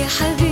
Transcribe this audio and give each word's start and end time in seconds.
حبيبي 0.00 0.51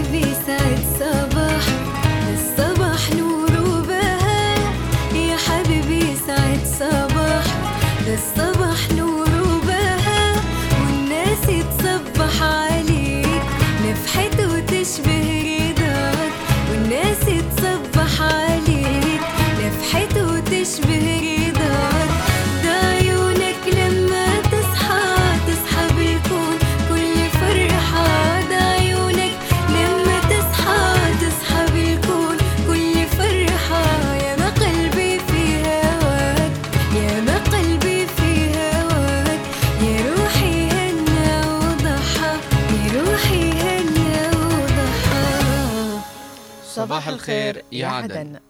صباح 47.00 47.08
الخير 47.08 47.62
يا 47.72 47.86
عدن. 47.86 48.40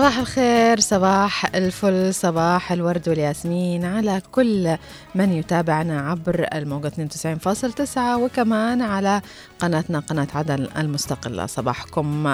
صباح 0.00 0.18
الخير 0.18 0.80
صباح 0.80 1.54
الفل 1.54 2.14
صباح 2.14 2.72
الورد 2.72 3.08
والياسمين 3.08 3.84
على 3.84 4.22
كل 4.32 4.76
من 5.14 5.32
يتابعنا 5.32 6.00
عبر 6.10 6.46
الموجة 6.54 6.88
92.9 6.88 7.98
وكمان 7.98 8.82
على 8.82 9.22
قناتنا 9.58 9.98
قناة 9.98 10.26
عدن 10.34 10.68
المستقلة. 10.76 11.46
صباحكم 11.46 12.26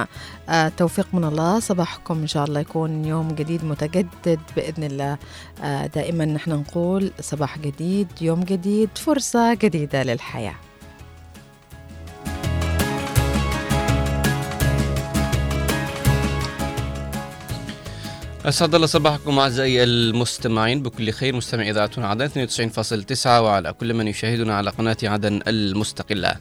آه، 0.48 0.68
توفيق 0.68 1.06
من 1.12 1.24
الله. 1.24 1.60
صباحكم 1.60 2.18
إن 2.18 2.26
شاء 2.26 2.44
الله 2.44 2.60
يكون 2.60 3.04
يوم 3.04 3.28
جديد 3.28 3.64
متجدد 3.64 4.40
بإذن 4.56 4.84
الله. 4.84 5.18
آه، 5.62 5.86
دائما 5.86 6.24
نحن 6.24 6.50
نقول 6.50 7.10
صباح 7.20 7.58
جديد 7.58 8.08
يوم 8.20 8.40
جديد 8.40 8.90
فرصة 8.94 9.54
جديدة 9.54 10.02
للحياة. 10.02 10.54
أسعد 18.46 18.74
الله 18.74 18.86
صباحكم 18.86 19.38
أعزائي 19.38 19.84
المستمعين. 19.84 20.82
بكل 20.82 21.10
خير 21.10 21.36
مستمع 21.36 21.62
إذاعة 21.70 21.90
عدن 21.98 22.28
92.9 22.28 23.26
وعلى 23.26 23.72
كل 23.72 23.94
من 23.94 24.08
يشاهدنا 24.08 24.54
على 24.54 24.70
قناة 24.70 24.96
عدن 25.02 25.40
المستقلة. 25.48 26.36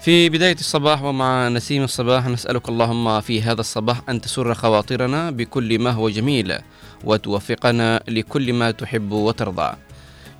في 0.00 0.28
بداية 0.28 0.54
الصباح 0.54 1.02
ومع 1.02 1.48
نسيم 1.48 1.82
الصباح 1.82 2.26
نسألك 2.26 2.68
اللهم 2.68 3.20
في 3.20 3.42
هذا 3.42 3.60
الصباح 3.60 4.00
أن 4.08 4.20
تسر 4.20 4.54
خواطرنا 4.54 5.30
بكل 5.30 5.78
ما 5.78 5.90
هو 5.90 6.08
جميل 6.08 6.58
وتوفقنا 7.04 8.02
لكل 8.08 8.52
ما 8.52 8.70
تحب 8.70 9.12
وترضى. 9.12 9.76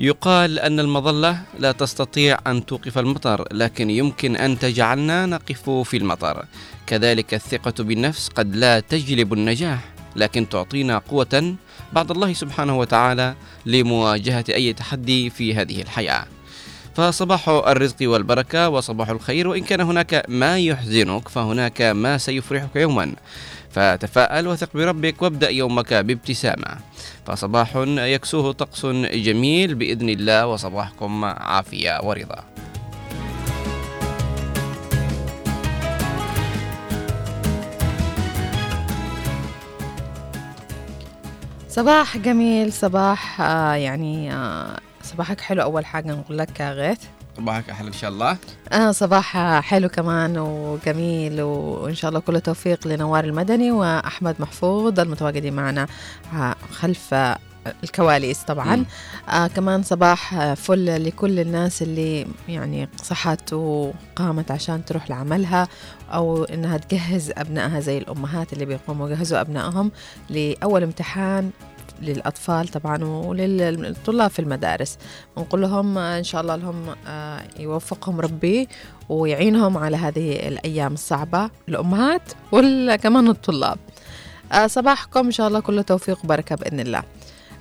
يقال 0.00 0.58
أن 0.58 0.80
المظلة 0.80 1.42
لا 1.58 1.72
تستطيع 1.72 2.38
أن 2.46 2.66
توقف 2.66 2.98
المطر 2.98 3.48
لكن 3.52 3.90
يمكن 3.90 4.36
أن 4.36 4.58
تجعلنا 4.58 5.26
نقف 5.26 5.70
في 5.70 5.96
المطر. 5.96 6.44
كذلك 6.86 7.34
الثقة 7.34 7.84
بالنفس 7.84 8.28
قد 8.28 8.56
لا 8.56 8.80
تجلب 8.80 9.32
النجاح. 9.32 9.93
لكن 10.16 10.48
تعطينا 10.48 10.98
قوة 10.98 11.54
بعد 11.92 12.10
الله 12.10 12.32
سبحانه 12.32 12.78
وتعالى 12.78 13.34
لمواجهة 13.66 14.44
أي 14.48 14.72
تحدي 14.72 15.30
في 15.30 15.54
هذه 15.54 15.82
الحياة. 15.82 16.26
فصباح 16.94 17.48
الرزق 17.48 17.96
والبركة 18.02 18.68
وصباح 18.68 19.08
الخير 19.08 19.48
وإن 19.48 19.64
كان 19.64 19.80
هناك 19.80 20.24
ما 20.28 20.58
يحزنك 20.58 21.28
فهناك 21.28 21.82
ما 21.82 22.18
سيفرحك 22.18 22.76
يوما. 22.76 23.12
فتفاءل 23.70 24.48
وثق 24.48 24.68
بربك 24.74 25.22
وابدأ 25.22 25.50
يومك 25.50 25.94
بابتسامة. 25.94 26.78
فصباح 27.26 27.76
يكسوه 27.86 28.52
طقس 28.52 28.86
جميل 29.26 29.74
بإذن 29.74 30.08
الله 30.08 30.46
وصباحكم 30.46 31.24
عافية 31.24 32.00
ورضا. 32.02 32.44
صباح 41.74 42.16
جميل 42.16 42.72
صباح 42.72 43.40
آه 43.40 43.72
يعني 43.74 44.32
آه 44.34 44.76
صباحك 45.02 45.40
حلو 45.40 45.62
أول 45.62 45.86
حاجة 45.86 46.12
نقول 46.12 46.38
لك 46.38 46.60
يا 46.60 46.72
غيث. 46.72 46.98
صباحك 47.36 47.70
أحلى 47.70 47.88
إن 47.88 47.92
شاء 47.92 48.10
الله. 48.10 48.36
آه 48.72 48.90
صباح 48.90 49.36
حلو 49.60 49.88
كمان 49.88 50.38
وجميل 50.38 51.42
وإن 51.42 51.94
شاء 51.94 52.08
الله 52.08 52.20
كل 52.20 52.40
توفيق 52.40 52.86
لنوار 52.88 53.24
المدني 53.24 53.70
وأحمد 53.70 54.36
محفوظ 54.38 55.00
المتواجدين 55.00 55.52
معنا 55.52 55.86
آه، 56.34 56.54
خلف 56.72 57.14
الكواليس 57.84 58.42
طبعا. 58.42 58.76
مم. 58.76 58.86
آه 59.28 59.46
كمان 59.46 59.82
صباح 59.82 60.34
آه، 60.34 60.54
فل 60.54 61.04
لكل 61.06 61.40
الناس 61.40 61.82
اللي 61.82 62.26
يعني 62.48 62.88
صحت 63.02 63.52
وقامت 63.52 64.50
عشان 64.50 64.84
تروح 64.84 65.10
لعملها 65.10 65.68
أو 66.12 66.44
إنها 66.44 66.76
تجهز 66.78 67.32
أبنائها 67.36 67.80
زي 67.80 67.98
الأمهات 67.98 68.52
اللي 68.52 68.64
بيقوموا 68.64 69.08
يجهزوا 69.08 69.40
أبنائهم 69.40 69.90
لأول 70.30 70.82
امتحان 70.82 71.50
للأطفال 72.02 72.68
طبعا 72.68 73.04
وللطلاب 73.04 74.30
في 74.30 74.38
المدارس. 74.38 74.98
ونقول 75.36 75.62
لهم 75.62 75.98
آه، 75.98 76.18
إن 76.18 76.24
شاء 76.24 76.40
الله 76.40 76.56
لهم 76.56 76.94
آه، 77.06 77.42
يوفقهم 77.58 78.20
ربي 78.20 78.68
ويعينهم 79.08 79.78
على 79.78 79.96
هذه 79.96 80.48
الأيام 80.48 80.94
الصعبة 80.94 81.50
الأمهات 81.68 82.22
وكمان 82.52 83.28
الطلاب. 83.28 83.78
صباحكم 84.66 85.26
إن 85.26 85.30
شاء 85.30 85.48
الله 85.48 85.60
كله 85.60 85.82
توفيق 85.82 86.18
وبركة 86.24 86.56
بإذن 86.56 86.80
الله. 86.80 87.02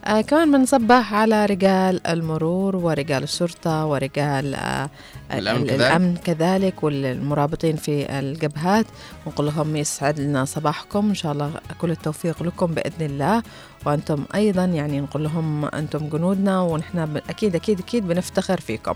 آه 0.05 0.21
كمان 0.21 0.51
بنصبح 0.51 1.13
على 1.13 1.45
رجال 1.45 2.07
المرور 2.07 2.75
ورجال 2.75 3.23
الشرطة 3.23 3.85
ورجال 3.85 4.55
آه 4.55 4.89
الأمن 5.33 5.61
ال- 5.61 5.67
كذلك. 5.67 5.81
الأمن 5.81 6.15
كذلك 6.15 6.83
والمرابطين 6.83 7.75
في 7.75 8.19
الجبهات. 8.19 8.85
ونقول 9.25 9.45
لهم 9.47 9.75
يسعد 9.75 10.19
لنا 10.19 10.45
صباحكم. 10.45 11.09
إن 11.09 11.15
شاء 11.15 11.31
الله 11.31 11.51
كل 11.81 11.91
التوفيق 11.91 12.43
لكم 12.43 12.65
بإذن 12.67 13.05
الله. 13.05 13.43
وأنتم 13.85 14.23
أيضا 14.35 14.65
يعني 14.65 15.01
نقول 15.01 15.23
لهم 15.23 15.65
أنتم 15.65 16.09
جنودنا 16.09 16.61
ونحن 16.61 17.21
أكيد 17.29 17.55
أكيد 17.55 17.79
أكيد 17.79 18.07
بنفتخر 18.07 18.59
فيكم. 18.59 18.93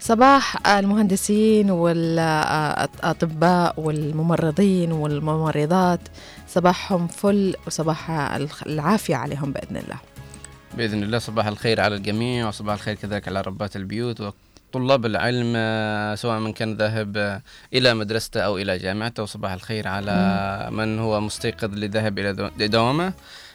صباح 0.00 0.66
المهندسين 0.68 1.70
والأطباء 1.70 3.74
والممرضين 3.80 4.92
والممرضات. 4.92 6.00
صباحهم 6.48 7.06
فل 7.06 7.54
وصباح 7.66 8.10
العافية 8.66 9.16
عليهم 9.16 9.52
بإذن 9.52 9.76
الله. 9.76 9.96
بإذن 10.78 11.02
الله 11.02 11.18
صباح 11.18 11.46
الخير 11.46 11.80
على 11.80 11.94
الجميع 11.96 12.48
وصباح 12.48 12.74
الخير 12.74 12.94
كذلك 12.94 13.28
على 13.28 13.40
ربات 13.40 13.76
البيوت 13.76 14.18
وطلاب 14.20 15.06
العلم 15.06 15.52
آه، 15.56 16.14
سواء 16.14 16.38
من 16.38 16.52
كان 16.52 16.74
ذاهب 16.76 17.16
آه، 17.16 17.42
إلى 17.74 17.94
مدرسته 17.94 18.40
أو 18.40 18.58
إلى 18.58 18.78
جامعته. 18.78 19.22
وصباح 19.22 19.52
الخير 19.52 19.88
على 19.88 20.14
من 20.72 20.98
هو 20.98 21.20
مستيقظ 21.20 21.74
للذهاب 21.74 22.14
دو- 22.20 22.66
دوامه 22.66 23.12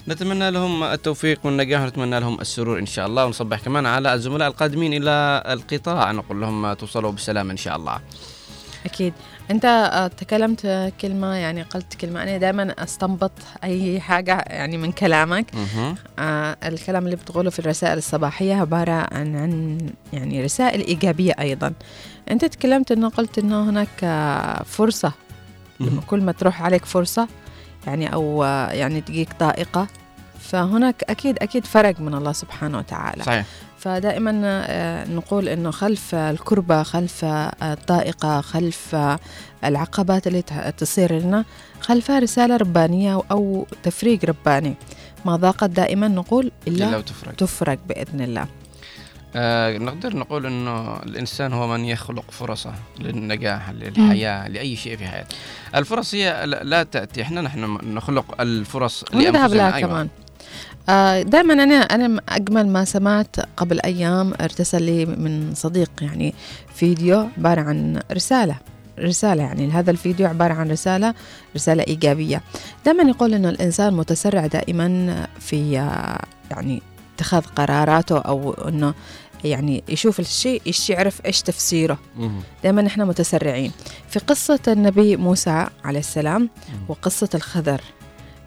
نتمنى 0.08 0.52
لهم 0.52 0.84
التوفيق 0.84 1.40
والنجاح 1.46 1.82
ونتمنى 1.82 2.20
لهم 2.20 2.42
السرور 2.42 2.80
إن 2.80 2.86
شاء 2.86 3.08
الله. 3.08 3.26
ونصبح 3.26 3.60
كمان 3.60 3.86
على 3.86 4.14
الزملاء 4.14 4.48
القادمين 4.48 4.94
إلى 4.94 5.44
القطاع. 5.48 6.12
نقول 6.12 6.42
لهم 6.42 6.74
توصلوا 6.74 7.12
بسلام 7.12 7.50
إن 7.50 7.58
شاء 7.58 7.76
الله. 7.76 8.00
أكيد. 8.86 9.14
أنت 9.52 9.66
آه، 9.66 10.08
تكلمت 10.08 10.92
كلمة 11.02 11.28
يعني 11.34 11.62
قلت 11.62 11.94
كلمة 11.96 12.24
أنا 12.24 12.38
دائما 12.38 12.76
أستنبط 12.84 13.32
أي 13.64 14.00
حاجة 14.00 14.44
يعني 14.48 14.78
من 14.78 14.92
كلامك. 14.92 15.46
آه 16.20 16.58
الكلام 16.64 17.06
اللي 17.06 17.16
بتقوله 17.16 17.50
في 17.50 17.60
الرسائل 17.60 17.98
الصباحية 17.98 18.56
عبارة 18.56 18.92
عن 19.12 19.36
عن 19.36 19.78
يعني 20.14 20.44
رسائل 20.44 20.82
إيجابية 20.82 21.34
أيضا. 21.40 21.74
أنت 22.32 22.46
تكلمت 22.46 22.92
أنه 22.92 23.10
قلت 23.10 23.38
أنه 23.40 23.70
هناك 23.70 24.04
آه، 24.04 24.64
فرصة. 24.64 25.12
لما 25.80 25.92
مهم. 25.92 26.02
كل 26.02 26.22
ما 26.22 26.32
تروح 26.32 26.62
عليك 26.62 26.86
فرصة 26.86 27.28
يعني 27.88 28.14
أو 28.14 28.44
آه، 28.44 28.72
يعني 28.72 29.02
تجيك 29.02 29.30
طائقة. 29.40 29.88
فهناك 30.40 31.04
أكيد 31.10 31.38
أكيد 31.42 31.66
فرق 31.66 32.00
من 32.00 32.14
الله 32.16 32.32
سبحانه 32.32 32.78
وتعالى. 32.78 33.24
صحيح. 33.24 33.46
فدائما 33.84 34.42
آه، 34.46 35.08
نقول 35.10 35.50
إنه 35.50 35.72
خلف 35.72 36.16
الكربة 36.16 36.84
خلف 36.84 37.26
الطائقة 37.64 38.42
خلف 38.42 38.96
العقبات 39.64 40.28
اللي 40.28 40.42
تصير 40.78 41.14
لنا 41.20 41.46
خلفها 41.82 42.20
رسالة 42.20 42.58
ربانية 42.58 43.22
أو 43.32 43.68
تفريق 43.84 44.26
رباني. 44.26 44.76
ما 45.26 45.36
ضاقت 45.36 45.70
دائما 45.70 46.08
نقول 46.08 46.52
إلا 46.68 46.90
إلا 46.90 46.98
وتفرق. 46.98 47.36
تفرق 47.36 47.80
بإذن 47.90 48.22
الله. 48.22 48.48
آه 49.36 49.78
نقدر 49.78 50.18
نقول 50.18 50.46
إنه 50.46 50.98
الإنسان 50.98 51.54
هو 51.54 51.68
من 51.68 51.86
يخلق 51.86 52.32
فرصة 52.32 52.74
للنجاح 53.00 53.70
للحياة 53.70 54.48
لأي 54.48 54.76
شيء 54.76 54.98
في 54.98 55.08
حياته. 55.08 55.36
الفرص 55.76 56.16
هي 56.16 56.44
لا 56.46 56.84
تأتي. 56.84 57.22
إحنا 57.22 57.42
نحن 57.42 57.78
نخلق 57.94 58.42
الفرص 58.42 59.06
ونذهب 59.14 59.34
لأنفسنا. 59.34 59.58
لها 59.58 59.76
أيوة. 59.76 59.90
كمان. 59.90 60.10
دائما 61.22 61.54
أنا 61.54 61.76
أنا 61.76 62.22
أجمل 62.30 62.68
ما 62.68 62.86
سمعت 62.86 63.36
قبل 63.58 63.80
أيام 63.80 64.34
ارتسل 64.42 64.84
لي 64.84 65.06
من 65.06 65.54
صديق 65.56 65.92
يعني 66.02 66.34
فيديو 66.76 67.28
عبارة 67.38 67.62
عن 67.62 68.00
رسالة 68.12 68.56
رسالة 69.00 69.44
يعني 69.44 69.72
هذا 69.72 69.92
الفيديو 69.92 70.28
عبارة 70.28 70.54
عن 70.54 70.72
رسالة 70.72 71.14
رسالة 71.56 71.84
إيجابية 71.88 72.42
دائما 72.86 73.04
يقول 73.04 73.34
أنه 73.34 73.50
الإنسان 73.50 73.94
متسرع 73.94 74.48
دائما 74.48 75.28
في 75.40 75.80
آه، 75.80 76.20
يعني 76.52 76.82
اتخاذ 77.16 77.42
قراراته 77.42 78.18
أو 78.18 78.54
أنه 78.54 78.94
يعني 79.44 79.84
يشوف 79.90 80.20
الشيء 80.20 80.62
إيش 80.68 80.90
يعرف 80.90 81.26
إيش 81.26 81.42
تفسيره. 81.42 81.98
دائما 82.64 82.82
نحن 82.82 83.02
متسرعين 83.02 83.72
في 84.10 84.20
قصة 84.20 84.60
النبي 84.68 85.18
موسى 85.18 85.68
عليه 85.84 86.00
السلام. 86.00 86.50
وقصة 86.88 87.30
الخضر 87.36 87.82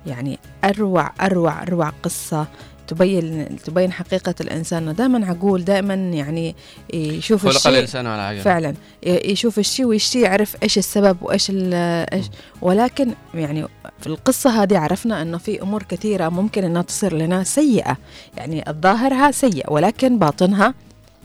يعني 0.06 0.38
أروع 0.64 1.12
أروع 1.20 1.62
أروع 1.62 1.92
قصة 2.02 2.46
تبين 2.88 3.56
تبين 3.64 3.92
حقيقة 3.92 4.34
الإنسان. 4.40 4.94
دائما 4.94 5.26
عقول 5.26 5.64
دائما 5.64 5.94
يعني 5.94 6.54
يشوف 6.94 7.42
خلق 7.42 7.54
الشيء. 7.56 7.72
الإنسان 7.72 8.06
على 8.06 8.22
عجل 8.22 8.40
فعلا. 8.40 8.74
يشوف 9.02 9.58
الشيء 9.58 9.86
ويشتي 9.86 10.20
يعرف 10.20 10.56
إيش 10.62 10.78
السبب 10.78 11.16
وإيش 11.22 11.50
ال- 11.50 11.74
إيش. 12.12 12.26
ولكن 12.62 13.14
يعني 13.34 13.66
في 14.00 14.06
القصة 14.06 14.62
هذه 14.62 14.78
عرفنا 14.78 15.22
إنه 15.22 15.38
في 15.38 15.62
أمور 15.62 15.82
كثيرة 15.82 16.28
ممكن 16.28 16.64
إنها 16.64 16.82
تصير 16.82 17.16
لنا 17.16 17.44
سيئة. 17.44 17.96
يعني 18.36 18.70
الظاهرها 18.70 19.30
سيء 19.30 19.72
ولكن 19.72 20.18
باطنها 20.18 20.74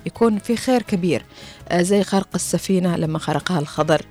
يكون 0.05 0.37
في 0.39 0.55
خير 0.57 0.81
كبير. 0.81 1.25
آه 1.69 1.81
زي 1.81 2.03
خرق 2.03 2.27
السفينة 2.35 2.95
لما 2.95 3.19
خرقها 3.19 3.59
الخضر. 3.59 4.05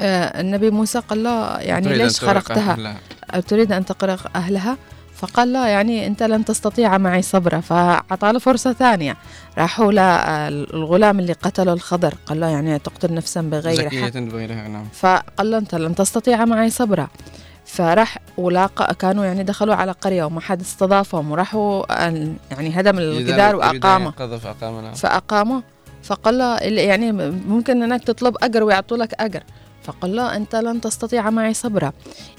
آه 0.00 0.40
النبي 0.40 0.70
موسى 0.70 0.98
قال 0.98 1.22
له 1.22 1.58
يعني 1.58 1.88
ليش 1.88 2.20
خرقتها؟ 2.20 2.96
تريد 3.42 3.72
أن 3.72 3.84
تقرق 3.84 4.36
أهلها؟ 4.36 4.76
فقال 5.14 5.52
لا 5.52 5.68
يعني 5.68 6.06
أنت 6.06 6.22
لن 6.22 6.44
تستطيع 6.44 6.98
معي 6.98 7.22
صبرا 7.22 7.60
فأعطى 7.60 8.32
له 8.32 8.38
فرصة 8.38 8.72
ثانية. 8.72 9.16
راحوا 9.58 9.92
للغلام 10.50 11.18
اللي 11.18 11.32
قتله 11.32 11.72
الخضر. 11.72 12.14
قال 12.26 12.40
له 12.40 12.46
يعني 12.46 12.78
تقتل 12.78 13.14
نفسا 13.14 13.40
بغير 13.40 13.76
زكية 13.76 14.04
حق 14.04 14.18
بغيرها 14.18 14.68
نعم. 14.68 14.84
فقال 14.92 15.50
له 15.50 15.58
أنت 15.58 15.74
لن 15.74 15.94
تستطيع 15.94 16.44
معي 16.44 16.70
صبرا. 16.70 17.08
فراح 17.66 18.18
ولاقى 18.36 18.94
كانوا 18.94 19.24
يعني 19.24 19.42
دخلوا 19.42 19.74
على 19.74 19.92
قرية 19.92 20.24
وما 20.24 20.40
حد 20.40 20.60
استضافهم. 20.60 21.30
وراحوا 21.30 22.04
آه، 22.06 22.34
يعني 22.50 22.80
هدم 22.80 22.98
الجدار 22.98 23.56
وأقامه. 23.56 24.12
نعم. 24.62 24.94
فأقامه. 24.94 25.62
فقال 26.02 26.38
له 26.38 26.56
يعني 26.62 27.12
ممكن 27.48 27.82
أنك 27.82 28.04
تطلب 28.04 28.36
أجر 28.42 28.62
ويعطوا 28.62 28.96
لك 28.96 29.14
أجر. 29.20 29.42
فقال 29.84 30.16
له 30.16 30.36
أنت 30.36 30.56
لن 30.56 30.80
تستطيع 30.80 31.30
معي 31.30 31.54
صبرا 31.54 31.92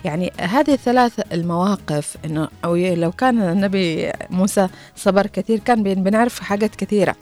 يعني 0.06 0.34
هذه 0.40 0.74
الثلاث 0.74 1.20
المواقف 1.34 2.18
إنه 2.26 2.48
أو 2.66 2.76
لو 2.76 3.12
كان 3.12 3.42
النبي 3.42 4.12
موسى 4.30 4.68
صبر 4.96 5.28
كثير 5.28 5.60
كان 5.60 5.84
بن- 5.84 6.04
بنعرف 6.04 6.40
حاجات 6.40 6.76
كثيرة 6.76 7.16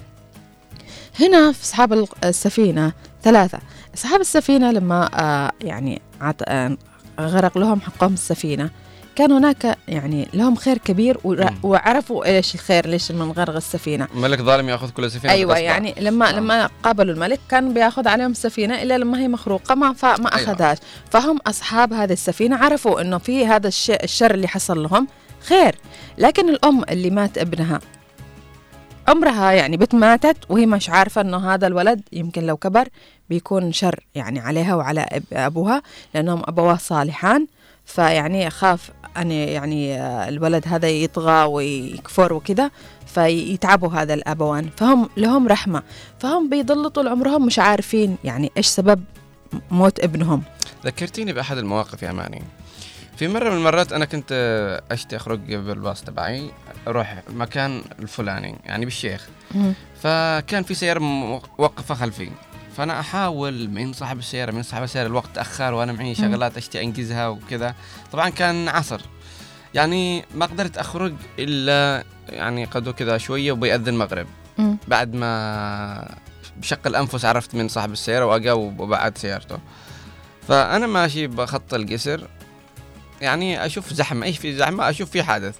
هنا 1.19 1.51
في 1.51 1.63
أصحاب 1.63 1.93
ال- 1.93 2.07
السفينة 2.23 2.93
ثلاثة 3.23 3.59
أصحاب 3.95 4.21
السفينة 4.21 4.71
لما 4.71 5.09
آه 5.21 5.51
يعني. 5.61 6.01
آه 6.21 6.77
غرق 7.19 7.57
لهم 7.57 7.81
حقهم 7.81 8.13
السفينة 8.13 8.69
كان 9.15 9.31
هناك 9.31 9.77
يعني 9.87 10.27
لهم 10.33 10.55
خير 10.55 10.77
كبير. 10.77 11.17
وعرفوا 11.63 12.25
إيش 12.25 12.55
الخير 12.55 12.87
ليش 12.87 13.11
من 13.11 13.31
غرق 13.31 13.55
السفينة 13.55 14.07
ملك 14.15 14.41
ظالم 14.41 14.69
يأخذ 14.69 14.89
كل 14.89 15.11
سفينة 15.11 15.33
أيوه 15.33 15.53
غصبا. 15.53 15.63
يعني 15.63 15.95
لما 15.99 16.29
آه. 16.29 16.31
لما 16.31 16.69
قابلوا 16.83 17.13
الملك 17.13 17.39
كان 17.49 17.73
بيأخذ 17.73 18.07
عليهم 18.07 18.31
السفينة 18.31 18.81
إلا 18.81 18.97
لما 18.97 19.19
هي 19.19 19.27
مخروقة 19.27 19.75
ما 19.75 19.93
فما 19.93 20.35
أيوة. 20.35 20.51
أخذهاش 20.51 20.77
فهم 21.11 21.39
أصحاب 21.47 21.93
هذه 21.93 22.13
السفينة 22.13 22.57
عرفوا 22.57 23.01
إنه 23.01 23.17
في 23.17 23.47
هذا 23.47 23.67
الشيء 23.67 24.03
الشر 24.03 24.33
اللي 24.33 24.47
حصل 24.47 24.83
لهم 24.83 25.07
خير 25.41 25.75
لكن 26.17 26.49
الأم 26.49 26.83
اللي 26.89 27.09
مات 27.09 27.37
ابنها 27.37 27.79
عمرها 29.07 29.51
يعني 29.51 29.77
بنت 29.77 29.95
ماتت 29.95 30.37
وهي 30.49 30.65
مش 30.65 30.89
عارفة 30.89 31.21
إنه 31.21 31.53
هذا 31.53 31.67
الولد 31.67 32.01
يمكن 32.13 32.43
لو 32.43 32.57
كبر 32.57 32.87
بيكون 33.29 33.71
شر 33.71 33.99
يعني 34.15 34.39
عليها 34.39 34.75
وعلى 34.75 35.05
أبوها 35.33 35.81
لأنهم 36.13 36.41
أبواه 36.45 36.75
صالحان. 36.75 37.47
فيعني 37.85 38.49
خاف 38.49 38.91
أن 39.17 39.31
يعني 39.31 40.01
آه، 40.01 40.29
الولد 40.29 40.63
هذا 40.67 40.89
يطغى 40.89 41.45
ويكفر 41.45 42.33
وكذا 42.33 42.71
فيتعبوا 43.07 43.89
هذا 43.89 44.13
الأبوان. 44.13 44.69
فهم 44.77 45.09
لهم 45.17 45.47
رحمة. 45.47 45.83
فهم 46.19 46.49
بيضلوا 46.49 46.89
طول 46.89 47.07
عمرهم 47.07 47.45
مش 47.45 47.59
عارفين 47.59 48.17
يعني 48.23 48.51
إيش 48.57 48.67
سبب 48.67 49.03
موت 49.71 49.99
ابنهم. 49.99 50.43
ذكرتيني 50.85 51.33
بأحد 51.33 51.57
المواقف 51.57 52.03
يا 52.03 52.11
ماني. 52.11 52.41
في 53.17 53.27
مرة 53.27 53.49
من 53.49 53.57
المرات 53.57 53.93
أنا 53.93 54.05
كنت 54.05 54.29
آه، 54.31 54.83
اشتي 54.91 55.15
أخرج 55.15 55.39
بالباص 55.55 56.01
تبعي 56.01 56.51
أروح 56.87 57.21
المكان 57.29 57.83
الفلاني 57.99 58.55
يعني 58.65 58.85
بالشيخ. 58.85 59.27
فكان 60.01 60.63
في 60.63 60.73
سيارة 60.73 60.99
موقفة 60.99 61.95
خلفي. 61.95 62.29
فأنا 62.77 62.99
أحاول 62.99 63.69
من 63.69 63.93
صاحب 63.93 64.19
السيارة 64.19 64.51
من 64.51 64.63
صاحب 64.63 64.83
السيارة 64.83 65.07
الوقت 65.07 65.29
تاخر 65.35 65.73
وأنا 65.73 65.93
معي 65.93 66.15
شغلات 66.15 66.57
أشتي 66.57 66.81
أنجزها 66.81 67.27
وكذا. 67.27 67.75
طبعا 68.11 68.29
كان 68.29 68.67
عصر. 68.67 69.01
يعني 69.73 70.25
ما 70.35 70.45
قدرت 70.45 70.77
أخرج 70.77 71.13
إلا 71.39 72.03
يعني 72.29 72.65
قدو 72.65 72.93
كذا 72.93 73.17
شوية 73.17 73.51
وبيأذن 73.51 73.87
المغرب. 73.87 74.27
بعد 74.87 75.13
ما 75.13 76.15
بشق 76.57 76.87
الأنفس 76.87 77.25
عرفت 77.25 77.55
من 77.55 77.67
صاحب 77.67 77.91
السيارة 77.91 78.25
وأجاوب 78.25 78.79
وبعد 78.79 79.17
سيارته. 79.17 79.57
فأنا 80.47 80.87
ماشي 80.87 81.27
بخط 81.27 81.73
القسر 81.73 82.27
يعني 83.21 83.65
أشوف 83.65 83.93
زحمة 83.93 84.25
إيش 84.25 84.37
في 84.37 84.55
زحمة؟ 84.55 84.89
أشوف 84.89 85.09
في 85.09 85.23
حادث. 85.23 85.55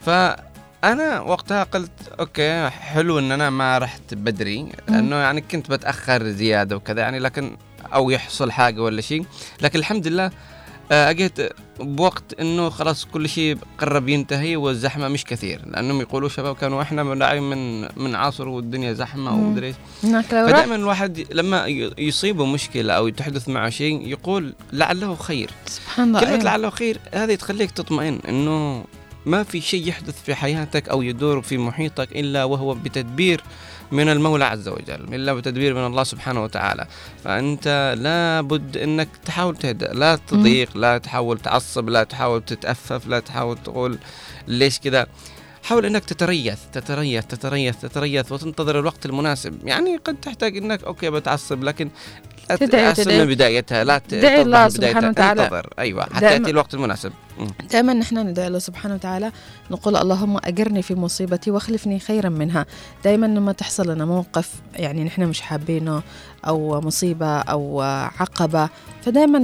فأنا 0.00 1.20
وقتها 1.20 1.62
قلت 1.62 1.90
أوكي 2.20 2.68
حلو 2.70 3.18
إن 3.18 3.32
أنا 3.32 3.50
ما 3.50 3.78
رحت 3.78 4.14
بدري 4.14 4.68
لأنه 4.88 5.16
يعني 5.16 5.40
كنت 5.40 5.70
بتأخر 5.70 6.28
زيادة 6.28 6.76
وكذا 6.76 7.00
يعني 7.00 7.18
لكن 7.18 7.56
أو 7.94 8.10
يحصل 8.10 8.52
حاجة 8.52 8.82
ولا 8.82 9.00
شيء. 9.00 9.24
لكن 9.60 9.78
الحمد 9.78 10.06
لله 10.06 10.30
اجيت 10.92 11.32
بوقت 11.80 12.40
إنه 12.40 12.68
خلاص 12.68 13.04
كل 13.04 13.28
شيء 13.28 13.58
قرب 13.78 14.08
ينتهي 14.08 14.56
والزحمة 14.56 15.08
مش 15.08 15.24
كثير 15.24 15.60
لأنهم 15.66 16.00
يقولوا 16.00 16.28
شباب 16.28 16.56
كانوا 16.56 16.82
إحنا 16.82 17.02
من 17.02 17.40
من 17.42 17.80
من 17.96 18.14
عصر 18.14 18.48
والدنيا 18.48 18.92
زحمة. 18.92 19.34
ومدري 19.34 19.66
إيش 19.66 20.26
فدائما 20.26 20.74
الواحد 20.74 21.26
لما 21.32 21.66
يصيبه 21.98 22.46
مشكلة 22.46 22.92
أو 22.92 23.08
تحدث 23.08 23.48
معه 23.48 23.70
شيء 23.70 24.08
يقول 24.08 24.54
لعله 24.72 25.14
خير 25.14 25.50
سبحان 25.66 26.08
الله 26.08 26.20
كلمة 26.20 26.32
أيوة. 26.32 26.44
لعله 26.44 26.70
خير 26.70 26.98
هذه 27.14 27.34
تخليك 27.34 27.70
تطمئن 27.70 28.20
إنه 28.28 28.84
ما 29.26 29.42
في 29.42 29.60
شيء 29.60 29.88
يحدث 29.88 30.22
في 30.22 30.34
حياتك 30.34 30.88
أو 30.88 31.02
يدور 31.02 31.42
في 31.42 31.58
محيطك 31.58 32.12
إلا 32.12 32.44
وهو 32.44 32.74
بتدبير 32.74 33.40
من 33.92 34.08
المولى 34.08 34.44
عز 34.44 34.68
وجل 34.68 35.14
الا 35.14 35.32
بتدبير 35.34 35.74
من 35.74 35.86
الله 35.86 36.04
سبحانه 36.04 36.42
وتعالى 36.42 36.86
فأنت 37.24 37.94
لابد 37.98 38.76
إنك 38.76 39.08
تحاول 39.24 39.56
تهدأ 39.56 39.92
لا 39.92 40.16
تضيق 40.16 40.76
لا 40.76 40.98
تحاول 40.98 41.38
تعصب 41.38 41.88
لا 41.88 42.04
تحاول 42.04 42.42
تتأفف 42.44 43.06
لا 43.06 43.20
تحاول 43.20 43.58
تقول 43.64 43.98
ليش 44.48 44.78
كذا 44.78 45.06
حاول 45.62 45.86
إنك 45.86 46.04
تتريث 46.04 46.58
تتريث 46.72 47.24
تتريث 47.26 47.76
تتريث 47.76 48.32
وتنتظر 48.32 48.78
الوقت 48.78 49.06
المناسب 49.06 49.66
يعني 49.66 49.96
قد 49.96 50.16
تحتاج 50.20 50.56
إنك 50.56 50.84
okay 50.84 51.10
بتعصب 51.10 51.64
لكن 51.64 51.90
لا 52.50 52.56
تدعي-. 52.56 53.08
من 53.08 53.26
بدايتها 53.26 53.84
لا 53.84 53.98
تدعي 53.98 54.42
الله. 54.42 54.68
سبحانه 54.68 55.08
وتعالى. 55.08 55.42
انتظر 55.42 55.70
أيوه 55.78 56.04
حتى 56.14 56.24
يأتي 56.24 56.50
الوقت 56.50 56.74
المناسب. 56.74 57.12
دائما 57.72 57.92
نحن 57.94 58.18
ندعي 58.18 58.46
الله 58.46 58.58
سبحانه 58.58 58.94
وتعالى 58.94 59.32
نقول 59.70 59.96
اللهم 59.96 60.36
أجرني 60.44 60.82
في 60.82 60.94
مصيبتي 60.94 61.50
واخلفني 61.50 61.98
خيرا 61.98 62.28
منها. 62.28 62.66
دائما 63.04 63.26
لما 63.26 63.52
تحصل 63.52 63.90
لنا 63.90 64.04
موقف 64.04 64.50
يعني 64.74 65.04
نحن 65.04 65.22
مش 65.26 65.40
حابينه 65.40 66.02
أو 66.46 66.80
مصيبة 66.80 67.38
أو 67.38 67.80
عقبة 68.20 68.68
فدائما 69.04 69.38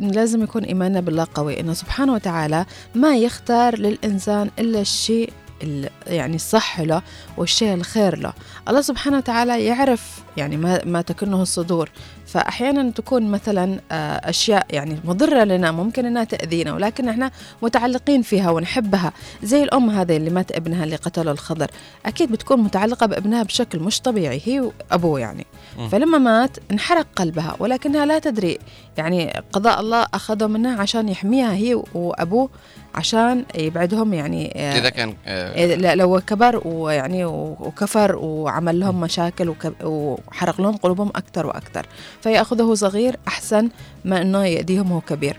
لازم 0.00 0.42
يكون 0.42 0.64
إيماننا 0.64 1.00
بالله 1.00 1.26
قوي 1.34 1.60
إنه 1.60 1.72
سبحانه 1.72 2.12
وتعالى 2.12 2.66
ما 2.94 3.16
يختار 3.16 3.78
للإنسان 3.78 4.50
إلا 4.58 4.80
الشيء 4.80 5.32
ال- 5.62 5.90
يعني 6.06 6.36
الصح 6.36 6.80
له 6.80 7.02
والشيء 7.36 7.74
الخير 7.74 8.18
له. 8.18 8.32
الله 8.68 8.80
سبحانه 8.80 9.16
وتعالى 9.16 9.64
يعرف 9.64 10.22
يعني 10.36 10.56
ما, 10.56 10.84
ما 10.84 11.02
تكنه 11.02 11.42
الصدور. 11.42 11.90
فأحيانا 12.34 12.90
تكون 12.90 13.30
مثلا 13.30 13.80
آه، 13.92 13.94
أشياء 14.30 14.66
يعني 14.70 15.00
مضرة 15.04 15.44
لنا 15.44 15.70
ممكن 15.72 16.06
أنها 16.06 16.24
تأذينا 16.24 16.74
ولكن 16.74 17.08
إحنا 17.08 17.30
متعلقين 17.62 18.22
فيها 18.22 18.50
ونحبها 18.50 19.12
زي 19.42 19.62
الأم 19.62 19.90
هذه 19.90 20.16
اللي 20.16 20.30
مات 20.30 20.52
ابنها 20.52 20.84
اللي 20.84 20.96
قتله 20.96 21.30
الخضر. 21.30 21.70
أكيد 22.06 22.32
بتكون 22.32 22.60
متعلقة 22.60 23.06
بابنها 23.06 23.42
بشكل 23.42 23.80
مش 23.80 24.00
طبيعي 24.00 24.40
هي 24.44 24.60
وأبوه 24.60 25.20
يعني. 25.20 25.46
فلما 25.90 26.18
مات 26.18 26.56
انحرق 26.70 27.06
قلبها 27.16 27.56
ولكنها 27.58 28.06
لا 28.06 28.18
تدري 28.18 28.58
يعني 28.96 29.42
قضاء 29.52 29.80
الله 29.80 30.06
أخذه 30.14 30.46
منها 30.46 30.80
عشان 30.80 31.08
يحميها 31.08 31.54
هي 31.54 31.82
وأبوه 31.94 32.48
عشان 32.94 33.44
يبعدهم 33.54 34.14
يعني 34.14 34.52
آه، 34.56 34.78
إذا 34.78 34.90
كان 34.90 35.14
آه، 35.26 35.94
لو 35.94 36.20
كبر 36.26 36.60
ويعني 36.64 37.24
وكفر 37.24 38.16
وعمل 38.16 38.80
لهم 38.80 39.00
مشاكل 39.00 39.54
وحرق 39.82 40.60
لهم 40.60 40.76
قلوبهم 40.76 41.08
أكثر 41.08 41.46
وأكثر. 41.46 41.86
فيأخذه 42.24 42.74
صغير 42.74 43.16
أحسن 43.28 43.68
ما 44.04 44.22
أنه 44.22 44.44
يأذيهم 44.44 44.92
وهو 44.92 45.00
كبير 45.00 45.36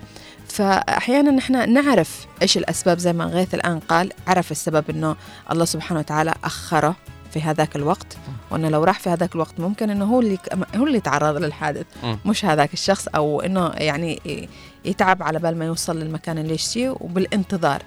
فأحيانا 0.47 1.31
نحن 1.31 1.73
نعرف 1.73 2.27
إيش 2.41 2.57
الأسباب 2.57 2.99
زي 2.99 3.13
ما 3.13 3.25
غيث 3.25 3.53
الآن 3.53 3.79
قال 3.79 4.11
عرف 4.27 4.51
السبب 4.51 4.89
أنه 4.89 5.15
الله 5.51 5.65
سبحانه 5.65 5.99
وتعالى 5.99 6.33
أخره 6.43 6.95
في 7.31 7.41
هذاك 7.41 7.75
الوقت 7.75 8.17
وأنه 8.51 8.69
لو 8.69 8.83
راح 8.83 8.99
في 8.99 9.09
هذاك 9.09 9.35
الوقت 9.35 9.59
ممكن 9.59 9.89
أنه 9.89 10.05
هو 10.05 10.19
اللي 10.19 10.37
هو 10.75 10.87
اللي 10.87 10.99
تعرض 10.99 11.37
للحادث. 11.37 11.85
مش 12.25 12.45
هذاك 12.45 12.73
الشخص 12.73 13.07
أو 13.07 13.41
أنه 13.41 13.67
يعني 13.67 14.21
يتعب 14.85 15.23
على 15.23 15.39
بال 15.39 15.57
ما 15.57 15.65
يوصل 15.65 15.99
للمكان 15.99 16.37
اللي 16.37 16.53
يشتيه 16.53 16.89
وبالانتظار 16.89 17.83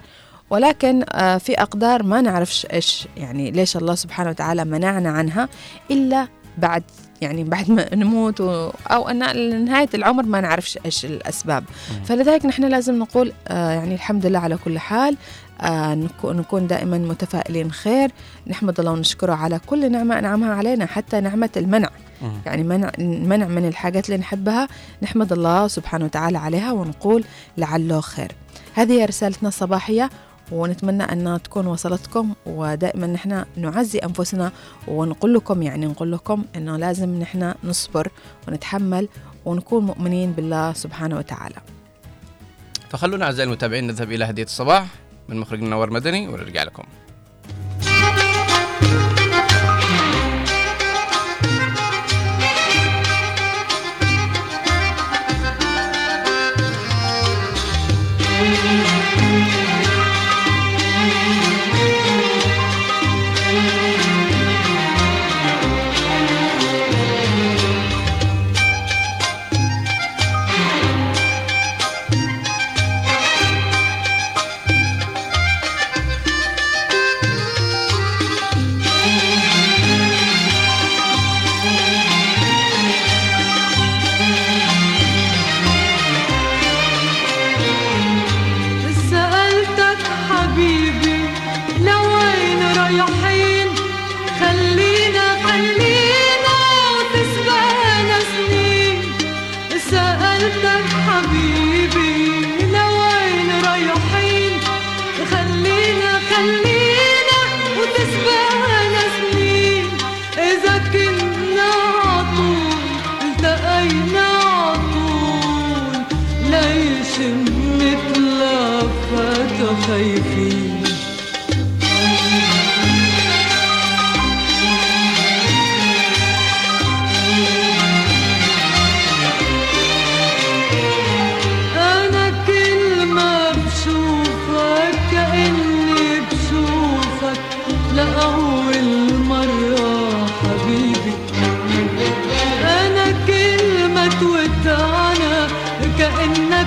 ولكن 0.50 1.04
آه، 1.12 1.38
في 1.38 1.54
أقدار 1.62 2.02
ما 2.02 2.20
نعرفش 2.20 2.66
إيش 2.72 3.08
يعني 3.16 3.50
ليش 3.50 3.76
الله 3.76 3.94
سبحانه 3.94 4.30
وتعالى 4.30 4.64
منعنا 4.64 5.10
عنها 5.10 5.48
إلا 5.90 6.28
بعد 6.58 6.82
يعني 7.20 7.44
بعد 7.44 7.70
ما 7.70 7.94
نموت 7.94 8.40
و 8.40 8.70
أو 8.86 9.08
أن 9.08 9.22
لنهاية 9.32 9.88
العمر 9.94 10.22
ما 10.22 10.40
نعرفش 10.40 10.78
إيش 10.84 11.04
الأسباب. 11.04 11.64
مم. 11.98 12.04
فلذلك 12.04 12.46
نحن 12.46 12.64
لازم 12.64 12.98
نقول 12.98 13.32
آه، 13.48 13.70
يعني 13.70 13.94
الحمد 13.94 14.26
لله 14.26 14.38
على 14.38 14.56
كل 14.56 14.78
حال 14.78 15.16
آه، 15.60 15.94
نكو- 15.94 16.24
نكون 16.26 16.66
دائما 16.66 16.98
متفائلين 16.98 17.72
خير. 17.72 18.10
نحمد 18.46 18.78
الله 18.80 18.92
ونشكره 18.92 19.32
على 19.32 19.60
كل 19.66 19.92
نعمة 19.92 20.18
أنعمها 20.18 20.54
علينا 20.54 20.86
حتى 20.86 21.20
نعمة 21.20 21.50
المنع. 21.56 21.88
مم. 22.22 22.32
يعني 22.46 22.62
منع 22.62 22.90
منع 22.98 23.46
من 23.46 23.68
الحاجات 23.68 24.06
اللي 24.06 24.16
نحبها 24.20 24.68
نحمد 25.02 25.32
الله 25.32 25.68
سبحانه 25.68 26.04
وتعالى 26.04 26.38
عليها 26.38 26.72
ونقول 26.72 27.24
لعله 27.56 28.00
خير. 28.00 28.32
هذه 28.74 28.92
هي 28.92 29.04
رسالتنا 29.04 29.48
الصباحية. 29.48 30.10
ونتمنى 30.52 31.02
أنها 31.02 31.38
تكون 31.38 31.66
وصلتكم 31.66 32.34
ودائما 32.46 33.06
نحن 33.06 33.44
نعزي 33.56 33.98
أنفسنا 33.98 34.52
ونقول 34.88 35.34
لكم 35.34 35.62
يعني 35.62 35.86
نقول 35.86 36.12
لكم 36.12 36.44
أنه 36.56 36.76
لازم 36.76 37.20
نحن 37.20 37.54
نصبر 37.64 38.08
ونتحمل 38.48 39.08
ونكون 39.44 39.84
مؤمنين 39.84 40.32
بالله 40.32 40.72
سبحانه 40.72 41.16
وتعالى. 41.16 41.56
فخلونا 42.90 43.24
أعزائي 43.24 43.46
المتابعين 43.46 43.86
نذهب 43.86 44.12
إلى 44.12 44.24
هدية 44.24 44.42
الصباح 44.42 44.86
من 45.28 45.36
مخرجنا 45.36 45.68
نور 45.68 45.90
مدني 45.90 46.28
ونرجع 46.28 46.62
لكم. 46.62 46.84
سألتك 58.28 58.97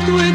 tu 0.06 0.31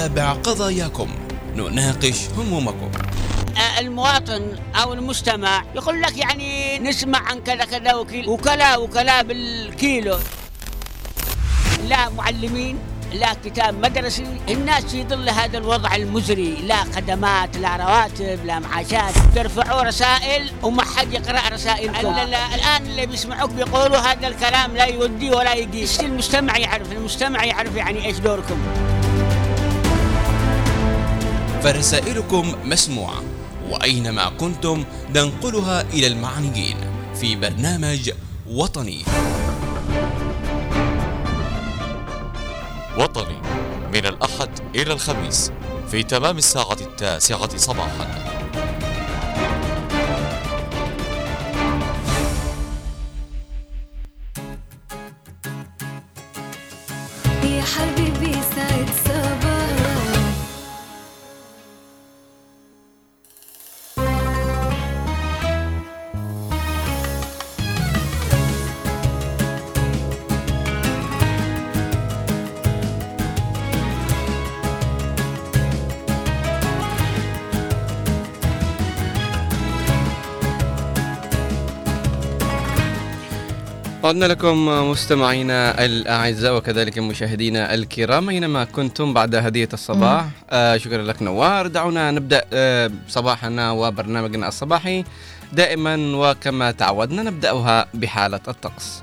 ونتابع 0.00 0.32
قضاياكم. 0.32 1.08
نناقش 1.56 2.28
همومكم. 2.38 2.90
المواطن 3.78 4.56
أو 4.74 4.92
المستمع 4.92 5.64
يقول 5.74 6.02
لك 6.02 6.18
يعني 6.18 6.78
نسمع 6.78 7.18
عن 7.18 7.40
كذا 7.40 7.64
كذا 7.64 7.94
وكيل 7.94 8.28
وكلا 8.28 8.76
وكلا 8.76 9.22
بالكيلو. 9.22 10.18
لا 11.88 12.08
معلمين 12.08 12.78
لا 13.12 13.34
كتاب 13.44 13.74
مدرسي. 13.74 14.24
الناس 14.48 14.84
في 14.84 15.04
ظل 15.04 15.28
هذا 15.28 15.58
الوضع 15.58 15.94
المزري 15.96 16.54
لا 16.54 16.76
خدمات 16.76 17.56
لا 17.56 17.76
رواتب 17.76 18.44
لا 18.44 18.58
معاشات. 18.58 19.14
ترفعوا 19.34 19.82
رسائل 19.82 20.50
وما 20.62 20.82
حد 20.84 21.12
يقرأ 21.12 21.48
رسائلكم. 21.48 22.08
لا. 22.08 22.24
لا 22.24 22.54
الآن 22.54 22.86
اللي 22.86 23.06
بيسمعوك 23.06 23.50
بيقولوا 23.50 23.98
هذا 23.98 24.28
الكلام 24.28 24.76
لا 24.76 24.84
يودي 24.84 25.30
ولا 25.30 25.54
يقيس 25.54 26.00
المجتمع 26.00 26.58
يعرف 26.58 26.92
المجتمع 26.92 27.44
يعرف 27.44 27.76
يعني 27.76 28.06
إيش 28.06 28.18
دوركم. 28.18 28.58
فرسائلكم 31.62 32.54
مسموعة 32.64 33.22
وأينما 33.70 34.28
كنتم 34.28 34.84
ننقلها 35.14 35.82
إلى 35.82 36.06
المعنيين 36.06 36.76
في 37.20 37.36
برنامج 37.36 38.10
وطني. 38.50 39.04
وطني 42.98 43.36
من 43.92 44.06
الأحد 44.06 44.50
إلى 44.74 44.92
الخميس 44.92 45.52
في 45.90 46.02
تمام 46.02 46.38
الساعة 46.38 46.76
التاسعة 46.80 47.56
صباحا. 47.56 48.39
عدنا 84.10 84.24
لكم 84.24 84.66
مستمعينا 84.90 85.84
الأعزاء 85.84 86.56
وكذلك 86.56 86.98
مشاهدينا 86.98 87.74
الكرام 87.74 88.28
أينما 88.28 88.64
كنتم 88.64 89.14
بعد 89.14 89.34
هدية 89.34 89.68
الصباح. 89.72 90.24
آه 90.50 90.76
شكرا 90.76 91.02
لك 91.02 91.22
نوار. 91.22 91.66
دعونا 91.66 92.10
نبدأ 92.10 92.44
آه 92.52 92.90
صباحنا 93.08 93.70
وبرنامجنا 93.70 94.48
الصباحي 94.48 95.04
دائما 95.52 95.96
وكما 96.16 96.70
تعودنا 96.70 97.22
نبدأها 97.22 97.86
بحالة 97.94 98.40
الطقس. 98.48 99.02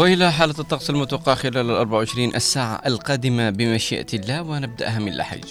وإلى 0.00 0.32
حالة 0.32 0.54
الطقس 0.58 0.90
المتوقع 0.90 1.34
خلال 1.34 1.70
ال 1.70 1.70
24 1.70 2.34
الساعة 2.34 2.80
القادمة 2.86 3.50
بمشيئة 3.50 4.06
الله 4.14 4.42
ونبدأها 4.42 4.98
من 4.98 5.16
لحج. 5.16 5.44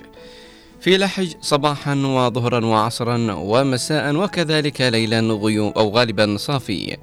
في 0.82 0.98
لحج 0.98 1.34
صباحا 1.42 1.96
وظهرا 1.96 2.66
وعصرا 2.66 3.32
ومساء 3.32 4.16
وكذلك 4.16 4.82
ليلا 4.82 5.20
غيوم 5.20 5.74
أو 5.78 5.90
غالبا 5.90 6.38
صافي. 6.38 6.98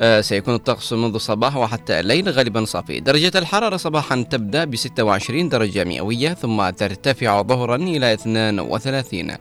آه، 0.00 0.20
سيكون 0.20 0.54
الطقس 0.54 0.92
منذ 0.92 1.14
الصباح 1.14 1.56
وحتى 1.56 2.00
الليل 2.00 2.28
غالبا 2.28 2.64
صافي 2.64 3.00
درجة 3.00 3.38
الحرارة 3.38 3.76
صباحا 3.76 4.26
تبدأ 4.30 4.64
ب 4.64 4.76
26 4.76 5.48
درجة 5.48 5.84
مئوية 5.84 6.34
ثم 6.34 6.70
ترتفع 6.70 7.42
ظهرا 7.42 7.76
إلى 7.76 8.12
32 8.12 9.36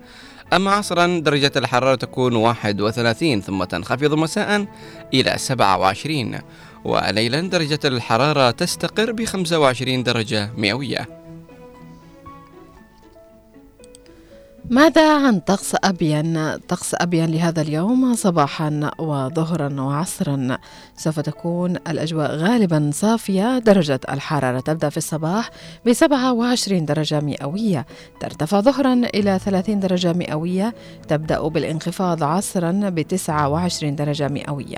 أما 0.54 0.72
عصرا 0.72 1.20
درجة 1.20 1.52
الحرارة 1.56 1.96
تكون 1.96 2.36
31 2.36 3.42
ثم 3.42 3.64
تنخفض 3.64 4.14
مساء 4.14 4.66
إلى 5.14 5.36
27 5.38 6.40
وليلا 6.86 7.42
درجة 7.42 7.80
الحرارة 7.86 8.52
تستقر 8.52 9.12
ب 9.12 9.26
25 9.26 10.04
درجة 10.04 10.50
مئوية. 10.58 11.25
ماذا 14.70 15.26
عن 15.26 15.40
طقس 15.40 15.76
أبين؟ 15.84 16.58
طقس 16.58 16.96
أبين 16.96 17.26
لهذا 17.26 17.62
اليوم 17.62 18.16
صباحا 18.16 18.92
وظهرا 19.00 19.82
وعصرا. 19.82 20.58
سوف 20.98 21.20
تكون 21.20 21.76
الأجواء 21.76 22.36
غالبا 22.36 22.90
صافية 22.94 23.60
درجة 23.60 24.00
الحرارة 24.10 24.60
تبدأ 24.60 24.90
في 24.90 24.98
الصباح 24.98 25.50
ب 25.86 25.94
27 25.94 26.86
درجة 26.86 27.20
مئوية. 27.20 27.86
ترتفع 28.20 28.62
ظهرا 28.62 28.94
إلى 28.94 29.40
30 29.40 29.80
درجة 29.80 30.14
مئوية. 30.14 30.76
تبدأ 31.08 31.48
بالانخفاض 31.48 32.24
عصرا 32.24 32.72
ب 32.72 33.02
29 33.02 33.96
درجة 33.96 34.28
مئوية. 34.28 34.78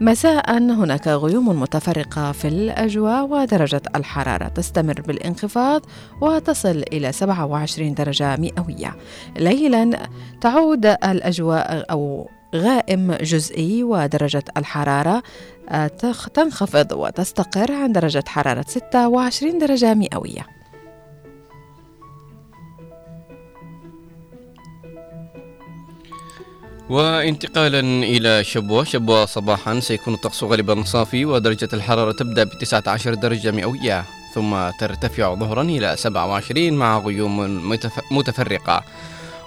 مساء. 0.00 0.58
هناك 0.58 1.08
غيوم 1.08 1.60
متفرقة 1.60 2.32
في 2.32 2.48
الأجواء 2.48 3.24
ودرجة 3.24 3.82
الحرارة 3.96 4.48
تستمر 4.48 5.00
بالانخفاض 5.00 5.82
وتصل 6.20 6.84
إلى 6.92 7.12
27 7.12 7.94
درجة 7.94 8.36
مئوية. 8.36 8.96
ليلا 9.36 10.08
تعود 10.40 10.86
الأجواء 10.86 11.86
أو 11.90 12.28
غائم 12.54 13.12
جزئي 13.12 13.82
ودرجة 13.82 14.44
الحرارة 14.56 15.22
آه، 15.68 15.86
تنخفض 16.34 16.92
وتستقر 16.92 17.72
عند 17.72 17.94
درجة 17.98 18.24
حرارة 18.26 18.64
26 18.68 19.58
درجة 19.58 19.94
مئوية. 19.94 20.46
وانتقالا 26.90 27.80
إلى 28.04 28.44
شبوة 28.44 28.84
شبوة 28.84 29.24
صباحا 29.26 29.80
سيكون 29.80 30.14
الطقس 30.14 30.44
غالبا 30.44 30.82
صافي 30.84 31.24
ودرجة 31.24 31.68
الحرارة 31.72 32.12
تبدأ 32.12 32.44
ب 32.44 32.48
19 32.60 33.14
درجة 33.14 33.50
مئوية 33.50 34.04
ثم 34.34 34.70
ترتفع 34.80 35.34
ظهرا 35.34 35.62
إلى 35.62 35.96
27 35.96 36.72
مع 36.72 36.98
غيوم 36.98 37.68
متف- 37.76 38.12
متفرقة. 38.12 38.82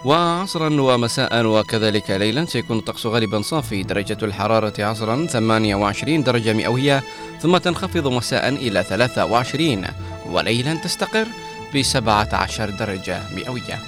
وعصرا 0.06 0.82
ومساء 0.82 1.46
وكذلك 1.46 2.12
ليلا 2.12 2.46
سيكون 2.46 2.78
الطقس 2.78 3.06
غالبا 3.06 3.42
صافي. 3.42 3.84
درجة 3.84 4.18
الحرارة 4.24 4.74
عصرا 4.80 5.26
28 5.26 6.24
درجة 6.24 6.54
مئوية 6.54 7.04
ثم 7.42 7.58
تنخفض 7.58 8.08
مساء 8.08 8.50
إلى 8.50 8.84
23 8.84 9.86
وليلا 10.26 10.76
تستقر 10.76 11.28
ب 11.74 11.82
17 11.82 12.70
درجة 12.70 13.22
مئوية. 13.36 13.80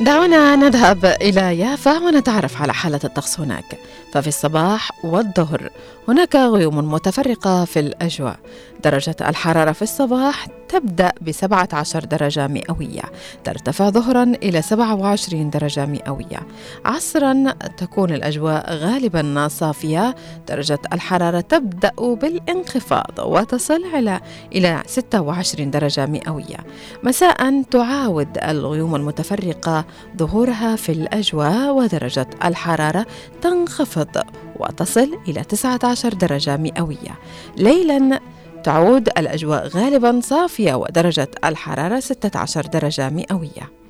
دعونا 0.00 0.56
نذهب 0.56 1.04
إلى 1.04 1.58
يافا 1.58 1.98
ونتعرف 1.98 2.62
على 2.62 2.74
حالة 2.74 3.00
الطقس 3.04 3.40
هناك. 3.40 3.78
ففي 4.12 4.28
الصباح 4.28 4.90
والظهر 5.04 5.70
هناك 6.08 6.36
غيوم 6.36 6.92
متفرقة 6.92 7.64
في 7.64 7.80
الأجواء. 7.80 8.38
درجة 8.84 9.16
الحرارة 9.20 9.72
في 9.72 9.82
الصباح 9.82 10.46
تبدأ 10.70 11.12
ب 11.20 11.30
17 11.30 12.04
درجة 12.04 12.46
مئوية. 12.46 13.02
ترتفع 13.44 13.90
ظهرا 13.90 14.22
إلى 14.22 14.62
27 14.62 15.50
درجة 15.50 15.86
مئوية. 15.86 16.40
عصرا 16.84 17.52
تكون 17.76 18.12
الأجواء 18.12 18.74
غالبا 18.74 19.48
صافية. 19.48 20.14
درجة 20.48 20.78
الحرارة 20.92 21.40
تبدأ 21.40 21.92
بالانخفاض 21.98 23.18
وتصل 23.18 23.82
إلى 23.94 24.20
إلى 24.52 24.82
26 24.86 25.70
درجة 25.70 26.06
مئوية. 26.06 26.56
مساء 27.02 27.62
تعاود 27.62 28.38
الغيوم 28.38 28.94
المتفرقة 28.94 29.84
ظهورها 30.18 30.76
في 30.76 30.92
الأجواء 30.92 31.74
ودرجة 31.74 32.26
الحرارة 32.44 33.06
تنخفض 33.42 34.22
وتصل 34.56 35.18
إلى 35.28 35.44
19 35.44 36.14
درجة 36.14 36.56
مئوية. 36.56 37.18
ليلا 37.56 38.20
تعود 38.64 39.08
الأجواء 39.08 39.68
غالبا 39.68 40.20
صافية 40.20 40.74
ودرجة 40.74 41.30
الحرارة 41.44 42.00
16 42.00 42.66
درجة 42.66 43.10
مئوية. 43.10 43.80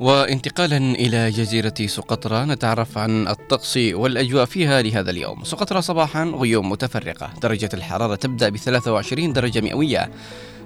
وانتقالا 0.00 0.76
إلى 0.76 1.30
جزيرة 1.30 1.74
سقطرى 1.86 2.44
نتعرف 2.44 2.98
عن 2.98 3.28
الطقس 3.28 3.76
والأجواء 3.76 4.44
فيها 4.44 4.82
لهذا 4.82 5.10
اليوم. 5.10 5.44
سقطرى 5.44 5.82
صباحا 5.82 6.24
غيوم 6.24 6.70
متفرقة 6.70 7.30
درجة 7.42 7.68
الحرارة 7.74 8.14
تبدأ 8.14 8.48
ب 8.48 8.56
23 8.56 9.32
درجة 9.32 9.60
مئوية. 9.60 10.10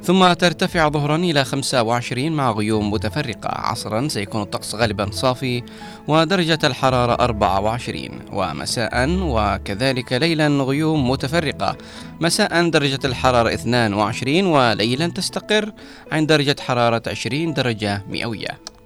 ثم 0.02 0.32
ترتفع 0.32 0.88
ظهرا 0.88 1.16
إلى 1.16 1.44
25 1.44 2.32
مع 2.32 2.50
غيوم 2.50 2.90
متفرقة. 2.90 3.48
عصرا 3.48 4.08
سيكون 4.08 4.42
الطقس 4.42 4.74
غالبا 4.74 5.10
صافي 5.10 5.62
ودرجة 6.08 6.58
الحرارة 6.64 7.24
24 7.24 8.10
ومساء 8.32 9.08
وكذلك 9.22 10.12
ليلا 10.12 10.48
غيوم 10.48 11.10
متفرقة. 11.10 11.76
مساء 12.20 12.68
درجة 12.68 13.00
الحرارة 13.04 13.54
22 13.54 14.46
وليلا 14.46 15.06
تستقر 15.06 15.72
عند 16.12 16.28
درجة 16.28 16.56
حرارة 16.60 17.02
20 17.06 17.54
درجة 17.54 18.02
مئوية. 18.08 18.77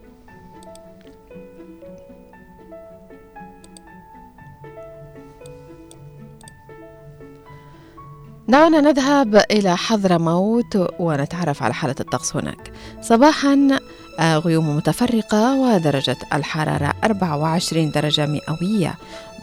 دعونا 8.53 8.81
نذهب 8.81 9.45
إلى 9.51 9.77
حضرموت 9.77 10.89
ونتعرف 10.99 11.63
على 11.63 11.75
حالة 11.75 11.95
الطقس 12.01 12.37
هناك. 12.37 12.73
صباحا 13.03 13.79
آه، 14.21 14.37
غيوم 14.39 14.77
متفرقة 14.77 15.55
ودرجة 15.55 16.17
الحرارة 16.33 16.95
24 17.05 17.91
درجة 17.91 18.27
مئوية. 18.27 18.95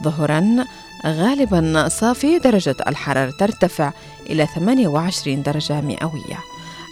ظهرا 0.02 0.64
غالبا 1.06 1.88
صافي 1.88 2.38
درجة 2.38 2.76
الحرارة 2.86 3.30
ترتفع 3.30 3.92
إلى 4.30 4.46
28 4.46 5.42
درجة 5.42 5.80
مئوية. 5.80 6.38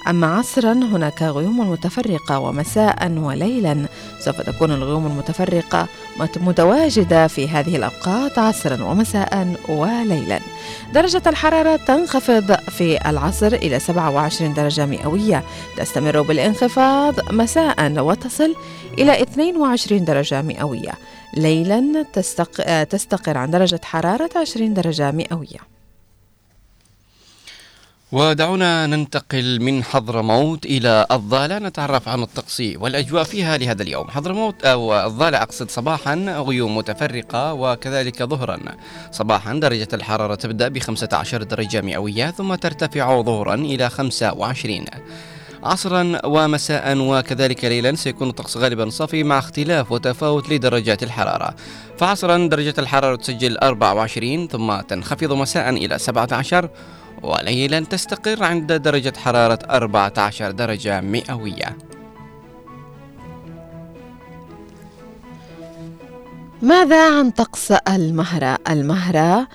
أما 0.07 0.27
عصرا 0.27 0.73
هناك 0.73 1.23
غيوم 1.23 1.71
متفرقة 1.71 2.39
ومساء 2.39 3.13
وليلا. 3.13 3.87
سوف 4.21 4.41
تكون 4.41 4.71
الغيوم 4.73 5.07
المتفرقة 5.07 5.87
مت- 6.21 6.39
متواجدة 6.39 7.27
في 7.27 7.49
هذه 7.49 7.77
الأوقات 7.77 8.39
عصرا 8.39 8.83
ومساء 8.85 9.55
وليلا. 9.69 10.41
درجة 10.95 11.23
الحرارة 11.27 11.77
تنخفض 11.77 12.53
في 12.55 13.09
العصر 13.11 13.47
إلى 13.47 13.79
27 13.79 14.55
درجة 14.55 14.87
مئوية. 14.87 15.45
تستمر 15.77 16.23
بالانخفاض 16.23 17.33
مساء 17.33 17.93
وتصل 18.03 18.55
إلى 18.99 19.23
22 19.23 20.05
درجة 20.05 20.43
مئوية. 20.43 20.93
ليلا 21.37 22.05
تستق... 22.13 22.83
تستقر 22.85 23.39
عن 23.39 23.51
درجة 23.51 23.81
حرارة 23.85 24.31
20 24.37 24.75
درجة 24.75 25.11
مئوية. 25.11 25.78
ودعونا 28.13 28.87
ننتقل 28.87 29.61
من 29.61 29.85
حضرموت 29.85 30.67
إلى 30.67 31.07
الضالة 31.11 31.59
نتعرف 31.59 32.09
عن 32.09 32.23
الطقس 32.23 32.63
والأجواء 32.77 33.25
فيها 33.25 33.57
لهذا 33.57 33.83
اليوم. 33.83 34.11
حضرموت 34.11 34.65
أو 34.65 35.07
الضالة 35.07 35.43
أقصد 35.43 35.71
صباحا 35.71 36.15
غيوم 36.49 36.77
متفرقة 36.77 37.53
وكذلك 37.53 38.23
ظهرا. 38.23 38.59
صباحا 39.13 39.55
درجة 39.55 39.89
الحرارة 39.93 40.35
تبدأ 40.35 40.69
ب 40.69 40.79
15 40.79 41.43
درجة 41.43 41.81
مئوية 41.81 42.31
ثم 42.31 42.55
ترتفع 42.55 43.23
ظهرا 43.23 43.55
إلى 43.55 43.91
25 43.91 44.85
عصرا 45.63 46.27
ومساء 46.27 46.99
وكذلك 46.99 47.65
ليلا 47.65 47.95
سيكون 47.95 48.29
الطقس 48.29 48.57
غالبا 48.57 48.91
صافي 48.91 49.23
مع 49.23 49.39
اختلاف 49.39 49.93
وتفاوت 49.93 50.53
لدرجات 50.53 51.03
الحرارة. 51.03 51.55
فعصرا 51.99 52.47
درجة 52.47 52.75
الحرارة 52.79 53.17
تسجل 53.17 53.59
24 53.59 54.49
ثم 54.49 54.81
تنخفض 54.81 55.33
مساء 55.33 55.71
إلى 55.71 55.99
17 55.99 56.69
وليلا 57.23 57.81
تستقر 57.81 58.45
عند 58.45 58.73
درجة 58.73 59.13
حرارة 59.17 59.59
14 59.71 60.51
درجة 60.51 61.01
مئوية 61.01 61.77
ماذا 66.63 67.19
عن 67.19 67.31
طقس 67.31 67.73
المهرة؟ 67.73 68.59
المهرة 68.71 69.49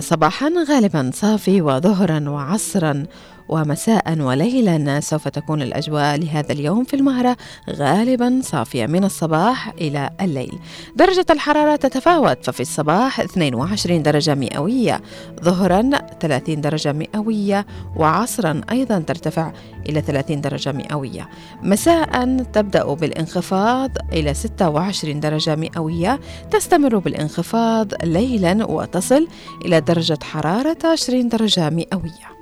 صباحا 0.00 0.52
غالبا 0.68 1.10
صافي 1.14 1.62
وظهرا 1.62 2.28
وعصرا 2.28 3.06
ومساء 3.48 4.20
وليلا 4.20 5.00
سوف 5.00 5.28
تكون 5.28 5.62
الأجواء 5.62 6.16
لهذا 6.16 6.52
اليوم 6.52 6.84
في 6.84 6.94
المهرة 6.94 7.36
غالبا 7.70 8.40
صافية 8.42 8.86
من 8.86 9.04
الصباح 9.04 9.68
إلى 9.68 10.10
الليل. 10.20 10.58
درجة 10.96 11.26
الحرارة 11.30 11.76
تتفاوت 11.76 12.44
ففي 12.44 12.60
الصباح 12.60 13.20
22 13.20 14.02
درجة 14.02 14.34
مئوية 14.34 15.00
ظهرا 15.42 15.90
30 16.20 16.60
درجة 16.60 16.92
مئوية 16.92 17.66
وعصرا 17.96 18.60
أيضا 18.70 18.98
ترتفع 18.98 19.52
إلى 19.88 20.00
30 20.00 20.40
درجة 20.40 20.72
مئوية. 20.72 21.28
مساء 21.62 22.42
تبدأ 22.52 22.94
بالانخفاض 22.94 23.90
إلى 24.12 24.34
26 24.34 25.20
درجة 25.20 25.56
مئوية 25.56 26.20
تستمر 26.50 26.98
بالانخفاض 26.98 28.04
ليلا 28.04 28.64
وتصل 28.64 29.28
إلى 29.64 29.80
درجة 29.80 30.18
حرارة 30.22 30.78
20 30.84 31.28
درجة 31.28 31.70
مئوية. 31.70 32.35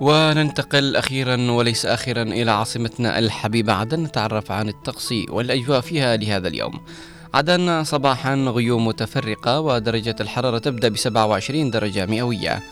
وننتقل 0.00 0.96
أخيرا 0.96 1.50
وليس 1.50 1.86
آخرا 1.86 2.22
إلى 2.22 2.50
عاصمتنا 2.50 3.18
الحبيبة. 3.18 3.72
عدن 3.72 4.00
نتعرف 4.00 4.52
عن 4.52 4.68
الطقس 4.68 5.14
والأجواء 5.28 5.80
فيها 5.80 6.16
لهذا 6.16 6.48
اليوم. 6.48 6.80
عدن 7.34 7.84
صباحا 7.84 8.34
غيوم 8.34 8.86
متفرقة 8.86 9.60
ودرجة 9.60 10.16
الحرارة 10.20 10.58
تبدأ 10.58 10.88
ب 10.88 10.96
27 10.96 11.70
درجة 11.70 12.06
مئوية. 12.06 12.62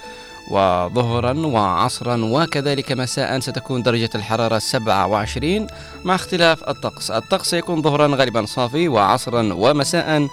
وظهرا 0.51 1.47
وعصرا 1.47 2.25
وكذلك 2.25 2.93
مساء 2.93 3.41
ستكون 3.41 3.83
درجة 3.83 4.11
الحرارة 4.15 4.59
27 4.59 5.67
مع 6.05 6.15
اختلاف 6.15 6.69
الطقس. 6.69 7.11
الطقس 7.11 7.51
سيكون 7.51 7.83
ظهرا 7.83 8.17
غالبا 8.17 8.47
صافي 8.47 8.89
وعصرا 8.89 9.53
ومساء 9.53 10.29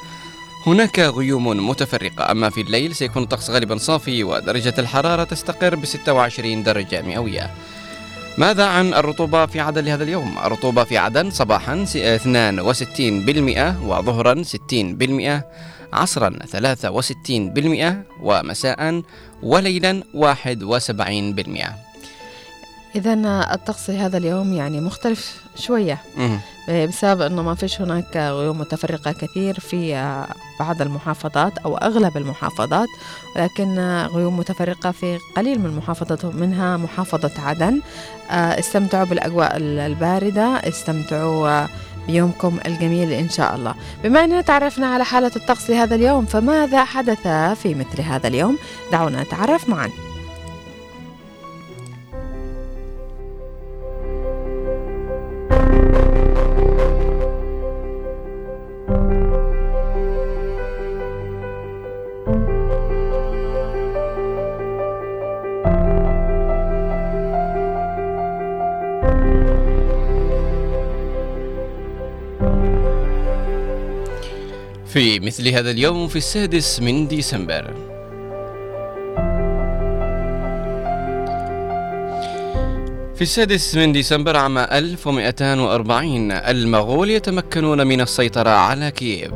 هناك 0.67 0.99
غيوم 0.99 1.69
متفرقة 1.69 2.31
أما 2.31 2.49
في 2.49 2.61
الليل 2.61 2.95
سيكون 2.95 3.23
الطقس 3.23 3.49
غالبا 3.49 3.77
صافي 3.77 4.23
ودرجة 4.23 4.73
الحرارة 4.77 5.23
تستقر 5.23 5.75
ب 5.75 5.85
26 5.85 6.63
درجة 6.63 7.01
مئوية 7.01 7.51
ماذا 8.37 8.65
عن 8.65 8.93
الرطوبة 8.93 9.45
في 9.45 9.59
عدن 9.59 9.85
لهذا 9.85 10.03
اليوم؟ 10.03 10.37
الرطوبة 10.45 10.83
في 10.83 10.97
عدن 10.97 11.29
صباحا 11.31 11.85
س- 11.85 11.97
62% 11.97 13.83
وظهرا 13.85 14.43
60% 14.43 15.41
عصرا 15.93 16.39
63% 16.45 17.93
ومساء 18.21 19.01
وليلا 19.43 20.03
71% 20.13 21.88
إذا 22.95 23.13
الطقس 23.53 23.89
هذا 23.89 24.17
اليوم 24.17 24.53
يعني 24.53 24.81
مختلف 24.81 25.41
شوية. 25.55 25.97
مهم. 26.17 26.39
بسبب 26.87 27.21
أنه 27.21 27.41
ما 27.41 27.55
فيش 27.55 27.81
هناك 27.81 28.17
غيوم 28.17 28.59
متفرقة 28.59 29.11
كثير 29.11 29.59
في 29.59 29.95
آه، 29.95 30.27
بعض 30.59 30.81
المحافظات 30.81 31.57
أو 31.57 31.77
أغلب 31.77 32.17
المحافظات 32.17 32.87
ولكن 33.35 33.79
آه، 33.79 34.07
غيوم 34.07 34.37
متفرقة 34.37 34.91
في 34.91 35.17
قليل 35.37 35.59
من 35.59 35.65
المحافظات 35.65 36.25
منها 36.25 36.77
محافظة 36.77 37.31
عدن. 37.41 37.81
آه، 38.31 38.59
استمتعوا 38.59 39.05
بالأجواء 39.05 39.57
ال- 39.57 39.79
الباردة 39.79 40.43
استمتعوا 40.43 41.49
آه، 41.49 41.69
بيومكم 42.07 42.59
الجميل 42.65 43.11
إن 43.11 43.29
شاء 43.29 43.55
الله. 43.55 43.75
بما 44.03 44.23
أننا 44.23 44.41
تعرفنا 44.41 44.87
على 44.87 45.05
حالة 45.05 45.31
الطقس 45.35 45.69
لهذا 45.69 45.95
اليوم 45.95 46.25
فماذا 46.25 46.83
حدث 46.83 47.27
في 47.61 47.75
مثل 47.75 48.01
هذا 48.01 48.27
اليوم؟ 48.27 48.57
دعونا 48.91 49.23
نتعرف 49.23 49.69
معا. 49.69 49.89
في 74.89 75.19
مثل 75.19 75.47
هذا 75.47 75.71
اليوم 75.71 76.07
في 76.07 76.15
السادس 76.15 76.79
من 76.79 77.07
ديسمبر. 77.07 77.73
في 83.15 83.21
السادس 83.21 83.75
من 83.75 83.91
ديسمبر 83.91 84.37
عام 84.37 84.57
1240 84.57 86.31
المغول 86.31 87.09
يتمكنون 87.09 87.87
من 87.87 88.01
السيطرة 88.01 88.49
على 88.49 88.91
كييف. 88.91 89.31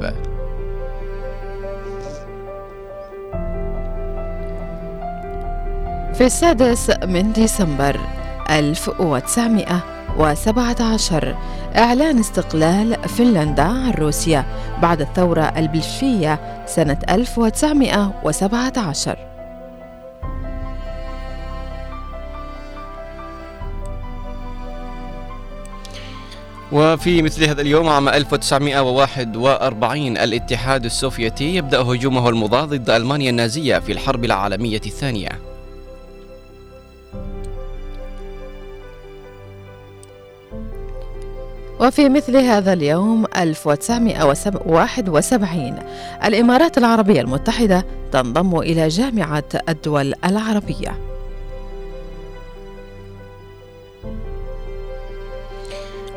في 6.13 6.25
السادس 6.25 6.91
من 7.05 7.33
ديسمبر 7.33 7.99
1917 10.19 11.35
إعلان 11.75 12.19
استقلال 12.19 13.09
فنلندا 13.09 13.63
عن 13.63 13.91
روسيا 13.91 14.45
بعد 14.81 15.01
الثورة 15.01 15.41
البلشفية 15.41 16.63
سنة 16.65 16.97
1917 17.09 19.17
وفي 26.71 27.21
مثل 27.21 27.43
هذا 27.43 27.61
اليوم 27.61 27.89
عام 27.89 28.09
1941 28.09 30.17
الاتحاد 30.17 30.85
السوفيتي 30.85 31.55
يبدأ 31.55 31.81
هجومه 31.81 32.29
المضاد 32.29 32.69
ضد 32.69 32.89
ألمانيا 32.89 33.29
النازية 33.29 33.79
في 33.79 33.91
الحرب 33.91 34.25
العالمية 34.25 34.81
الثانية. 34.85 35.52
وفي 41.79 42.09
مثل 42.09 42.37
هذا 42.37 42.73
اليوم 42.73 43.25
1971 43.37 45.79
الإمارات 46.25 46.77
العربية 46.77 47.21
المتحدة 47.21 47.85
تنضم 48.11 48.59
إلى 48.59 48.87
جامعة 48.87 49.43
الدول 49.69 50.13
العربية. 50.25 50.97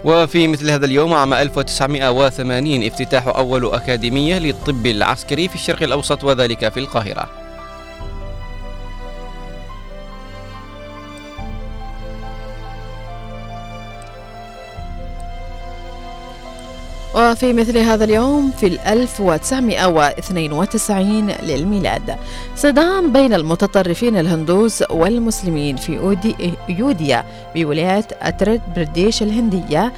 وفي 0.04 0.48
مثل 0.48 0.70
هذا 0.70 0.86
اليوم 0.86 1.14
عام 1.14 1.34
1980 1.34 2.86
افتتاح 2.86 3.26
أول 3.26 3.74
أكاديمية 3.74 4.38
للطب 4.38 4.86
العسكري 4.86 5.48
في 5.48 5.54
الشرق 5.54 5.82
الأوسط 5.82 6.24
وذلك 6.24 6.68
في 6.68 6.80
القاهرة. 6.80 7.45
وفي 17.16 17.52
مثل 17.52 17.78
هذا 17.78 18.04
اليوم 18.04 18.50
في 18.50 18.66
ال 18.66 18.78
1992 18.78 21.30
للميلاد. 21.30 22.16
صدام 22.56 23.12
بين 23.12 23.34
المتطرفين 23.34 24.16
الهندوس 24.16 24.84
والمسلمين 24.90 25.76
في 25.76 25.98
أودي 25.98 26.36
يوديا 26.68 27.24
بولاية 27.54 28.06
أترد 28.22 28.60
برديش 28.76 29.22
الهندية 29.22 29.92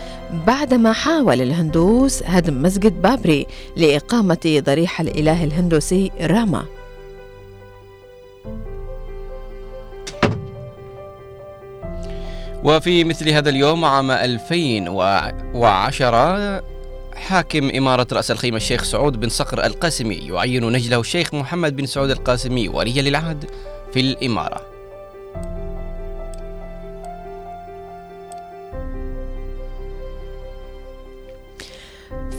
بعدما 0.46 0.92
حاول 0.92 1.42
الهندوس 1.42 2.22
هدم 2.22 2.62
مسجد 2.62 3.02
بابري 3.02 3.46
لإقامة 3.76 4.62
ضريح 4.66 5.00
الإله 5.00 5.44
الهندوسي 5.44 6.10
راما. 6.20 6.64
وفي 12.64 13.04
مثل 13.04 13.28
هذا 13.28 13.50
اليوم 13.50 13.84
عام 13.84 14.10
2010 14.10 16.77
حاكم 17.18 17.70
إمارة 17.76 18.06
رأس 18.12 18.30
الخيمة 18.30 18.56
الشيخ 18.56 18.84
سعود 18.84 19.20
بن 19.20 19.28
صقر 19.28 19.64
القاسمي 19.66 20.14
يعين 20.14 20.72
نجله 20.72 21.00
الشيخ 21.00 21.34
محمد 21.34 21.76
بن 21.76 21.86
سعود 21.86 22.10
القاسمي 22.10 22.68
وليا 22.68 23.02
للعهد 23.02 23.44
في 23.92 24.00
الإمارة. 24.00 24.78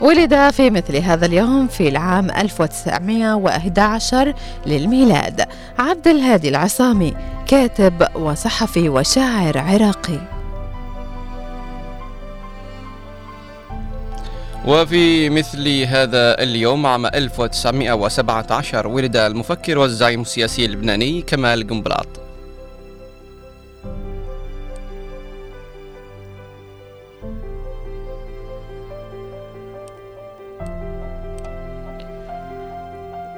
ولد 0.00 0.50
في 0.50 0.70
مثل 0.70 0.96
هذا 0.96 1.26
اليوم 1.26 1.66
في 1.66 1.88
العام 1.88 2.30
1911 2.30 4.34
للميلاد 4.66 5.44
عبد 5.78 6.08
الهادي 6.08 6.48
العصامي 6.48 7.14
كاتب 7.46 8.06
وصحفي 8.14 8.88
وشاعر 8.88 9.58
عراقي. 9.58 10.37
وفي 14.68 15.30
مثل 15.30 15.68
هذا 15.82 16.42
اليوم 16.42 16.86
عام 16.86 17.06
1917 17.06 18.86
ولد 18.86 19.16
المفكر 19.16 19.78
والزعيم 19.78 20.20
السياسي 20.20 20.64
اللبناني 20.64 21.22
كمال 21.22 21.66
جنبلاط 21.66 22.06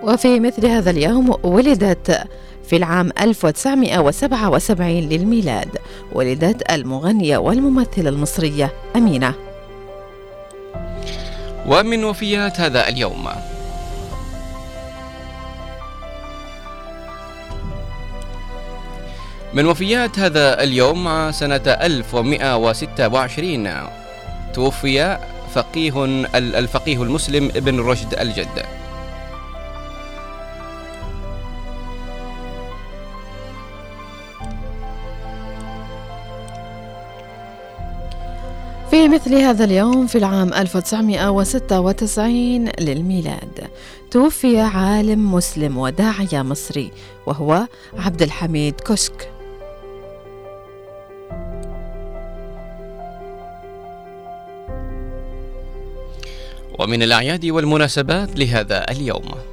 وفي 0.02 0.40
مثل 0.40 0.66
هذا 0.66 0.90
اليوم 0.90 1.34
ولدت 1.42 2.20
في 2.64 2.76
العام 2.76 3.10
1977 3.20 4.88
للميلاد 4.88 5.68
ولدت 6.12 6.72
المغنية 6.72 7.38
والممثلة 7.38 8.08
المصرية 8.08 8.72
أمينة. 8.96 9.49
ومن 11.70 12.04
وفيات 12.04 12.60
هذا 12.60 12.88
اليوم. 12.88 13.28
من 19.52 19.66
وفيات 19.66 20.18
هذا 20.18 20.62
اليوم 20.62 21.32
سنة 21.32 21.62
1126 21.66 23.68
توفي 24.54 25.18
فقيه 25.54 26.04
الفقيه 26.34 27.02
المسلم 27.02 27.50
ابن 27.56 27.80
رشد 27.80 28.14
الجد. 28.14 28.79
مثل 39.10 39.34
هذا 39.34 39.64
اليوم 39.64 40.06
في 40.06 40.18
العام 40.18 40.54
1996 40.54 42.68
للميلاد. 42.80 43.68
توفي 44.10 44.60
عالم 44.60 45.34
مسلم 45.34 45.78
وداعية 45.78 46.42
مصري 46.42 46.90
وهو 47.26 47.66
عبد 47.98 48.22
الحميد 48.22 48.74
كشك. 48.74 49.30
ومن 56.78 57.02
الأعياد 57.02 57.46
والمناسبات 57.46 58.38
لهذا 58.38 58.90
اليوم. 58.90 59.49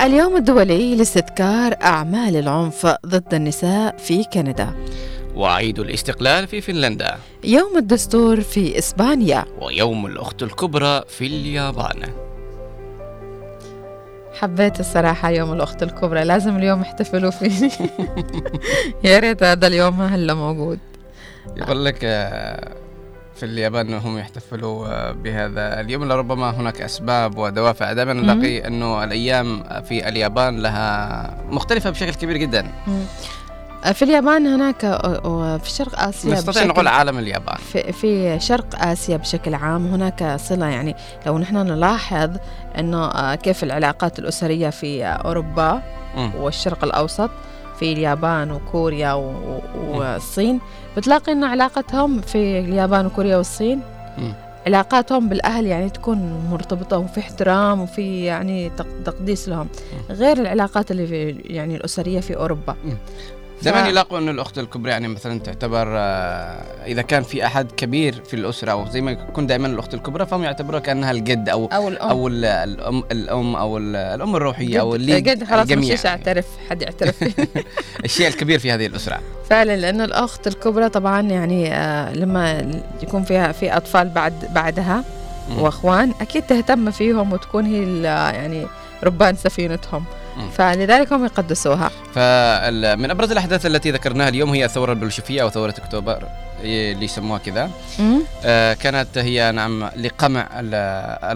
اليوم 0.00 0.36
الدولي 0.36 0.96
لاستذكار 0.96 1.76
أعمال 1.82 2.36
العنف 2.36 2.86
ضد 3.06 3.34
النساء 3.34 3.96
في 3.96 4.24
كندا. 4.24 4.74
وعيد 5.34 5.78
الاستقلال 5.78 6.46
في 6.46 6.60
فنلندا. 6.60 7.16
يوم 7.44 7.76
الدستور 7.76 8.40
في 8.40 8.78
إسبانيا. 8.78 9.44
ويوم 9.60 10.06
الأخت 10.06 10.42
الكبرى 10.42 11.02
في 11.08 11.26
اليابان. 11.26 12.02
حبيت 14.40 14.80
الصراحة 14.80 15.30
يوم 15.30 15.52
الأخت 15.52 15.82
الكبرى 15.82 16.24
لازم 16.24 16.56
اليوم 16.56 16.80
يحتفلوا 16.80 17.30
فيه. 17.30 17.70
يا 19.04 19.18
ريت 19.18 19.42
هذا 19.42 19.66
اليوم 19.66 20.00
هلا 20.00 20.34
موجود. 20.34 20.78
يقول 21.56 21.84
لك 21.84 21.98
آه، 22.02 22.83
في 23.36 23.42
اليابان 23.46 23.94
هم 23.94 24.18
يحتفلوا 24.18 24.88
آه، 24.88 25.12
بهذا 25.12 25.80
اليوم. 25.80 26.04
لربما 26.04 26.50
هناك 26.50 26.80
أسباب 26.80 27.38
ودوافع. 27.38 27.92
دائما 27.92 28.12
نلاقي 28.12 28.66
أنه 28.66 29.04
الأيام 29.04 29.62
في 29.82 30.08
اليابان 30.08 30.60
لها 30.60 31.36
مختلفة 31.50 31.90
بشكل 31.90 32.14
كبير 32.14 32.36
جدا. 32.36 32.66
في 33.92 34.02
اليابان 34.02 34.46
هناك 34.46 35.00
وفي 35.24 35.70
شرق 35.70 36.00
آسيا 36.00 36.32
نستطيع 36.32 36.64
نقول 36.64 36.88
عالم 36.88 37.18
اليابان. 37.18 37.56
في, 37.56 37.92
في 37.92 38.40
شرق 38.40 38.66
آسيا 38.84 39.16
بشكل 39.16 39.54
عام 39.54 39.86
هناك 39.86 40.36
صلة. 40.40 40.66
يعني 40.66 40.96
لو 41.26 41.38
نحن 41.38 41.56
نلاحظ 41.56 42.30
أنه 42.78 43.04
آه، 43.06 43.34
كيف 43.34 43.64
العلاقات 43.64 44.18
الأسرية 44.18 44.70
في 44.70 45.04
أوروبا 45.04 45.82
مم. 46.16 46.30
والشرق 46.34 46.84
الأوسط 46.84 47.30
في 47.78 47.92
اليابان 47.92 48.50
وكوريا 48.50 49.12
و- 49.12 49.60
والصين. 49.88 50.60
بتلاقي 50.96 51.32
أن 51.32 51.44
علاقتهم 51.44 52.20
في 52.20 52.58
اليابان 52.60 53.06
وكوريا 53.06 53.36
والصين. 53.36 53.80
علاقاتهم 54.66 55.28
بالأهل 55.28 55.66
يعني 55.66 55.90
تكون 55.90 56.40
مرتبطة 56.50 56.98
وفي 56.98 57.20
احترام 57.20 57.80
وفي 57.80 58.24
يعني 58.24 58.70
تق- 58.70 59.02
تقديس 59.04 59.48
لهم. 59.48 59.68
غير 60.10 60.38
العلاقات 60.40 60.90
اللي 60.90 61.06
في 61.06 61.30
يعني 61.44 61.76
الأسرية 61.76 62.20
في 62.20 62.36
أوروبا. 62.36 62.76
دائما 63.62 63.88
يلاقوا 63.88 64.18
إنه 64.18 64.30
الأخت 64.30 64.58
الكبرى 64.58 64.90
يعني 64.90 65.08
مثلا 65.08 65.40
تعتبر 65.40 65.86
آه، 65.88 66.62
إذا 66.86 67.02
كان 67.02 67.22
في 67.22 67.46
أحد 67.46 67.72
كبير 67.72 68.22
في 68.26 68.34
الأسرة 68.34 68.72
أو 68.72 68.86
زي 68.90 69.00
ما 69.00 69.10
يكون 69.10 69.46
دائما 69.46 69.66
الأخت 69.66 69.94
الكبرى 69.94 70.26
فهم 70.26 70.42
يعتبروها 70.42 70.80
كأنها 70.80 71.10
الجد 71.10 71.48
أو 71.48 71.66
أو 71.66 71.88
الأم. 71.88 72.08
أو 72.08 72.28
ال- 72.28 72.44
الأم 72.44 73.02
الأم 73.12 73.56
أو 73.56 73.78
ال- 73.78 73.96
الأم 73.96 74.36
الروحية 74.36 74.80
أو 74.80 74.94
اللي 74.94 75.16
قد 75.30 75.44
خلاص 75.44 75.70
مش 75.70 76.06
أعترف؟ 76.06 76.44
حد 76.70 76.82
يعترف 76.82 77.24
الشيء 78.04 78.28
الكبير 78.28 78.58
في 78.58 78.72
هذه 78.72 78.86
الأسرة. 78.86 79.20
فعلا 79.50 79.76
لأن 79.76 80.00
الأخت 80.00 80.46
الكبرى 80.46 80.88
طبعا 80.88 81.20
يعني 81.20 81.74
آه 81.74 82.12
لما 82.12 82.70
يكون 83.02 83.24
فيها 83.24 83.52
في 83.52 83.76
أطفال 83.76 84.08
بعد 84.08 84.48
بعدها 84.54 85.04
مم. 85.50 85.62
وأخوان 85.62 86.12
أكيد 86.20 86.42
تهتم 86.42 86.90
فيهم 86.90 87.32
وتكون 87.32 87.64
هي 87.66 88.02
يعني 88.34 88.66
ربان 89.04 89.36
سفينتهم. 89.36 90.04
فلذلك 90.54 91.12
هم 91.12 91.24
يقدسوها. 91.24 91.90
فمن 92.14 93.10
أبرز 93.10 93.30
الأحداث 93.30 93.66
التي 93.66 93.90
ذكرناها 93.90 94.28
اليوم 94.28 94.50
هي 94.50 94.64
الثوره 94.64 94.92
البلشفيه 94.92 95.42
أو 95.42 95.50
ثوره 95.50 95.74
أكتوبر. 95.78 96.22
إيه 96.22 96.53
اللي 96.64 97.04
يسموها 97.04 97.38
كذا. 97.38 97.70
آه، 98.44 98.72
كانت 98.74 99.18
هي 99.18 99.52
نعم 99.52 99.84
لقمع 99.96 100.48
ال- 100.60 100.74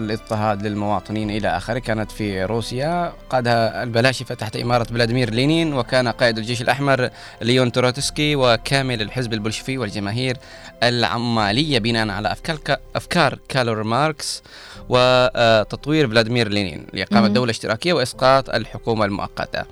الاضطهاد 0.03 0.61
للمواطنين 0.67 1.29
إلى 1.29 1.57
آخره 1.57 1.79
كانت 1.79 2.11
في 2.11 2.43
روسيا 2.43 3.13
قادها 3.29 3.83
البلاشفه 3.83 4.35
تحت 4.35 4.55
إمارة 4.55 4.83
فلاديمير 4.83 5.29
لينين 5.29 5.73
وكان 5.73 6.07
قائد 6.07 6.37
الجيش 6.37 6.61
الأحمر 6.61 7.09
ليون 7.41 7.71
تروتسكي 7.71 8.35
وكامل 8.35 9.01
الحزب 9.01 9.33
البلشفي 9.33 9.77
والجماهير 9.77 10.37
العمالية 10.83 11.79
بناء 11.79 12.09
على 12.09 12.31
أفكار 12.31 12.57
أفكار 12.95 13.39
كارل 13.49 13.83
ماركس 13.83 14.43
وتطوير 14.89 16.07
فلاديمير 16.09 16.47
لينين 16.49 16.87
لإقامة. 16.93 17.27
دولة 17.27 17.51
اشتراكية 17.51 17.93
وإسقاط 17.93 18.49
الحكومة 18.49 19.05
المؤقتة. 19.05 19.63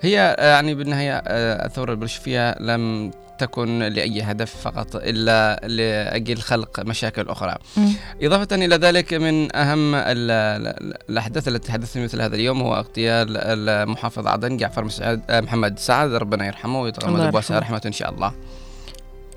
هي 0.00 0.36
آه، 0.38 0.50
يعني 0.54 0.74
بالنهاية 0.74 1.22
آه، 1.26 1.66
الثورة 1.66 1.90
البلشفيه 1.92 2.54
لم 2.60 3.10
تكن 3.38 3.78
لأي 3.78 4.22
هدف 4.22 4.56
فقط 4.56 4.96
إلا 4.96 5.60
لأجل 5.66 6.38
خلق 6.38 6.80
مشاكل 6.80 7.28
أخرى. 7.28 7.56
مم. 7.76 7.92
إضافة 8.22 8.56
إلى 8.56 8.76
ذلك 8.76 9.14
من 9.14 9.56
أهم 9.56 9.94
ال- 9.94 10.30
ال- 10.30 10.94
الأحداث 11.10 11.48
التي 11.48 11.72
حدثت 11.72 11.98
مثل 11.98 12.20
هذا 12.22 12.34
اليوم 12.34 12.60
هو 12.62 12.74
اغتيال 12.74 13.36
المحافظ 13.36 14.26
عدن 14.26 14.56
جعفر 14.56 14.84
مسعد 14.84 15.22
آه، 15.30 15.40
محمد 15.40 15.78
سعد 15.78 16.12
ربنا 16.12 16.46
يرحمه 16.46 16.80
ويتغمد. 16.80 17.30
بواسع 17.30 17.58
رحمته 17.58 17.86
إن 17.88 17.92
شاء 17.92 18.10
الله. 18.10 18.32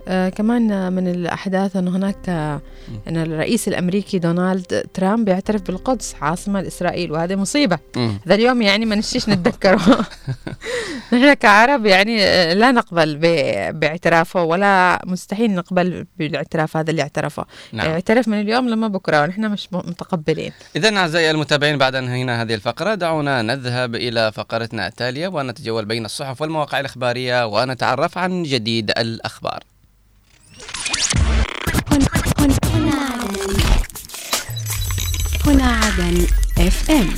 آه 0.07 0.29
كمان 0.29 0.93
من 0.93 1.07
الأحداث 1.07 1.75
أنه 1.75 1.95
هناك 1.95 2.29
آه، 2.29 2.61
أن 3.07 3.17
الرئيس 3.17 3.67
الأمريكي 3.67 4.19
دونالد 4.19 4.87
ترامب 4.93 5.27
يعترف 5.27 5.61
بالقدس 5.61 6.15
عاصمة 6.21 6.61
لإسرائيل 6.61 7.11
وهذه 7.11 7.35
مصيبة. 7.35 7.79
هذا 8.25 8.35
اليوم 8.35 8.61
يعني 8.61 8.85
ما 8.85 8.95
نشيش 8.95 9.29
نتذكره 9.29 9.79
نحن 11.13 11.33
كعرب 11.33 11.85
يعني 11.85 12.23
آه، 12.23 12.53
لا 12.53 12.71
نقبل 12.71 13.15
باعترافه 13.73 14.43
ولا 14.43 15.01
مستحيل 15.05 15.55
نقبل 15.55 16.05
بالاعتراف 16.17 16.77
هذا 16.77 16.91
اللي 16.91 17.01
اعترفه 17.01 17.45
نعم. 17.73 17.87
اعترف 17.87 18.27
من 18.27 18.41
اليوم 18.41 18.69
لما 18.69 18.87
بكرة 18.87 19.21
ونحن 19.21 19.51
مش 19.51 19.67
متقبلين 19.73 20.51
إذا 20.75 20.97
أعزائي 20.97 21.31
المتابعين 21.31 21.77
بعد 21.77 21.95
أن 21.95 22.07
انهينا 22.07 22.41
هذه 22.41 22.53
الفقرة 22.53 22.95
دعونا 22.95 23.41
نذهب 23.41 23.95
إلى 23.95 24.31
فقرتنا 24.31 24.87
التالية 24.87 25.27
ونتجول 25.27 25.85
بين 25.85 26.05
الصحف 26.05 26.41
والمواقع 26.41 26.79
الإخبارية 26.79 27.45
ونتعرف 27.45 28.17
عن 28.17 28.43
جديد 28.43 28.91
الأخبار. 28.91 29.63
هنا 31.91 32.07
هنا 32.39 32.57
هنا 32.73 32.95
عدن 33.05 33.57
هنا 35.45 35.67
عدن 35.67 36.27
اف 36.57 36.91
ام 36.91 37.13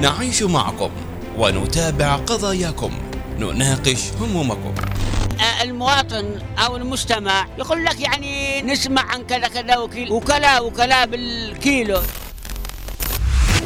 نعيش 0.00 0.42
معكم 0.42 0.90
ونتابع 1.38 2.16
قضاياكم. 2.16 2.92
نناقش 3.38 4.12
همومكم. 4.20 4.74
المواطن 5.62 6.42
أو 6.58 6.76
المستمع 6.76 7.46
يقول 7.58 7.84
لك 7.84 8.00
يعني 8.00 8.62
نسمع 8.62 9.02
عن 9.02 9.22
كذا 9.22 9.48
كذا 9.48 9.76
وكلا 10.10 10.60
وكلا 10.60 11.04
بالكيلو. 11.04 12.02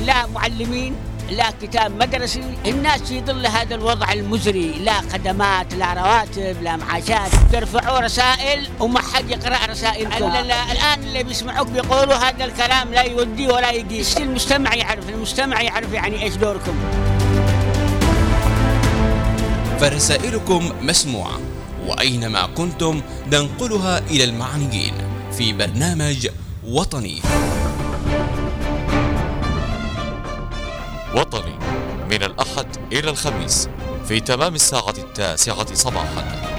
لا 0.05 0.27
معلمين. 0.27 0.95
لا 1.31 1.51
كتاب 1.63 2.03
مدرسي 2.03 2.43
الناس 2.67 3.03
في 3.03 3.21
ظل 3.21 3.47
هذا 3.47 3.75
الوضع 3.75 4.13
المزري. 4.13 4.73
لا 4.85 5.01
خدمات 5.13 5.75
لا 5.75 5.95
رواتب 5.95 6.63
لا 6.63 6.77
معاشات. 6.77 7.31
ترفعوا 7.53 7.99
رسائل 8.01 8.69
وما 8.81 9.01
حد 9.03 9.31
يقرأ 9.31 9.67
رسائلكم. 9.71 10.25
ال- 10.25 10.37
ال- 10.37 10.51
الآن 10.53 11.03
اللي 11.03 11.23
بيسمعوك 11.23 11.67
بيقولوا 11.69 12.15
هذا 12.15 12.45
الكلام 12.45 12.95
لا 12.95 13.03
يودي 13.03 13.47
ولا 13.47 13.71
يقيس 13.71 14.17
المجتمع 14.17 14.75
يعرف 14.75 15.09
المجتمع 15.09 15.63
يعرف 15.63 15.93
يعني 15.93 16.23
إيش 16.23 16.35
دوركم. 16.35 16.75
فرسائلكم 19.81 20.73
مسموعة 20.83 21.39
وأينما 21.87 22.47
كنتم 22.47 23.03
ننقلها 23.33 23.99
إلى 23.99 24.25
المعنيين 24.25 24.95
في 25.39 25.53
برنامج 25.53 26.29
وطني. 26.69 27.23
وطني 31.15 31.59
من 32.11 32.23
الأحد 32.23 32.67
إلى 32.93 33.11
الخميس 33.11 33.69
في 34.09 34.21
تمام 34.21 34.55
الساعة 34.55 34.95
التاسعة 34.99 35.75
صباحا. 35.75 36.54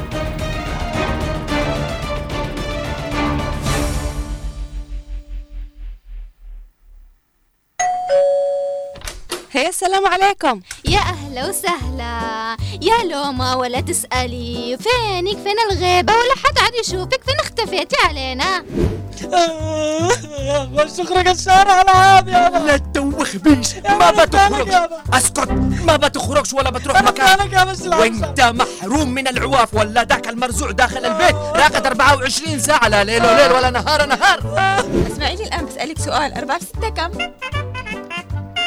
هي 9.65 9.69
السلام 9.69 10.07
عليكم. 10.07 10.61
يا 10.85 10.99
أهلا 10.99 11.49
وسهلا. 11.49 12.57
يا 12.81 13.03
لوما 13.11 13.55
ولا 13.55 13.81
تسألي. 13.81 14.77
فينك؟ 14.77 15.37
فين 15.37 15.55
الغيبة؟ 15.71 16.13
ولا 16.13 16.35
حد 16.45 16.59
عاد 16.59 16.73
يشوفك. 16.85 17.23
فين 17.25 17.39
اختفيتي 17.39 17.95
علينا؟ 18.09 18.65
تخرج 20.97 21.27
الشارع 21.27 21.81
العاب 21.81 22.27
يا 22.27 22.49
لا 22.49 22.77
تدوخ 22.77 23.35
بيش 23.35 23.75
ما 23.75 24.11
بتخرج 24.11 24.69
أسكت. 25.13 25.51
ما 25.87 25.95
بتخرجش 25.95 26.53
ولا 26.53 26.69
بتروح 26.69 27.01
مكان. 27.01 27.67
وانت 27.99 28.41
محروم 28.41 29.09
من 29.09 29.27
العواف. 29.27 29.73
ولا 29.73 30.03
ذاك 30.03 30.27
المرزوع 30.27 30.71
داخل 30.71 31.05
البيت. 31.05 31.35
راقد 31.35 31.85
24 31.85 32.59
ساعة. 32.59 32.87
لا 32.87 33.03
ليل 33.03 33.51
ولا 33.51 33.69
نهار 33.69 34.05
نهار. 34.05 34.39
أسمعيني 35.11 35.43
الآن 35.43 35.65
بسألك 35.65 35.99
سؤال. 35.99 36.33
أربعة 36.33 36.59
في 36.59 36.65
ستة 36.65 36.89
كم؟ 36.89 37.11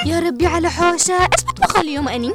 يا 0.09 0.21
ربي 0.21 0.47
على 0.47 0.71
حوشة 0.71 1.15
إيش 1.15 1.45
بطبخ 1.49 1.77
اليوم 1.79 2.09
أني. 2.09 2.33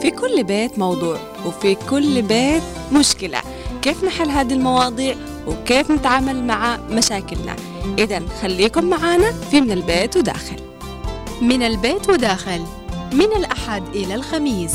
في 0.00 0.10
كل 0.10 0.44
بيت 0.44 0.78
موضوع 0.78 1.18
وفي 1.46 1.74
كل 1.74 2.22
بيت 2.22 2.62
مشكلة. 2.92 3.40
كيف 3.82 4.04
نحل 4.04 4.30
هذه 4.30 4.52
المواضيع؟ 4.52 5.16
وكيف 5.46 5.90
نتعامل 5.90 6.44
مع 6.44 6.76
مشاكلنا؟ 6.90 7.56
إذا 7.98 8.22
خليكم 8.42 8.84
معنا 8.84 9.32
في 9.32 9.60
من 9.60 9.72
البيت 9.72 10.16
وداخل. 10.16 10.56
من 11.40 11.62
البيت 11.62 12.10
وداخل. 12.10 12.64
من 13.12 13.32
الأحد 13.36 13.82
إلى 13.94 14.14
الخميس. 14.14 14.74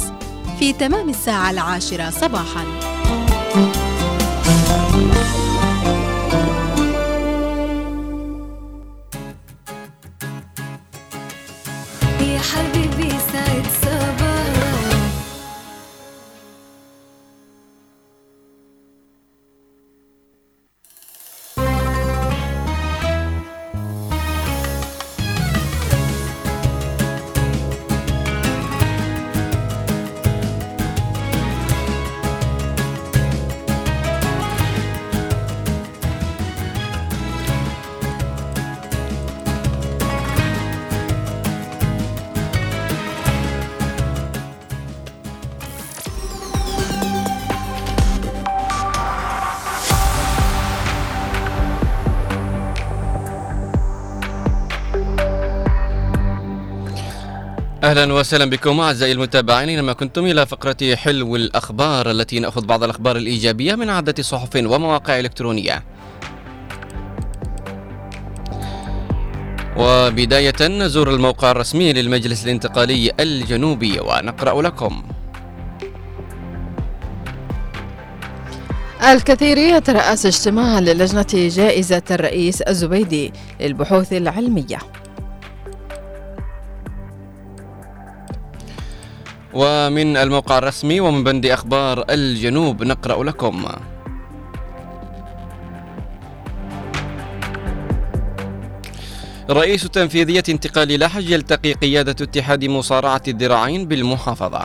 في 0.60 0.74
تمام 0.74 1.10
الساعة 1.10 1.52
العاشرة 1.52 2.10
صباحاً. 2.10 2.66
أهلا 57.94 58.14
وسهلا 58.14 58.46
بكم 58.46 58.80
أعزائي 58.80 59.12
المتابعين 59.12 59.70
اينما 59.70 59.94
كنتم 59.94 60.26
إلى 60.26 60.46
فقرة 60.46 60.96
حلو 60.96 61.36
الأخبار 61.36 62.12
التي 62.12 62.40
نأخذ 62.40 62.66
بعض 62.66 62.84
الأخبار 62.84 63.18
الإيجابية 63.18 63.76
من 63.76 63.90
عدة 63.90 64.24
صحف 64.24 64.56
ومواقع 64.56 65.20
إلكترونية. 65.20 65.84
وبداية 69.78 70.68
نزور 70.68 71.14
الموقع 71.14 71.52
الرسمي 71.52 71.94
للمجلس 71.94 72.46
الانتقالي 72.46 73.12
الجنوبي 73.20 74.00
ونقرأ 74.00 74.62
لكم. 74.62 75.04
الكثير 79.12 79.58
يترأس 79.58 80.26
اجتماعا 80.26 80.82
للجنة 80.82 81.28
جائزة 81.34 82.04
الرئيس 82.12 82.62
الزبيدي 82.62 83.34
للبحوث 83.62 84.14
العلمية 84.14 84.80
ومن 89.54 90.18
الموقع 90.18 90.58
الرسمي 90.58 91.00
ومن 91.00 91.24
بند 91.24 91.46
أخبار 91.46 92.06
الجنوب 92.10 92.84
نقرأ 92.84 93.24
لكم. 93.24 93.66
رئيس 99.50 99.84
تنفيذية 99.84 100.44
انتقال 100.50 101.00
لحج 101.00 101.30
يلتقي 101.30 101.74
قيادة 101.74 102.16
اتحاد 102.26 102.66
مصارعة 102.66 103.22
الذراعين 103.28 103.88
بالمحافظة. 103.88 104.62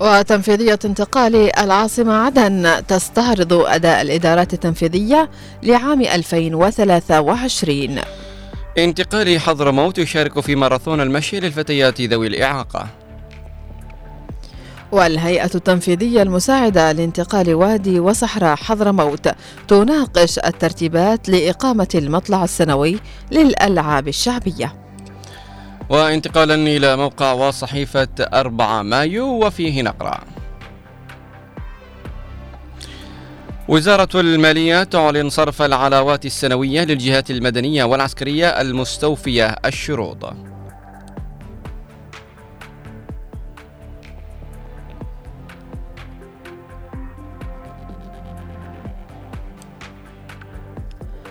وتنفيذية 0.00 0.78
انتقال 0.84 1.58
العاصمة 1.58 2.14
عدن 2.14 2.86
تستعرض 2.88 3.52
أداء 3.52 4.02
الإدارات 4.02 4.54
التنفيذية 4.54 5.30
لعام 5.62 6.00
2023 6.02 8.00
انتقال 8.78 9.40
حضرموت 9.40 9.98
يشارك 9.98 10.40
في 10.40 10.54
ماراثون 10.54 11.00
المشي 11.00 11.40
للفتيات 11.40 12.00
ذوي 12.00 12.26
الإعاقة. 12.26 12.86
والهيئة 14.92 15.50
التنفيذية 15.54 16.22
المساعدة 16.22 16.92
لانتقال 16.92 17.54
وادي 17.54 18.00
وصحراء 18.00 18.56
حضرموت 18.56 19.28
تناقش 19.68 20.38
الترتيبات 20.38 21.28
لإقامة 21.28 21.88
المطلع 21.94 22.44
السنوي 22.44 22.98
للألعاب 23.30 24.08
الشعبية 24.08 24.74
وانتقالا 25.88 26.54
إلى 26.54 26.96
موقع 26.96 27.32
وصحيفة 27.32 28.08
4 28.20 28.82
مايو 28.82 29.46
وفيه 29.46 29.82
نقرأ 29.82 30.20
وزارة 33.68 34.20
المالية 34.20 34.82
تعلن 34.84 35.28
صرف 35.30 35.62
العلاوات 35.62 36.26
السنوية 36.26 36.84
للجهات 36.84 37.30
المدنية 37.30 37.84
والعسكرية 37.84 38.46
المستوفية 38.48 39.56
الشروط. 39.64 40.34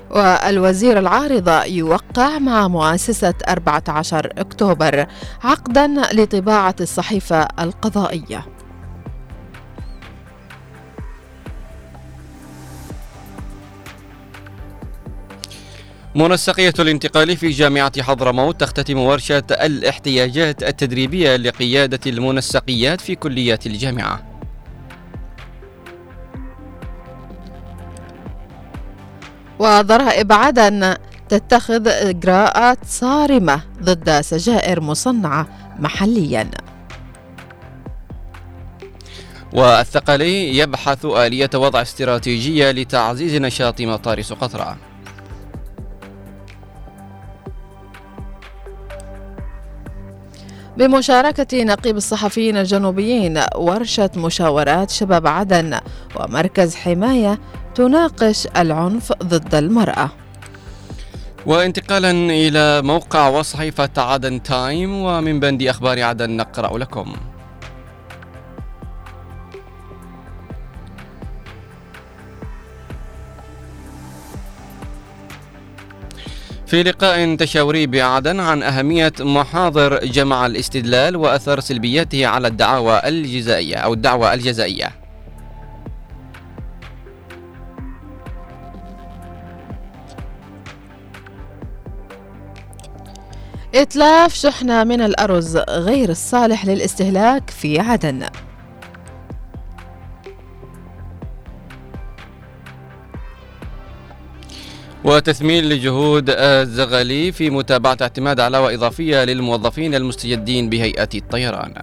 والوزير 0.09 0.99
العارضة 0.99 1.63
يوقع 1.63 2.39
مع 2.39 2.67
مؤسسة 2.67 3.33
14 3.49 4.29
أكتوبر 4.37 5.05
عقدا 5.43 5.87
لطباعة 6.13 6.75
الصحيفة 6.81 7.47
القضائية. 7.59 8.54
منسقية 16.15 16.73
الانتقال 16.79 17.37
في 17.37 17.49
جامعة 17.49 18.01
حضرموت 18.01 18.61
تختتم 18.61 18.97
ورشة 18.97 19.43
الاحتياجات 19.51 20.63
التدريبية 20.63 21.35
لقيادة 21.35 21.99
المنسقيات 22.07 23.01
في 23.01 23.15
كليات 23.15 23.67
الجامعة. 23.67 24.23
وضرائب 29.59 30.33
عدن 30.33 30.95
تتخذ 31.29 31.87
إجراءات 31.87 32.77
صارمة 32.85 33.61
ضد 33.83 34.21
سجائر 34.21 34.81
مصنعة 34.81 35.47
محلياً. 35.79 36.51
والثقلي 39.53 40.57
يبحث 40.57 41.05
آلية 41.05 41.49
وضع 41.55 41.81
استراتيجية 41.81 42.71
لتعزيز 42.71 43.35
نشاط 43.35 43.81
مطار 43.81 44.21
سقطرى 44.21 44.77
بمشاركة 50.77 51.63
نقيب 51.63 51.97
الصحفيين 51.97 52.57
الجنوبيين 52.57 53.41
ورشة 53.55 54.09
مشاورات 54.15 54.89
شباب 54.89 55.27
عدن 55.27 55.79
ومركز 56.15 56.75
حماية 56.75 57.39
تناقش 57.75 58.47
العنف 58.57 59.13
ضد 59.23 59.55
المرأة. 59.55 60.09
وانتقالا 61.45 62.11
إلى 62.11 62.81
موقع 62.81 63.27
وصحيفة 63.27 63.89
عدن 63.97 64.43
تايم 64.43 64.95
ومن 64.95 65.39
بند 65.39 65.63
أخبار 65.63 66.03
عدن 66.03 66.29
نقرأ 66.29 66.77
لكم. 66.77 67.15
في 76.75 76.83
لقاء 76.83 77.35
تشاوري 77.35 77.87
بعدن 77.87 78.39
عن 78.39 78.63
أهمية 78.63 79.13
محاضر 79.19 80.05
جمع 80.05 80.45
الاستدلال 80.45 81.15
وأثر 81.15 81.59
سلبياته 81.59 82.27
على 82.27 82.47
الدعاوى 82.47 83.01
الجزائية 83.05 83.75
أو 83.75 83.93
الدعوة 83.93 84.33
الجزائية. 84.33 84.91
إتلاف 93.75 94.33
شحنة 94.33 94.83
من 94.83 95.01
الأرز 95.01 95.57
غير 95.57 96.09
الصالح 96.09 96.65
للاستهلاك 96.65 97.49
في 97.49 97.79
عدن. 97.79 98.25
وتثمين 105.05 105.63
لجهود 105.69 106.29
الزغالي 106.29 107.31
في 107.31 107.49
متابعة 107.49 107.97
اعتماد 108.01 108.39
علاوة 108.39 108.73
إضافية 108.73 109.23
للموظفين 109.23 109.95
المستجدين 109.95 110.69
بهيئة 110.69 111.09
الطيران. 111.15 111.73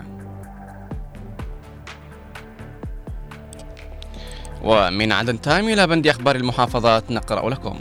ومن 4.62 5.12
عدن 5.12 5.41
تايم 5.41 5.68
إلى 5.68 5.87
بند 5.87 6.07
أخبار 6.07 6.37
المحافظات 6.37 7.11
نقرأ 7.11 7.51
لكم. 7.51 7.81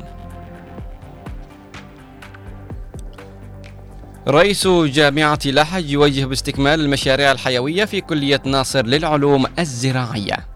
رئيس 4.27 4.67
جامعة 4.67 5.39
لحج 5.45 5.89
يوجه 5.89 6.25
باستكمال 6.25 6.79
المشاريع 6.79 7.31
الحيوية 7.31 7.85
في 7.85 8.01
كلية 8.01 8.41
ناصر 8.45 8.85
للعلوم 8.85 9.45
الزراعية. 9.59 10.50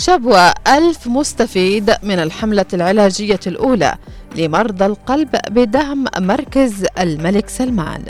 شبوة 0.00 0.54
ألف 0.68 1.06
مستفيد 1.06 1.94
من 2.02 2.18
الحملة 2.18 2.66
العلاجية 2.74 3.40
الأولى 3.46 3.94
لمرضى 4.36 4.86
القلب 4.86 5.28
بدعم 5.50 6.04
مركز 6.18 6.86
الملك 6.98 7.48
سلمان. 7.48 8.04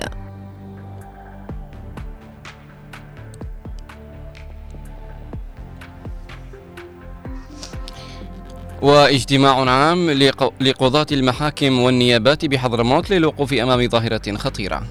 واجتماع 8.83 9.71
عام 9.71 10.11
لق- 10.11 10.53
لقضاة 10.63 11.07
المحاكم 11.13 11.79
والنيابات 11.79 12.45
بحضرموت 12.45 13.11
للوقوف 13.11 13.53
أمام 13.53 13.89
ظاهرة 13.89 14.37
خطيرة. 14.37 14.83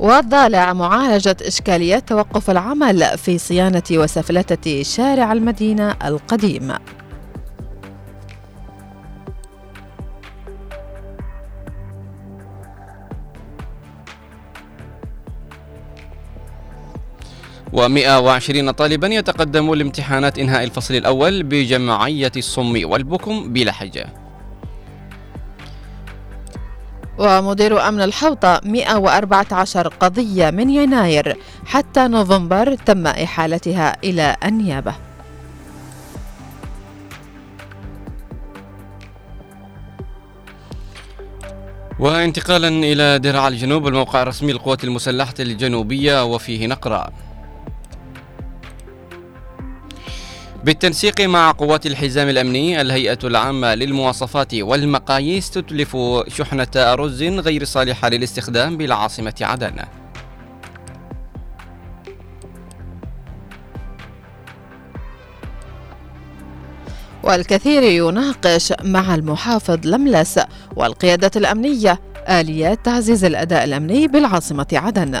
والضالع 0.00 0.72
معالجة 0.72 1.36
إشكالية 1.42 1.98
توقف 1.98 2.50
العمل 2.50 3.18
في 3.18 3.38
صيانة 3.38 3.82
وسفلتة 3.92 4.82
شارع 4.82 5.32
المدينة 5.32 5.96
القديم. 6.04 6.74
و120 17.72 18.70
طالبا 18.70 19.08
يتقدمون 19.08 19.78
لامتحانات 19.78 20.38
إنهاء 20.38 20.64
الفصل 20.64 20.94
الأول 20.94 21.42
بجمعية 21.42 22.32
الصم 22.36 22.80
والبكم 22.84 23.52
بلحج 23.52 23.98
ومدير 27.18 27.88
أمن 27.88 28.02
الحوطة 28.02 28.60
114 28.64 29.88
قضية 29.88 30.50
من 30.50 30.70
يناير 30.70 31.36
حتى 31.66 32.08
نوفمبر 32.08 32.74
تم 32.74 33.06
إحالتها 33.06 33.96
إلى 34.04 34.36
النيابة. 34.44 34.94
وانتقالا 41.98 42.68
إلى 42.68 43.18
درع 43.18 43.48
الجنوب 43.48 43.88
الموقع 43.88 44.22
الرسمي 44.22 44.52
للقوات 44.52 44.84
المسلحة 44.84 45.34
الجنوبية 45.40 46.24
وفيه 46.24 46.66
نقرأ. 46.66 47.10
بالتنسيق 50.68 51.20
مع 51.20 51.50
قوات 51.50 51.86
الحزام 51.86 52.28
الأمني 52.28 52.80
الهيئة 52.80 53.18
العامة 53.24 53.74
للمواصفات 53.74 54.54
والمقاييس 54.54 55.50
تتلف 55.50 55.96
شحنة 56.28 56.66
أرز 56.76 57.22
غير 57.22 57.64
صالحة 57.64 58.08
للاستخدام 58.08 58.76
بالعاصمة 58.76 59.34
عدن. 59.40 59.76
والكثير 67.22 67.82
يناقش 67.82 68.72
مع 68.84 69.14
المحافظ 69.14 69.86
لملس 69.86 70.40
والقيادة 70.76 71.30
الأمنية 71.36 72.00
آليات 72.28 72.84
تعزيز 72.84 73.24
الأداء 73.24 73.64
الأمني 73.64 74.08
بالعاصمة 74.08 74.66
عدن. 74.72 75.20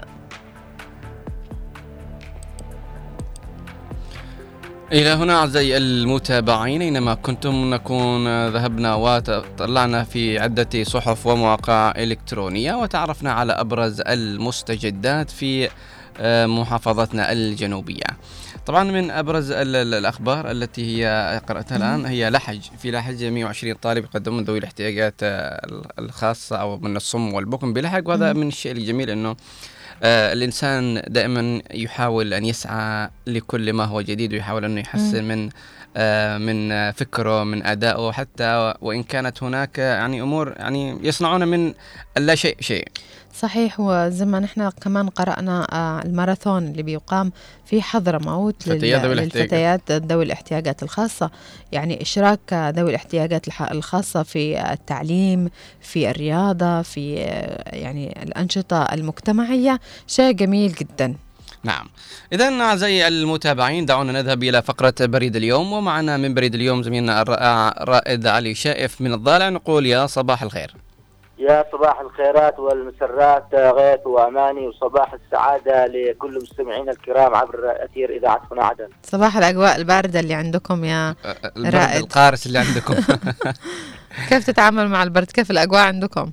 إلى 4.92 5.08
هنا 5.08 5.36
أعزائي 5.36 5.76
المتابعين 5.76 6.82
أينما 6.82 7.14
كنتم 7.14 7.70
نكون 7.74 8.48
ذهبنا 8.48 8.94
وطلعنا 8.94 10.04
في 10.04 10.38
عدة 10.38 10.84
صحف 10.84 11.26
ومواقع 11.26 11.92
إلكترونية 11.96 12.74
وتعرفنا 12.74 13.32
على 13.32 13.52
أبرز 13.52 14.00
المستجدات 14.06 15.30
في 15.30 15.68
آه، 16.20 16.46
محافظتنا 16.46 17.32
الجنوبية. 17.32 18.02
طبعا 18.66 18.84
من 18.84 19.10
أبرز 19.10 19.50
ال- 19.50 19.76
ال- 19.76 19.94
الأخبار 19.94 20.50
التي 20.50 20.82
هي 21.04 21.40
قرأتها 21.48 21.76
الآن 21.76 22.06
هي 22.06 22.30
لحج. 22.30 22.60
في 22.78 22.90
لحج 22.90 23.24
120 23.24 23.74
طالب 23.74 24.04
يقدمون 24.04 24.44
ذوي 24.44 24.58
الاحتياجات 24.58 25.14
آه، 25.22 25.60
الخاصة 25.98 26.56
أو 26.56 26.78
من 26.78 26.96
الصم 26.96 27.34
والبكم 27.34 27.72
بلحج 27.72 28.08
وهذا. 28.08 28.32
من 28.32 28.48
الشيء 28.48 28.72
الجميل 28.72 29.10
أنه 29.10 29.36
آه، 30.02 30.32
الإنسان 30.32 31.02
دائما 31.08 31.62
يحاول 31.74 32.34
أن 32.34 32.44
يسعى 32.44 33.10
لكل 33.26 33.72
ما 33.72 33.84
هو 33.84 34.00
جديد 34.00 34.32
ويحاول 34.32 34.64
أنه 34.64 34.80
يحسن. 34.80 35.24
من 35.24 35.50
من 36.38 36.72
آه، 36.72 36.90
فكره 36.90 37.44
من 37.44 37.66
أدائه 37.66 38.12
حتى 38.12 38.74
وإن 38.80 39.02
كانت 39.02 39.42
هناك 39.42 39.78
يعني 39.78 40.22
أمور 40.22 40.54
يعني 40.56 40.98
يصنعون 41.02 41.48
من 41.48 41.74
اللا 42.16 42.34
شيء 42.34 42.56
شيء. 42.60 42.88
صحيح. 43.34 43.80
وزي 43.80 44.24
ما 44.24 44.40
نحن 44.40 44.70
كمان 44.70 45.08
قرأنا 45.08 45.66
آه، 45.72 46.02
الماراثون 46.02 46.66
اللي 46.66 46.82
بيقام 46.82 47.32
في 47.64 47.82
حضرموت. 47.82 48.68
للفتيات 48.68 49.92
ذوي 49.92 50.24
الاحتياجات 50.24 50.82
الخاصة. 50.82 51.30
يعني 51.72 52.02
إشراك 52.02 52.52
ذوي 52.52 52.90
الاحتياجات 52.90 53.46
الخاصة 53.60 54.22
في 54.22 54.72
التعليم 54.72 55.50
في 55.80 56.10
الرياضة 56.10 56.82
في 56.82 57.20
آه، 57.20 57.76
يعني 57.76 58.22
الأنشطة 58.22 58.82
المجتمعية 58.82 59.80
شيء 60.06 60.32
جميل 60.32 60.72
جدا. 60.72 61.14
نعم. 61.64 61.86
إذا 62.32 62.60
أعزائي 62.60 63.08
المتابعين 63.08 63.86
دعونا 63.86 64.12
نذهب 64.12 64.42
إلى 64.42 64.62
فقرة 64.62 64.94
بريد 65.00 65.36
اليوم 65.36 65.72
ومعنا 65.72 66.16
من 66.16 66.34
بريد 66.34 66.54
اليوم 66.54 66.82
زميلنا 66.82 67.22
الرائع 67.22 67.74
رائد 67.78 68.26
علي 68.26 68.54
شائف 68.54 69.00
من 69.00 69.12
الضالع. 69.12 69.48
نقول 69.48 69.86
يا 69.86 70.06
صباح 70.06 70.42
الخير. 70.42 70.74
يا 71.38 71.64
صباح 71.72 72.00
الخيرات 72.00 72.58
والمسرات 72.58 73.54
غيث 73.54 74.06
وأماني 74.06 74.66
وصباح 74.66 75.12
السعادة 75.12 75.86
لكل 75.86 76.38
مستمعينا 76.42 76.92
الكرام 76.92 77.34
عبر 77.34 77.84
أثير 77.84 78.16
اذاعه 78.16 78.42
هنا 78.52 78.64
عدن. 78.64 78.88
صباح 79.02 79.36
الأجواء 79.36 79.76
الباردة 79.76 80.20
اللي 80.20 80.34
عندكم 80.34 80.84
يا 80.84 81.14
البرد 81.56 81.74
رائد. 81.74 82.02
القارس 82.02 82.46
اللي 82.46 82.58
عندكم. 82.58 82.94
كيف 84.28 84.46
تتعامل 84.46 84.88
مع 84.88 85.02
البرد؟ 85.02 85.26
كيف 85.26 85.50
الأجواء 85.50 85.80
عندكم؟ 85.80 86.30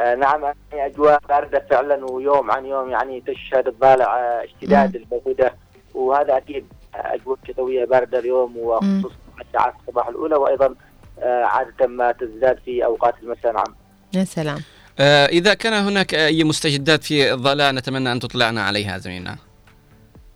نعم 0.00 0.42
يعني 0.44 0.86
أجواء 0.86 1.20
باردة 1.28 1.66
فعلا 1.70 2.04
ويوم 2.10 2.50
عن 2.50 2.66
يوم 2.66 2.90
يعني 2.90 3.20
تشهد 3.20 3.68
الضالع 3.68 4.18
آه، 4.18 4.44
اشتداد 4.44 4.96
البروده 4.96 5.54
وهذا 5.94 6.36
أكيد 6.36 6.66
آه، 6.94 7.14
أجواء 7.14 7.38
شتويه 7.48 7.84
باردة 7.84 8.18
اليوم 8.18 8.56
وخصوصا 8.56 9.14
في 9.36 9.42
الساعات 9.48 9.74
الصباح 9.80 10.08
الأولى 10.08 10.36
وأيضا 10.36 10.74
آه، 11.18 11.44
عادة 11.44 11.86
ما 11.86 12.12
تزداد 12.12 12.58
في 12.64 12.84
أوقات 12.84 13.14
المساء. 13.22 13.52
نعم. 13.52 13.74
يا 14.14 14.24
سلام. 14.24 14.58
آه، 15.00 15.26
إذا 15.26 15.54
كان 15.54 15.72
هناك 15.72 16.14
أي 16.14 16.44
مستجدات 16.44 17.04
في 17.04 17.32
الضالع 17.32 17.70
نتمنى 17.70 18.12
أن 18.12 18.20
تطلعنا 18.20 18.62
عليها 18.62 18.98
زميلنا. 18.98 19.36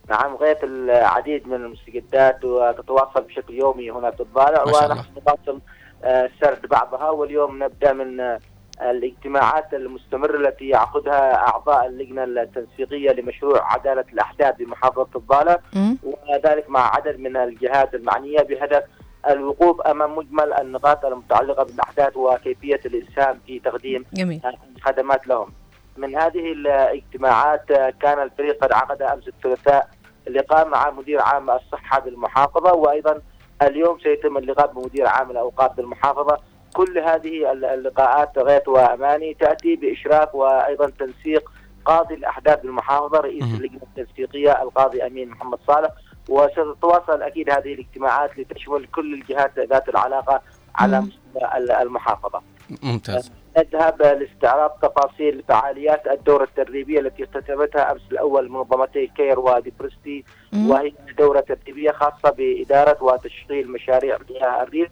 نعم 0.09 0.35
غاية 0.35 0.59
العديد 0.63 1.47
من 1.47 1.55
المستجدات 1.55 2.45
وتتواصل 2.45 3.21
بشكل 3.21 3.53
يومي 3.53 3.91
هنا 3.91 4.11
في 4.11 4.19
الضالع. 4.21 4.63
ونحن 4.63 5.05
نواصل 5.27 5.59
آه، 6.03 6.29
سرد 6.41 6.65
بعضها. 6.67 7.09
واليوم 7.09 7.63
نبدأ 7.63 7.93
من 7.93 8.19
آه، 8.19 8.39
الاجتماعات 8.81 9.73
المستمرة 9.73 10.37
التي 10.37 10.67
يعقدها 10.67 11.47
أعضاء 11.47 11.87
اللجنة 11.87 12.23
التنسيقية 12.23 13.11
لمشروع 13.11 13.73
عدالة 13.73 14.05
الأحداث 14.13 14.55
بمحافظة 14.57 15.07
الضالع 15.15 15.59
وذلك 16.03 16.69
مع 16.69 16.95
عدد 16.95 17.19
من 17.19 17.37
الجهات 17.37 17.93
المعنية 17.95 18.39
بهدف 18.39 18.83
الوقوف 19.29 19.81
أمام 19.81 20.15
مجمل 20.17 20.53
النقاط 20.53 21.05
المتعلقة 21.05 21.63
بالأحداث 21.63 22.17
وكيفية 22.17 22.81
الإسهام 22.85 23.39
في 23.47 23.59
تقديم 23.59 24.05
جميل. 24.13 24.41
خدمات 24.81 25.27
لهم. 25.27 25.49
من 25.97 26.15
هذه 26.15 26.51
الاجتماعات 26.51 27.71
آه، 27.71 27.93
كان 28.01 28.21
الفريق 28.23 28.63
قد 28.63 28.71
عقد 28.73 29.01
أمس 29.01 29.27
الثلاثاء 29.27 29.89
لقاء 30.29 30.67
مع 30.67 30.91
مدير 30.91 31.21
عام 31.21 31.49
الصحة 31.49 31.99
بالمحافظة 31.99 32.73
وأيضا 32.73 33.21
اليوم 33.61 33.99
سيتم 33.99 34.37
اللقاء 34.37 34.73
بمدير 34.73 35.07
عام 35.07 35.31
الأوقاف 35.31 35.75
بالمحافظة. 35.77 36.37
كل 36.75 36.97
هذه 36.97 37.51
اللقاءات 37.51 38.37
غيث 38.37 38.67
وأماني 38.67 39.33
تأتي 39.33 39.75
بإشراف 39.75 40.35
وأيضا 40.35 40.89
تنسيق 40.89 41.51
قاضي 41.85 42.13
الأحداث 42.13 42.61
بالمحافظة 42.61 43.19
رئيس 43.19 43.43
اللجنة 43.43 43.81
التنسيقية 43.83 44.61
القاضي 44.61 45.07
أمين 45.07 45.29
محمد 45.29 45.59
صالح. 45.67 45.89
وستتواصل 46.29 47.21
أكيد 47.21 47.49
هذه 47.49 47.73
الاجتماعات 47.73 48.39
لتشمل 48.39 48.85
كل 48.85 49.13
الجهات 49.13 49.59
ذات 49.59 49.89
العلاقة 49.89 50.41
على 50.75 51.01
مستوى 51.01 51.81
المحافظة. 51.81 52.41
ممتاز. 52.83 53.31
نذهب 53.57 54.01
لاستعراض 54.01 54.71
تفاصيل 54.81 55.43
فعاليات 55.47 56.07
الدورة 56.07 56.43
التدريبية 56.43 56.99
التي 56.99 57.23
اختتمتها 57.23 57.91
أمس 57.91 58.01
الأول 58.11 58.51
منظمتي 58.51 59.07
كير 59.07 59.39
وديبرستي 59.39 60.23
وهي 60.67 60.93
دورة 61.17 61.39
تدريبية 61.39 61.91
خاصة 61.91 62.29
بإدارة 62.37 63.03
وتشغيل 63.03 63.71
مشاريع 63.71 64.17
مياه 64.29 64.63
الريف. 64.63 64.89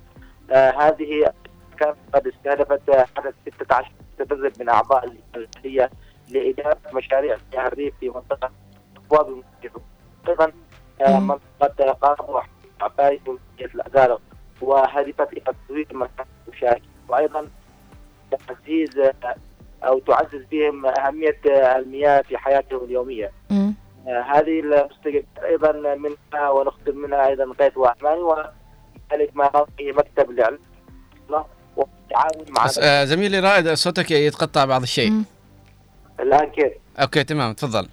آه 0.51 0.71
هذه 0.71 1.34
كانت 1.84 1.97
قد 2.13 2.27
استهدفت 2.27 2.89
عدد 2.89 3.34
16 3.55 3.91
متدرب 4.19 4.51
من 4.59 4.69
أعضاء 4.69 5.13
اللجنة 5.36 5.89
لإدارة 6.29 6.77
مشاريع 6.93 7.38
مياه 7.53 7.67
الريف 7.67 7.93
في 7.99 8.09
منطقة 8.09 8.51
أبواب 8.97 9.43
أيضا 10.27 10.51
آه 11.01 11.19
منطقة 11.19 11.91
قارب 11.91 12.43
وعباية 12.81 13.19
ومدينة 13.27 13.73
الأزارق 13.75 14.21
وهدفت 14.61 15.34
إلى 15.34 15.41
تطوير 15.41 15.88
مكان 15.91 16.25
المشاركين 16.47 16.89
وأيضا 17.09 17.47
تعزيز 18.47 19.11
أو 19.84 19.99
تعزز 19.99 20.43
بهم 20.51 20.86
أهمية 20.86 21.39
المياه 21.75 22.21
في 22.21 22.38
حياتهم 22.38 22.84
اليومية. 22.84 23.31
مم. 23.49 23.73
آه، 24.07 24.21
هذه 24.21 24.59
المستجدات 24.59 25.25
أيضا 25.43 25.71
منها 25.95 26.49
ونختم 26.49 26.97
منها 26.97 27.27
أيضا 27.27 27.53
قيد 27.59 27.77
وأحماني 27.77 28.21
وذلك 28.21 29.36
ما 29.36 29.49
نلقي 29.55 29.91
مكتب 29.91 30.31
الإعلام 30.31 30.59
والتعاون 32.14 32.45
مع 32.49 32.66
آه 32.82 33.03
زميلي 33.03 33.39
رائد 33.39 33.74
صوتك 33.74 34.11
يتقطع 34.11 34.66
بعض 34.66 34.82
الشيء. 34.82 35.14
الان 36.20 36.49
كيف؟ 36.49 36.74
أوكي 37.01 37.24
تمام 37.24 37.53
تفضل. 37.53 37.88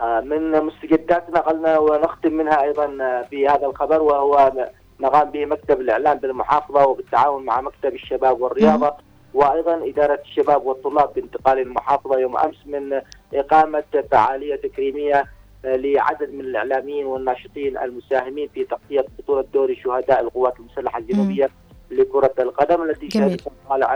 آه، 0.00 0.20
من 0.20 0.64
مستجدات 0.64 1.30
نقلنا 1.30 1.78
ونختم 1.78 2.32
منها 2.32 2.62
أيضا 2.62 2.84
آه، 3.00 3.26
في 3.30 3.48
هذا 3.48 3.66
الخبر 3.66 4.02
وهو 4.02 4.52
نقام 5.00 5.30
به 5.30 5.46
مكتب 5.46 5.80
الإعلام 5.80 6.18
بالمحافظة 6.18 6.86
وبالتعاون 6.86 7.44
مع 7.44 7.60
مكتب 7.60 7.94
الشباب 7.94 8.40
والرياضة 8.40 8.94
وأيضا 9.34 9.88
إدارة 9.88 10.20
الشباب 10.24 10.66
والطلاب 10.66 11.14
بانتقال 11.14 11.58
المحافظة 11.58 12.18
يوم 12.18 12.36
أمس 12.36 12.56
من 12.66 13.00
إقامة 13.34 13.84
فعالية 14.10 14.56
تكريمية 14.56 15.24
آه، 15.64 15.76
لعدد 15.76 16.30
من 16.32 16.40
الإعلاميين 16.40 17.06
والناشطين 17.06 17.78
المساهمين 17.78 18.48
في 18.54 18.64
تغطية 18.64 19.06
بطولة 19.18 19.44
دوري 19.54 19.76
شهداء 19.84 20.20
القوات 20.20 20.54
المسلحة 20.60 20.98
الجنوبية. 20.98 21.50
لكرة 21.90 22.34
القدم 22.38 22.82
التي. 22.82 23.10
شهدت 23.10 23.48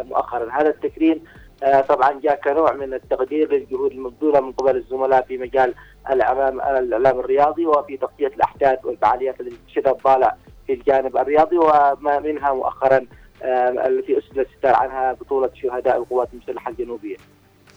مؤخرا 0.04 0.50
هذا 0.52 0.68
التكريم 0.68 1.24
آه، 1.62 1.80
طبعا 1.80 2.20
جاء 2.20 2.40
كنوع 2.40 2.72
من 2.72 2.94
التقدير 2.94 3.52
للجهود 3.52 3.92
المبذولة 3.92 4.40
من 4.40 4.52
قبل 4.52 4.76
الزملاء 4.76 5.22
في 5.22 5.38
مجال 5.38 5.74
الاعلام 6.10 6.60
الاعلام 6.60 7.20
الرياضي 7.20 7.66
وفي 7.66 7.96
تغطية 7.96 8.26
الأحداث 8.26 8.84
والفعاليات 8.84 9.40
التي 9.40 9.56
شهدت 9.74 9.88
طالع 10.04 10.36
في 10.66 10.72
الجانب 10.72 11.16
الرياضي 11.16 11.58
وما 11.58 12.18
منها 12.18 12.52
مؤخرا 12.52 13.06
آه، 13.42 13.68
التي 13.70 14.18
الستار 14.18 14.74
عنها 14.74 15.12
بطولة 15.12 15.50
شهداء 15.54 15.96
القوات 15.96 16.28
المسلحة 16.32 16.70
الجنوبية. 16.70 17.16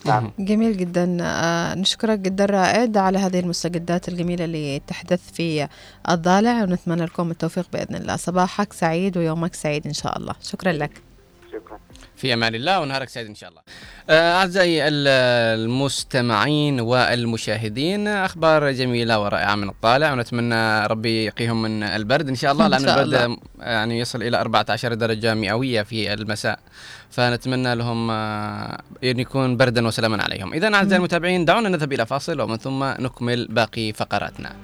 نعم. 0.05 0.31
جميل 0.39 0.77
جدا. 0.77 1.17
آه، 1.21 1.75
نشكرك 1.75 2.19
جدا 2.19 2.45
رائد 2.45 2.97
على 2.97 3.19
هذه 3.19 3.39
المستجدات 3.39 4.09
الجميلة 4.09 4.45
اللي 4.45 4.81
تحدث 4.87 5.31
في 5.33 5.67
الضالع 6.09 6.63
ونتمنى 6.63 7.05
لكم 7.05 7.31
التوفيق 7.31 7.67
بإذن 7.73 7.95
الله. 7.95 8.15
صباحك 8.15 8.73
سعيد 8.73 9.17
ويومك 9.17 9.53
سعيد 9.53 9.87
إن 9.87 9.93
شاء 9.93 10.17
الله. 10.17 10.33
شكرا 10.41 10.71
لك. 10.71 11.10
شكرا. 11.53 11.79
في 12.15 12.33
أمان 12.33 12.55
الله 12.55 12.79
ونهارك 12.79 13.09
سعيد 13.09 13.27
إن 13.27 13.35
شاء 13.35 13.49
الله. 13.49 13.61
آه، 14.09 14.33
أعزائي 14.39 14.87
ال- 14.87 15.07
المستمعين 15.61 16.79
والمشاهدين 16.79 18.07
أخبار 18.07 18.71
جميلة 18.71 19.19
ورائعة 19.19 19.55
من 19.55 19.69
الطالع 19.69 20.13
ونتمنى 20.13 20.85
ربي 20.87 21.25
يقيهم 21.25 21.61
من 21.61 21.83
البرد 21.83 22.27
إن 22.29 22.35
شاء 22.35 22.51
الله 22.51 22.67
لأن 22.67 22.79
شاء 22.79 23.01
البرد 23.01 23.13
الله. 23.21 23.37
يعني 23.59 23.99
يصل 23.99 24.23
إلى 24.23 24.41
14 24.41 24.93
درجة 24.93 25.33
مئوية 25.33 25.81
في 25.81 26.13
المساء 26.13 26.59
فنتمنى 27.09 27.75
لهم 27.75 28.11
آه، 28.11 28.81
أن 29.03 29.19
يكون 29.19 29.57
بردا 29.57 29.87
وسلاما 29.87 30.23
عليهم. 30.23 30.53
اذا 30.53 30.75
أعزائي 30.75 30.95
المتابعين 30.97 31.45
دعونا 31.45 31.69
نذهب 31.69 31.93
إلى 31.93 32.05
فاصل 32.05 32.41
ومن 32.41 32.57
ثم 32.57 32.83
نكمل 32.83 33.47
باقي 33.47 33.93
فقراتنا. 33.93 34.55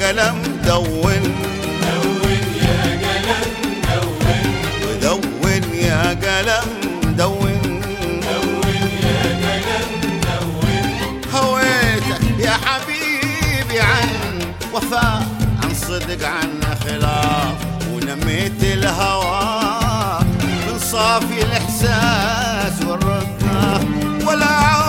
قلم 0.00 0.36
دون. 0.66 1.22
دون 1.82 2.42
يا 2.62 2.80
قلم 3.02 3.44
دون. 3.88 4.46
ودون 4.84 5.64
يا 5.74 6.02
قلم 6.24 6.68
دون 7.18 7.62
دون 8.26 8.76
يا 9.06 9.20
قلم 9.44 9.90
دون 10.26 10.84
هويتك 11.34 12.24
يا 12.38 12.54
حبيبي 12.64 13.80
عن 13.80 14.08
وفاء 14.72 15.22
عن 15.62 15.74
صدق 15.74 16.22
عن 16.28 16.50
خلاف. 16.84 17.56
ونميت 17.92 18.62
الهوى 18.62 20.20
من 20.42 20.78
صافي 20.78 21.42
الإحساس 21.42 22.76
والرقه 22.86 23.80
ولا 24.26 24.46
عمري 24.46 24.85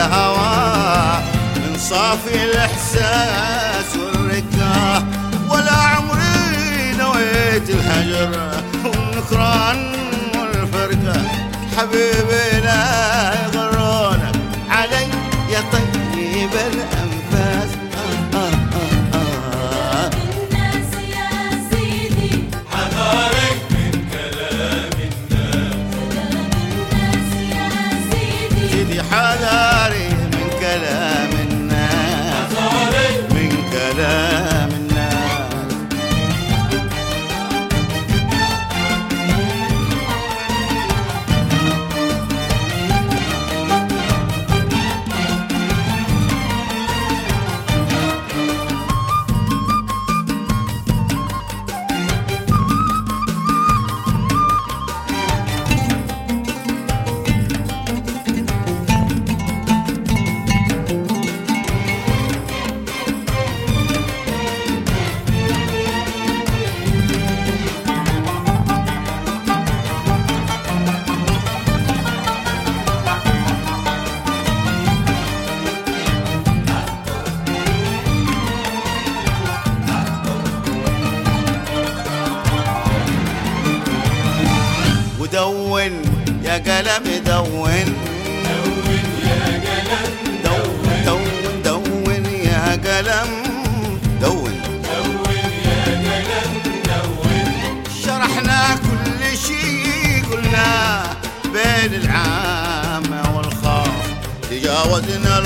الهوى 0.00 1.22
من 1.56 1.78
صافي 1.78 2.44
الإحساس 2.44 3.96
والرقه 3.96 5.04
ولا 5.50 5.72
عمري 5.72 6.92
نويت 6.98 7.70
الهجر 7.70 8.62
والنكران 8.84 9.92
والفرقة. 10.38 11.22
حبيبي 11.76 12.60
لا 12.64 12.82
يغرونك 13.44 13.69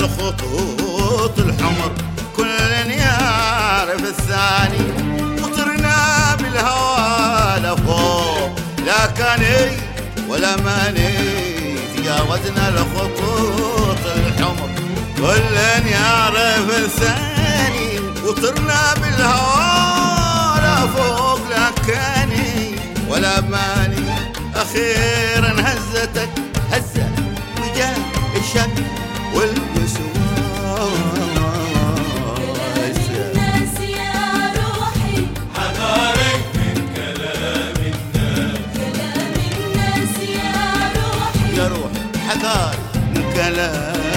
الخطوط 0.05 1.39
الحمر. 1.39 1.91
كل 2.37 2.59
يعرف 2.89 4.03
الثاني. 4.03 4.85
وطرنا 5.41 6.35
بالهوى 6.35 7.59
لفوق. 7.59 8.59
لا 8.85 9.05
كاني 9.05 9.77
ولا 10.29 10.55
ماني. 10.55 11.13
تجاوزنا 11.97 12.69
الخطوط 12.69 13.97
الحمر. 14.15 14.69
كل 15.17 15.55
يعرف 15.91 16.69
الثاني. 16.69 17.99
وطرنا 18.23 18.93
بالهوى 18.93 20.59
لفوق. 20.63 21.49
لا 21.49 21.71
كاني 21.87 22.75
ولا 23.09 23.41
ماني. 23.41 24.05
أخي 24.55 25.24
سلام 43.45 44.14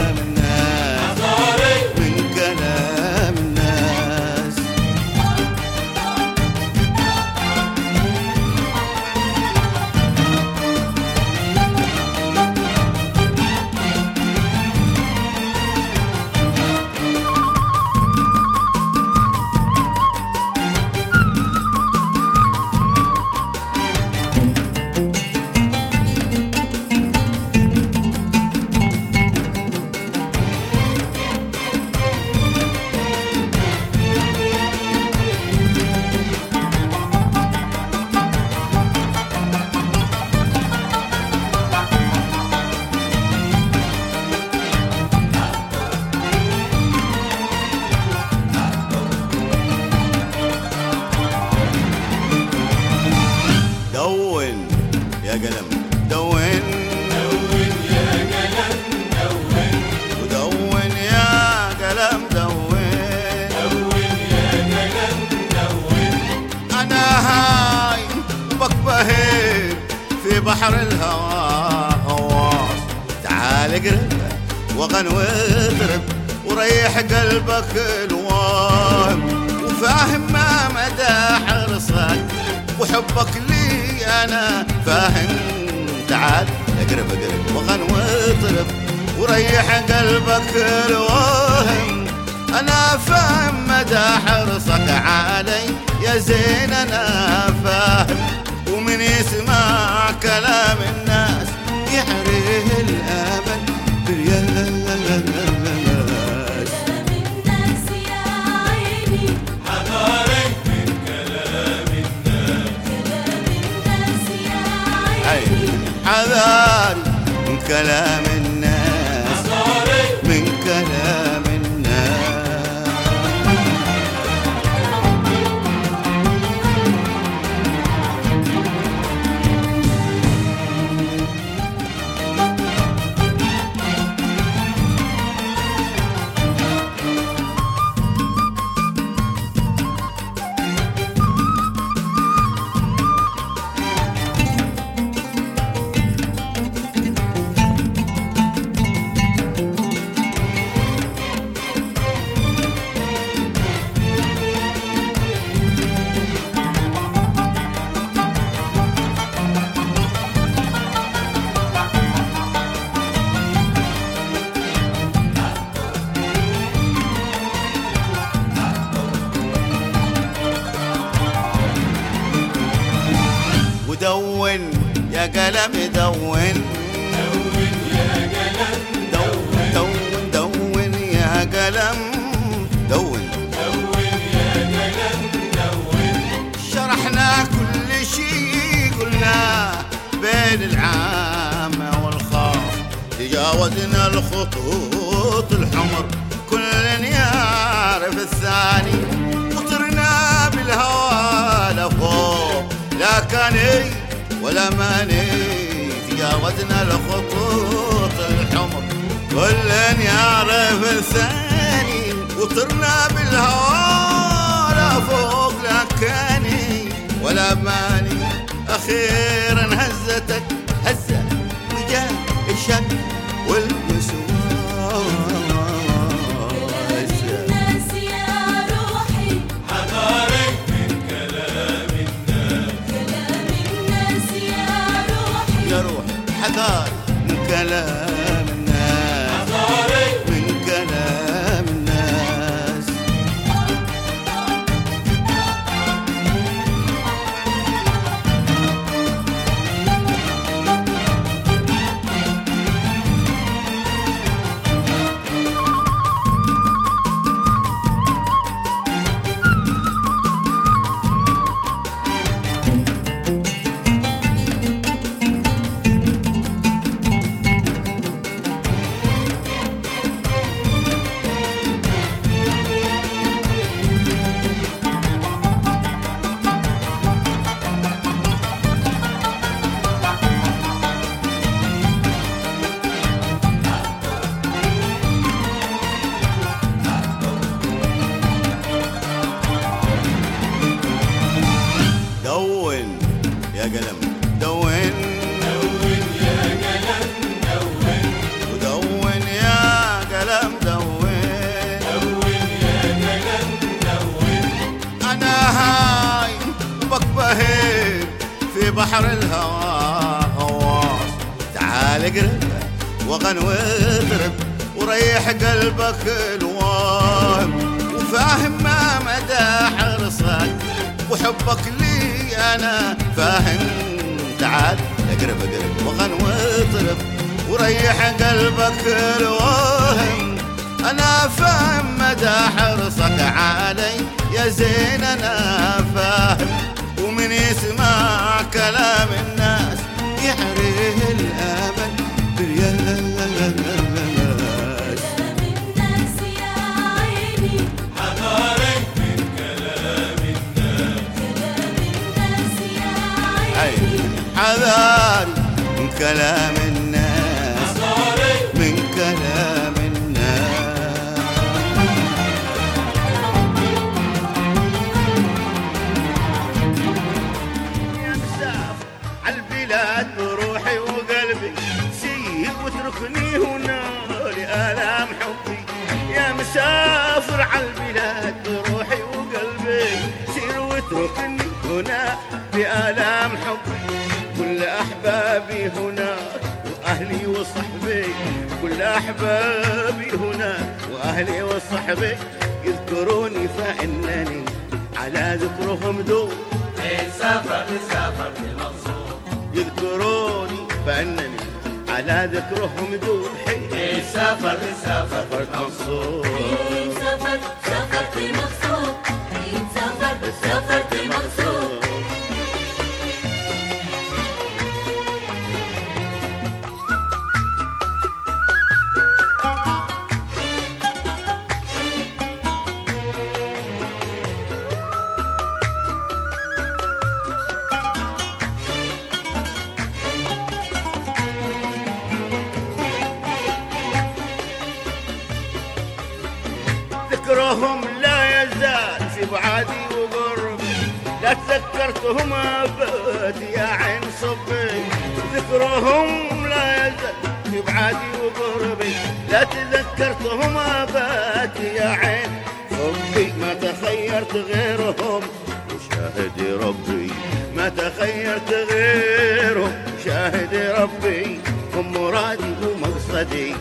ربي 460.78 461.40
هم 461.74 461.92
مرادي 461.92 462.52
ومقصدي 462.62 463.54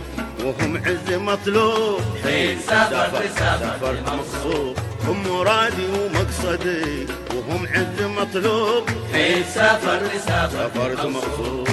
وهم 0.44 0.78
عز 0.86 1.14
مطلوب. 1.14 2.02
حين 2.24 2.60
سافر 2.60 3.24
سافر 3.40 3.96
مغصوب 4.08 4.78
هم 5.08 5.24
مرادي 5.30 5.86
ومقصدي 5.96 7.08
وهم 7.36 7.68
عز 7.74 8.02
مطلوب. 8.18 8.84
حين 9.14 9.44
سافر 9.54 10.02
سافر 10.28 11.10
مغصوب 11.10 11.68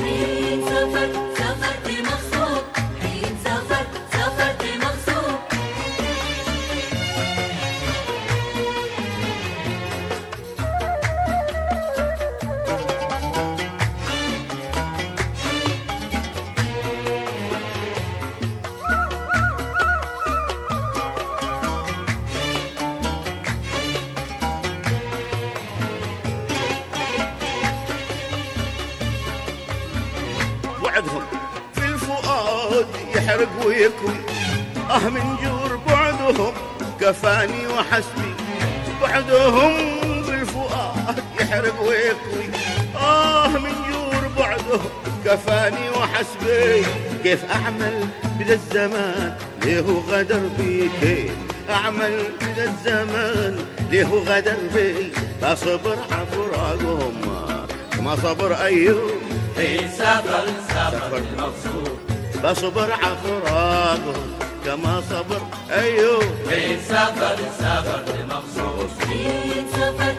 كفاني 37.05 37.67
وحسبي 37.67 38.35
بعدهم 39.03 39.73
بالفؤاد 40.27 41.25
يحرق 41.41 41.81
ويكوي 41.83 42.49
آه 42.97 43.49
من 43.49 43.73
جور 43.91 44.29
بعدهم 44.39 44.91
كفاني 45.25 45.91
وحسبي. 45.91 46.87
كيف 47.23 47.45
أعمل 47.51 48.07
بدا 48.41 48.55
الزمان؟ 48.55 49.37
ليه 49.65 49.81
غدر 50.11 50.41
بي 50.59 50.91
كيف 51.01 51.33
أعمل 51.71 52.25
بدا 52.41 52.65
الزمان؟ 52.65 53.59
ليه 53.91 54.05
غدر 54.07 54.57
بي 54.75 55.13
أصبر 55.43 55.97
عفراقهم 56.13 57.15
ما 58.01 58.17
صبر 58.17 58.55
أيوب. 58.55 59.11
في 59.57 59.79
سفر 59.89 60.45
سفر 60.69 61.17
المقصود 61.17 61.99
بصبر 62.45 62.93
عفراقهم 62.93 64.35
كما 64.65 65.01
صبر 65.11 65.41
أيوب 65.71 66.23
إيه 66.51 66.79
سافر 66.89 67.37
سافرت 67.59 68.09
مبسوط 68.25 68.91
عيد 69.09 69.67
سافر 69.77 70.15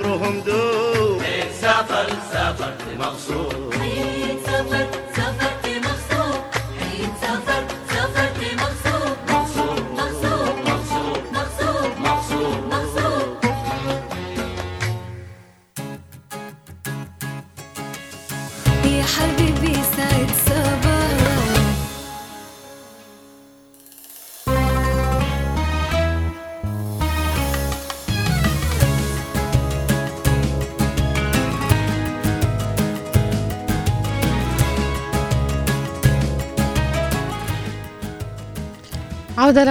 على 0.00 0.08
ذكرهم 0.08 0.40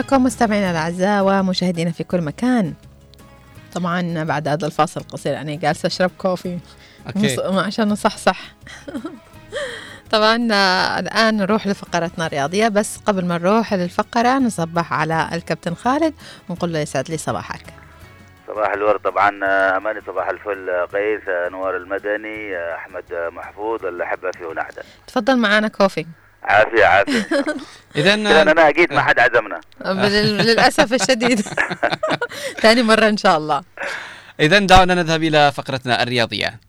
لكم 0.10 0.24
مستمعينا 0.24 0.72
الأعزاء 0.72 1.24
ومشاهدينا 1.24 1.91
في 1.91 2.03
كل 2.03 2.22
مكان. 2.22 2.74
طبعا 3.74 4.24
بعد 4.24 4.47
هذا 4.47 4.66
الفاصل 4.66 5.01
القصير 5.01 5.41
أنا 5.41 5.55
جالسة 5.55 5.88
أشرب 5.88 6.12
coffee. 6.17 6.59
Okay. 7.07 7.38
عشان 7.60 7.88
نصحصح. 7.89 8.41
طبعا 10.12 10.47
آه، 10.51 10.99
الآن 10.99 11.38
نروح 11.38 11.68
لفقرتنا 11.68 12.26
الرياضية. 12.26 12.68
بس 12.68 12.97
قبل 12.97 13.26
ما 13.26 13.38
نروح 13.38 13.74
للفقرة 13.74 14.39
نصبح 14.39 14.93
على 14.93 15.30
الكابتن 15.34 15.74
خالد 15.76 16.14
ونقول 16.49 16.74
له 16.74 16.80
يسعد 16.80 17.10
لي 17.10 17.18
صباحك. 17.18 17.64
صباح 18.47 18.74
الورد 18.74 18.99
طبعا 18.99 19.39
آه، 19.43 19.78
اماني 19.78 20.01
صباح 20.07 20.30
الفل 20.30 20.70
آه، 20.70 20.86
قيس 20.86 21.30
آه، 21.30 21.49
نوار 21.49 21.78
المدني 21.78 22.57
أحمد 22.76 23.14
آه، 23.14 23.30
محفوظ 23.30 23.86
الاحبه 23.86 24.32
في 24.32 24.45
ونعدة. 24.45 24.84
تفضل 25.07 25.38
معنا 25.38 25.68
coffee. 25.67 26.05
عافية 26.50 26.86
عافية. 26.86 27.28
إذا 28.00 28.14
أنا 28.14 28.70
أكيد 28.70 28.93
ما 28.93 29.02
حد 29.02 29.20
عزمنا. 29.20 29.60
بل- 29.86 30.38
للأسف 30.38 30.93
الشديد. 30.93 31.41
ثاني 32.62 32.84
مرة 32.84 33.08
إن 33.10 33.18
شاء 33.18 33.38
الله. 33.38 33.62
إذا 34.39 34.60
دعونا 34.60 34.93
نذهب 34.95 35.24
إلى 35.24 35.52
فقرتنا 35.52 36.04
الرياضية. 36.04 36.60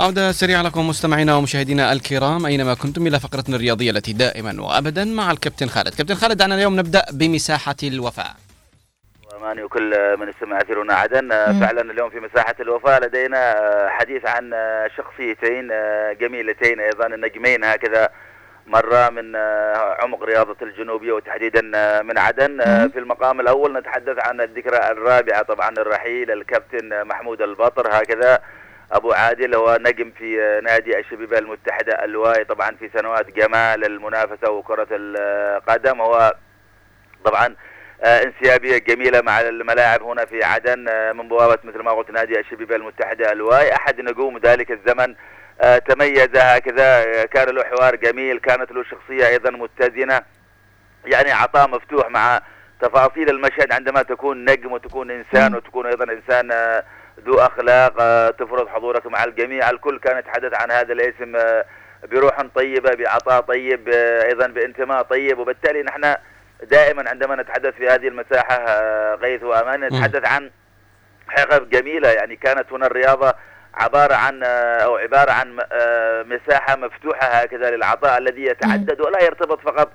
عودة 0.00 0.32
سريعة 0.32 0.62
لكم 0.62 0.88
مستمعينا 0.88 1.36
ومشاهدينا 1.36 1.92
الكرام. 1.92 2.46
أينما 2.46 2.74
كنتم 2.74 3.06
إلى 3.06 3.20
فقرتنا 3.20 3.56
الرياضية 3.56 3.90
التي 3.90 4.12
دائما 4.12 4.62
وأبدا 4.62 5.04
مع 5.04 5.30
الكابتن 5.30 5.66
خالد. 5.66 5.94
كابتن 5.94 6.14
خالد 6.14 6.36
دعنا 6.36 6.54
اليوم 6.54 6.78
نبدأ 6.80 7.02
بمساحة 7.12 7.74
الوفاء. 7.82 8.34
اماني 9.36 9.62
وكل 9.62 10.16
من 10.16 10.28
استمع 10.28 10.60
أثيرنا 10.60 10.94
عدن. 10.94 11.28
فعلا 11.60 11.92
اليوم 11.92 12.10
في 12.10 12.20
مساحة 12.20 12.54
الوفاء 12.60 13.04
لدينا 13.04 13.40
حديث 13.88 14.26
عن 14.26 14.52
شخصيتين 14.96 15.68
جميلتين 16.20 16.80
أيضا 16.80 17.08
نجمين 17.08 17.64
هكذا 17.64 18.08
مرة 18.66 19.08
من 19.10 19.36
عمق 20.02 20.22
رياضة 20.22 20.56
الجنوبية 20.62 21.12
وتحديدا 21.12 21.62
من 22.02 22.18
عدن. 22.18 22.58
في 22.92 22.98
المقام 22.98 23.40
الأول 23.40 23.78
نتحدث 23.78 24.16
عن 24.18 24.40
الذكرى 24.40 24.90
الرابعة 24.90 25.42
طبعا 25.42 25.70
الرحيل 25.70 26.30
الكابتن 26.30 27.04
محمود 27.04 27.42
البطر 27.42 27.88
هكذا. 27.92 28.38
أبو 28.92 29.12
عادل 29.12 29.54
هو 29.54 29.78
نجم 29.80 30.10
في 30.18 30.60
نادي 30.64 30.98
الشبيبة 30.98 31.38
المتحدة 31.38 32.04
الواي 32.04 32.44
طبعا 32.44 32.76
في 32.76 32.90
سنوات 32.98 33.30
جمال 33.30 33.84
المنافسة 33.84 34.50
وكرة 34.50 34.88
القدم. 34.90 36.00
هو 36.00 36.34
طبعا 37.24 37.56
آه، 38.02 38.22
انسيابية 38.22 38.78
جميلة 38.78 39.20
مع 39.20 39.40
الملاعب 39.40 40.02
هنا 40.02 40.24
في 40.24 40.44
عدن 40.44 40.88
آه، 40.88 41.12
من 41.12 41.28
بوابة 41.28 41.58
مثل 41.64 41.78
ما 41.78 41.90
قلت 41.90 42.10
نادي 42.10 42.40
الشبيبه 42.40 42.76
المتحدة 42.76 43.32
الواي 43.32 43.74
أحد 43.74 44.00
نجوم 44.00 44.38
ذلك 44.38 44.70
الزمن 44.70 45.14
آه، 45.60 45.78
تميز 45.78 46.36
هكذا 46.36 47.24
كان 47.24 47.48
له 47.48 47.64
حوار 47.64 47.96
جميل 47.96 48.38
كانت 48.38 48.72
له 48.72 48.84
شخصية 48.84 49.28
أيضا 49.28 49.50
متزنة. 49.50 50.22
يعني 51.04 51.32
عطاء 51.32 51.68
مفتوح 51.68 52.10
مع 52.10 52.40
تفاصيل 52.80 53.30
المشهد 53.30 53.72
عندما 53.72 54.02
تكون 54.02 54.44
نجم 54.44 54.72
وتكون 54.72 55.10
إنسان 55.10 55.54
وتكون 55.54 55.86
أيضا 55.86 56.04
إنسان 56.04 56.52
آه، 56.52 56.84
ذو 57.24 57.38
أخلاق 57.38 57.94
آه، 58.00 58.30
تفرض 58.30 58.68
حضورك 58.68 59.06
مع 59.06 59.24
الجميع. 59.24 59.70
الكل 59.70 59.98
كان 59.98 60.18
يتحدث 60.18 60.54
عن 60.54 60.70
هذا 60.70 60.92
الاسم 60.92 61.36
آه، 61.36 61.64
بروح 62.10 62.42
طيبة 62.54 62.94
بعطاء 62.94 63.40
طيب 63.40 63.88
آه، 63.88 64.22
أيضا 64.24 64.46
بانتماء 64.46 65.02
طيب. 65.02 65.38
وبالتالي 65.38 65.82
نحن 65.82 66.14
دائما 66.62 67.10
عندما 67.10 67.42
نتحدث 67.42 67.74
في 67.74 67.88
هذه 67.88 68.08
المساحة 68.08 68.54
آه، 68.54 69.14
غيث 69.14 69.42
وأمان 69.42 69.84
نتحدث 69.84 70.28
عن 70.28 70.50
حقب 71.28 71.70
جميلة. 71.70 72.08
يعني 72.08 72.36
كانت 72.36 72.72
هنا 72.72 72.86
الرياضة 72.86 73.34
عبارة 73.74 74.14
عن 74.14 74.42
أو 74.44 74.96
عبارة 74.96 75.30
عن 75.32 75.56
مساحة 76.28 76.76
مفتوحة 76.76 77.26
هكذا 77.26 77.70
للعطاء 77.70 78.18
الذي 78.18 78.44
يتعدد 78.44 79.00
ولا 79.00 79.22
يرتبط 79.22 79.60
فقط 79.60 79.92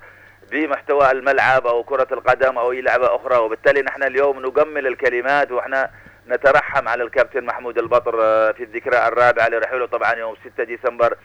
بمحتوى 0.50 1.10
الملعب 1.10 1.66
أو 1.66 1.82
كرة 1.82 2.06
القدم 2.12 2.58
أو 2.58 2.72
أي 2.72 2.80
لعبة 2.80 3.16
أخرى. 3.16 3.36
وبالتالي 3.36 3.82
نحن 3.82 4.02
اليوم 4.02 4.46
نجمل 4.46 4.86
الكلمات 4.86 5.52
وإحنا 5.52 5.90
نترحم 6.28 6.88
على 6.88 7.02
الكابتن 7.02 7.44
محمود 7.44 7.78
البطر 7.78 8.22
آه، 8.22 8.52
في 8.52 8.62
الذكرى 8.62 9.08
الرابعة 9.08 9.48
لرحيله 9.48 9.86
طبعا 9.86 10.14
يوم 10.14 10.34
6 10.54 10.64
ديسمبر 10.64 11.16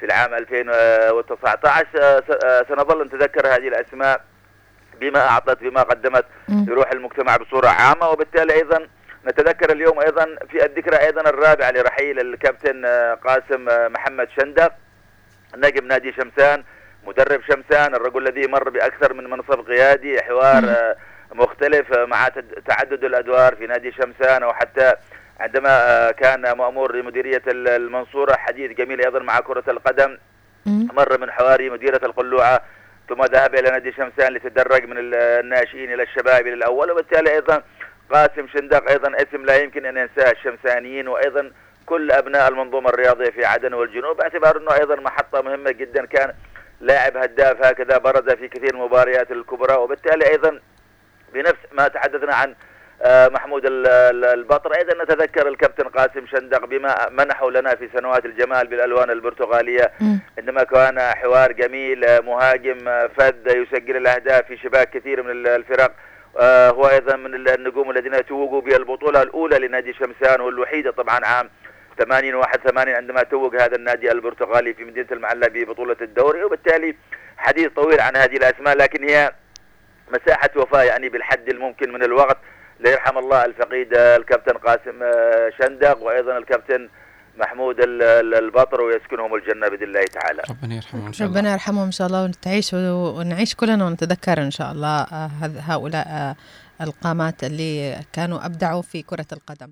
في 0.00 0.06
العام 0.06 0.34
2019 0.34 1.86
آه، 1.96 2.22
آه، 2.44 2.64
سنظل 2.68 3.06
نتذكر 3.06 3.46
هذه 3.46 3.68
الأسماء 3.68 4.20
بما 5.00 5.28
أعطت 5.28 5.60
بما 5.60 5.82
قدمت 5.82 6.24
لروح 6.48 6.90
المجتمع 6.90 7.36
بصورة 7.36 7.68
عامة. 7.68 8.08
وبالتالي 8.08 8.54
أيضا 8.54 8.88
نتذكر 9.26 9.72
اليوم 9.72 10.00
أيضا 10.00 10.36
في 10.50 10.64
الذكرى 10.64 10.96
أيضا 10.96 11.20
الرابعة 11.20 11.70
لرحيل 11.70 12.20
الكابتن 12.20 12.86
قاسم 13.24 13.64
محمد 13.92 14.28
شندق 14.40 14.72
نجم 15.56 15.86
نادي 15.86 16.12
شمسان 16.12 16.64
مدرب 17.06 17.40
شمسان 17.42 17.94
الرجل 17.94 18.28
الذي 18.28 18.46
مر 18.46 18.70
بأكثر 18.70 19.12
من 19.12 19.30
منصب 19.30 19.66
قيادي 19.66 20.22
حوار 20.22 20.94
مختلف 21.32 21.92
آه، 21.92 22.04
مع 22.04 22.28
تعدد 22.68 23.04
الأدوار 23.04 23.54
في 23.56 23.66
نادي 23.66 23.92
شمسان 23.92 24.44
وحتى 24.44 24.92
عندما 25.40 25.70
آه، 25.70 26.10
كان 26.10 26.52
مأمور 26.58 26.96
لمديرية 26.96 27.42
ال- 27.46 27.68
المنصورة 27.68 28.36
حديث 28.36 28.70
جميل 28.70 29.00
أيضا 29.04 29.18
مع 29.18 29.40
كرة 29.40 29.64
القدم 29.68 30.18
مر 30.66 31.20
من 31.20 31.30
حواري 31.30 31.70
مديرة 31.70 32.00
القلوعة 32.04 32.60
ثم 33.08 33.22
ذهب 33.24 33.54
إلى 33.54 33.70
نادي 33.70 33.92
شمسان 33.92 34.32
لتدرج 34.32 34.84
من 34.84 34.98
ال- 34.98 35.14
الناشئين 35.14 35.92
إلى 35.94 36.02
الشباب 36.02 36.46
إلى 36.46 36.54
الأول 36.54 36.90
وبالتالي 36.90 37.32
أيضا 37.32 37.62
قاسم 38.12 38.48
شندق 38.48 38.90
أيضا 38.90 39.12
اسم 39.16 39.44
لا 39.44 39.56
يمكن 39.56 39.86
أن 39.86 39.96
ينساه 39.96 40.30
الشمسانيين 40.32 41.08
وأيضا 41.08 41.50
كل 41.86 42.10
أبناء 42.12 42.48
المنظومة 42.48 42.88
الرياضية 42.90 43.30
في 43.30 43.44
عدن 43.44 43.74
والجنوب 43.74 44.16
باعتبار 44.16 44.56
إنه 44.56 44.74
أيضا 44.74 44.96
محطة 44.96 45.40
مهمة 45.42 45.70
جدا 45.70 46.06
كان 46.06 46.32
لاعب 46.80 47.16
هداف 47.16 47.66
هكذا 47.66 47.98
برز 47.98 48.30
في 48.30 48.48
كثير 48.48 48.74
المباريات 48.74 49.30
الكبرى 49.30 49.74
وبالتالي 49.76 50.28
أيضا 50.28 50.60
بنفس 51.34 51.58
ما 51.72 51.88
تحدثنا 51.88 52.34
عن 52.34 52.54
آه، 53.02 53.28
محمود 53.28 53.66
ال- 53.66 53.86
ال- 53.86 54.24
البطر. 54.24 54.72
أيضا 54.76 55.04
نتذكر 55.04 55.48
الكابتن 55.48 55.88
قاسم 55.88 56.26
شندق 56.26 56.64
بما 56.66 57.08
منحوا 57.10 57.50
لنا 57.50 57.74
في 57.74 57.88
سنوات 57.96 58.24
الجمال 58.26 58.66
بالألوان 58.66 59.10
البرتغالية. 59.10 59.92
عندما 60.38 60.64
كان 60.64 61.00
حوار 61.00 61.52
جميل 61.52 62.04
آه، 62.04 62.20
مهاجم 62.20 62.88
آه، 62.88 63.10
فذ 63.18 63.34
يسجل 63.46 63.96
الأهداف 63.96 64.46
في 64.46 64.56
شباك 64.56 64.90
كثير 64.90 65.22
من 65.22 65.30
ال- 65.30 65.48
الفرق. 65.48 65.92
هو 66.74 66.88
أيضا 66.88 67.16
من 67.16 67.34
ال- 67.34 67.48
النجوم 67.48 67.90
الذين 67.90 68.26
توجوا 68.26 68.60
بالبطولة 68.60 69.22
الأولى 69.22 69.58
لنادي 69.58 69.92
شمسان 69.94 70.40
والوحيدة 70.40 70.90
طبعا 70.90 71.20
عام 71.24 71.50
80 71.98 72.34
81 72.34 72.94
عندما 72.94 73.22
توج 73.22 73.56
هذا 73.56 73.76
النادي 73.76 74.12
البرتغالي 74.12 74.74
في 74.74 74.84
مدينة 74.84 75.06
المعلة 75.12 75.46
ببطولة 75.48 75.96
الدوري. 76.00 76.44
وبالتالي 76.44 76.96
حديث 77.36 77.68
طويل 77.76 78.00
عن 78.00 78.16
هذه 78.16 78.36
الأسماء 78.36 78.76
لكن 78.76 79.08
هي 79.08 79.32
مساحة 80.12 80.50
وفاه 80.56 80.82
يعني 80.82 81.08
بالحد 81.08 81.48
الممكن 81.48 81.92
من 81.92 82.02
الوقت 82.02 82.38
ليرحم 82.80 83.18
الله 83.18 83.44
الفقيد 83.44 83.94
الكابتن 83.94 84.52
قاسم 84.52 85.02
آه، 85.02 85.50
شندق 85.62 86.02
وأيضا 86.02 86.38
الكابتن 86.38 86.88
محمود 87.38 87.80
ال- 87.80 88.02
ال- 88.02 88.34
البطر 88.34 88.80
ويسكنهم 88.80 89.34
الجنة 89.34 89.68
بإذن 89.68 89.82
الله 89.82 90.04
تعالى. 90.04 90.42
ربنا 90.50 90.74
يرحمه 90.74 91.06
إن 91.06 91.12
شاء 91.12 91.28
الله 91.28 91.38
ربنا 91.40 91.52
يرحمهم 91.52 91.84
إن 91.84 91.92
شاء 91.92 92.06
الله 92.06 92.24
ونتعيش 92.24 92.70
ونعيش 92.74 93.54
كلنا 93.54 93.86
ونتذكر 93.86 94.42
إن 94.42 94.50
شاء 94.50 94.72
الله 94.72 95.00
آه، 95.02 95.30
هؤلاء 95.68 96.06
آه، 96.08 96.36
القامات 96.80 97.44
اللي 97.44 97.96
كانوا 98.12 98.46
أبدعوا 98.46 98.82
في 98.82 99.02
كرة 99.02 99.26
القدم. 99.32 99.70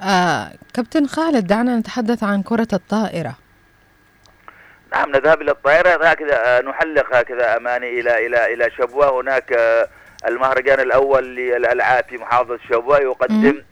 آه، 0.00 0.52
كابتن 0.74 1.06
خالد 1.06 1.46
دعنا 1.46 1.76
نتحدث 1.76 2.22
عن 2.24 2.42
كرة 2.42 2.68
الطائرة. 2.72 3.34
نعم 4.92 5.10
نذهب 5.10 5.42
إلى 5.42 5.50
الطائرة. 5.50 6.06
هكذا 6.06 6.58
آه، 6.58 6.60
نحلق 6.60 7.16
هكذا 7.16 7.56
أماني 7.56 8.00
إلى 8.00 8.26
إلى 8.26 8.54
إلى 8.54 8.70
شبوة. 8.70 9.20
هناك 9.20 9.52
آه، 9.52 9.88
المهرجان 10.28 10.80
الأول 10.80 11.36
للألعاب 11.36 12.04
في 12.08 12.18
محافظة 12.18 12.58
شبوة. 12.70 12.98
يقدم 12.98 13.62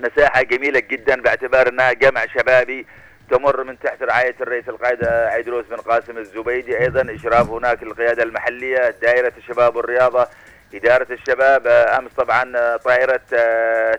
مساحة 0.00 0.42
جميلة 0.42 0.80
جدا 0.80 1.22
باعتبار 1.22 1.68
أنها 1.68 1.92
جمع 1.92 2.26
شبابي 2.26 2.86
تمر 3.30 3.64
من 3.64 3.78
تحت 3.78 4.02
رعاية 4.02 4.34
الرئيس 4.40 4.68
القائد 4.68 5.04
آه، 5.04 5.28
عيدروس 5.28 5.64
بن 5.66 5.76
قاسم 5.76 6.18
الزبيدي. 6.18 6.78
أيضا 6.78 7.14
إشراف 7.14 7.50
هناك 7.50 7.82
القياده 7.82 8.22
المحلية 8.22 8.90
دائرة 9.02 9.32
الشباب 9.38 9.76
والرياضة 9.76 10.26
إدارة 10.74 11.06
الشباب. 11.10 11.66
أمس 11.66 12.10
طبعا 12.16 12.76
طائرة 12.76 13.20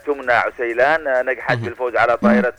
تمنى 0.05 0.33
عسيلان 0.33 1.25
نجحت 1.25 1.57
بالفوز 1.57 1.95
على 1.95 2.17
طائرة 2.17 2.53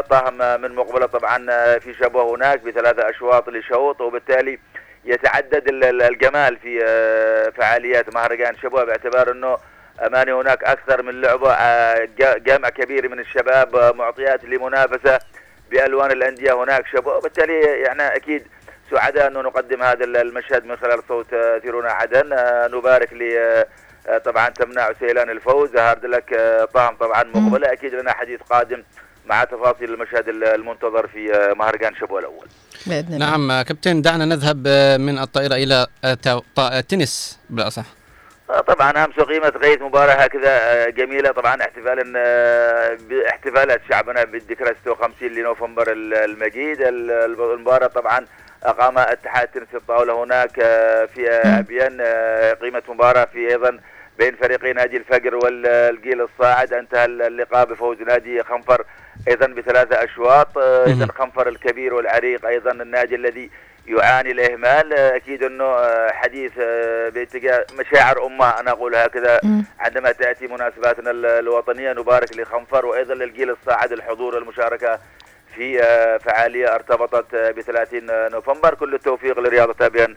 طهم 0.00 0.42
آه، 0.42 0.56
من 0.56 0.74
مقبلة 0.74 1.06
طبعا 1.06 1.46
آه، 1.50 1.78
في 1.78 1.94
شبوة 1.94 2.36
هناك 2.36 2.60
بثلاثة 2.60 3.10
أشواط 3.10 3.48
لشوط 3.48 4.00
وبالتالي 4.00 4.58
يتعدد 5.04 5.68
ال- 5.68 5.84
ال- 5.84 6.02
الجمال 6.02 6.56
في 6.56 6.84
آه، 6.84 7.50
فعاليات 7.50 8.14
مهرجان 8.14 8.56
شبوة 8.56 8.84
باعتبار 8.84 9.30
أنه 9.32 9.58
أماني 10.06 10.32
هناك 10.32 10.64
أكثر 10.64 11.02
من 11.02 11.20
لعبة 11.20 11.54
جا- 12.04 12.38
جامع 12.38 12.68
كبير 12.68 13.08
من 13.08 13.20
الشباب 13.20 13.96
معطيات 13.96 14.44
لمنافسة 14.44 15.18
بألوان 15.70 16.10
الأندية 16.10 16.52
هناك 16.64 16.86
شبوة 16.86 17.16
وبالتالي 17.16 17.60
يعني 17.60 18.02
أكيد 18.16 18.46
سعداء 18.90 19.26
أنه 19.26 19.40
نقدم 19.40 19.82
هذا 19.82 20.04
ال- 20.04 20.16
المشهد 20.16 20.64
من 20.64 20.76
خلال 20.76 21.02
صوت 21.08 21.26
ثيرونا 21.62 21.90
عدن 21.92 22.28
نبارك 22.78 23.12
ل 23.12 23.24
طبعا 24.24 24.48
تمنع 24.48 24.92
سيلان 25.00 25.30
الفوز 25.30 25.76
هارد 25.76 26.06
لك 26.06 26.34
طهم 26.74 26.96
طبعا 26.96 27.22
مقبلة 27.22 27.72
أكيد 27.72 27.94
لنا 27.94 28.12
حديث 28.12 28.40
قادم 28.40 28.82
مع 29.26 29.44
تفاصيل 29.44 29.94
المشهد 29.94 30.28
ال- 30.28 30.44
المنتظر 30.44 31.06
في 31.06 31.34
آه، 31.34 31.54
مهرجان 31.54 31.94
شبوة 31.94 32.18
الأول. 32.20 32.46
بإذن 32.86 33.14
الله. 33.14 33.18
نعم 33.30 33.50
آه، 33.50 33.62
كابتن 33.62 34.02
دعنا 34.02 34.24
نذهب 34.24 34.64
آه، 34.66 34.96
من 34.96 35.18
الطائرة 35.18 35.54
إلى 35.54 35.86
تا- 36.22 36.38
طا- 36.38 36.72
التنس 36.72 37.38
بالأصح. 37.50 37.84
آه، 38.50 38.60
طبعا 38.60 39.04
أمس 39.04 39.18
أقيمت 39.18 39.56
غايه 39.56 39.78
مباراه 39.78 40.12
هكذا 40.12 40.88
جميلة. 40.90 41.32
طبعا 41.32 41.60
احتفالا 41.62 42.02
باحتفالات 43.08 43.80
شعبنا 43.88 44.24
بالذكرى 44.24 44.74
56 44.84 45.32
لنوفمبر 45.34 45.92
ال- 45.92 46.14
المجيد. 46.14 46.80
ال- 46.80 47.10
المباراة 47.40 47.86
طبعا 47.86 48.24
أقام 48.64 48.98
اتحاد 48.98 49.48
تنس 49.48 49.68
الطاولة 49.74 50.24
هناك 50.24 50.50
في 51.14 51.28
ابيان 51.44 52.00
قيمة 52.62 52.82
مباراة 52.88 53.24
في 53.32 53.48
أيضا 53.50 53.78
بين 54.18 54.36
فريقي 54.36 54.72
نادي 54.72 54.96
الفجر 54.96 55.34
والجيل 55.34 56.20
الصاعد. 56.20 56.72
انتهى 56.72 57.04
اللقاء 57.04 57.64
بفوز 57.66 57.96
نادي 58.02 58.42
خنفر 58.42 58.84
أيضا 59.28 59.46
بثلاثة 59.46 60.04
أشواط 60.04 60.58
آه، 60.58 60.86
أيضا 60.86 61.06
خنفر 61.18 61.48
الكبير 61.48 61.94
والعريق 61.94 62.46
أيضا 62.46 62.72
النادي 62.72 63.14
الذي 63.14 63.50
يعاني 63.86 64.30
الإهمال. 64.30 64.92
آه، 64.92 65.16
أكيد 65.16 65.42
إنه 65.42 65.64
آه، 65.64 66.10
حديث 66.12 66.52
آه، 66.60 67.08
باتجاه 67.08 67.66
مشاعر 67.78 68.26
أمة 68.26 68.60
أنا 68.60 68.70
أقول 68.70 68.94
هكذا. 68.94 69.40
عندما 69.80 70.12
تأتي 70.12 70.46
مناسباتنا 70.46 71.10
ال- 71.10 71.26
الوطنية 71.26 71.92
نبارك 71.92 72.36
لخنفر 72.36 72.86
وأيضا 72.86 73.14
للجيل 73.14 73.50
الصاعد 73.50 73.92
الحضور 73.92 74.34
والمشاركه 74.34 74.98
في 75.54 75.82
آه، 75.82 76.16
فعالية 76.16 76.74
ارتبطت 76.74 77.34
آه، 77.34 77.50
ب 77.50 77.60
30 77.60 78.06
نوفمبر. 78.32 78.74
كل 78.74 78.94
التوفيق 78.94 79.38
لرياضه 79.40 79.86
ابيان 79.86 80.16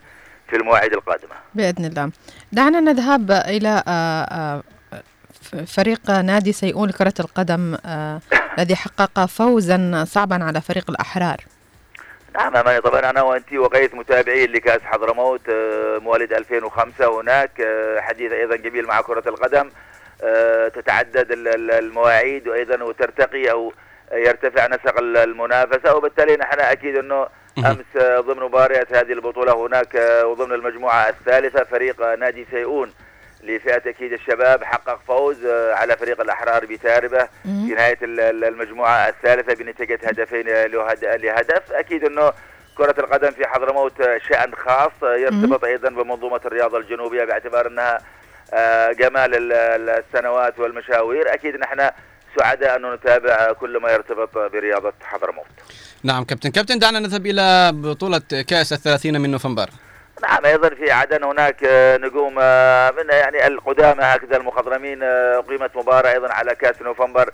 في 0.50 0.56
المواعيد 0.56 0.94
القادمة. 0.94 1.36
بإذن 1.56 1.86
الله. 1.86 2.10
دعنا 2.52 2.80
نذهب 2.80 3.32
إلى 3.32 3.84
آه، 3.88 4.24
آه، 4.24 4.64
فريق 5.68 6.12
نادي 6.12 6.52
سيئون 6.52 6.90
لكرة 6.90 7.14
القدم 7.20 7.78
آه، 7.86 8.20
الذي 8.60 8.76
حقق 8.76 9.26
فوزا 9.26 10.04
صعبا 10.08 10.44
على 10.44 10.62
فريق 10.62 10.90
الأحرار. 10.90 11.38
نعم 12.36 12.56
أماني 12.58 12.82
طبعا 12.82 13.10
أنا 13.10 13.22
وأنت 13.22 13.54
وغيث 13.54 13.94
متابعين 13.94 14.52
لكأس 14.52 14.82
حضرموت 14.82 15.42
آه، 15.50 15.98
مواليد 15.98 16.34
2005 16.34 17.22
هناك 17.22 17.62
آه، 17.62 18.00
حديث 18.02 18.32
أيضا 18.32 18.56
جميل 18.56 18.86
مع 18.88 19.02
كرة 19.02 19.24
القدم 19.30 19.70
تتعدد 20.76 21.32
ال- 21.32 21.48
ال- 21.48 21.72
المواعيد 21.72 22.48
وأيضا 22.48 22.84
وترتقي 22.84 23.52
أو 23.52 23.74
يرتفع 24.14 24.68
نسق 24.68 24.98
ال- 25.00 25.18
المنافسة 25.18 25.96
وبالتالي 25.96 26.36
نحن 26.38 26.60
أكيد 26.60 26.98
أنه 26.98 27.28
أمس 27.58 27.86
ضمن 27.98 28.44
مباريات 28.44 28.94
هذه 28.94 29.14
البطولة 29.14 29.66
هناك 29.68 29.96
وضمن 30.26 30.54
المجموعة 30.54 31.10
الثالثة 31.10 31.64
فريق 31.64 32.16
نادي 32.16 32.46
سيئون. 32.52 32.92
لفئة 33.44 33.90
أكيد 33.90 34.14
الشباب 34.14 34.64
حقق 34.64 35.00
فوز 35.08 35.46
آه، 35.46 35.74
على 35.74 35.98
فريق 35.98 36.22
الأحرار 36.22 36.66
بتاربة. 36.66 37.28
في 37.44 37.74
نهاية 37.76 37.98
ال- 38.02 38.20
ال- 38.20 38.44
المجموعة 38.44 39.10
الثالثة 39.10 39.54
بنتيجة 39.64 40.00
هدفين 40.04 40.48
لهد- 40.48 41.06
لهدف. 41.06 41.72
أكيد 41.72 42.04
أنه 42.04 42.34
كرة 42.78 42.96
القدم 43.00 43.32
في 43.32 43.48
حضرموت 43.48 44.02
آه، 44.02 44.18
شأن 44.30 44.56
خاص 44.56 44.92
آه، 45.04 45.16
يرتبط 45.16 45.64
أيضا 45.64 45.90
بمنظومة 45.90 46.42
الرياضة 46.46 46.78
الجنوبية 46.78 47.24
باعتبار 47.24 47.68
أنها 47.68 47.98
جمال 48.94 49.36
ال- 49.36 49.54
ال- 49.54 49.90
السنوات 50.04 50.60
والمشاوير. 50.60 51.34
أكيد 51.34 51.56
نحن 51.56 51.90
سعداء 52.40 52.76
أن 52.76 52.94
نتابع 52.94 53.52
كل 53.54 53.78
ما 53.78 53.92
يرتبط 53.92 54.38
برياضة 54.38 54.94
حضرموت 55.02 55.46
نعم 56.04 56.24
كابتن. 56.24 56.52
كابتن 56.52 56.80
دعنا 56.80 57.00
نذهب 57.00 57.26
إلى 57.26 57.72
بطولة 57.74 58.22
كأس 58.48 58.74
الثلاثين 58.74 59.22
من 59.22 59.32
نوفمبر. 59.32 59.70
نعم 60.24 60.46
أيضا 60.46 60.70
في 60.70 60.92
عدن 60.92 61.24
هناك 61.24 61.64
آه، 61.64 61.98
نجوم 61.98 62.36
آه، 62.42 62.92
من 62.92 63.10
يعني 63.10 63.48
القدامى 63.48 64.04
هكذا 64.04 64.38
المخضرمين 64.38 65.04
آه، 65.04 65.40
أقيمت 65.40 65.76
مباراة 65.76 66.12
أيضا 66.12 66.34
على 66.34 66.56
كأس 66.56 66.82
نوفمبر 66.82 67.30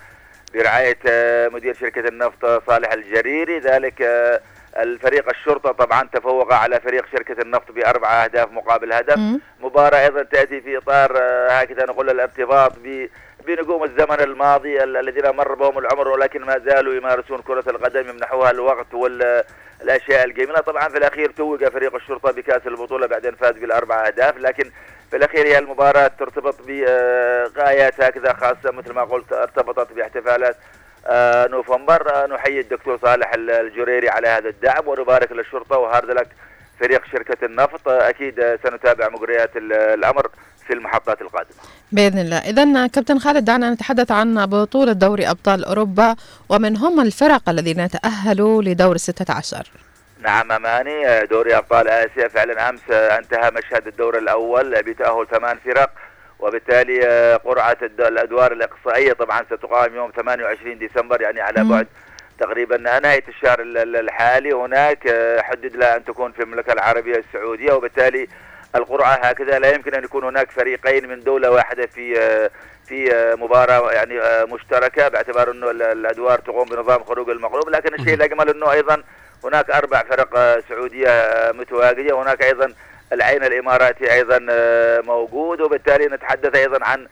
برعاية 0.53 0.97
آه، 1.07 1.47
مدير 1.47 1.73
شركة 1.75 2.07
النفط 2.07 2.45
آه، 2.45 2.61
صالح 2.67 2.91
الجريري. 2.91 3.59
ذلك 3.59 4.01
آه، 4.01 4.41
الفريق 4.77 5.29
الشرطة 5.29 5.71
طبعا 5.71 6.09
تفوق 6.13 6.53
على 6.53 6.79
فريق 6.79 7.05
شركة 7.11 7.41
النفط 7.41 7.71
بأربع 7.71 8.23
أهداف 8.23 8.51
مقابل 8.51 8.93
هدف. 8.93 9.19
مباراة 9.59 9.99
أيضا 10.05 10.23
تأتي 10.23 10.61
في 10.61 10.77
إطار 10.77 11.17
آه، 11.17 11.49
هكذا 11.49 11.85
نقول 11.85 12.09
الارتباط 12.09 12.71
ب 12.83 13.07
بنجوم 13.55 13.83
الزمن 13.83 14.19
الماضي 14.21 14.83
ال- 14.83 14.97
الذين 14.97 15.29
مر 15.35 15.55
بهم 15.55 15.77
العمر 15.77 16.07
ولكن 16.07 16.41
ما 16.41 16.59
زالوا 16.59 16.93
يمارسون 16.93 17.41
كرة 17.41 17.63
القدم 17.69 18.09
يمنحوها 18.09 18.51
الوقت 18.51 18.93
والأشياء 18.93 20.25
الجميلة. 20.25 20.59
طبعا 20.59 20.89
في 20.89 20.97
الأخير 20.97 21.31
توج 21.31 21.65
فريق 21.65 21.95
الشرطة 21.95 22.31
بكأس 22.31 22.67
البطولة 22.67 23.07
بعدين 23.07 23.35
فاز 23.35 23.51
بالأربع 23.57 24.07
أهداف. 24.07 24.37
لكن 24.37 24.71
في 25.09 25.17
الأخير 25.17 25.47
هي 25.47 25.57
المباراة 25.57 26.07
ترتبط 26.07 26.55
بغايات 26.67 28.01
هكذا 28.01 28.33
خاصة 28.33 28.71
مثل 28.71 28.93
ما 28.93 29.03
قلت 29.03 29.33
ارتبطت 29.33 29.93
باحتفالات 29.93 30.55
آه، 31.07 31.47
نوفمبر. 31.47 32.15
آه، 32.15 32.25
نحيي 32.27 32.59
الدكتور 32.59 32.97
صالح 33.01 33.33
ال- 33.33 33.51
الجريري 33.51 34.09
على 34.09 34.27
هذا 34.27 34.49
الدعم 34.49 34.87
ونبارك 34.87 35.31
للشرطة 35.31 35.77
وهارد 35.77 36.11
لك 36.11 36.27
فريق 36.79 37.05
شركة 37.11 37.45
النفط. 37.45 37.87
آه، 37.87 38.09
أكيد 38.09 38.59
سنتابع 38.63 39.09
مجريات 39.09 39.57
ال- 39.57 39.73
الأمر. 39.73 40.27
في 40.69 40.75
المحطات 40.75 41.21
القادمة. 41.21 41.55
بإذن 41.91 42.19
الله. 42.19 42.37
إذا 42.37 42.87
كابتن 42.87 43.19
خالد 43.19 43.45
دعنا 43.45 43.69
نتحدث 43.73 44.11
عن 44.11 44.45
بطولة 44.45 44.91
دوري 44.91 45.29
أبطال 45.29 45.65
أوروبا 45.65 46.15
ومن 46.49 46.77
هم 46.77 46.99
الفرق 46.99 47.49
الذين 47.49 47.89
تأهلوا 47.89 48.61
لدور 48.63 48.95
الستة 48.95 49.33
عشر؟ 49.33 49.67
نعم 50.23 50.51
أماني 50.51 51.25
دوري 51.25 51.57
أبطال 51.57 51.87
آسيا 51.87 52.27
فعلا 52.27 52.69
أمس 52.69 52.81
انتهى 52.91 53.51
مشهد 53.51 53.87
الدور 53.87 54.17
الأول 54.17 54.81
بتأهل 54.83 55.27
ثمان 55.31 55.57
فرق 55.65 55.89
وبالتالي 56.39 56.99
آه، 57.07 57.35
قرعة 57.37 57.77
الأدوار 57.81 58.51
الإقصائية 58.51 59.13
طبعا 59.13 59.43
ستقام 59.45 59.95
يوم 59.95 60.11
28 60.15 60.77
ديسمبر 60.79 61.21
يعني 61.21 61.41
على 61.41 61.63
بعد 61.63 61.87
تقريبا 62.39 62.77
نهاية 62.77 63.23
الشهر 63.27 63.61
ال- 63.61 63.77
ال- 63.77 63.95
الحالي. 63.95 64.51
هناك 64.51 65.07
آه، 65.07 65.41
حدد 65.41 65.75
لها 65.75 65.95
أن 65.95 66.05
تكون 66.05 66.31
في 66.31 66.43
المملكة 66.43 66.73
العربية 66.73 67.15
السعودية 67.27 67.73
وبالتالي 67.73 68.27
القرعة 68.75 69.13
هكذا. 69.13 69.59
لا 69.59 69.73
يمكن 69.75 69.93
أن 69.93 70.03
يكون 70.03 70.23
هناك 70.23 70.51
فريقين 70.51 71.07
من 71.09 71.19
دولة 71.23 71.51
واحدة 71.51 71.85
في 71.85 72.13
في 72.87 73.09
مباراة 73.39 73.91
يعني 73.91 74.19
مشتركة 74.45 75.07
باعتبار 75.07 75.51
أنه 75.51 75.71
ال- 75.71 75.81
الأدوار 75.81 76.39
تقوم 76.39 76.65
بنظام 76.69 77.03
خروج 77.03 77.29
المغلوب 77.29 77.69
لكن 77.69 77.93
الشيء 77.93 78.13
الأجمل 78.13 78.49
أنه 78.49 78.71
أيضا 78.71 79.03
هناك 79.43 79.69
أربع 79.71 80.03
فرق 80.03 80.37
آه، 80.37 80.63
سعودية 80.69 81.07
آه، 81.09 81.51
متواجدة. 81.51 82.15
وهناك 82.15 82.43
أيضا 82.43 82.73
العين 83.13 83.43
الإماراتي 83.43 84.13
أيضا 84.13 84.45
آه، 84.49 85.01
موجود. 85.01 85.61
وبالتالي 85.61 86.05
نتحدث 86.05 86.55
أيضا 86.55 86.79
عن 86.85 87.07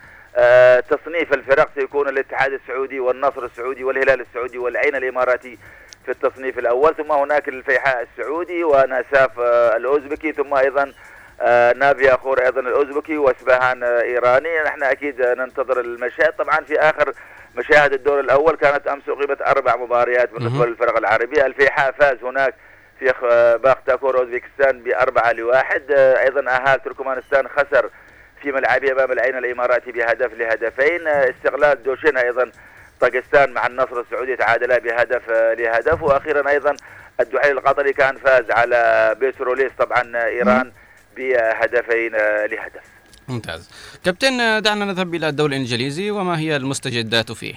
تصنيف 0.90 1.34
الفرق. 1.34 1.70
سيكون 1.76 2.10
الاتحاد 2.10 2.52
السعودي 2.54 3.00
والنصر 3.00 3.46
السعودي 3.46 3.84
والهلال 3.84 4.22
السعودي 4.22 4.58
والعين 4.58 4.96
الإماراتي 4.96 5.58
في 6.06 6.12
التصنيف 6.12 6.60
الأول. 6.60 6.96
ثم 6.96 7.12
هناك 7.12 7.48
الفيحاء 7.48 8.02
السعودي 8.12 8.64
وناساف 8.64 9.40
آه، 9.40 9.78
الأوزبكي. 9.78 10.32
ثم 10.32 10.54
أيضا 10.54 10.94
آه، 11.42 11.74
نافيا 11.74 12.16
خور 12.16 12.46
أيضا 12.46 12.62
الأوزبكي 12.62 13.18
واسبهان 13.18 13.84
آه، 13.84 14.02
إيراني. 14.02 14.60
نحن 14.66 14.84
أكيد 14.84 15.22
آه، 15.22 15.34
ننتظر 15.34 15.80
المشاهد. 15.80 16.34
طبعا 16.34 16.58
في 16.64 16.80
آخر 16.80 17.14
مشاهد 17.56 17.94
الدور 17.94 18.20
الأول 18.20 18.56
كانت 18.56 18.88
أمس 18.88 19.10
اقيمت 19.10 19.42
أربع 19.42 19.76
مباريات 19.76 20.32
بالنسبة. 20.32 20.66
للفرق 20.66 20.98
العربية. 20.98 21.46
الفيحاء 21.46 21.92
فاز 21.92 22.24
هناك 22.24 22.54
في 23.00 23.14
باختاكور 23.64 24.18
أوزبكستان 24.20 24.84
بأربعة 24.84 25.32
لواحد. 25.32 25.92
أيضا 25.92 26.52
آهال 26.52 26.84
تركمانستان 26.84 27.48
خسر 27.48 27.90
في 28.42 28.52
ملعبه 28.52 28.92
أمام 28.92 29.12
العين 29.12 29.38
الإماراتي 29.38 29.92
بهدف 29.92 30.34
لهدفين. 30.34 31.08
استغلال 31.08 31.84
دوشين 31.84 32.18
أيضا 32.18 32.52
طاقستان 33.00 33.54
مع 33.54 33.68
النصر 33.68 34.00
السعودي 34.00 34.36
تعادلا 34.36 34.78
بهدف 34.78 35.30
لهدف. 35.30 36.04
وأخيرا 36.04 36.50
أيضا 36.50 36.76
الدحيل 37.20 37.52
القطري 37.58 37.94
كان 37.94 38.18
فاز 38.18 38.52
على 38.52 39.16
برسبوليس 39.20 39.72
طبعا 39.80 40.26
إيران 40.26 40.72
بهدفين 41.18 42.16
آه، 42.16 42.46
لهدف. 42.46 42.82
ممتاز. 43.28 43.70
كابتن 44.06 44.40
آه، 44.40 44.60
دعنا 44.60 44.86
نذهب 44.86 45.16
إلى 45.16 45.30
الدوري 45.30 45.56
الإنجليزي 45.56 46.12
وما 46.12 46.40
هي 46.40 46.56
المستجدات 46.56 47.32
فيه؟ 47.32 47.54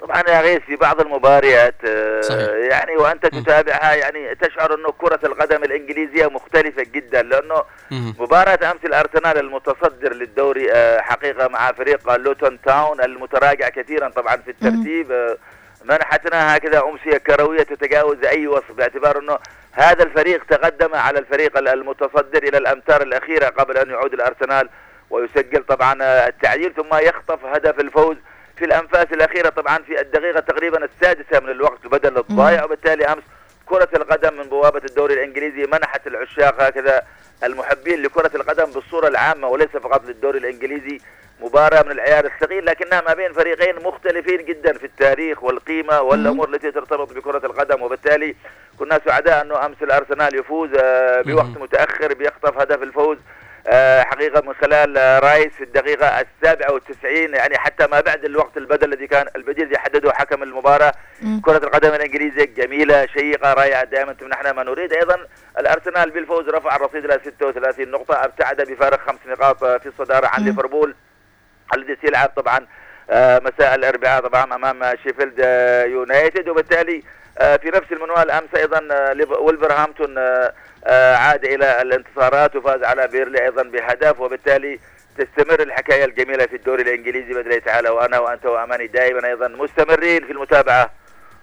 طبعا 0.00 0.22
يا 0.28 0.40
غيث 0.40 0.62
في 0.62 0.76
بعض 0.76 1.00
المباريات 1.00 1.74
آه، 1.84 2.20
صحيح. 2.20 2.48
يعني 2.70 2.96
وأنت 2.96 3.26
تتابعها 3.26 3.94
يعني 3.94 4.34
تشعر 4.34 4.74
انه 4.74 4.92
كرة 4.98 5.20
القدم 5.24 5.64
الإنجليزية 5.64 6.26
مختلفة 6.26 6.82
جدا 6.94 7.22
لأنه 7.22 7.62
مهم. 7.90 8.14
مباراة 8.18 8.70
أمس 8.72 8.84
الأرسنال 8.84 9.38
المتصدر 9.38 10.12
للدوري 10.14 10.68
حقيقة 11.00 11.48
مع 11.48 11.72
فريق 11.72 12.16
لوتون 12.16 12.58
تاون 12.60 13.00
المتراجع 13.00 13.68
كثيرا 13.68 14.08
طبعا 14.08 14.36
في 14.36 14.50
الترتيب 14.50 15.36
منحتنا 15.84 16.56
هكذا 16.56 16.82
أمسية 16.84 17.18
كروية 17.18 17.62
تتجاوز 17.62 18.24
أي 18.24 18.46
وصف 18.46 18.72
باعتبار 18.72 19.18
أنه 19.18 19.38
هذا 19.78 20.02
الفريق 20.04 20.44
تقدم 20.44 20.94
على 20.94 21.18
الفريق 21.18 21.58
المتصدر 21.58 22.42
إلى 22.42 22.58
الأمتار 22.58 23.02
الأخيرة 23.02 23.46
قبل 23.46 23.76
أن 23.78 23.90
يعود 23.90 24.12
الأرسنال 24.12 24.68
ويسجل 25.10 25.62
طبعا 25.68 25.96
التعديل 26.28 26.74
ثم 26.74 26.94
يخطف 26.94 27.44
هدف 27.44 27.80
الفوز 27.80 28.16
في 28.56 28.64
الأنفاس 28.64 29.06
الأخيرة 29.12 29.48
طبعا 29.48 29.78
في 29.78 30.00
الدقيقة 30.00 30.40
تقريبا 30.40 30.84
السادسة 30.84 31.40
من 31.40 31.48
الوقت 31.48 31.86
بدل 31.86 32.18
الضايع 32.18 32.64
وبالتالي 32.64 33.04
أمس 33.04 33.22
كرة 33.68 33.88
القدم 33.94 34.36
من 34.36 34.42
بوابة 34.42 34.82
الدوري 34.84 35.14
الإنجليزي 35.14 35.66
منحت 35.66 36.06
العشاق 36.06 36.62
هكذا 36.62 37.02
المحبين 37.44 38.02
لكرة 38.02 38.30
القدم 38.36 38.64
بالصورة 38.64 39.08
العامة 39.08 39.48
وليس 39.48 39.68
فقط 39.68 40.06
للدوري 40.06 40.38
الإنجليزي. 40.38 41.00
مباراة 41.40 41.82
من 41.82 41.90
العيار 41.90 42.24
الثقيل 42.24 42.66
لكنها 42.66 43.00
ما 43.00 43.14
بين 43.14 43.32
فريقين 43.32 43.74
مختلفين 43.84 44.44
جدا 44.44 44.72
في 44.72 44.84
التاريخ 44.86 45.42
والقيمة 45.42 46.00
والأمور 46.00 46.48
التي 46.48 46.70
ترتبط 46.70 47.12
بكرة 47.12 47.46
القدم. 47.46 47.82
وبالتالي 47.82 48.36
كنا 48.78 49.00
سعداء 49.04 49.42
أنه 49.42 49.66
أمس 49.66 49.76
الأرسنال 49.82 50.34
يفوز 50.38 50.70
آه، 50.74 51.22
بوقت 51.22 51.58
متأخر 51.60 52.14
بيخطف 52.14 52.58
هدف 52.58 52.82
الفوز. 52.82 53.18
حقيقة 54.02 54.42
من 54.46 54.54
خلال 54.54 54.98
آه، 54.98 55.18
رايس 55.18 55.52
في 55.52 55.64
الدقيقة 55.64 56.20
السابعة 56.20 56.72
والتسعين 56.72 57.34
يعني 57.34 57.58
حتى 57.58 57.86
ما 57.86 58.00
بعد 58.00 58.24
الوقت 58.24 58.56
البدل 58.56 58.92
الذي 58.92 59.06
كان 59.06 59.26
البديل 59.36 59.64
الذي 59.64 59.78
حدده 59.78 60.12
حكم 60.12 60.42
المباراة 60.42 60.92
كرة 61.44 61.56
القدم 61.56 61.94
الإنجليزية 61.94 62.44
جميلة 62.44 63.06
شيقة 63.06 63.52
رائعة 63.52 63.84
دائما 63.84 64.16
نحن 64.28 64.50
ما 64.50 64.62
نريد. 64.62 64.92
أيضا 64.92 65.16
الأرسنال 65.58 66.10
بالفوز 66.10 66.48
رفع 66.48 66.76
الرصيد 66.76 67.04
إلى 67.04 67.20
36 67.24 67.90
نقطة 67.90 68.24
ابتعد 68.24 68.56
بفارق 68.62 69.00
خمس 69.06 69.18
نقاط 69.26 69.64
آه، 69.64 69.78
في 69.78 69.86
الصدارة 69.88 70.26
عن 70.26 70.44
ليفربول 70.44 70.94
الذي 71.74 71.96
سيلعب 72.04 72.28
طبعا 72.28 72.66
آه، 73.10 73.38
مساء 73.44 73.74
الأربعاء 73.74 74.22
طبعا 74.22 74.54
أمام 74.54 74.96
شيفيلد 75.02 75.34
آه، 75.40 75.84
يونايتد. 75.84 76.48
وبالتالي 76.48 77.02
آه، 77.38 77.56
في 77.56 77.68
نفس 77.68 77.92
المنوال 77.92 78.30
أمس 78.30 78.54
أيضا 78.56 78.88
آه، 78.92 79.12
ليف- 79.12 79.30
ولفرهامبتون 79.30 80.18
آه، 80.18 80.22
آه، 80.22 80.52
عاد 80.86 81.44
إلى 81.44 81.82
الانتصارات 81.82 82.56
وفاز 82.56 82.82
على 82.82 83.06
بيرنلي 83.08 83.44
أيضا 83.44 83.62
بهدف 83.62 84.20
وبالتالي 84.20 84.78
تستمر 85.18 85.62
الحكاية 85.62 86.04
الجميلة 86.04 86.46
في 86.46 86.56
الدوري 86.56 86.82
الإنجليزي. 86.82 87.34
باذن 87.34 87.40
الله 87.40 87.58
تعالى 87.58 87.88
وأنا 87.88 88.18
وأنت 88.18 88.46
وأماني 88.46 88.86
دائما 88.86 89.26
أيضا 89.28 89.48
مستمرين 89.48 90.24
في 90.26 90.32
المتابعة 90.32 90.90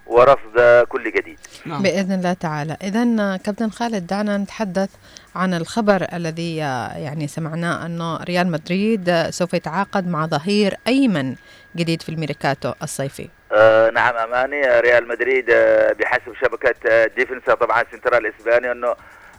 ورصد 0.05 0.57
آه، 0.59 0.83
كل 0.83 1.11
جديد. 1.11 1.39
بإذن 1.65 2.11
الله 2.11 2.33
تعالى. 2.33 2.77
اذا 2.83 3.37
كابتن 3.37 3.69
خالد 3.69 4.07
دعنا 4.07 4.37
نتحدث 4.37 4.89
عن 5.35 5.53
الخبر 5.53 6.07
الذي 6.13 6.63
آه، 6.63 6.97
يعني 6.97 7.27
سمعناه 7.27 7.85
انه 7.85 8.23
ريال 8.23 8.51
مدريد 8.51 9.09
آه، 9.09 9.29
سوف 9.29 9.53
يتعاقد 9.53 10.07
مع 10.07 10.25
ظهير 10.25 10.73
أيمن 10.87 11.35
جديد 11.75 12.01
في 12.01 12.09
الميركاتو 12.09 12.73
الصيفي. 12.83 13.27
آه 13.51 13.89
نعم 13.89 14.15
أماني 14.15 14.67
آه، 14.69 14.79
ريال 14.79 15.07
مدريد 15.07 15.49
آه 15.49 15.93
بحسب 15.93 16.33
شبكة 16.41 16.75
آه 16.89 17.09
ديفينسا 17.17 17.53
طبعا 17.53 17.83
سنترال 17.91 18.25
الاسباني 18.25 18.71
أنه 18.71 18.87
آه 18.87 18.95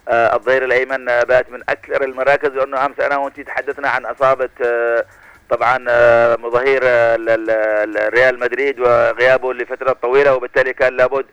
الظهير 0.07 0.63
الأيمن 0.65 1.09
آه 1.09 1.23
بات 1.23 1.49
من 1.51 1.61
أكثر 1.69 2.03
المراكز 2.03 2.57
وانه 2.57 2.85
أمس 2.85 2.99
أنا 2.99 3.17
وأنت 3.17 3.39
تحدثنا 3.39 3.89
عن 3.89 4.05
إصابة 4.05 4.49
آه 4.65 5.05
طبعا 5.49 5.85
آه 5.89 6.35
ظهير 6.35 6.81
آه 6.83 7.15
ال- 7.15 7.29
ال- 7.29 7.49
ال- 7.97 8.13
ريال 8.13 8.39
مدريد 8.39 8.79
وغيابه 8.79 9.53
لفترة 9.53 9.91
طويلة 10.01 10.35
وبالتالي 10.35 10.73
كان 10.73 10.97
لابد 10.97 11.25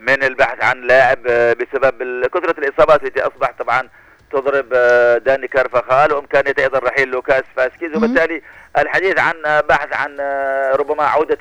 من 0.00 0.22
البحث 0.22 0.64
عن 0.64 0.80
لاعب 0.80 1.18
آه 1.26 1.52
بسبب 1.52 2.26
كثرة 2.26 2.54
الإصابات 2.58 3.02
التي 3.02 3.20
اصبح 3.22 3.50
طبعا 3.58 3.88
تضرب 4.32 4.66
آه، 4.74 5.18
داني 5.18 5.48
كارفاخال 5.48 6.12
وامكانيه 6.12 6.54
أيضا 6.58 6.78
رحيل 6.78 7.08
لوكاس 7.08 7.42
فاسكيز 7.56 7.96
وبالتالي 7.96 8.42
الحديث 8.78 9.18
عن 9.20 9.34
آه، 9.46 9.60
بحث 9.60 9.92
عن 9.92 10.16
آه، 10.20 10.76
ربما 10.76 11.04
عودة 11.04 11.38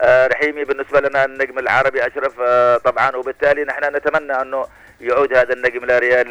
آه، 0.00 0.26
رحيمي 0.26 0.64
بالنسبة 0.64 1.00
لنا 1.00 1.24
النجم 1.24 1.58
العربي 1.58 2.06
أشرف 2.06 2.32
آه، 2.40 2.76
طبعا 2.76 3.16
وبالتالي 3.16 3.64
نحن 3.64 3.96
نتمنى 3.96 4.40
أنه 4.42 4.66
يعود 5.00 5.34
هذا 5.34 5.52
النجم 5.52 5.84
لريال 5.84 6.28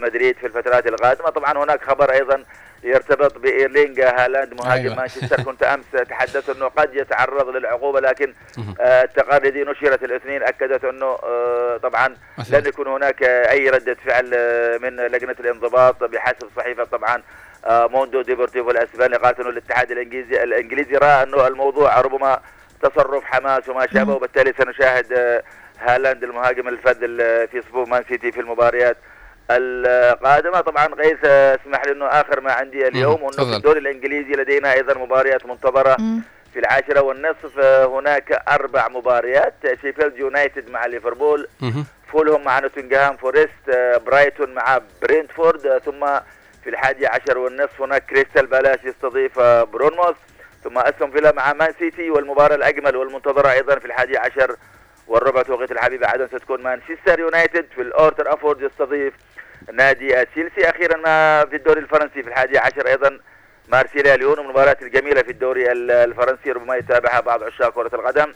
مدريد 0.00 0.36
في 0.36 0.46
الفترات 0.46 0.86
القادمة. 0.86 1.30
طبعا 1.30 1.64
هناك 1.64 1.84
خبر 1.84 2.12
أيضا 2.12 2.44
يرتبط 2.82 3.38
بإيرلينغ 3.38 4.00
هالاند 4.00 4.54
مهاجم 4.54 4.82
أيوة. 4.82 4.94
مانشستر. 4.94 5.42
كنت 5.42 5.62
أمس 5.62 5.84
تحدثت 6.10 6.56
أنه 6.56 6.66
قد 6.66 6.94
يتعرض 6.94 7.48
للعقوبة 7.48 8.00
لكن 8.00 8.34
آه، 8.80 9.02
التقارير 9.02 9.48
التي 9.48 9.70
نشرت 9.70 10.04
الاثنين 10.04 10.42
أكدت 10.42 10.84
أنه 10.84 11.06
آه، 11.06 11.76
طبعا 11.76 12.16
لن 12.50 12.66
يكون 12.66 12.86
هناك 12.86 13.22
أي 13.22 13.70
ردة 13.70 13.96
فعل 14.06 14.30
آه، 14.34 14.78
من 14.78 14.96
لجنة 14.96 15.36
الانضباط 15.40 16.04
بحسب 16.04 16.48
صحيفة 16.56 16.84
طبعا 16.84 17.22
موندو 17.66 18.22
ديبورتيفو 18.22 18.70
الأسباني 18.70 19.16
قالت 19.16 19.40
انه 19.40 19.48
الاتحاد 19.48 19.90
الإنجليزي 19.90 20.42
الإنجليزي 20.42 20.96
رأى 20.96 21.22
أنه 21.22 21.46
الموضوع 21.46 22.00
ربما 22.00 22.40
تصرف 22.82 23.24
حماس 23.24 23.68
وما 23.68 23.86
شابه 23.94 24.14
وبالتالي 24.14 24.52
سنشاهد 24.58 25.42
هالاند 25.80 26.24
المهاجم 26.24 26.68
الفذ 26.68 26.98
ال- 27.02 27.48
في 27.48 27.62
صفوف 27.62 27.88
مان 27.88 28.04
سيتي 28.08 28.32
في 28.32 28.40
المباريات 28.40 28.96
القادمة. 29.50 30.60
طبعا 30.60 30.86
غيث 30.86 31.18
آه، 31.24 31.58
اسمح 31.62 31.84
لي 31.84 31.92
إنه 31.92 32.06
آخر 32.06 32.40
ما 32.40 32.52
عندي 32.52 32.88
اليوم 32.88 33.22
وإنه 33.22 33.30
في. 33.36 33.56
الدوري 33.56 33.78
الإنجليزي 33.78 34.32
لدينا 34.32 34.72
أيضا 34.72 34.94
مباريات 34.98 35.46
منتظرة 35.46 35.96
في 36.52 36.58
العاشرة 36.58 37.00
والنصف. 37.00 37.58
آه، 37.58 37.86
هناك 37.86 38.42
أربع 38.48 38.88
مباريات 38.88 39.54
شيفيلد 39.82 40.16
يونايتد 40.16 40.70
مع 40.70 40.86
ليفربول 40.86 41.48
فولهم 42.12 42.44
مع 42.44 42.58
نوتنغهام 42.58 43.16
فورست 43.16 43.68
آه، 43.74 43.96
برايتون 43.96 44.54
مع 44.54 44.80
برينتفورد 45.02 45.66
آه، 45.66 45.78
ثم 45.78 46.06
في 46.64 46.70
الحادي 46.70 47.06
عشر 47.06 47.38
والنصف 47.38 47.82
هناك 47.82 48.04
كريستال 48.06 48.46
بالاس 48.46 48.78
يستضيف 48.84 49.38
آه، 49.38 49.62
بورنموث 49.64 50.16
ثم 50.64 50.78
أستون 50.78 51.10
فيلا 51.10 51.32
مع 51.32 51.52
مان 51.52 51.72
سيتي 51.78 52.10
والمباراة 52.10 52.54
الأجمل 52.54 52.96
والمنتظرة 52.96 53.52
أيضا 53.52 53.78
في 53.78 53.84
الحادي 53.84 54.18
عشر 54.18 54.56
والربع 55.08 55.42
توقيت 55.42 55.72
الحبيبة 55.72 56.06
عدن 56.06 56.28
ستكون 56.28 56.62
مانشستر 56.62 57.18
يونايتد 57.20 57.66
في 57.74 57.82
الأولد 57.82 58.34
ترافورد 58.34 58.62
يستضيف 58.62 59.14
نادي 59.72 60.24
تشيلسي. 60.24 60.70
أخيرا 60.70 60.96
ما 60.96 61.44
في 61.50 61.56
الدوري 61.56 61.80
الفرنسي 61.80 62.22
في 62.22 62.28
الحادي 62.28 62.58
عشر 62.58 62.86
أيضا 62.88 63.18
مارسيليا 63.68 64.16
ليون 64.16 64.38
المباريات 64.38 64.82
الجميلة 64.82 65.22
في 65.22 65.30
الدوري 65.30 65.72
ال- 65.72 65.90
الفرنسي 65.90 66.50
ربما 66.50 66.76
يتابعها 66.76 67.20
بعض 67.20 67.42
عشاق 67.42 67.74
كرة 67.74 67.90
القدم. 67.94 68.32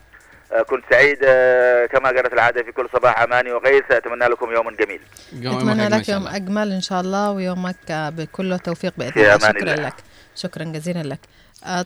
آه، 0.53 0.63
كنت 0.63 0.85
سعيد 0.91 1.19
آه، 1.25 1.87
كما 1.87 2.13
جرت 2.13 2.33
العادة 2.33 2.63
في 2.63 2.73
كل 2.73 2.89
صباح 2.93 3.21
أماني 3.21 3.53
وغيث. 3.53 3.91
أتمنى 3.91 4.25
لكم 4.25 4.53
يوما 4.53 4.71
جميل. 4.71 5.01
أتمنى 5.33 5.89
لك 5.89 6.09
يوم 6.09 6.27
أجمل 6.29 6.73
إن 6.73 6.81
شاء 6.81 7.01
الله 7.01 7.31
ويومك 7.31 7.91
آه، 7.91 8.11
بكل 8.11 8.59
توفيق 8.59 8.93
بإذن 8.99 9.11
في 9.13 9.21
الله. 9.35 9.39
شكرا. 9.39 9.75
لك. 9.87 9.95
شكرا 10.35 10.65
جزيلا 10.65 11.03
لك. 11.03 11.19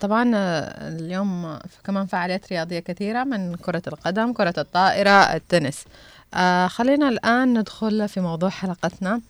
طبعا 0.01 0.32
آه، 0.35 0.89
اليوم 0.89 1.59
كمان 1.85 2.07
فعاليات 2.07 2.53
رياضية 2.53 2.78
كثيرة 2.78 3.24
من 3.24 3.57
كرة 3.57 3.82
القدم 3.86 4.32
كرة 4.32 4.55
الطائرة 4.59 5.11
التنس. 5.11 5.85
آه، 6.35 6.66
خلينا 6.66 7.09
الآن 7.09 7.59
ندخل 7.59 8.09
في 8.09 8.20
موضوع 8.20 8.51
حلقتنا 8.51 9.20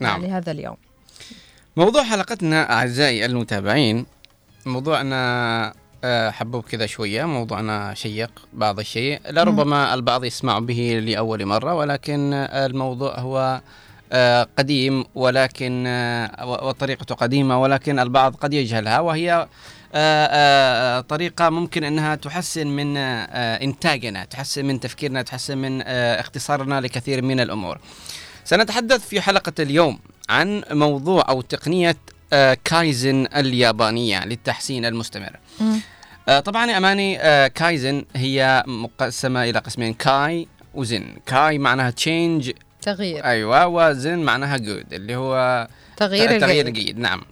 نعم. 0.00 0.22
لهذا 0.22 0.52
اليوم. 0.52 0.76
موضوع 1.76 2.02
حلقتنا 2.02 2.72
أعزائي 2.72 3.26
المتابعين 3.26 4.06
موضوعنا 4.66 5.72
آه، 6.04 6.30
حبوب 6.30 6.64
كذا 6.64 6.86
شوية 6.86 7.24
موضوعنا 7.24 7.94
شيق 7.94 8.30
بعض 8.52 8.78
الشيء 8.78 9.20
لربما 9.30 9.94
البعض 9.94 10.24
يسمع 10.24 10.58
به 10.58 11.02
لأول 11.04 11.46
مرة 11.46 11.74
ولكن 11.74 12.32
آه، 12.32 12.66
الموضوع 12.66 13.18
هو 13.18 13.38
آه، 13.38 13.60
قديم 14.58 15.04
ولكن 15.14 15.84
آه، 15.86 16.46
وطريقته 16.66 17.14
قديمة 17.14 17.62
ولكن 17.62 17.98
البعض 17.98 18.34
قد 18.36 18.54
يجهلها 18.54 19.00
وهي 19.00 19.46
آه، 19.94 20.26
آه، 20.30 21.00
طريقة 21.00 21.50
ممكن 21.50 21.84
أنها 21.84 22.14
تحسن 22.14 22.66
من 22.66 22.96
آه، 22.96 23.62
إنتاجنا 23.62 24.24
تحسن 24.24 24.64
من 24.64 24.80
تفكيرنا 24.80 25.22
تحسن 25.22 25.58
من 25.58 25.82
آه، 25.86 26.20
اختصارنا 26.20 26.80
لكثير 26.80 27.22
من 27.22 27.40
الأمور. 27.40 27.78
سنتحدث 28.44 29.08
في 29.08 29.20
حلقة 29.20 29.52
اليوم 29.58 29.98
عن 30.28 30.62
موضوع 30.70 31.24
أو 31.28 31.40
تقنية 31.40 31.96
آه، 32.32 32.56
كايزن 32.64 33.26
اليابانية 33.36 34.24
للتحسين 34.24 34.84
المستمر. 34.84 35.36
آه، 36.28 36.40
طبعا 36.40 36.70
يا 36.70 36.76
أماني 36.78 37.18
آه، 37.20 37.46
كايزن 37.46 38.04
هي 38.16 38.64
مقسمة 38.66 39.44
إلى 39.44 39.58
قسمين 39.58 39.94
كاي 39.94 40.48
وزن. 40.74 41.16
كاي 41.26 41.58
معناها 41.58 41.90
change 41.90 42.50
تغيير. 42.86 43.24
أيوة 43.24 43.66
وزن 43.66 44.18
معناها 44.18 44.56
good 44.56 44.92
اللي 44.92 45.16
هو 45.16 45.66
تغيير 45.96 46.30
الجيد. 46.30 46.66
الجيد 46.66 46.98
نعم. 46.98 47.22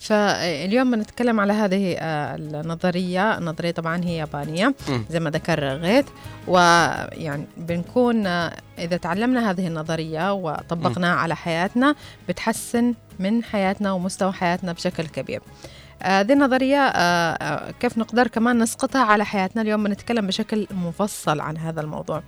فاليوم 0.00 0.90
بنتكلم 0.90 1.40
على 1.40 1.52
هذه 1.52 1.96
آه، 1.98 2.36
النظرية 2.36 3.38
النظرية 3.38 3.70
طبعا 3.70 4.04
هي 4.04 4.16
يابانية. 4.16 4.74
زي 5.10 5.20
ما 5.20 5.30
ذكر 5.30 5.64
غيث 5.64 6.06
ويعني 6.46 7.44
بنكون 7.56 8.26
آه، 8.26 8.52
إذا 8.78 8.96
تعلمنا 8.96 9.50
هذه 9.50 9.66
النظرية 9.66 10.32
وطبقناها 10.32 11.16
على 11.16 11.36
حياتنا 11.36 11.94
بتحسن 12.28 12.94
من 13.18 13.44
حياتنا 13.44 13.92
ومستوى 13.92 14.32
حياتنا 14.32 14.72
بشكل 14.72 15.06
كبير. 15.06 15.42
آه، 16.02 16.20
هذه 16.20 16.32
النظرية 16.32 16.80
آه، 16.80 17.70
كيف 17.80 17.98
نقدر 17.98 18.28
كمان 18.28 18.58
نسقطها 18.58 19.02
على 19.02 19.24
حياتنا؟ 19.24 19.62
اليوم 19.62 19.84
بنتكلم 19.84 20.26
بشكل 20.26 20.66
مفصل 20.70 21.40
عن 21.40 21.56
هذا 21.56 21.80
الموضوع. 21.80 22.22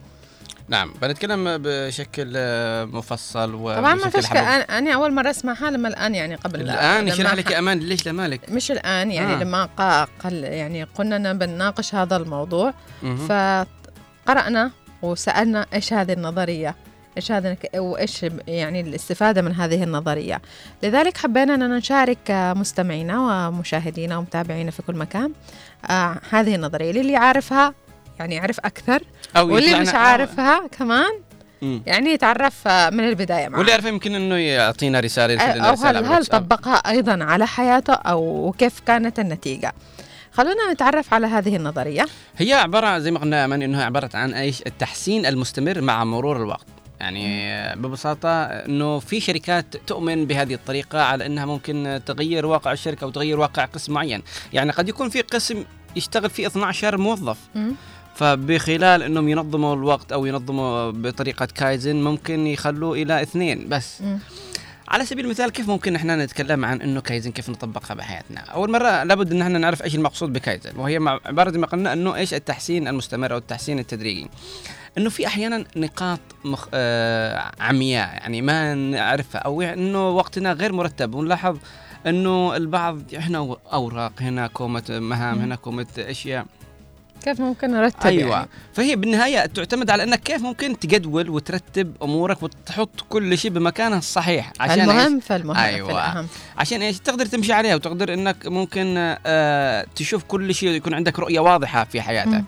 نعم 0.68 0.92
بنتكلم 1.02 1.58
بشكل 1.62 2.32
آه، 2.36 2.84
مفصل 2.84 3.54
وبشكل 3.54 3.80
طبعا 3.80 3.94
ما 3.94 4.10
فيش 4.10 4.32
أنا 4.32 4.94
أول 4.94 5.14
مرة 5.14 5.30
أسمعها 5.30 5.70
لما 5.70 5.88
الآن 5.88 6.14
يعني 6.14 6.34
قبل 6.34 6.60
الآن 6.60 7.00
لما 7.04 7.12
نشرح 7.12 7.34
لك 7.34 7.52
أمان 7.52 7.78
ليش 7.78 8.06
لا 8.06 8.12
مالك؟ 8.12 8.50
مش 8.50 8.70
الآن 8.70 9.10
يعني 9.10 9.34
آه. 9.34 9.44
لما 9.44 9.64
قا 9.64 10.04
قل 10.04 10.34
يعني 10.44 10.82
قلنا 10.84 11.32
بنناقش 11.32 11.94
هذا 11.94 12.16
الموضوع 12.16 12.74
مهم. 13.02 13.28
فقرأنا 14.26 14.70
وسألنا 15.02 15.66
إيش 15.74 15.92
هذه 15.92 16.12
النظرية؟ 16.12 16.74
إيش 17.16 17.32
هذا 17.32 17.56
وإيش 17.76 18.26
يعني 18.48 18.80
الاستفادة 18.80 19.42
من 19.42 19.52
هذه 19.52 19.82
النظرية؟ 19.82 20.42
لذلك 20.82 21.16
حبينا 21.16 21.54
أن 21.54 21.70
نشارك 21.70 22.30
آه، 22.30 22.52
مستمعينا 22.52 23.48
ومشاهدينا 23.48 24.16
ومتابعينا 24.16 24.70
في 24.70 24.82
كل 24.82 24.96
مكان 24.96 25.32
آه 25.90 26.20
هذه 26.30 26.54
النظرية. 26.54 26.92
للي 26.92 27.16
عارفها 27.16 27.74
يعني 28.18 28.34
يعرف 28.34 28.60
أكثر. 28.60 29.02
أو 29.36 29.54
واللي 29.54 29.80
مش 29.80 29.88
عارفها 29.88 30.66
كمان 30.78 31.10
مم. 31.62 31.82
يعني 31.86 32.10
يتعرف 32.10 32.68
من 32.68 33.08
البداية 33.08 33.44
معنا 33.44 33.56
واللي 33.58 33.70
يعرف 33.70 33.84
يمكن 33.84 34.14
إنه 34.14 34.34
يعطينا 34.34 35.00
رسالة 35.00 35.32
يرسل 35.32 35.60
أو 35.60 35.72
رسالة 35.72 35.98
هل, 35.98 36.04
هل. 36.04 36.26
طبقها 36.26 36.74
أيضا 36.74 37.24
على 37.24 37.46
حياته 37.46 37.92
أو 37.92 38.54
كيف 38.58 38.80
كانت 38.80 39.18
النتيجة؟ 39.18 39.72
خلونا 40.32 40.72
نتعرف 40.72 41.14
على 41.14 41.26
هذه 41.26 41.56
النظرية. 41.56 42.06
هي 42.36 42.52
عبارة 42.52 42.98
زي 42.98 43.10
ما 43.10 43.18
قلنا 43.18 43.46
مان 43.46 43.62
إنها 43.62 43.84
عبارة 43.84 44.10
عن 44.14 44.34
إيش؟ 44.34 44.62
التحسين 44.66 45.26
المستمر 45.26 45.80
مع 45.80 46.04
مرور 46.04 46.36
الوقت. 46.36 46.66
يعني 47.00 47.52
ببساطة 47.76 48.44
أنه 48.44 48.98
في 48.98 49.20
شركات 49.20 49.76
تؤمن 49.86 50.26
بهذه 50.26 50.54
الطريقة 50.54 51.02
على 51.02 51.26
أنها 51.26 51.46
ممكن 51.46 52.00
تغير 52.06 52.46
واقع 52.46 52.72
الشركة 52.72 53.04
أو 53.04 53.10
تغير 53.10 53.40
واقع 53.40 53.64
قسم 53.64 53.92
معين. 53.92 54.22
يعني 54.52 54.72
قد 54.72 54.88
يكون 54.88 55.08
في 55.08 55.22
قسم 55.22 55.64
يشتغل 55.96 56.30
فيه 56.30 56.46
12 56.46 56.98
موظف. 56.98 57.38
فبخلال 58.16 59.02
أنهم 59.02 59.28
ينظموا 59.28 59.74
الوقت 59.74 60.12
أو 60.12 60.26
ينظموا 60.26 60.90
بطريقة 60.90 61.46
كايزن 61.46 61.96
ممكن 62.04 62.46
يخلوه 62.46 63.02
إلى 63.02 63.22
اثنين 63.22 63.68
بس 63.68 64.02
على 64.88 65.04
سبيل 65.04 65.24
المثال 65.24 65.50
كيف 65.50 65.68
ممكن 65.68 65.94
إحنا 65.96 66.24
نتكلم 66.24 66.64
عن 66.64 66.82
إنه 66.82 67.00
كايزن 67.00 67.30
كيف 67.30 67.50
نطبقها 67.50 67.94
بحياتنا؟ 67.94 68.40
أول 68.40 68.70
مرة 68.70 69.02
لابد 69.04 69.32
إن 69.32 69.42
إحنا 69.42 69.58
نعرف 69.58 69.82
إيش 69.82 69.94
المقصود 69.94 70.32
بكايزن 70.32 70.76
وهي 70.76 70.96
عبارة 71.26 71.50
زي 71.50 71.58
ما 71.58 71.66
قلنا 71.66 71.92
إنه 71.92 72.14
إيش 72.14 72.34
التحسين 72.34 72.88
المستمر 72.88 73.32
أو 73.32 73.38
التحسين 73.38 73.78
التدريجي. 73.78 74.28
إنه 74.98 75.10
في 75.10 75.26
أحيانا 75.26 75.64
نقاط 75.76 76.20
مخ... 76.44 76.68
آه 76.74 77.52
عمياء 77.60 78.08
يعني 78.14 78.42
ما 78.42 78.74
نعرفها 78.74 79.40
أو 79.40 79.62
إنه 79.62 80.10
وقتنا 80.10 80.52
غير 80.52 80.72
مرتب 80.72 81.14
ونلاحظ 81.14 81.56
إنه 82.06 82.56
البعض 82.56 83.14
هنا 83.14 83.56
أوراق 83.72 84.12
هنا 84.20 84.46
كومة 84.46 84.84
مهام. 84.88 85.38
هنا 85.38 85.56
كومة 85.56 85.86
أشياء 85.98 86.46
كيف 87.24 87.40
ممكن 87.40 87.70
نرتب 87.70 88.06
أيوه 88.06 88.36
يعني؟ 88.36 88.48
فهي 88.74 88.96
بالنهاية 88.96 89.46
تعتمد 89.46 89.90
على 89.90 90.02
إنك 90.02 90.20
كيف 90.20 90.42
ممكن 90.42 90.78
تجدول 90.78 91.30
وترتب 91.30 91.92
أمورك 92.02 92.42
وتحط 92.42 93.00
كل 93.08 93.38
شيء 93.38 93.50
بمكانه 93.50 93.98
الصحيح 93.98 94.52
عشان 94.60 94.80
المهم 94.80 95.14
إيش؟ 95.14 95.24
فالمهم 95.24 95.56
أيوه 95.56 95.88
فالأهم. 95.88 96.26
عشان 96.58 96.82
إيش 96.82 96.98
تقدر 96.98 97.26
تمشي 97.26 97.52
عليها 97.52 97.74
وتقدر 97.74 98.14
إنك 98.14 98.46
ممكن 98.46 99.16
آه 99.26 99.86
تشوف 99.96 100.24
كل 100.24 100.54
شيء 100.54 100.68
ويكون 100.68 100.94
عندك 100.94 101.18
رؤية 101.18 101.40
واضحة 101.40 101.84
في 101.84 102.00
حياتك 102.00 102.28
مم. 102.28 102.44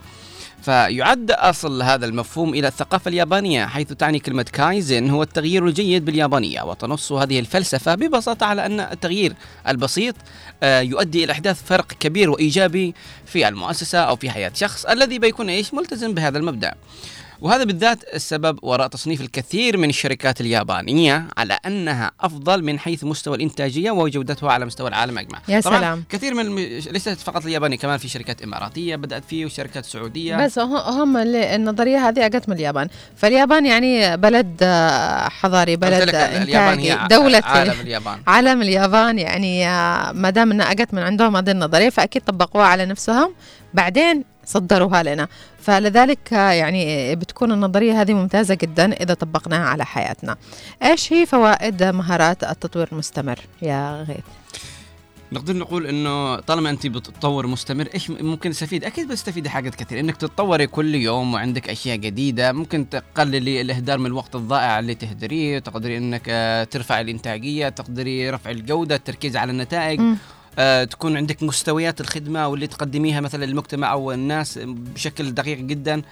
فيعد 0.63 1.31
أصل 1.31 1.83
هذا 1.83 2.07
المفهوم 2.07 2.55
إلى 2.55 2.69
الثقافة 2.69 3.09
اليابانية 3.09 3.67
حيث 3.67 3.93
تعني 3.93 4.19
كلمة 4.19 4.43
كايزن 4.43 5.11
هو 5.11 5.23
التغيير 5.23 5.67
الجيد 5.67 6.05
باليابانية 6.05 6.63
وتنص 6.63 7.13
هذه 7.13 7.39
الفلسفة 7.39 7.95
ببساطة 7.95 8.47
على 8.47 8.67
أن 8.67 8.81
التغيير 8.81 9.35
البسيط 9.69 10.15
آه، 10.63 10.81
يؤدي 10.81 11.25
إلى 11.25 11.33
أحداث 11.33 11.63
فرق 11.63 11.87
كبير 11.87 12.31
وإيجابي 12.31 12.95
في 13.27 13.49
المؤسسة 13.49 13.99
أو 13.99 14.17
في 14.17 14.31
حياة 14.31 14.53
شخص 14.55 14.85
الذي 14.85 15.19
بيكون 15.19 15.49
إيش؟ 15.49 15.75
ملتزم 15.75 16.15
بهذا 16.15 16.39
المبدأ. 16.39 16.75
وهذا 17.41 17.65
بالذات 17.65 17.99
السبب 18.15 18.59
وراء 18.63 18.89
تصنيف 18.89 19.21
الكثير 19.21 19.77
من 19.77 19.89
الشركات 19.89 20.41
اليابانية 20.41 21.27
على 21.37 21.59
أنها 21.67 22.11
أفضل 22.21 22.65
من 22.65 22.79
حيث 22.79 23.05
مستوى 23.05 23.37
الإنتاجية 23.37 23.91
وجودتها 23.91 24.53
على 24.53 24.67
مستوى 24.67 24.89
العالم 24.89 25.19
أجمع. 25.19 25.39
يا 25.49 25.61
طبعاً 25.61 25.79
سلام. 25.79 26.05
كثير 26.11 26.35
من 26.35 26.41
الم... 26.41 26.59
ليست 26.93 27.09
فقط 27.09 27.45
الياباني 27.45 27.77
كمان 27.77 27.99
في 27.99 28.09
شركات 28.09 28.43
إماراتية 28.43 28.97
بدأت 28.97 29.25
فيه 29.25 29.47
وشركات 29.47 29.85
سعودية. 29.85 30.37
بس 30.37 30.59
هم 30.59 31.17
النظرية 31.17 32.09
هذه 32.09 32.27
اجت 32.27 32.49
من 32.49 32.57
اليابان. 32.57 32.89
فاليابان 33.17 33.67
يعني 33.67 34.17
بلد 34.17 34.57
آه، 34.63 35.29
حضاري 35.29 35.77
بلد 35.77 36.15
إنتاجي. 36.15 36.97
دولة 37.11 37.43
عالم 37.45 37.81
اليابان. 37.81 38.19
عالم 38.27 38.63
اليابان 38.63 39.19
يعني 39.19 39.69
آه، 39.69 40.13
ما 40.13 40.31
دام 40.31 40.51
إنها 40.53 40.73
اجت 40.73 40.95
من 40.95 41.03
عندهم 41.03 41.37
هذه 41.37 41.51
النظرية 41.51 41.91
فأكيد 41.91 42.23
طبقوها 42.23 42.67
على 42.67 42.87
نفسهم. 42.87 43.35
بعدين 43.75 44.25
صدروها 44.49 45.03
لنا. 45.03 45.29
فلذلك 45.61 46.33
يعني 46.33 47.15
بتكون 47.17 47.53
النظرية 47.53 48.01
هذه 48.01 48.15
ممتازة 48.15 48.55
جدا 48.55 48.93
إذا 48.93 49.15
طبقناها 49.15 49.69
على 49.69 49.85
حياتنا. 49.85 50.37
إيش 50.83 51.13
هي 51.13 51.27
فوائد 51.27 51.83
مهارات 51.83 52.45
التطوير 52.45 52.89
المستمر 52.93 53.39
يا 53.63 54.03
غيث؟ 54.09 54.25
نقدر 55.33 55.57
نقول 55.57 55.87
إنه 55.87 56.41
طالما 56.41 56.71
أنت 56.71 56.87
بتطور 56.87 57.47
مستمر 57.47 57.89
إيش 57.95 58.11
ممكن 58.11 58.51
تستفيد؟ 58.51 58.85
أكيد 58.85 59.09
بتستفيدي 59.09 59.51
حاجات 59.51 59.75
كثير. 59.75 60.01
إنك 60.01 60.17
تتطوري 60.17 60.67
كل 60.67 60.95
يوم 60.95 61.35
وعندك 61.35 61.71
أشياء 61.71 61.97
جديدة 61.97 62.53
ممكن 62.53 62.89
تقللي 62.89 63.61
الإهدار 63.61 63.99
من 63.99 64.07
الوقت 64.07 64.35
الضائع 64.35 64.79
اللي 64.79 64.95
تهدريه 64.95 65.59
تقدري 65.59 65.97
إنك 65.97 66.23
آه، 66.29 66.65
ترفع 66.65 67.01
الإنتاجية 67.01 67.69
تقدري 67.69 68.31
رفع 68.31 68.51
الجودة 68.51 68.95
التركيز 68.95 69.37
على 69.37 69.53
النتائج. 69.53 70.01
تكون 70.91 71.17
عندك 71.17 71.43
مستويات 71.43 72.01
الخدمة 72.01 72.49
واللي 72.49 72.67
تقدميها 72.67 73.21
مثلا 73.21 73.45
للمجتمع 73.45 73.93
أو 73.93 74.13
الناس 74.13 74.59
بشكل 74.65 75.31
دقيق 75.35 75.59
جدا. 75.59 76.03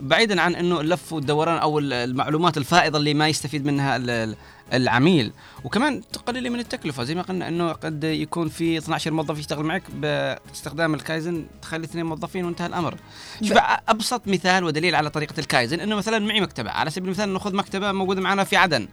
بعيدا 0.00 0.40
عن 0.40 0.54
إنه 0.54 0.80
اللف 0.80 1.12
والدوران 1.12 1.58
أو 1.58 1.78
ال- 1.78 1.92
المعلومات 1.92 2.56
الفائضة 2.56 2.98
اللي 2.98 3.14
ما 3.14 3.28
يستفيد 3.28 3.66
منها 3.66 3.96
ال- 3.96 4.10
ال- 4.10 4.36
العميل 4.72 5.32
وكمان 5.64 6.02
تقللي 6.12 6.50
من 6.50 6.58
التكلفة 6.60 7.04
زي 7.04 7.14
ما 7.14 7.22
قلنا 7.22 7.48
إنه 7.48 7.72
قد 7.72 8.04
يكون 8.04 8.48
في 8.48 8.78
12 8.78 9.10
موظف 9.10 9.38
يشتغل 9.38 9.64
معك 9.64 9.82
باستخدام 9.94 10.94
الكايزن 10.94 11.46
تخلي 11.62 11.84
اثنين 11.84 12.06
موظفين 12.06 12.44
وانتهى 12.44 12.66
الأمر 12.66 12.94
شوف 13.42 13.56
أبسط 13.88 14.28
مثال 14.28 14.64
ودليل 14.64 14.94
على 14.94 15.10
طريقة 15.10 15.34
الكايزن 15.40 15.80
إنه 15.80 15.96
مثلا 15.96 16.18
معي 16.18 16.40
مكتبة 16.40 16.70
على 16.70 16.90
سبيل 16.90 17.04
المثال 17.08 17.32
نأخذ 17.32 17.54
مكتبة 17.54 17.92
موجودة 17.92 18.20
معنا 18.20 18.44
في 18.44 18.56
عدن. 18.56 18.88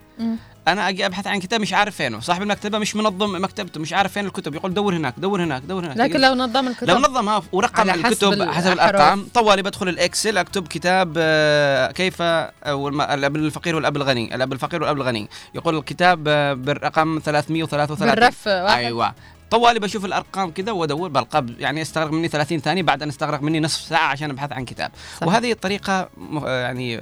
أنا 0.68 0.90
أجي 0.90 1.06
أبحث 1.06 1.28
عن 1.28 1.40
كتاب 1.40 1.62
مش 1.62 1.74
عارف 1.74 1.96
فينه. 1.96 2.20
صاحب 2.20 2.42
المكتبة 2.42 2.78
مش 2.78 2.96
منظم 2.96 3.44
مكتبته 3.44 3.80
مش 3.80 3.94
عارف 3.94 4.14
فين 4.14 4.26
الكتب. 4.26 4.56
يقول 4.56 4.74
دور 4.74 4.96
هناك 4.96 5.14
دور 5.18 5.44
هناك 5.44 5.62
دور 5.62 5.86
هناك. 5.86 5.98
لكن 5.98 6.22
لو 6.22 6.34
نظم 6.34 6.68
الكتب. 6.68 6.88
لو 6.90 6.98
نظمها 6.98 7.44
ورقم 7.52 7.92
حسب 7.92 8.06
الكتب 8.06 8.50
حسب 8.52 8.72
الأحرف. 8.72 8.96
الأرقام. 8.96 9.28
طوالي 9.34 9.62
بدخل 9.62 9.90
ال 9.90 9.98
Excel 9.98 10.38
أكتب 10.38 10.68
كتاب 10.68 11.14
آه، 11.18 11.92
كيف 11.92 12.22
الم- 12.22 13.02
الأب 13.02 13.36
الفقير 13.36 13.76
والأب 13.76 13.98
الغني. 13.98 14.36
الأب 14.36 14.54
الفقير 14.54 14.82
والأب 14.82 14.98
الغني. 14.98 15.30
يقول 15.56 15.78
الكتاب 15.78 16.24
آه، 16.28 16.54
بالرقم 16.54 17.20
333 17.26 18.10
بالرف 18.10 18.48
واحد. 18.48 18.78
أيوه. 18.78 19.14
طوالي 19.52 19.80
بشوف 19.80 20.06
الأرقام 20.06 20.52
كذا 20.52 20.72
وأدور 20.72 21.10
بالقاب 21.10 21.60
يعني 21.60 21.82
أستغرق 21.82 22.12
مني 22.12 22.28
30 22.28 22.60
ثانية 22.60 22.84
بعد 22.84 23.04
أن 23.04 23.10
أستغرق 23.10 23.42
مني 23.42 23.60
نصف 23.60 23.82
ساعة 23.82 24.08
عشان 24.08 24.30
أبحث 24.30 24.52
عن 24.52 24.66
كتاب. 24.66 24.92
صح. 25.22 25.28
وهذه 25.28 25.52
الطريقة 25.52 26.10
يعني 26.46 27.00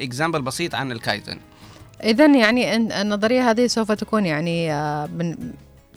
example 0.00 0.42
بسيط 0.42 0.74
عن 0.74 0.92
الكايزن. 0.92 1.38
إذا 2.04 2.26
يعني 2.26 2.76
النظرية 2.76 3.50
هذه 3.50 3.66
سوف 3.66 3.92
تكون 3.92 4.26
يعني 4.26 4.72
آه، 4.72 5.06
من 5.06 5.36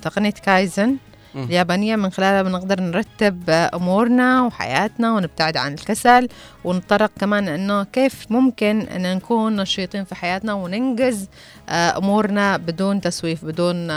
تقنية 0.01 0.29
كايزن 0.31 0.95
مم. 1.35 1.43
اليابانية 1.43 1.95
من 1.95 2.09
خلالها 2.09 2.41
بنقدر 2.41 2.81
نرتب 2.81 3.49
آه، 3.49 3.71
أمورنا 3.73 4.41
وحياتنا 4.41 5.11
ونبتعد 5.13 5.57
عن 5.57 5.73
الكسل 5.73 6.29
ونتطرق 6.63 7.11
كمان 7.19 7.47
إنه 7.47 7.83
كيف 7.83 8.25
ممكن 8.29 8.81
إن 8.81 9.15
نكون 9.15 9.55
نشيطين 9.55 10.03
في 10.03 10.15
حياتنا 10.15 10.53
وننجز 10.53 11.27
آه، 11.69 11.97
أمورنا 11.97 12.57
بدون 12.57 13.01
تسويف 13.01 13.45
بدون 13.45 13.89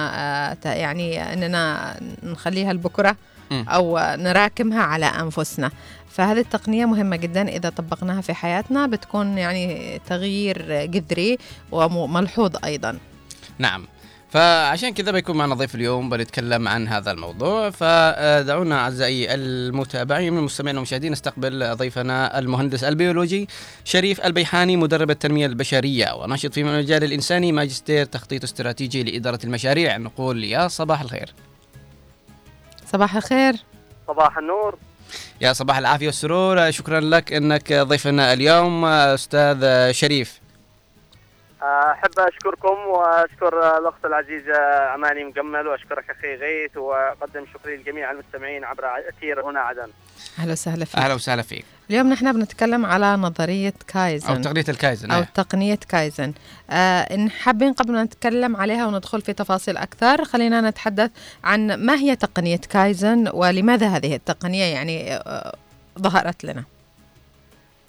يعني 0.64 1.32
إننا 1.32 1.94
نخليها 2.22 2.72
لبكرة 2.72 3.10
مم. 3.10 3.16
أو 3.52 3.98
نراكمها 3.98 4.82
على 4.82 5.06
أنفسنا. 5.06 5.70
فهذه 6.10 6.38
التقنية 6.40 6.86
مهمة 6.86 7.16
جدا 7.16 7.48
إذا 7.48 7.68
طبقناها 7.68 8.20
في 8.20 8.34
حياتنا 8.34 8.86
بتكون 8.86 9.38
يعني 9.38 10.00
تغيير 10.06 10.84
جذري 10.84 11.38
وملحوظ 11.72 12.56
أيضا. 12.64 12.98
نعم. 13.58 13.86
فعشان 14.30 14.90
كذا 14.90 15.10
بيكون 15.10 15.36
معنا 15.36 15.54
ضيف 15.54 15.74
اليوم 15.74 16.10
بنتكلم 16.10 16.68
عن 16.68 16.88
هذا 16.88 17.10
الموضوع. 17.10 17.70
فدعونا 17.70 18.78
أعزائي 18.78 19.34
المتابعين 19.34 20.32
من 20.32 20.38
المستمعين 20.38 20.76
والمشاهدين 20.76 21.12
نستقبل 21.12 21.76
ضيفنا 21.76 22.38
المهندس 22.38 22.84
البيولوجي 22.84 23.48
شريف 23.84 24.20
البيحاني 24.20 24.76
مدرب 24.76 25.10
التنمية 25.10 25.46
البشرية 25.46 26.14
وناشط 26.14 26.54
في 26.54 26.60
المجال 26.60 27.04
الإنساني 27.04 27.52
ماجستير 27.52 28.04
تخطيط 28.04 28.44
استراتيجي 28.44 29.02
لإدارة 29.02 29.38
المشاريع. 29.44 29.96
نقول 29.96 30.44
يا 30.44 30.68
صباح 30.68 31.00
الخير. 31.00 31.34
صباح 32.92 33.16
الخير. 33.16 33.54
صباح 34.08 34.38
النور. 34.38 34.78
يا 35.40 35.52
صباح 35.52 35.78
العافية 35.78 36.06
والسرور. 36.06 36.70
شكرا 36.70 37.00
لك 37.00 37.32
إنك 37.32 37.72
ضيفنا 37.72 38.32
اليوم 38.32 38.84
أستاذ 38.84 39.90
شريف. 39.92 40.40
أحب 41.62 42.18
أشكركم 42.18 42.78
وأشكر 42.88 43.78
الأخت 43.78 44.04
العزيزة 44.04 44.94
أماني 44.94 45.24
مجمل 45.24 45.66
وأشكرك 45.66 46.10
أخي 46.10 46.34
غيث 46.34 46.76
وأقدم 46.76 47.46
شكري 47.54 47.76
لجميع 47.76 48.10
المستمعين 48.10 48.64
عبر 48.64 48.84
أثير 49.08 49.44
هنا 49.44 49.60
عدن. 49.60 49.88
أهلا 50.38 50.52
وسهلا 50.52 50.84
فيك. 50.84 50.96
أهلا 50.96 51.14
وسهلا 51.14 51.42
فيك. 51.42 51.64
اليوم 51.90 52.12
نحن 52.12 52.32
بنتكلم 52.32 52.86
على 52.86 53.16
نظرية 53.16 53.74
كايزن. 53.88 54.28
أو 54.28 54.42
تقنية 54.42 54.64
الكايزن 54.68 55.10
أو 55.10 55.18
أو 55.18 55.24
تقنية 55.34 55.78
كايزن. 55.88 56.32
آه 56.70 57.00
إن 57.00 57.30
حابين 57.30 57.72
قبل 57.72 57.92
ما 57.92 58.04
نتكلم 58.04 58.56
عليها 58.56 58.86
وندخل 58.86 59.20
في 59.20 59.32
تفاصيل 59.32 59.76
أكثر 59.76 60.24
خلينا 60.24 60.60
نتحدث 60.60 61.10
عن 61.44 61.74
ما 61.74 61.94
هي 61.94 62.16
تقنية 62.16 62.60
كايزن 62.70 63.30
ولماذا 63.34 63.88
هذه 63.88 64.14
التقنية 64.14 64.64
يعني 64.64 65.14
آه 65.14 65.56
ظهرت 65.98 66.44
لنا. 66.44 66.64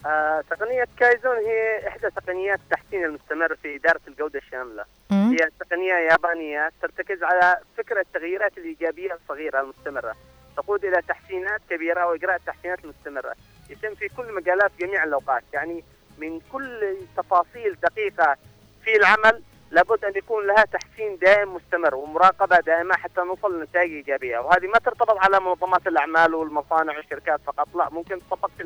آه، 0.06 0.44
تقنية 0.50 0.86
كايزن 0.96 1.36
هي 1.36 1.88
إحدى 1.88 2.10
تقنيات 2.10 2.58
التحسين 2.58 3.04
المستمر 3.04 3.56
في 3.56 3.76
إدارة 3.76 4.00
الجودة 4.08 4.38
الشاملة 4.38 4.84
مم. 5.10 5.30
هي 5.30 5.48
تقنية 5.60 5.94
يابانية 5.94 6.70
ترتكز 6.82 7.22
على 7.22 7.58
فكرة 7.78 8.00
التغييرات 8.00 8.58
الإيجابية 8.58 9.14
الصغيرة 9.14 9.60
المستمرة 9.60 10.16
تقود 10.56 10.84
إلى 10.84 11.02
تحسينات 11.08 11.60
كبيرة 11.70 12.06
وإجراء 12.06 12.36
التحسينات 12.36 12.84
المستمرة 12.84 13.34
يتم 13.70 13.94
في 13.94 14.08
كل 14.08 14.34
مجالات 14.34 14.70
جميع 14.80 15.04
الأوقات 15.04 15.42
يعني 15.52 15.84
من 16.18 16.40
كل 16.52 16.96
تفاصيل 17.16 17.76
دقيقة 17.82 18.36
في 18.84 18.96
العمل 18.96 19.42
لابد 19.72 20.04
أن 20.04 20.12
يكون 20.16 20.46
لها 20.46 20.64
تحسين 20.64 21.18
دائم 21.22 21.54
مستمر 21.54 21.94
ومراقبة 21.94 22.56
دائمة 22.56 22.94
حتى 22.94 23.20
نوصل 23.20 23.60
لنتائج 23.60 23.92
إيجابية. 23.92 24.38
وهذه 24.38 24.66
ما 24.66 24.78
ترتبط 24.78 25.16
على 25.18 25.40
منظمات 25.40 25.86
الأعمال 25.86 26.34
والمصانع 26.34 26.96
والشركات 26.96 27.40
فقط. 27.46 27.68
لا 27.74 27.88
ممكن 27.92 28.18
تطبق 28.18 28.50
في 28.56 28.62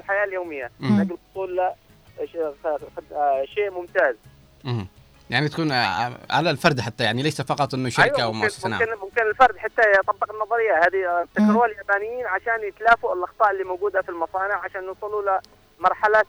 تقول 1.33 1.57
لا 1.57 1.75
ش- 2.25 2.37
آه، 3.13 3.45
شيء 3.45 3.71
ممتاز. 3.71 4.17
مم. 4.65 4.87
يعني 5.31 5.49
تكون 5.49 5.73
على 6.31 6.51
الفرد 6.51 6.81
حتى 6.81 7.05
يعني 7.05 7.23
ليس 7.23 7.41
فقط 7.43 7.75
إنه 7.75 7.89
شركة 7.89 8.17
أيوة 8.17 8.23
أو 8.23 8.33
مؤسسة. 8.33 8.69
نعم. 8.69 8.81
ممكن 8.81 8.95
ممكن 9.01 9.23
الفرد 9.27 9.57
حتى 9.59 9.83
يطبق 10.01 10.33
النظرية. 10.33 10.75
هذه 10.75 11.23
ابتكروها 11.23 11.67
اليابانيين 11.67 12.27
عشان 12.27 12.69
يتلافوا 12.69 13.15
الأخطاء 13.15 13.51
اللي 13.51 13.65
موجودة 13.65 14.03
في 14.03 14.09
المصانع 14.09 14.55
عشان 14.65 14.85
يوصلوا 14.85 15.39
لمرحلة 15.79 16.25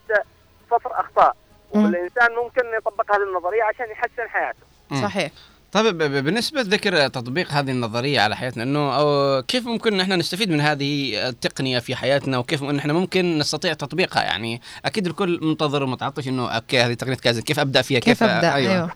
صفر 0.71 0.99
أخطاء. 0.99 1.35
والإنسان 1.72 2.35
ممكن 2.44 2.61
يطبق 2.77 3.15
هذه 3.15 3.23
النظرية 3.23 3.64
عشان 3.64 3.91
يحسن 3.91 4.30
حياته. 4.30 4.60
صحيح. 5.02 5.31
طيب 5.72 5.98
ب- 5.98 6.03
ب- 6.03 6.23
بالنسبة 6.23 6.61
لذكر 6.61 7.07
تطبيق 7.07 7.52
هذه 7.52 7.72
النظرية 7.72 8.19
على 8.22 8.35
حياتنا 8.35 8.64
إنه 8.64 8.99
أو 8.99 9.41
كيف 9.48 9.65
ممكن 9.68 9.98
نحن 9.98 10.11
نستفيد 10.14 10.49
من 10.52 10.61
هذه 10.61 11.14
التقنية 11.30 11.80
في 11.80 11.95
حياتنا 11.95 12.38
وكيف 12.38 12.64
إن 12.64 12.77
إحنا 12.80 12.94
ممكن 12.94 13.38
نستطيع 13.38 13.73
تطبيقها؟ 13.73 14.23
يعني 14.23 14.61
أكيد 14.85 15.07
الكل 15.07 15.39
منتظر 15.41 15.84
ومتعطش 15.84 16.27
إنه 16.27 16.49
أوكي 16.56 16.80
هذه 16.81 16.94
تقنية 16.94 17.15
كايزن 17.15 17.41
كيف 17.41 17.60
أبدأ 17.60 17.81
فيها؟ 17.81 17.99
كيف 17.99 18.23
أبدأ؟ 18.23 18.53
أيوه, 18.56 18.73
أيوه. 18.73 18.91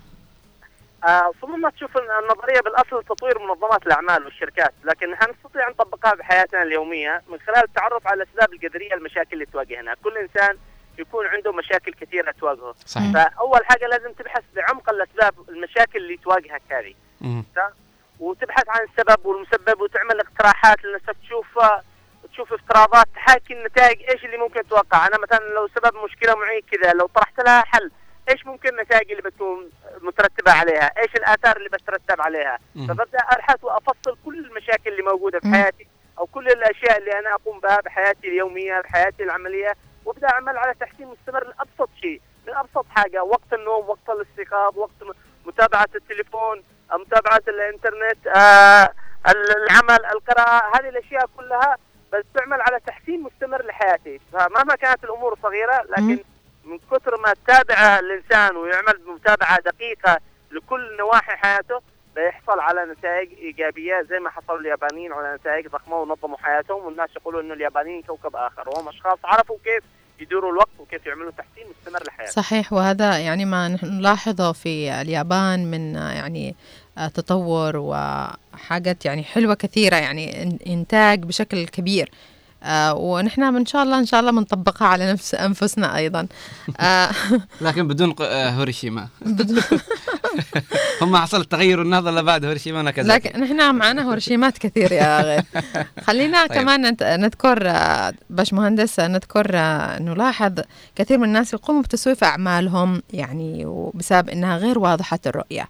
آه 1.08 1.32
صممنا 1.42 1.70
تشوف 1.70 1.92
النظرية 1.98 2.62
بالأصل 2.62 3.04
تطوير 3.10 3.40
منظمات 3.40 3.86
الأعمال 3.88 4.26
والشركات 4.26 4.74
لكن 4.84 5.12
نحن 5.12 5.26
نستطيع 5.32 5.68
أن 5.68 5.72
نطبقها 5.72 6.14
بحياتنا 6.16 6.64
اليومية 6.64 7.22
من 7.32 7.38
خلال 7.48 7.64
التعرف 7.64 8.08
على 8.08 8.24
الاسباب 8.24 8.54
الجذرية 8.54 8.94
المشاكل 8.94 9.34
اللي 9.34 9.46
تواجهنا. 9.46 9.96
كل 10.04 10.18
إنسان 10.18 10.56
يكون 11.02 11.28
عنده 11.28 11.52
مشاكل 11.52 11.94
كثيرة 11.94 12.32
تواجهه 12.32 12.76
صحيح. 12.86 13.14
فأول 13.14 13.66
حاجة 13.66 13.88
لازم 13.88 14.14
تبحث 14.14 14.44
بعمق 14.56 14.90
الأسباب 14.90 15.34
المشاكل 15.50 16.00
اللي 16.00 16.18
تواجهك 16.18 16.62
هذه. 16.70 16.94
وتبحث 18.20 18.70
عن 18.70 18.80
السبب 18.84 19.26
والمسبب 19.26 19.82
وتعمل 19.82 20.20
اقتراحات 20.20 20.78
لنفسك 20.86 21.16
تشوف 21.24 21.60
تشوف 22.32 22.54
افتراضات 22.54 23.06
تحاكي 23.16 23.54
النتائج 23.54 24.10
إيش 24.10 24.26
اللي 24.26 24.38
ممكن 24.38 24.64
تتوقع 24.64 25.08
أنا 25.08 25.18
مثلا 25.18 25.46
لو 25.56 25.68
سبب 25.68 25.96
مشكلة 26.04 26.36
معي 26.36 26.62
كذا 26.72 26.94
لو 26.94 27.08
طرحت 27.08 27.40
لها 27.40 27.62
حل 27.62 27.92
إيش 28.30 28.46
ممكن 28.46 28.70
النتائج 28.70 29.12
اللي 29.12 29.22
بتكون 29.22 29.70
مترتبة 30.02 30.52
عليها 30.52 30.92
إيش 30.98 31.16
الآثار 31.16 31.58
اللي 31.58 31.70
بترتب 31.70 32.22
عليها 32.22 32.60
مم. 32.76 32.88
فببدأ 32.88 33.20
أبحث 33.20 33.64
وأفصل 33.64 34.18
كل 34.26 34.46
المشاكل 34.46 34.92
اللي 34.92 35.04
موجودة 35.04 35.40
في. 35.40 35.48
حياتي 35.48 35.88
أو 36.20 36.26
كل 36.26 36.48
الأشياء 36.48 36.98
اللي 36.98 37.20
أنا 37.20 37.34
أقوم 37.34 37.60
بها 37.60 37.82
بحياتي 37.82 38.28
اليومية 38.28 38.82
بحياتي 38.82 39.24
العملية 39.24 39.74
وابدا 40.06 40.30
اعمل 40.30 40.58
على 40.58 40.74
تحسين 40.74 41.08
مستمر 41.08 41.44
لأبسط 41.48 41.90
شيء 42.02 42.22
من 42.48 42.54
ابسط 42.54 42.86
حاجة 42.90 43.24
وقت 43.24 43.54
النوم 43.54 43.90
وقت 43.90 44.10
الاستيقاظ 44.10 44.78
وقت 44.78 44.92
متابعة 45.46 45.88
التليفون 45.96 46.64
متابعة 46.94 47.42
الإنترنت 47.48 48.28
آه 48.28 48.94
العمل 49.30 50.06
القراءة 50.06 50.78
هذه 50.78 50.90
الأشياء 50.90 51.26
كلها 51.38 51.78
بس 52.14 52.24
تعمل 52.36 52.62
على 52.62 52.80
تحسين 52.88 53.22
مستمر 53.22 53.66
لحياتي. 53.66 54.20
فمهما 54.34 54.76
كانت 54.76 55.04
الأمور 55.04 55.38
صغيرة 55.44 55.82
لكن 55.90 56.24
من 56.64 56.80
كثر 56.92 57.18
ما 57.22 57.34
تتابع 57.34 58.00
الإنسان 58.00 58.56
ويعمل 58.58 58.98
بمتابعه 59.06 59.60
دقيقة 59.60 60.18
لكل 60.52 60.98
نواحي 60.98 61.36
حياته 61.36 61.82
بيحصل 62.16 62.60
على 62.60 62.86
نتائج 62.86 63.30
إيجابية 63.38 64.02
زي 64.10 64.20
ما 64.20 64.30
حصل 64.30 64.60
اليابانيين 64.60 65.14
على 65.14 65.36
نتائج 65.36 65.68
ضخمة 65.68 65.96
ونظموا 65.96 66.38
حياتهم 66.38 66.86
والناس 66.86 67.10
يقولوا 67.16 67.42
إنه 67.42 67.54
اليابانيين 67.54 68.02
كوكب 68.02 68.36
آخر. 68.36 68.70
وهم 68.70 68.88
أشخاص 68.88 69.18
عرفوا 69.24 69.58
كيف 69.64 69.84
يديروا 70.20 70.52
الوقت 70.52 70.80
وكيف 70.80 71.06
يعملوا 71.06 71.32
تحسين 71.32 71.64
مستمر 71.70 72.04
لحياتهم. 72.08 72.44
صحيح 72.44 72.74
وهذا 72.74 73.18
يعني 73.18 73.46
ما 73.46 73.78
نلاحظه 73.84 74.52
في 74.52 75.02
اليابان 75.02 75.72
من 75.72 75.96
يعني 75.96 76.56
آه، 76.98 77.08
تطور 77.08 77.78
وحاجات 77.78 79.06
يعني 79.06 79.24
حلوة 79.24 79.56
كثيرة 79.56 79.96
يعني 79.96 80.44
إنتاج 80.68 81.24
بشكل 81.24 81.68
كبير. 81.68 82.12
آه 82.64 82.94
ونحن 82.96 83.44
إن 83.44 83.66
شاء 83.66 83.84
الله 83.84 84.00
إن 84.00 84.06
شاء 84.06 84.20
الله 84.20 84.32
بنطبقها 84.32 84.88
على 84.88 85.12
نفس 85.12 85.36
أنفسنا 85.36 85.98
أيضا. 85.98 86.28
آه 86.80 87.10
لكن 87.62 87.88
بدون 87.88 88.16
آه، 88.22 88.50
هوريشيما 88.50 89.08
هم 91.02 91.18
حصل 91.18 91.42
التغير 91.42 91.82
النهضة 91.82 92.10
الا 92.10 92.22
بعد 92.22 92.46
هوريشيما 92.46 92.80
وناكازاكي 92.80 93.30
لكن 93.30 93.42
نحن 93.42 93.76
معنا 93.76 94.02
هورشيمات 94.02 94.58
كثير 94.58 94.92
يا 94.92 95.22
غير. 95.22 95.44
خلينا 96.08 96.48
طيب. 96.48 96.58
كمان 96.58 96.98
نذكر 97.02 97.74
باشمهندس 98.30 99.00
نذكر 99.00 99.56
نلاحظ 100.00 100.54
كثير 100.96 101.18
من 101.18 101.24
الناس 101.24 101.54
يقوموا 101.54 101.82
بتسويف 101.82 102.24
أعمالهم 102.24 103.02
يعني 103.14 103.66
وبسبب 103.66 104.30
إنها 104.30 104.58
غير 104.58 104.80
واضحة 104.80 105.20
الرؤية. 105.26 105.68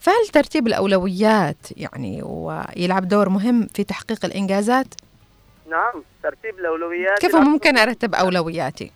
فهل 0.00 0.28
ترتيب 0.32 0.66
الأولويات 0.66 1.66
يعني 1.76 2.22
ويلعب 2.22 3.08
دور 3.08 3.28
مهم 3.28 3.68
في 3.74 3.84
تحقيق 3.84 4.24
الإنجازات؟ 4.24 4.94
نعم 5.72 6.04
ترتيب 6.22 6.58
الأولويات 6.58 7.18
كيف 7.18 7.36
ممكن 7.36 7.78
أرتب 7.78 8.14
أولوياتي 8.14 8.92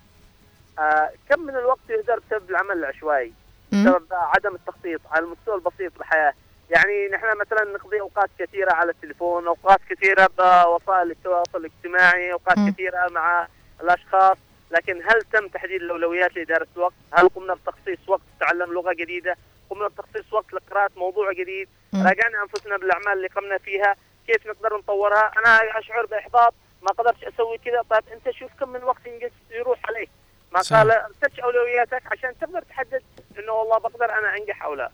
آه 0.79 1.11
كم 1.29 1.41
من 1.41 1.57
الوقت 1.57 1.91
يهدر 1.91 2.21
بسبب 2.31 2.51
العمل 2.51 2.77
العشوائي. 2.79 3.33
بسبب 3.73 4.07
عدم 4.13 4.55
التخطيط 4.55 5.01
على 5.11 5.25
المستوى 5.25 5.55
البسيط 5.55 5.93
بالحياة 5.99 6.33
يعني 6.71 7.09
نحن 7.09 7.27
مثلا 7.41 7.65
نقضي 7.75 8.01
أوقات 8.01 8.31
كثيرة 8.39 8.73
على 8.73 8.91
التليفون 8.91 9.47
أوقات 9.47 9.81
كثيرة 9.91 10.29
بوسائل 10.39 11.11
التواصل 11.11 11.59
الاجتماعي 11.59 12.33
أوقات 12.33 12.59
مم. 12.59 12.71
كثيرة 12.73 13.09
مع 13.11 13.47
الأشخاص 13.81 14.37
لكن 14.71 15.03
هل 15.09 15.23
تم 15.33 15.49
تحديد 15.49 15.83
الأولويات 15.83 16.37
لإدارة 16.37 16.67
الوقت؟ 16.77 16.95
هل 17.13 17.29
قمنا 17.29 17.55
بتخصيص 17.55 17.99
وقت 18.09 18.21
لتعلم 18.37 18.73
لغة 18.73 18.93
جديدة؟ 18.93 19.37
قمنا 19.71 19.89
بتخصيص 19.89 20.33
وقت 20.33 20.53
لقراءة 20.53 20.91
موضوع 20.97 21.33
جديد؟ 21.33 21.69
راجعنا 21.95 22.43
أنفسنا 22.43 22.77
بالأعمال 22.77 23.13
اللي 23.13 23.29
قمنا 23.29 23.59
فيها 23.59 23.97
كيف 24.27 24.47
نقدر 24.47 24.77
نطورها 24.79 25.31
أنا 25.39 25.79
أشعر 25.79 26.07
بإحباط 26.07 26.55
ما 26.87 26.93
قدرتش 26.93 27.25
أسوي 27.25 27.59
كذا. 27.65 27.83
طيب 27.91 28.03
أنت 28.13 28.37
شوف 28.37 28.51
كم 28.61 28.69
من 28.69 28.83
وقت 28.83 29.07
ينقص 29.07 29.35
يروح 29.51 29.79
عليك. 29.89 30.11
ما 30.55 30.63
صح. 30.63 30.77
قال 30.77 30.91
ارتج 30.91 31.41
أولوياتك 31.41 32.03
عشان 32.13 32.31
تقدر 32.41 32.63
تحدد 32.63 33.03
إنه 33.39 33.53
والله 33.53 33.79
بقدر 33.79 34.05
أنا 34.05 34.37
أنجح 34.37 34.63
أو 34.63 34.75
لا. 34.75 34.91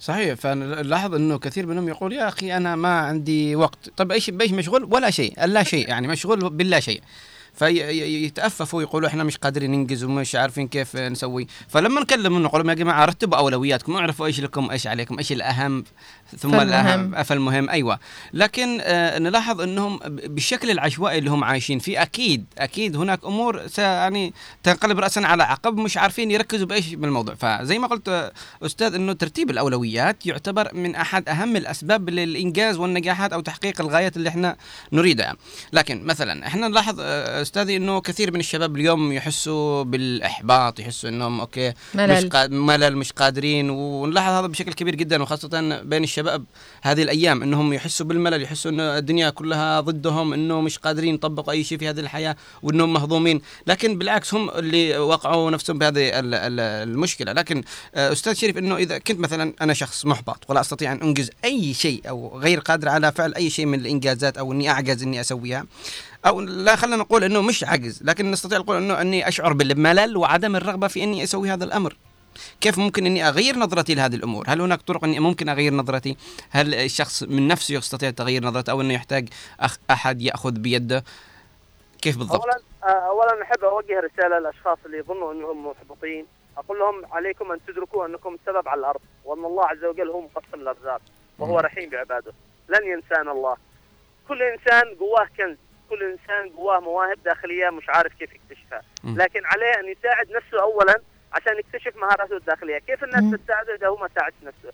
صحيح 0.00 0.34
فنلاحظ 0.34 1.14
إنه 1.14 1.38
كثير 1.38 1.66
منهم 1.66 1.88
يقول 1.88 2.12
يا 2.12 2.28
أخي 2.28 2.56
أنا 2.56 2.76
ما 2.76 3.00
عندي 3.00 3.56
وقت. 3.56 3.88
طب 3.96 4.12
إيش 4.12 4.30
بايش 4.30 4.52
مشغول؟ 4.52 4.84
ولا 4.84 5.10
شيء 5.10 5.44
لا 5.44 5.62
شيء 5.62 5.88
يعني 5.88 6.08
مشغول 6.08 6.50
باللا 6.50 6.80
شيء. 6.80 7.02
فيتأففوا 7.54 8.82
يقولوا 8.82 9.08
إحنا 9.08 9.24
مش 9.24 9.36
قادرين 9.36 9.70
ننجز 9.70 10.04
ومش 10.04 10.34
عارفين 10.34 10.68
كيف 10.68 10.96
نسوي. 10.96 11.46
فلما 11.68 12.00
نكلم 12.00 12.42
نقول 12.42 12.68
يا 12.68 12.74
جماعة 12.74 13.04
رتبوا 13.04 13.38
أولوياتكم 13.38 13.96
اعرفوا 13.96 14.26
إيش 14.26 14.40
لكم 14.40 14.70
إيش 14.70 14.86
عليكم 14.86 15.18
إيش 15.18 15.32
الأهم. 15.32 15.84
ثم 16.38 16.50
فالمهم. 16.50 16.60
الاهم 16.68 17.22
فالمهم. 17.22 17.70
أيوه. 17.70 17.98
لكن 18.32 18.78
آه 18.82 19.18
نلاحظ 19.18 19.60
إنهم 19.60 19.98
بالشكل 20.06 20.70
العشوائي 20.70 21.18
اللي 21.18 21.30
هم 21.30 21.44
عايشين 21.44 21.78
فيه 21.78 22.02
أكيد 22.02 22.44
أكيد 22.58 22.96
هناك 22.96 23.24
أمور 23.24 23.62
يعني 23.78 24.34
تنقلب 24.62 24.98
راسا 24.98 25.20
على 25.20 25.42
عقب 25.42 25.76
مش 25.76 25.96
عارفين 25.96 26.30
يركزوا 26.30 26.66
بإيش 26.66 26.94
بالموضوع. 26.94 27.34
فزي 27.34 27.78
ما 27.78 27.86
قلت 27.86 28.08
آه، 28.08 28.32
أستاذ 28.62 28.94
إنه 28.94 29.12
ترتيب 29.12 29.50
الأولويات 29.50 30.26
يعتبر 30.26 30.74
من 30.74 30.94
أحد 30.94 31.28
أهم 31.28 31.56
الأسباب 31.56 32.10
للإنجاز 32.10 32.76
والنجاحات 32.76 33.32
أو 33.32 33.40
تحقيق 33.40 33.80
الغايات 33.80 34.16
اللي 34.16 34.28
إحنا 34.28 34.56
نريدها. 34.92 35.34
لكن 35.72 36.04
مثلا 36.04 36.46
إحنا 36.46 36.68
نلاحظ 36.68 36.96
آه، 37.00 37.42
أستاذي 37.42 37.76
إنه 37.76 38.00
كثير 38.00 38.32
من 38.32 38.40
الشباب 38.40 38.76
اليوم 38.76 39.12
يحسوا 39.12 39.82
بالإحباط 39.82 40.80
يحسوا 40.80 41.10
إنهم 41.10 41.40
أوكي 41.40 41.72
ملل. 41.94 42.26
مش 42.26 42.48
ملل 42.50 42.96
مش 42.96 43.12
قادرين. 43.12 43.70
ونلاحظ 43.70 44.32
هذا 44.32 44.46
بشكل 44.46 44.72
كبير 44.72 44.94
جدا 44.94 45.22
وخاصة 45.22 45.80
بين 45.82 46.02
الشباب 46.18 46.44
هذه 46.82 47.02
الأيام 47.02 47.42
أنهم 47.42 47.72
يحسوا 47.72 48.06
بالملل 48.06 48.42
يحسوا 48.42 48.70
أن 48.70 48.80
الدنيا 48.80 49.30
كلها 49.30 49.80
ضدهم 49.80 50.32
أنه 50.32 50.60
مش 50.60 50.78
قادرين 50.78 51.14
يطبقوا 51.14 51.52
أي 51.52 51.64
شيء 51.64 51.78
في 51.78 51.88
هذه 51.88 52.00
الحياة 52.00 52.36
وأنهم 52.62 52.92
مهضومين. 52.92 53.40
لكن 53.66 53.98
بالعكس 53.98 54.34
هم 54.34 54.50
اللي 54.50 54.98
وقعوا 54.98 55.50
نفسهم 55.50 55.78
بهذه 55.78 56.08
ال- 56.18 56.34
ال- 56.34 56.60
المشكلة. 56.88 57.32
لكن 57.32 57.62
آه، 57.94 58.12
أستاذ 58.12 58.34
شريف 58.34 58.58
أنه 58.58 58.76
إذا 58.76 58.98
كنت 58.98 59.18
مثلا 59.20 59.52
أنا 59.60 59.74
شخص 59.74 60.06
محبط 60.06 60.44
ولا 60.50 60.60
أستطيع 60.60 60.92
أن 60.92 61.00
أنجز 61.02 61.30
أي 61.44 61.74
شيء 61.74 62.02
أو 62.08 62.38
غير 62.38 62.60
قادر 62.60 62.88
على 62.88 63.12
فعل 63.12 63.34
أي 63.34 63.50
شيء 63.50 63.66
من 63.66 63.80
الإنجازات 63.80 64.38
أو 64.38 64.52
أني 64.52 64.70
أعجز 64.70 65.02
أني 65.02 65.20
أسويها 65.20 65.66
أو 66.26 66.40
لا 66.40 66.76
خلينا 66.76 66.96
نقول 66.96 67.24
إنه 67.24 67.42
مش 67.42 67.64
عجز 67.64 68.00
لكن 68.02 68.30
نستطيع 68.30 68.58
نقول 68.58 68.76
إنه 68.76 69.00
أني 69.00 69.28
أشعر 69.28 69.52
بالملل 69.52 70.16
وعدم 70.16 70.56
الرغبة 70.56 70.88
في 70.88 71.02
إني 71.04 71.22
أسوي 71.24 71.50
هذا 71.50 71.64
الأمر. 71.64 71.96
كيف 72.60 72.78
ممكن 72.78 73.06
إني 73.06 73.28
أغير 73.28 73.56
نظرتي 73.56 73.94
لهذه 73.94 74.14
الأمور؟ 74.14 74.44
هل 74.48 74.60
هناك 74.60 74.82
طرق 74.82 75.04
إني 75.04 75.20
ممكن 75.20 75.48
أغير 75.48 75.72
نظرتي؟ 75.72 76.16
هل 76.50 76.74
الشخص 76.74 77.22
من 77.22 77.48
نفسه 77.48 77.74
يستطيع 77.74 78.10
تغيير 78.10 78.44
نظرته 78.44 78.70
أو 78.70 78.80
إنه 78.80 78.94
يحتاج 78.94 79.28
أخ 79.60 79.78
أحد 79.90 80.22
يأخذ 80.22 80.52
بيده؟ 80.52 81.04
كيف 82.02 82.16
بالضبط؟ 82.18 82.40
اولا 82.42 82.60
آه، 82.84 83.08
اولا 83.08 83.42
أحب 83.42 83.64
أوجه 83.64 84.00
رسالة 84.00 84.38
للاشخاص 84.38 84.78
اللي 84.86 84.98
يظنوا 84.98 85.32
إنهم 85.32 85.66
محبطين 85.66 86.26
أقول 86.58 86.78
لهم 86.78 87.06
عليكم 87.12 87.52
أن 87.52 87.58
تدركوا 87.66 88.06
أنكم 88.06 88.34
السبب 88.34 88.68
على 88.68 88.78
الأرض 88.80 89.00
وأن 89.24 89.44
الله 89.44 89.66
عز 89.66 89.84
وجل 89.84 90.08
هو 90.10 90.20
مقسم 90.20 90.60
الأرزاق 90.60 91.00
وهو 91.38 91.58
رحيم 91.58 91.90
بعباده 91.90 92.32
لن 92.68 92.86
ينسانا 92.86 93.32
الله 93.32 93.56
كل 94.28 94.42
إنسان 94.42 94.94
جواه 94.98 95.26
كنز 95.36 95.56
كل 95.90 96.02
إنسان 96.02 96.56
جواه 96.56 96.80
مواهب 96.80 97.22
داخلية 97.24 97.70
مش 97.70 97.88
عارف 97.88 98.12
كيف 98.12 98.30
يكتشفها. 98.34 98.82
لكن 99.04 99.40
عليه 99.44 99.80
أن 99.80 99.88
يساعد 99.98 100.30
نفسه 100.30 100.60
اولا 100.62 101.00
عشان 101.32 101.58
يكتشف 101.58 101.96
مهاراته 101.96 102.36
الداخلية. 102.36 102.78
كيف 102.78 103.04
الناس 103.04 103.40
تساعده 103.40 103.74
إذا 103.74 103.88
هو 103.88 103.96
ما 103.96 104.08
ساعدش 104.14 104.36
نفسه؟ 104.42 104.72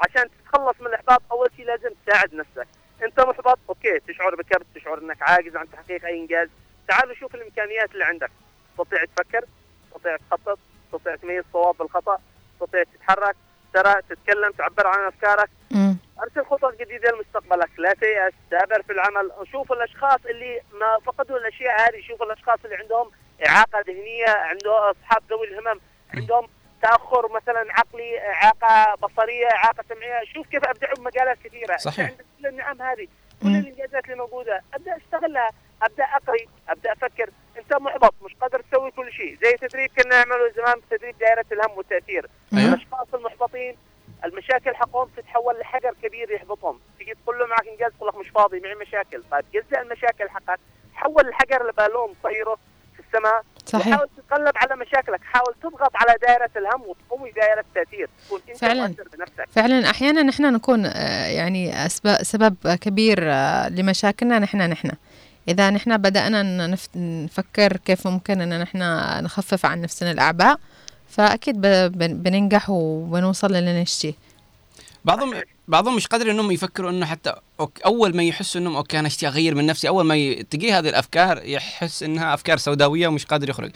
عشان 0.00 0.28
تتخلص 0.30 0.80
من 0.80 0.86
الإحباط 0.86 1.22
أول 1.32 1.50
شيء 1.56 1.66
لازم 1.66 1.90
تساعد 2.06 2.34
نفسك. 2.34 2.68
أنت 3.02 3.20
محبط؟ 3.20 3.58
أوكي 3.68 4.00
تشعر 4.00 4.34
بكبت 4.34 4.66
تشعر 4.74 4.98
إنك 4.98 5.22
عاجز 5.22 5.56
عن 5.56 5.70
تحقيق 5.70 6.04
أي 6.04 6.20
إنجاز. 6.20 6.48
تعال 6.88 7.16
شوف 7.16 7.34
الإمكانيات 7.34 7.92
اللي 7.92 8.04
عندك. 8.04 8.30
تستطيع 8.78 9.04
تفكر 9.04 9.44
تستطيع 9.90 10.16
تخطط 10.16 10.58
تستطيع 10.92 11.16
تميز 11.16 11.44
الصواب 11.46 11.76
بالخطأ 11.76 12.18
تستطيع 12.54 12.82
تتحرك 12.82 13.36
ترى 13.74 13.94
تتكلم 14.08 14.52
تعبر 14.52 14.86
عن 14.86 15.06
أفكارك. 15.06 15.50
أرسل 16.22 16.44
خطط 16.44 16.74
جديدة 16.80 17.10
لمستقبلك. 17.10 17.70
لا 17.78 17.94
تيأس 17.94 18.32
تابر 18.50 18.82
في 18.82 18.92
العمل. 18.92 19.30
شوف 19.52 19.72
الأشخاص 19.72 20.20
اللي 20.26 20.60
ما 20.72 20.98
فقدوا 21.06 21.38
الأشياء 21.38 21.80
هذه. 21.80 22.00
شوف 22.08 22.22
الأشخاص 22.22 22.58
اللي 22.64 22.76
عندهم 22.76 23.10
إعاقة 23.46 23.80
ذهنية 23.86 24.28
عندهم 24.28 24.74
أصحاب 24.74 25.22
ذوي 25.30 25.48
الهمم. 25.48 25.80
عندهم 26.18 26.48
تأخر 26.82 27.32
مثلا 27.32 27.66
عقلي 27.70 28.20
إعاقة 28.20 28.94
بصرية 28.94 29.46
إعاقة 29.46 29.84
سمعية. 29.88 30.24
شوف 30.34 30.46
كيف 30.46 30.64
ابدعوا 30.64 30.94
بمجالات 30.94 31.38
كثيرة. 31.44 31.76
صحيح. 31.76 32.08
أنت 32.08 32.10
عندك 32.10 32.26
كل 32.40 32.46
النعم 32.46 32.82
هذه. 32.82 33.08
كل 33.42 33.48
الإنجازات 33.48 34.04
اللي 34.04 34.16
موجودة. 34.16 34.62
أبدأ 34.74 34.96
استغلها 34.96 35.48
أبدأ 35.82 36.04
أقري. 36.04 36.48
أبدأ 36.68 36.92
أفكر. 36.92 37.30
أنت 37.58 37.74
محبط. 37.74 38.14
مش 38.22 38.34
قادر 38.34 38.60
تسوي 38.60 38.90
كل 38.90 39.12
شيء. 39.12 39.38
زي 39.42 39.56
تدريب 39.68 39.90
كنا 39.96 40.16
نعمله 40.16 40.52
زمان 40.56 40.74
تدريب 40.90 41.18
دائرة 41.18 41.44
الهم 41.52 41.78
والتأثير. 41.78 42.26
أيوة. 42.52 42.74
الأشخاص 42.74 43.14
المحبطين 43.14 43.76
المشاكل 44.24 44.74
حقهم 44.74 45.08
تتحول 45.16 45.58
لحجر 45.58 45.94
كبير 46.02 46.30
يحبطهم. 46.30 46.80
تيجي 46.98 47.14
تقول 47.14 47.38
له 47.38 47.46
معك 47.46 47.68
إنجاز 47.68 47.92
يقول 47.94 48.08
لك 48.08 48.16
مش 48.16 48.28
فاضي 48.28 48.60
معي 48.60 48.74
مشاكل. 48.74 49.22
طيب 49.30 49.44
جزء 49.54 49.80
المشاكل 49.80 50.30
حقك. 50.30 50.60
حول 50.94 51.28
الحجر 51.28 51.68
لبالون 51.68 52.14
طيره 52.22 52.58
في 52.94 53.00
السماء. 53.00 53.42
صحيح. 53.66 53.86
وحاول 53.86 54.08
تتغلب 54.16 54.52
على 54.56 54.76
مشاكلك. 54.76 55.20
حاول 55.24 55.54
تضغط 55.62 55.90
على 55.94 56.14
دائرة 56.22 56.50
الهم 56.56 56.82
وتقوي 56.82 57.30
دائره 57.30 57.60
التأثير. 57.60 58.08
تكون 58.26 58.40
أنت 58.48 58.56
فعلاً. 58.58 58.86
مؤثر 58.86 59.08
بنفسك. 59.18 59.48
فعلا. 59.52 59.90
أحيانا 59.90 60.22
نحن 60.22 60.52
نكون 60.54 60.86
آه، 60.86 61.26
يعني 61.26 61.86
أسباب 61.86 62.22
سبب 62.22 62.56
كبير 62.80 63.18
آه، 63.22 63.68
لمشاكلنا. 63.68 64.38
نحن 64.38 64.58
نحن. 64.58 64.90
إذا 65.48 65.70
نحن 65.70 65.92
نف- 66.74 66.96
نفكر 66.96 67.76
كيف 67.76 68.06
ممكن 68.06 68.40
أن 68.40 68.60
نحن 68.60 68.78
نخفف 69.24 69.66
عن 69.66 69.80
نفسنا 69.80 70.10
الأعباء 70.10 70.56
فأكيد 71.08 71.60
ب- 71.60 71.92
بن- 71.98 72.14
بننجح 72.22 72.70
وبنوصل 72.70 73.52
للي 73.52 73.82
نشتي. 73.82 74.14
بعضهم 75.04 75.34
بعضهم 75.68 75.96
مش 75.96 76.06
قادر 76.06 76.30
إنهم 76.30 76.50
يفكروا 76.50 76.90
إنه 76.90 77.06
حتى 77.06 77.34
أوك 77.60 77.82
أول 77.86 78.16
ما 78.16 78.22
يحسوا 78.22 78.60
إنهم 78.60 78.76
أوكي 78.76 78.98
أنا 78.98 79.06
اشتي 79.06 79.28
أغير 79.28 79.54
من 79.54 79.66
نفسي؟ 79.66 79.88
أول 79.88 80.04
ما 80.04 80.42
تجي 80.50 80.72
هذه 80.72 80.88
الأفكار 80.88 81.40
يحس 81.44 82.02
إنها 82.02 82.34
أفكار 82.34 82.56
سوداوية 82.56 83.08
ومش 83.08 83.26
قادر 83.26 83.48
يخرج. 83.50 83.70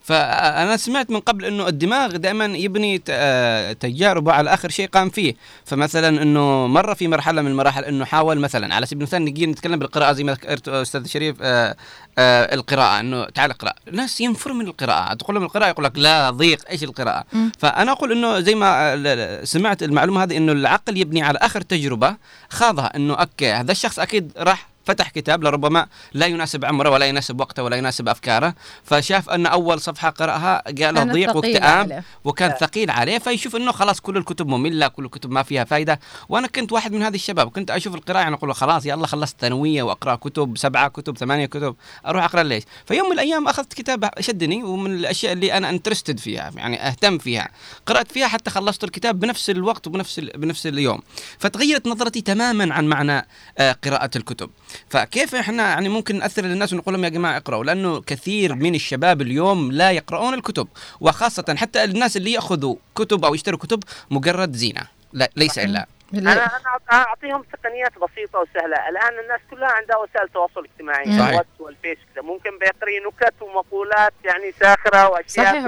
فانا 0.00 0.76
سمعت 0.76 1.10
من 1.10 1.20
قبل 1.20 1.44
إنه 1.44 1.68
الدماغ 1.68 2.16
دائما 2.16 2.44
يبني 2.44 3.02
آه، 3.08 3.72
تجاربه 3.72 4.32
على 4.32 4.54
اخر 4.54 4.68
شيء 4.68 4.88
قام 4.88 5.10
فيه. 5.10 5.34
فمثلا 5.64 6.22
إنه 6.22 6.66
مره 6.66 6.94
في 6.94 7.08
مرحلة 7.08 7.42
من 7.42 7.50
المراحل 7.50 7.84
إنه 7.84 8.04
حاول 8.04 8.38
مثلا 8.38 8.74
على 8.74 8.86
سبيل 8.86 8.98
المثال 8.98 9.24
نجي 9.24 9.46
نتكلم 9.46 9.78
بالقراءة 9.78 10.12
زي 10.12 10.24
ما 10.24 10.32
ذكرت 10.32 10.68
أستاذ 10.68 11.06
شريف 11.06 11.36
آه، 11.42 11.76
آه، 12.18 12.54
القراءة 12.54 13.00
إنه 13.00 13.24
تعال 13.24 13.50
اقرأ. 13.50 13.72
الناس 13.88 14.20
ينفروا 14.20 14.56
من 14.56 14.66
القراءة. 14.66 15.14
تقول 15.14 15.36
لهم 15.36 15.44
القراءة 15.44 15.68
يقول 15.68 15.84
لك 15.84 15.98
لا 15.98 16.30
ضيق 16.30 16.68
إيش 16.70 16.82
القراءة. 16.84 17.24
فانا 17.58 17.92
أقول 17.92 18.12
إنه 18.12 18.40
زي 18.40 18.54
ما 18.54 19.44
سمعت 19.44 19.82
المعلومة 19.82 20.22
هذه 20.22 20.36
إنه 20.36 20.52
العقل 20.52 20.96
يبني 20.96 21.22
على 21.22 21.38
آخر 21.42 21.60
تجربة 21.60 22.16
خاضها 22.50 22.96
إنه 22.96 23.22
أوكي 23.24 23.52
هذا 23.52 23.72
الشخص 23.72 23.98
أكيد 23.98 24.32
راح 24.36 24.68
فتح 24.84 25.08
كتاب 25.08 25.44
لربما 25.44 25.86
لا 26.12 26.26
يناسب 26.26 26.64
عمره 26.64 26.90
ولا 26.90 27.06
يناسب 27.06 27.40
وقته 27.40 27.62
ولا 27.62 27.76
يناسب 27.76 28.08
أفكاره. 28.08 28.54
فشاف 28.84 29.30
أن 29.30 29.46
أول 29.46 29.80
صفحة 29.80 30.10
قرأها 30.10 30.62
قال 30.82 31.12
ضيق 31.12 31.36
واكتئاب. 31.36 31.88
وكان 32.24 32.50
ثقيل 32.60 32.90
عليه 32.90 33.18
فيشوف 33.18 33.56
إنه 33.56 33.72
خلاص 33.72 34.00
كل 34.00 34.16
الكتب 34.16 34.46
مملة 34.48 34.88
كل 34.88 35.04
الكتب 35.04 35.30
ما 35.30 35.42
فيها 35.42 35.64
فائده 35.64 36.00
وأنا 36.28 36.46
كنت 36.48 36.72
واحد 36.72 36.92
من 36.92 37.02
هذه 37.02 37.14
الشباب 37.14 37.50
كنت 37.50 37.70
أشوف 37.70 37.94
القراءة 37.94 38.20
يعني 38.22 38.34
أقول 38.34 38.54
خلاص 38.54 38.86
يلا 38.86 39.06
خلصت 39.06 39.36
ثانوية 39.40 39.82
وأقرأ 39.82 40.14
كتب 40.14 40.58
سبعة 40.58 40.88
كتب 40.88 41.18
ثمانية 41.18 41.46
كتب 41.46 41.76
أروح 42.06 42.24
أقرأ 42.24 42.42
ليش؟ 42.42 42.62
فيوم 42.86 43.06
من 43.06 43.12
الأيام 43.12 43.48
أخذت 43.48 43.72
كتاب 43.74 44.10
شدني 44.20 44.62
ومن 44.62 44.90
الأشياء 44.94 45.32
اللي 45.32 45.52
أنا 45.56 45.70
interested 45.70 46.18
فيها 46.20 46.50
يعني 46.56 46.86
أهتم 46.86 47.18
فيها. 47.18 47.48
قرأت 47.86 48.12
فيها 48.12 48.28
حتى 48.28 48.50
خلصت 48.50 48.84
الكتاب 48.84 49.20
بنفس 49.20 49.50
الوقت 49.50 49.86
وبنفس 49.86 50.18
ال- 50.18 50.32
بنفس 50.36 50.66
اليوم. 50.66 51.00
فتغيرت 51.38 51.86
نظرتي 51.86 52.20
تماما 52.20 52.74
عن 52.74 52.84
معنى 52.86 53.26
آه، 53.58 53.72
قراءة 53.84 54.10
الكتب. 54.16 54.50
فكيف 54.88 55.34
إحنا 55.34 55.68
يعني 55.68 55.88
ممكن 55.88 56.18
نأثر 56.18 56.42
للناس 56.42 56.72
ونقول 56.72 56.94
لهم 56.94 57.04
يا 57.04 57.08
جماعة 57.08 57.36
اقرأوا؟ 57.36 57.64
لأنه 57.64 58.00
كثير 58.00 58.54
من 58.54 58.74
الشباب 58.74 59.22
اليوم 59.22 59.72
لا 59.72 59.90
يقرؤون 59.90 60.34
الكتب 60.34 60.68
وخاصة 61.00 61.54
حتى 61.56 61.84
الناس 61.84 62.16
اللي 62.16 62.32
يأخذوا 62.32 62.76
كتب 62.94 63.24
أو 63.24 63.34
يشتروا 63.34 63.58
كتب 63.58 63.82
مجرد 64.10 64.52
زينة. 64.52 64.80
لا 65.12 65.30
ليس 65.36 65.58
إلا. 65.58 65.86
أنا 66.14 66.32
أنا 66.32 66.48
أعطيهم 66.92 67.44
تقنيات 67.52 67.92
بسيطة 67.92 68.38
وسهلة. 68.38 68.88
الآن 68.88 69.18
الناس 69.24 69.40
كلها 69.50 69.68
عندها 69.68 69.96
وسائل 69.96 70.28
تواصل 70.28 70.64
اجتماعي. 70.64 71.04
الواتس 71.30 71.48
والفيس 71.58 71.98
كذا 72.14 72.22
ممكن 72.22 72.50
بيقري 72.58 72.98
نكت 73.06 73.34
ومقولات 73.42 74.12
يعني 74.24 74.52
ساخرة 74.60 75.08
وأشياء 75.08 75.46
صحيح 75.46 75.64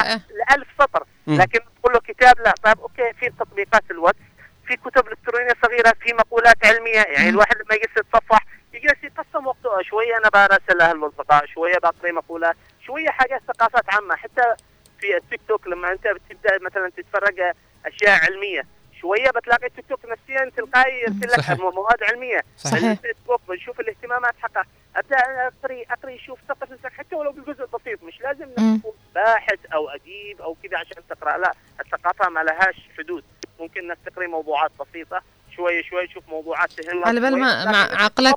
آه، 0.00 0.20
لألف 0.38 0.68
سطر. 0.78 1.04
لكن 1.26 1.60
تقول 1.80 1.94
له 1.94 2.00
كتاب 2.00 2.34
لا. 2.44 2.54
طيب 2.62 2.80
أوكي 2.80 3.12
في 3.20 3.30
تطبيقات 3.38 3.82
الواتس. 3.90 4.18
في 4.66 4.76
كتب 4.76 5.08
إلكترونية 5.08 5.54
صغيرة 5.62 5.92
في 6.00 6.12
مقولات 6.14 6.66
علمية 6.66 7.02
يعني 7.02 7.28
الواحد 7.28 7.56
لما 7.56 7.74
يجلس 7.74 7.96
يتصفح 7.96 8.46
يجلس 8.74 9.04
يقسم 9.04 9.46
وقته 9.46 9.82
شوية 9.82 10.16
أنا 10.18 10.28
براسل 10.28 10.80
أهل 10.80 10.96
الاصدقاء 10.96 11.46
شوية 11.46 11.78
بقري 11.78 12.12
مقولات 12.12 12.56
شوية 12.86 13.08
حاجات 13.10 13.40
ثقافات 13.48 13.94
عامة 13.94 14.16
حتى 14.16 14.54
في 15.00 15.16
التيك 15.16 15.40
توك 15.48 15.66
لما 15.66 15.92
أنت 15.92 16.06
بتبدأ 16.08 16.58
مثلا 16.62 16.90
تتفرج 16.96 17.40
أشياء 17.86 18.20
علمية 18.24 18.62
شوية 19.00 19.30
بتلاقي 19.36 19.66
التيك 19.66 19.84
توك 19.88 20.00
نفسيا 20.04 20.50
تلقائي 20.56 21.00
يرسل 21.00 21.52
لك. 21.52 21.60
مواد 21.60 22.02
علمية 22.02 22.40
صحيح. 22.56 22.84
الفيسبوك 22.90 23.40
بنشوف 23.48 23.80
الاهتمامات 23.80 24.34
حقها 24.42 24.64
أبدأ 24.96 25.16
اقري 25.18 25.86
اقري 25.90 26.18
شوف 26.18 26.38
ثقف 26.48 26.72
نفسك 26.72 26.92
حتى 26.92 27.14
ولو 27.16 27.32
بالجزء 27.32 27.62
البسيط 27.64 28.02
مش 28.02 28.20
لازم. 28.20 28.54
تكون 28.54 28.92
باحث 29.14 29.58
أو 29.74 29.88
أديب 29.88 30.40
أو 30.42 30.56
كذا 30.62 30.78
عشان 30.78 31.02
تقرأ 31.10 31.38
لا 31.38 31.52
الثقافة 31.80 32.28
ما 32.28 32.40
لهاش 32.40 32.88
حدود 32.98 33.24
ممكن 33.60 33.90
انك 33.90 33.98
تقري 34.06 34.26
موضوعات 34.26 34.70
بسيطة. 34.80 35.22
شوي 35.56 35.82
شوي 35.82 36.06
تشوف 36.06 36.28
موضوعات 36.28 36.70
تهمك 36.72 37.06
على 37.06 37.20
بال 37.20 37.38
ما 37.38 37.64
مع 37.64 38.02
عقلك 38.02 38.36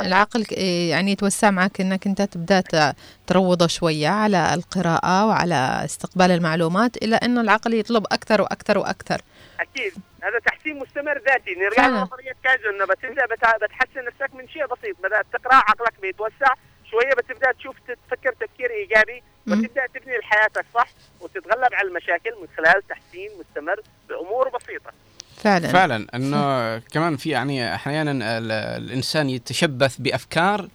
العقل 0.00 0.46
إيه 0.52 0.90
يعني 0.90 1.12
يتوسع 1.12 1.50
معك 1.50 1.80
إنك 1.80 2.06
أنت 2.06 2.22
تبدأ 2.22 2.94
تروضه 3.26 3.66
شوية 3.66 4.08
على 4.08 4.54
القراءة 4.54 5.26
وعلى 5.26 5.80
استقبال 5.84 6.30
المعلومات 6.30 6.96
إلى 6.96 7.16
انه 7.16 7.40
العقل 7.40 7.74
يطلب 7.74 8.04
أكثر 8.12 8.40
وأكثر 8.42 8.78
وأكثر. 8.78 9.20
أكيد. 9.60 9.92
هذا 10.22 10.38
تحسين 10.46 10.78
مستمر 10.78 11.18
ذاتي. 11.28 11.54
نرجع. 11.54 11.86
لنظريه 11.86 12.32
كايزو 12.44 12.70
إنه 12.70 12.84
بتبدأ 12.84 13.26
بتحسن 13.66 14.04
نفسك 14.04 14.34
من 14.34 14.48
شيء 14.48 14.66
بسيط. 14.66 14.96
بدأت 15.02 15.26
تقرأ 15.32 15.54
عقلك 15.54 16.00
بيتوسع. 16.02 16.54
شوية 16.90 17.14
بتبدأ 17.14 17.52
تشوف 17.52 17.76
تفكر 18.08 18.32
تفكير 18.32 18.70
إيجابي. 18.70 19.22
وتبدا 19.52 19.86
تبني 19.94 20.22
حياتك 20.22 20.64
صح؟ 20.74 20.88
وتتغلب 21.20 21.74
على 21.74 21.88
المشاكل 21.88 22.30
من 22.42 22.48
خلال 22.56 22.82
تحسين 22.88 23.30
مستمر 23.40 23.80
بأمور 24.08 24.48
بسيطة. 24.48 24.90
فعلا. 25.36 25.68
فعلا 25.68 26.06
إنه 26.14 26.78
كمان 26.78 27.16
في 27.16 27.30
يعني 27.30 27.74
أحيانا 27.74 28.10
ال- 28.38 28.52
الإنسان 28.52 29.30
يتشبث 29.30 29.96
بأفكار 29.96 30.60
آه، 30.60 30.68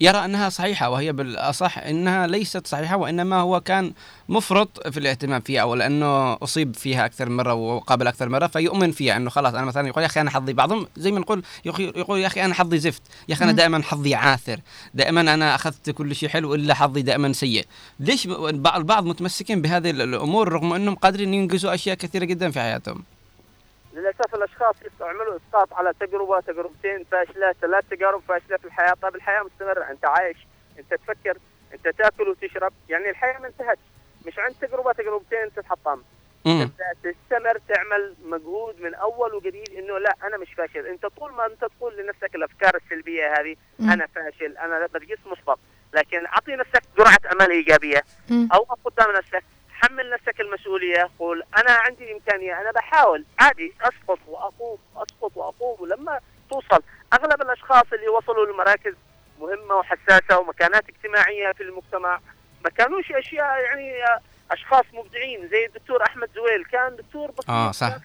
يرى 0.00 0.24
أنها 0.24 0.48
صحيحة 0.48 0.90
وهي 0.90 1.12
بالأصح 1.12 1.78
إنها 1.78 2.26
ليست 2.26 2.66
صحيحة 2.66 2.96
وإنما 2.96 3.36
هو 3.36 3.60
كان 3.60 3.92
مفرط 4.28 4.88
في 4.88 4.96
الاهتمام 5.00 5.40
فيها 5.40 5.62
أو 5.62 5.74
لأنه 5.74 6.32
أصيب 6.42 6.76
فيها 6.76 7.06
أكثر 7.06 7.28
مرة 7.28 7.54
وقابل 7.54 8.06
أكثر 8.06 8.28
مرة 8.28 8.46
فيؤمن 8.46 8.90
فيها 8.92 9.16
إنه 9.16 9.30
خلاص 9.30 9.54
أنا 9.54 9.64
مثلا 9.64 9.88
يقول 9.88 10.02
يا 10.02 10.06
أخي 10.08 10.20
أنا 10.20 10.30
حظي 10.30 10.52
بعضهم 10.52 10.86
زي 10.96 11.12
ما 11.12 11.20
نقول 11.20 11.42
يقول 11.64 12.20
يا 12.20 12.26
أخي 12.26 12.44
أنا 12.44 12.54
حظي 12.54 12.78
زفت 12.78 13.02
يا 13.28 13.34
أخي 13.34 13.44
أنا. 13.44 13.52
دائما 13.52 13.82
حظي 13.82 14.14
عاثر 14.14 14.60
دائما 14.94 15.20
أنا 15.20 15.54
أخذت 15.54 15.90
كل 15.90 16.14
شيء 16.14 16.28
حلو 16.28 16.54
إلا 16.54 16.74
حظي 16.74 17.02
دائما 17.02 17.32
سيء 17.32 17.64
ليش 18.00 18.26
البعض 18.76 19.04
متمسكين 19.06 19.62
بهذه 19.62 19.90
ال- 19.90 20.00
الأمور 20.02 20.48
رغم 20.52 20.72
أنهم 20.72 20.94
قادرين 20.94 21.34
ينجزوا 21.34 21.74
أشياء 21.74 21.96
كثيرة 21.96 22.24
جدا 22.24 22.50
في 22.50 22.60
حياتهم 22.60 23.02
للأسف 23.96 24.34
الأشخاص 24.34 24.74
يستعملوا 24.82 25.36
إسقاط 25.36 25.72
على 25.72 25.92
تجربة 26.00 26.40
تجربتين 26.40 27.04
فاشله 27.04 27.52
ثلاث 27.52 27.84
تجارب 27.90 28.22
فاشلة 28.28 28.56
في 28.56 28.64
الحياة. 28.64 28.94
طيب 29.02 29.14
الحياة 29.14 29.42
مستمرة. 29.42 29.90
أنت 29.90 30.04
عايش 30.04 30.36
أنت 30.78 30.94
تفكر 30.94 31.38
أنت 31.74 31.88
تأكل 31.88 32.28
وتشرب. 32.28 32.72
يعني 32.88 33.10
الحياة 33.10 33.38
ما 33.38 33.46
انتهت 33.46 33.78
مش 34.26 34.38
عند 34.38 34.54
تجربة 34.60 34.92
تجربتين 34.92 35.54
تتحطم. 35.56 36.02
تبدا 36.44 36.92
تستمر 37.02 37.58
تعمل 37.68 38.14
مجهود 38.24 38.80
من 38.80 38.94
أول 38.94 39.34
وجديد 39.34 39.70
إنه 39.78 39.98
لا 39.98 40.16
أنا 40.24 40.36
مش 40.36 40.54
فاشل. 40.54 40.86
أنت 40.86 41.06
طول 41.06 41.32
ما 41.32 41.46
أنت 41.46 41.64
تقول 41.64 41.96
لنفسك 41.96 42.34
الأفكار 42.34 42.76
السلبية 42.76 43.32
هذه 43.40 43.56
مم. 43.78 43.90
أنا 43.90 44.06
فاشل 44.06 44.56
أنا 44.58 44.86
برجس 44.94 45.18
محبط 45.26 45.58
لكن 45.94 46.26
أعطي 46.26 46.56
نفسك 46.56 46.82
جرعة 46.98 47.20
أمل 47.32 47.50
إيجابية. 47.50 48.02
مم. 48.30 48.48
أو 48.54 48.62
قدام 48.84 49.10
نفسك 49.16 49.44
حمل 49.82 50.10
نفسك 50.10 50.40
المسؤولية 50.40 51.10
قول 51.18 51.42
أنا 51.58 51.70
عندي 51.72 52.12
إمكانية 52.12 52.60
أنا 52.60 52.70
بحاول. 52.72 53.24
عادي 53.38 53.74
أسقط 53.80 54.18
وأقوم 54.26 54.78
أسقط 54.96 55.32
وأقوم. 55.36 55.76
ولما 55.80 56.20
توصل 56.50 56.82
أغلب 57.12 57.42
الأشخاص 57.42 57.84
اللي 57.92 58.08
وصلوا 58.08 58.46
لمراكز 58.52 58.94
مهمة 59.40 59.74
وحساسة 59.74 60.38
ومكانات 60.38 60.84
اجتماعية 60.88 61.52
في 61.52 61.62
المجتمع 61.62 62.20
ما 62.64 62.70
كانوش 62.70 63.12
أشياء 63.12 63.60
يعني 63.60 63.92
أشخاص 64.50 64.84
مبدعين 64.92 65.48
زي 65.48 65.66
الدكتور 65.66 66.02
أحمد 66.02 66.28
زويل. 66.34 66.64
كان 66.64 66.96
دكتور 66.96 67.30
بسيط 67.30 67.50
آه 67.50 67.70
صح. 67.72 67.96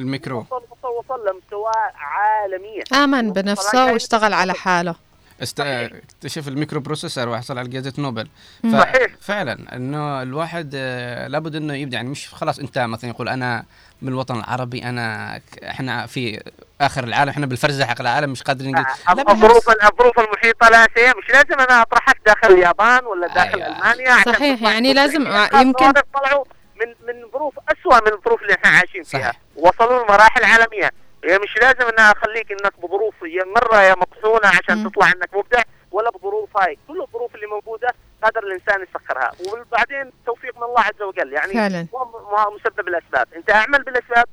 الميكرو. 0.00 0.38
وصل 0.38 0.62
وصل 0.70 0.88
وصل 0.88 1.28
لمستوى 1.28 1.72
عالميه 1.94 2.82
آمن 3.04 3.32
بنفسه 3.32 3.92
واشتغل 3.92 4.32
على 4.34 4.52
حاله. 4.54 4.94
است... 5.42 5.60
اكتشف 5.60 6.48
ال 6.48 6.80
microprocessor 6.80 7.28
وحصل 7.28 7.58
على 7.58 7.68
جائزة 7.68 7.92
نوبل 7.98 8.28
مم. 8.64 8.80
صحيح. 8.80 9.06
فعلا 9.20 9.76
إنه 9.76 10.22
الواحد 10.22 10.72
آه، 10.76 11.26
لابد 11.28 11.56
إنه 11.56 11.74
يبدأ 11.74 11.96
يعني 11.96 12.08
مش 12.08 12.28
خلاص 12.34 12.58
انت 12.58 12.78
مثلا 12.78 13.10
يقول 13.10 13.28
أنا 13.28 13.64
من 14.02 14.08
الوطن 14.08 14.38
العربي 14.38 14.84
أنا 14.84 15.40
إحنا 15.68 16.06
في 16.06 16.42
آخر 16.80 17.04
العالم 17.04 17.30
إحنا 17.30 17.46
بالفرزة 17.46 17.86
حق 17.86 18.00
العالم 18.00 18.30
مش 18.30 18.42
قادرين 18.42 18.72
نقول 18.72 18.84
بالعكس. 19.06 19.30
الظروف 19.30 19.68
الظروف 19.92 20.18
المحيطة 20.18 20.68
لا 20.68 20.88
شيء 20.96 21.18
مش 21.18 21.28
لازم 21.30 21.60
أنا 21.60 21.82
أطرحك 21.82 22.16
داخل 22.26 22.52
اليابان 22.54 23.04
ولا 23.04 23.26
داخل 23.34 23.62
أيوة. 23.62 23.76
المانيا 23.76 24.22
صحيح 24.26 24.62
يعني. 24.62 24.94
لازم 24.94 25.26
أشخاص 25.26 25.62
يمكن 25.62 25.92
طلعوا 25.92 26.44
من 26.80 26.86
من 27.14 27.30
ظروف 27.32 27.54
اسوء 27.68 27.94
من 28.06 28.12
الظروف 28.12 28.42
اللي 28.42 28.54
إحنا 28.54 28.70
عايشين 28.70 29.02
فيها 29.02 29.20
صحيح. 29.20 29.40
وصلوا 29.56 30.04
لمراحل 30.04 30.44
عالمية 30.44 30.90
هي 31.24 31.38
مش 31.38 31.56
لازم 31.62 31.88
ان 31.88 31.98
أخليك 31.98 32.52
إنك 32.52 32.80
بظروف 32.80 33.14
يا 33.22 33.44
مرة 33.44 33.82
يا 33.82 33.94
مطحونة 33.94 34.48
عشان 34.48 34.78
مم. 34.78 34.88
تطلع 34.88 35.06
إنك 35.06 35.34
مبدع 35.34 35.62
ولا 35.90 36.10
بظروف 36.10 36.56
هاي 36.56 36.78
كل 36.88 37.00
الظروف 37.00 37.34
اللي 37.34 37.46
موجودة 37.46 37.88
قادر 38.22 38.42
الإنسان 38.42 38.82
يسخرها 38.82 39.30
وبعدين 39.52 40.12
توفيق 40.26 40.56
من 40.56 40.62
الله 40.62 40.80
عز 40.80 41.02
وجل 41.02 41.32
يعني 41.32 41.52
فعلا. 41.52 41.86
هو 41.94 42.04
م- 42.04 42.54
مسبب 42.54 42.88
الأسباب 42.88 43.26
أنت 43.36 43.50
أعمل 43.50 43.82
بالأسباب 43.82 44.24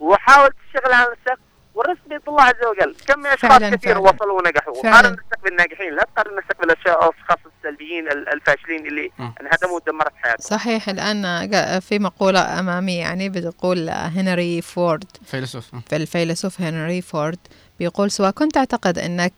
وحاول 0.00 0.50
تشتغل 0.66 0.92
على 0.92 1.10
نفسك 1.12 1.38
والرزق 1.74 2.00
بيد 2.08 2.20
الله 2.28 2.42
عز 2.42 2.54
وجل. 2.70 2.94
كم 3.06 3.18
من 3.18 3.26
أشخاص 3.26 3.50
فعلاً، 3.50 3.76
كثير 3.76 3.94
فعلاً. 3.94 4.10
وصلوا 4.10 4.38
ونجحوا. 4.40 4.82
قارن 4.82 5.12
نفسك 5.12 5.38
بالناجحين 5.44 5.94
لا 5.96 6.06
تقارن 6.14 6.36
نفسك 6.36 6.60
بالاشخاص 6.60 7.38
السلبيين 7.58 8.08
ال- 8.08 8.28
الفاشلين 8.28 8.86
اللي 8.86 9.10
مم. 9.18 9.34
انهدموا 9.40 9.76
ودمرت 9.76 10.12
حياتهم. 10.22 10.46
صحيح 10.58 10.88
الآن 10.88 11.50
في 11.80 11.98
مقولة 11.98 12.58
أمامي 12.58 12.96
يعني 12.96 13.28
بتقول 13.28 13.88
هنري 13.90 14.62
فورد. 14.62 15.04
فيلسوف. 15.26 15.64
في 15.88 15.96
الفيلسوف 15.96 16.60
هنري 16.60 17.02
فورد 17.02 17.38
بيقول 17.78 18.10
سواء 18.10 18.30
كنت 18.30 18.54
تعتقد 18.54 18.98
أنك 18.98 19.32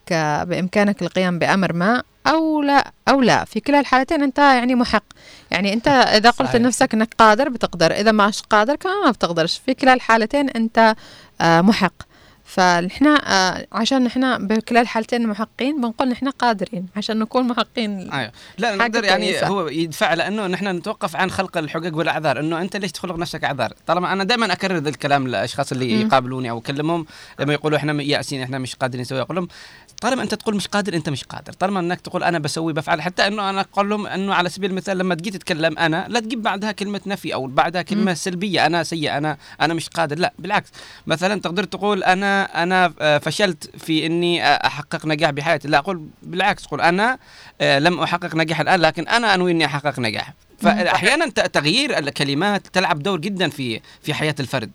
بإمكانك 0.46 1.02
القيام 1.02 1.38
بأمر 1.38 1.72
ما 1.72 2.02
أو 2.26 2.62
لا 2.62 2.92
أو 3.08 3.20
لا 3.20 3.44
في 3.44 3.60
كلا 3.60 3.80
الحالتين 3.80 4.22
أنت 4.22 4.38
يعني 4.38 4.74
محق. 4.74 5.02
يعني 5.50 5.72
أنت 5.72 5.88
إذا 5.88 6.30
قلت 6.30 6.48
صحيح. 6.48 6.54
لنفسك 6.60 6.94
أنك 6.94 7.14
قادر 7.18 7.48
بتقدر 7.48 7.92
إذا 7.92 8.12
مش 8.12 8.42
قادر 8.42 8.74
كمان 8.76 9.04
ما 9.04 9.10
بتقدرش. 9.10 9.58
في 9.66 9.74
كلا 9.74 9.94
الحالتين 9.94 10.50
أنت 10.50 10.94
آه، 11.40 11.60
محق. 11.60 11.92
فنحن 12.57 13.07
آه، 13.07 13.66
عشان 13.73 14.05
نحن 14.05 14.47
بكلا 14.47 14.81
الحالتين 14.81 15.27
محقين 15.27 15.81
بنقول 15.81 16.09
نحن 16.09 16.28
قادرين 16.28 16.87
عشان 16.97 17.19
نكون 17.19 17.49
محقين 17.49 18.12
أيوه 18.12 18.33
لا 18.59 18.77
نقدر 18.77 19.05
يعني 19.05 19.27
كويسة. 19.27 19.47
هو 19.47 19.69
يدفع 19.69 20.15
لأنه 20.15 20.47
نحن 20.47 20.69
نتوقف 20.69 21.16
عن 21.16 21.31
خلق 21.31 21.59
الحقوق 21.59 21.97
والأعذار 21.97 22.41
إنه 22.41 22.61
أنت 22.61 22.77
ليش 22.77 22.93
تخلق 22.93 23.16
نفسك 23.16 23.45
أعذار 23.45 23.73
طالما 23.87 24.12
أنا 24.12 24.24
دائما 24.24 24.53
أكرر 24.53 24.77
ذا 24.77 24.89
الكلام 24.89 25.28
للاشخاص 25.28 25.73
اللي 25.73 25.95
مم. 25.95 26.07
يقابلوني 26.07 26.51
أو 26.51 26.59
اكلمهم 26.59 27.07
لما 27.41 27.53
يقولوا 27.53 27.78
إحنا 27.78 28.03
يائسين 28.03 28.43
إحنا 28.43 28.59
مش 28.59 28.74
قادرين 28.74 29.03
نسوي 29.03 29.20
أقول 29.20 29.37
لهم 29.37 29.49
طالما 30.01 30.23
أنت 30.23 30.35
تقول 30.35 30.56
مش 30.56 30.66
قادر 30.66 30.94
أنت 30.94 31.09
مش 31.09 31.24
قادر. 31.24 31.52
طالما 31.52 31.81
أنك 31.81 32.01
تقول 32.01 32.24
أنا 32.24 32.39
بسوي 32.39 32.73
بفعل. 32.73 33.02
حتى 33.02 33.27
إنه 33.27 33.51
أنا 33.51 33.60
أقول 33.60 33.89
لهم 33.90 34.06
إنه 34.06 34.35
على 34.35 34.48
سبيل 34.48 34.70
المثال 34.70 34.98
لما 34.98 35.14
تجي 35.14 35.31
تتكلم 35.31 35.78
أنا 35.78 36.06
لا 36.09 36.20
تجيب 36.20 36.43
بعدها 36.43 36.73
كلمة 36.73 37.01
نفي 37.06 37.35
أو 37.35 37.47
بعدها 37.47 37.82
كلمة 37.82 38.02
مم. 38.10 38.14
سلبية. 38.14 38.66
أنا 38.66 38.82
سيء 38.82 39.16
أنا 39.16 39.36
أنا 39.60 39.74
مش 39.74 39.89
قادر. 39.89 40.18
لا 40.18 40.32
بالعكس. 40.39 40.68
مثلا 41.06 41.40
تقدر 41.40 41.64
تقول 41.64 42.05
أنا 42.05 42.62
أنا 42.62 42.93
آه، 43.01 43.18
فشلت 43.18 43.77
في 43.77 44.06
إني 44.06 44.44
آه، 44.44 44.66
أحقق 44.66 45.06
نجاح 45.06 45.31
بحياتي. 45.31 45.68
لا 45.68 45.78
أقول 45.78 46.06
بالعكس. 46.23 46.66
قول 46.66 46.81
أنا 46.81 47.18
آه، 47.60 47.78
لم 47.78 48.01
أحقق 48.01 48.35
نجاح 48.35 48.60
الآن 48.60 48.81
لكن 48.81 49.09
أنا 49.09 49.35
أنوي 49.35 49.52
إني 49.52 49.64
أحقق 49.64 49.98
نجاح. 50.01 50.32
فاحيانا 50.59 51.28
تغيير 51.28 51.98
الكلمات 51.98 52.66
تلعب 52.66 53.02
دور 53.02 53.20
جدا 53.20 53.48
في 53.48 53.81
في 54.02 54.14
حياة 54.14 54.35
الفرد. 54.40 54.70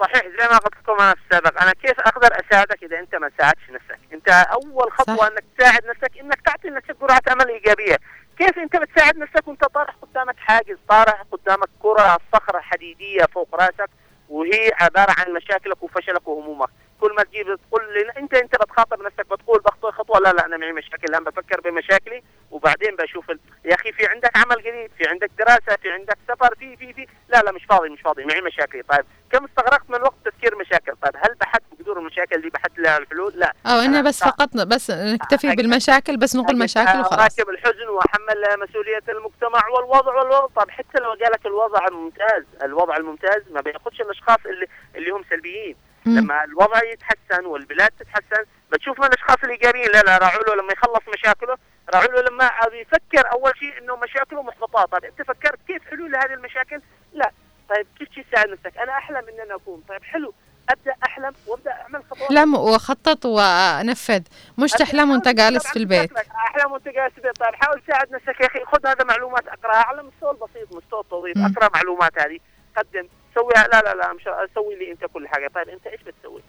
صحيح 0.00 0.22
زي 0.22 0.48
ما 0.50 0.56
قلت 0.58 0.74
لكم 0.82 0.92
أنا 1.00 1.12
السابق 1.24 1.62
أنا 1.62 1.72
كيف 1.72 2.00
أقدر 2.00 2.28
أساعدك 2.32 2.82
إذا 2.82 2.98
أنت 2.98 3.14
ما 3.14 3.30
ساعدتش 3.38 3.70
نفسك؟ 3.70 3.98
أنت 4.12 4.28
أول 4.28 4.92
خطوة 4.92 5.16
صح. 5.16 5.26
إنك 5.26 5.44
تساعد 5.58 5.86
نفسك 5.86 6.18
إنك 6.20 6.40
تعطي 6.40 6.70
نفسك 6.70 6.96
جرعة 7.00 7.22
أمل 7.32 7.48
إيجابية. 7.48 7.96
كيف 8.38 8.58
أنت 8.58 8.76
بتساعد 8.76 9.16
نفسك 9.16 9.48
وأنت 9.48 9.64
طارح 9.64 9.94
قدامك 10.02 10.36
حاجز 10.38 10.76
طارح 10.88 11.22
قدامك 11.32 11.68
كرة 11.82 12.18
صخره 12.32 12.60
حديديه 12.60 13.24
فوق 13.34 13.54
رأسك 13.54 13.90
وهي 14.28 14.70
عبارة 14.80 15.14
عن 15.18 15.32
مشاكلك 15.32 15.82
وفشلك 15.82 16.28
وهمومك. 16.28 16.68
كل 17.00 17.14
ما 17.16 17.22
تجيب 17.22 17.58
تقول 17.68 17.98
انت 18.18 18.34
أنت 18.34 18.56
بتخاطب 18.56 19.02
نفسك 19.02 19.26
بتقول 19.30 19.60
بخطو 19.60 19.90
خطوة 19.90 20.18
لا 20.20 20.32
لا 20.32 20.46
أنا 20.46 20.56
معي 20.56 20.72
مشاكل 20.72 21.04
الان 21.08 21.24
بفكر 21.24 21.60
بمشاكلي 21.60 22.22
وبعدين 22.50 22.96
بشوف 22.96 23.30
ال... 23.30 23.38
يا 23.64 23.74
أخي 23.74 23.92
في 23.92 24.06
عندك 24.06 24.36
عمل 24.36 24.56
جديد 24.62 24.90
في 24.98 25.08
عندك 25.08 25.30
دراسة 25.38 25.76
في 25.82 25.90
عندك 25.90 26.18
سفر 26.28 26.54
في 26.58 26.76
في 26.76 26.92
في. 26.92 27.06
لا 27.28 27.38
لا 27.40 27.52
مش 27.52 27.64
فاضي 27.68 27.88
مش 27.88 28.00
فاضي 28.00 28.24
معي 28.24 28.40
مشاكل. 28.40 28.82
طيب 28.82 29.04
كم 29.32 29.44
استغرقت 29.44 29.90
من 29.90 30.02
وقت 30.02 30.14
تفكير 30.24 30.56
مشاكل؟ 30.56 30.92
طيب 31.02 31.16
هل 31.16 31.34
بحثت 31.40 31.62
بجذور 31.72 31.98
المشاكل 31.98 32.40
دي 32.42 32.50
بحثت 32.50 32.78
لها 32.78 32.98
الحلول؟ 32.98 33.32
لا. 33.36 33.52
أو 33.66 33.78
انه 33.78 33.86
أنا 33.86 34.08
بس 34.08 34.24
فقط 34.24 34.56
بس 34.56 34.90
نكتفي 34.90 35.52
أجد- 35.52 35.56
بالمشاكل 35.56 36.16
بس 36.16 36.36
نقول 36.36 36.58
مشاكل 36.58 37.00
وخلاص. 37.00 37.38
راكب 37.38 37.50
الحزن 37.50 37.88
واحمل 37.88 38.66
مسؤولية 38.68 39.02
المجتمع 39.08 39.68
والوضع 39.68 40.14
والوضع. 40.14 40.46
طب 40.62 40.70
حتى 40.70 40.98
لو 40.98 41.10
قالك 41.10 41.46
الوضع 41.46 41.86
ممتاز 41.92 42.44
الوضع 42.62 42.96
الممتاز 42.96 43.42
ما 43.50 43.60
بياخدش 43.60 44.00
الأشخاص 44.00 44.38
اللي 44.46 44.66
اللي 44.96 45.10
هم 45.10 45.22
سلبيين. 45.30 45.76
لما 46.06 46.44
الوضع 46.44 46.80
يتحسن 46.84 47.46
والبلاد 47.46 47.90
تتحسن 48.00 48.44
بتشوف 48.72 49.00
من 49.00 49.06
الاشخاص 49.06 49.36
الايجابيين 49.44 49.90
لا 49.92 50.02
لا 50.02 50.18
راعوا 50.18 50.42
له 50.42 50.54
لما 50.54 50.72
يخلص 50.72 51.02
مشاكله 51.14 51.56
راعوا 51.94 52.12
له 52.12 52.20
لما 52.20 52.50
يفكر 52.72 53.32
أول 53.32 53.52
شيء 53.58 53.78
إنه 53.78 53.96
مشاكله 53.96 54.42
محبطات 54.42 54.92
طيب 54.92 55.04
أنت 55.04 55.22
فكرت 55.28 55.58
كيف 55.66 55.90
حلول 55.90 56.16
هذه 56.16 56.34
المشاكل؟ 56.34 56.80
لا. 57.12 57.30
طيب 57.68 57.86
كيف 57.98 58.28
تساعد 58.28 58.48
نفسك؟ 58.48 58.78
أنا 58.78 58.92
أحلم 58.92 59.16
ان 59.16 59.40
أنا 59.40 59.54
اكون 59.54 59.82
طيب 59.88 60.04
حلو. 60.04 60.34
أبدأ 60.70 60.94
أحلم 61.06 61.32
وأبدأ 61.46 61.70
أعمل 61.72 62.04
خطوات. 62.10 62.22
احلم 62.22 62.54
وخطط 62.54 63.26
ونفذ 63.26 64.22
مش 64.58 64.70
تحلم 64.70 65.10
وأنت 65.10 65.28
جالس 65.28 65.66
في 65.66 65.78
البيت. 65.78 66.12
أحلم 66.16 66.72
وأنت 66.72 66.88
جالس 66.88 67.12
في 67.12 67.18
البيت. 67.18 67.36
طيب 67.40 67.54
حاول 67.54 67.80
تساعد 67.80 68.12
نفسك 68.12 68.40
يا 68.40 68.46
أخي. 68.46 68.64
خذ 68.64 68.86
هذا 68.86 69.04
معلومات. 69.04 69.48
اقراها 69.48 69.86
على 69.86 70.00
المستوى 70.00 70.30
البسيط 70.30 70.76
مستوى 70.76 71.00
التوظيف. 71.00 71.36
أقرأ 71.38 71.70
معلومات 71.74 72.18
هذه. 72.18 72.38
قدم. 72.76 73.08
سويها 73.34 73.68
لا 73.68 73.80
لا 73.80 73.94
لا 73.94 74.12
مش 74.12 74.28
سوي 74.54 74.74
لي 74.74 74.92
أنت 74.92 75.04
كل 75.04 75.28
حاجة. 75.28 75.50
طيب 75.54 75.68
أنت 75.68 75.86
إيش 75.86 76.02
بتسوي؟ 76.02 76.42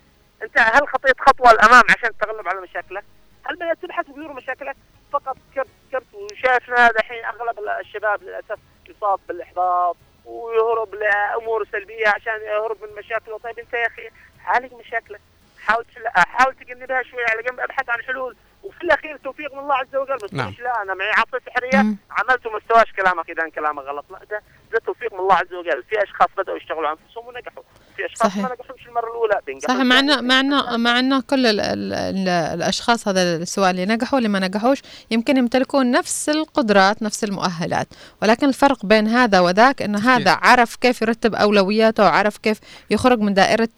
انت 0.43 0.59
هل 0.59 0.87
خطيت 0.87 1.21
خطوة 1.21 1.51
الأمام 1.51 1.83
عشان 1.89 2.17
تتغلب 2.17 2.47
على 2.47 2.61
مشاكلك؟ 2.61 3.03
هل 3.45 3.55
بدات 3.55 3.77
تبحث 3.81 4.05
بذور 4.07 4.33
مشاكلك؟ 4.33 4.75
فقط 5.13 5.37
كبت 5.55 5.67
كبت 5.91 6.13
وشايفنا 6.13 6.91
دحين 6.91 7.25
أغلب 7.25 7.59
الشباب 7.79 8.23
للأسف 8.23 8.59
يصاب 8.89 9.19
بالإحباط 9.27 9.97
ويهرب 10.25 10.95
لأمور 10.95 11.65
سلبية 11.71 12.07
عشان 12.07 12.41
يهرب 12.41 12.77
من 12.83 12.95
مشاكله 12.97 13.37
طيب 13.37 13.59
أنت 13.59 13.73
يا 13.73 13.87
أخي 13.87 14.09
عالج 14.45 14.73
مشاكلك 14.73 15.21
حاول 15.59 15.85
حاول 16.15 16.55
تجنبها 16.55 17.03
شوي 17.03 17.23
على 17.25 17.43
جنب 17.43 17.59
أبحث 17.59 17.89
عن 17.89 18.01
حلول 18.03 18.35
وفي 18.63 18.81
الأخير 18.83 19.17
توفيق 19.23 19.53
من 19.53 19.59
الله 19.59 19.75
عز 19.75 19.95
وجل 19.95 20.17
بس 20.23 20.33
نعم. 20.33 20.49
مش 20.49 20.59
لا؟ 20.59 20.81
أنا 20.81 20.93
معي 20.93 21.09
عصا 21.09 21.39
سحريه 21.45 21.79
عملت 22.11 22.45
وما 22.45 22.57
استواش 22.57 22.91
كلامك 22.91 23.29
إذا 23.29 23.49
كلامك 23.49 23.83
غلط. 23.83 24.05
لا 24.11 24.19
ده 24.31 24.41
ده 24.73 24.79
توفيق 24.85 25.13
من 25.13 25.19
الله 25.19 25.35
عز 25.35 25.53
وجل. 25.53 25.83
في 25.89 26.03
أشخاص 26.03 26.27
بدأوا 26.37 26.57
يشتغلوا 26.57 26.87
على 26.87 26.97
أنفسهم 27.03 27.27
ونجحوا. 27.27 27.63
في 27.95 28.05
أشخاص 28.05 28.31
صحيح. 28.31 28.43
ما 28.43 28.55
نجحوش 28.61 28.87
المرة 28.87 29.07
الأولى 29.07 29.41
بينجحوا 29.45 29.75
صح 29.75 29.81
مع 29.81 29.99
انه 29.99 30.21
مع 30.21 30.39
انه 30.39 30.77
مع 30.77 30.99
إنه 30.99 31.21
كل 31.21 31.45
ال 31.45 31.59
ال 31.59 31.93
ال 31.93 32.27
الأشخاص 32.29 33.07
هذا 33.07 33.43
سواء 33.43 33.71
اللي 33.71 33.85
نجحوا 33.85 34.17
اللي 34.17 34.29
ما 34.29 34.39
نجحوش 34.39 34.81
يمكن 35.11 35.37
يمتلكون 35.37 35.91
نفس 35.91 36.29
القدرات 36.29 37.03
نفس 37.03 37.23
المؤهلات. 37.23 37.87
ولكن 38.21 38.47
الفرق 38.47 38.85
بين 38.85 39.07
هذا 39.07 39.39
وذاك 39.39 39.81
إنه 39.81 39.99
هذا 39.99 40.39
عرف 40.41 40.75
كيف 40.75 41.01
يرتب 41.01 41.35
أولوياته 41.35 42.03
وعرف 42.03 42.37
كيف 42.37 42.59
يخرج 42.89 43.19
من 43.19 43.33
دائرة 43.33 43.69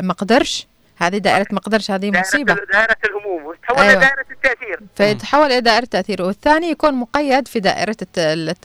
ما 0.00 0.14
قدرش 0.18 0.66
هذه 0.98 1.18
دائرة 1.18 1.46
ما 1.50 1.60
قدرش 1.60 1.90
هذه 1.90 2.10
مصيبة. 2.10 2.54
دائرة 2.72 2.96
وتحول 3.26 3.78
أيوة. 3.78 3.92
لدائره 3.94 4.26
التأثير 4.30 4.80
فيتحول 4.96 5.46
إلى 5.46 5.60
دائرة 5.60 5.84
تاثير 5.84 6.22
والثاني 6.22 6.70
يكون 6.70 6.94
مقيد 6.94 7.48
في 7.48 7.60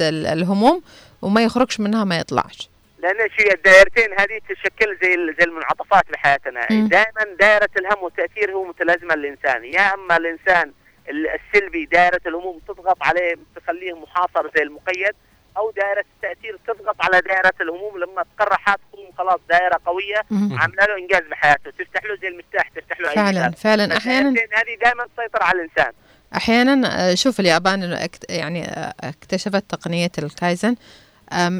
ال- 0.01 0.25
الهموم 0.25 0.81
وما 1.21 1.43
يخرجش 1.43 1.79
منها 1.79 2.03
ما 2.03 2.17
يطلعش 2.19 2.69
لأن 2.99 3.29
شيء 3.39 3.53
الدائرتين 3.53 4.19
هذه 4.19 4.39
تشكل 4.49 4.97
زي 5.01 5.15
زي 5.39 5.43
المنعطفات 5.45 6.03
بحياتنا. 6.11 6.67
دائما 6.69 7.35
دائرة 7.39 7.69
الهم 7.77 8.03
والتأثير 8.03 8.51
هو 8.51 8.63
متلازمة 8.65 9.15
للإنسان 9.15 9.65
يا 9.65 9.93
أما 9.93 10.17
الإنسان 10.17 10.71
ال- 11.09 11.27
السلبي 11.27 11.85
دائرة 11.85 12.21
الهموم 12.27 12.59
تضغط 12.67 12.97
عليه 13.01 13.35
تخليه 13.55 13.93
محاصر 13.93 14.51
زي 14.55 14.63
المقيد 14.63 15.13
أو 15.57 15.71
دائرة 15.75 16.05
التأثير 16.15 16.59
تضغط 16.67 16.95
على 16.99 17.21
دائرة 17.21 17.53
الهموم 17.61 17.97
لما 17.97 18.25
تقرحها 18.37 18.75
تكون 18.75 19.05
خلاص 19.17 19.39
دائرة 19.49 19.79
قوية. 19.85 20.21
عامله 20.31 20.85
له 20.85 20.97
إنجاز 20.97 21.21
بحياته. 21.31 21.71
تفتح 21.71 22.03
له 22.05 22.15
زي 22.21 22.27
المفتاح 22.27 22.67
تفتح 22.69 22.99
له 22.99 23.09
فعلا 23.15 23.41
باب. 23.41 23.55
فعلا. 23.55 23.97
أحيانا 23.97 24.29
هذه 24.29 24.75
دائما 24.83 25.03
تسيطر 25.17 25.43
على 25.43 25.59
الإنسان. 25.61 25.91
أحيانا 26.35 27.09
آه، 27.11 27.15
شوف 27.15 27.39
اليابان 27.39 27.83
إنه 27.83 28.05
أكت- 28.05 28.25
يعني 28.29 28.65
آه، 28.65 28.93
اكتشفت 29.03 29.63
تقنية 29.69 30.11
الكايزن 30.17 30.75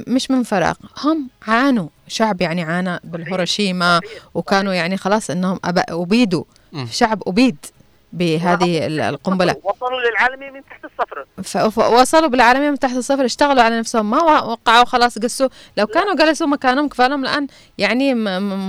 مش 0.08 0.32
من 0.32 0.44
فراغ. 0.44 0.74
هم 1.04 1.30
عانوا 1.48 1.88
شعب 2.08 2.42
يعني 2.42 2.64
عانى 2.64 3.00
بالهيروشيما 3.04 4.02
وكانوا 4.34 4.74
يعني 4.74 4.98
خلاص 4.98 5.30
إنهم 5.30 5.58
أب- 5.68 5.84
أبيدوا. 5.90 6.44
شعب 6.92 7.24
أبيد. 7.28 7.58
بهذه 8.14 8.88
ال- 8.88 9.00
القنبلة. 9.00 9.56
وصلوا 9.64 10.00
للعالمية 10.10 10.50
من 10.52 10.62
تحت 10.66 10.86
الصفر. 10.86 11.26
فوصلوا 11.72 12.28
بالعالمية 12.28 12.70
من 12.70 12.80
تحت 12.80 12.96
الصفر 12.96 13.26
اشتغلوا 13.26 13.64
على 13.64 13.80
نفسهم 13.80 14.10
ما 14.10 14.24
وا- 14.24 14.42
وقعوا 14.42 14.86
خلاص 14.86 15.20
قسوا. 15.20 15.50
لو 15.78 15.88
كانوا 15.88 16.16
جلسوا 16.16 16.48
مكانهم 16.48 16.90
كفالهم 16.90 17.24
الآن 17.24 17.48
يعني 17.78 18.16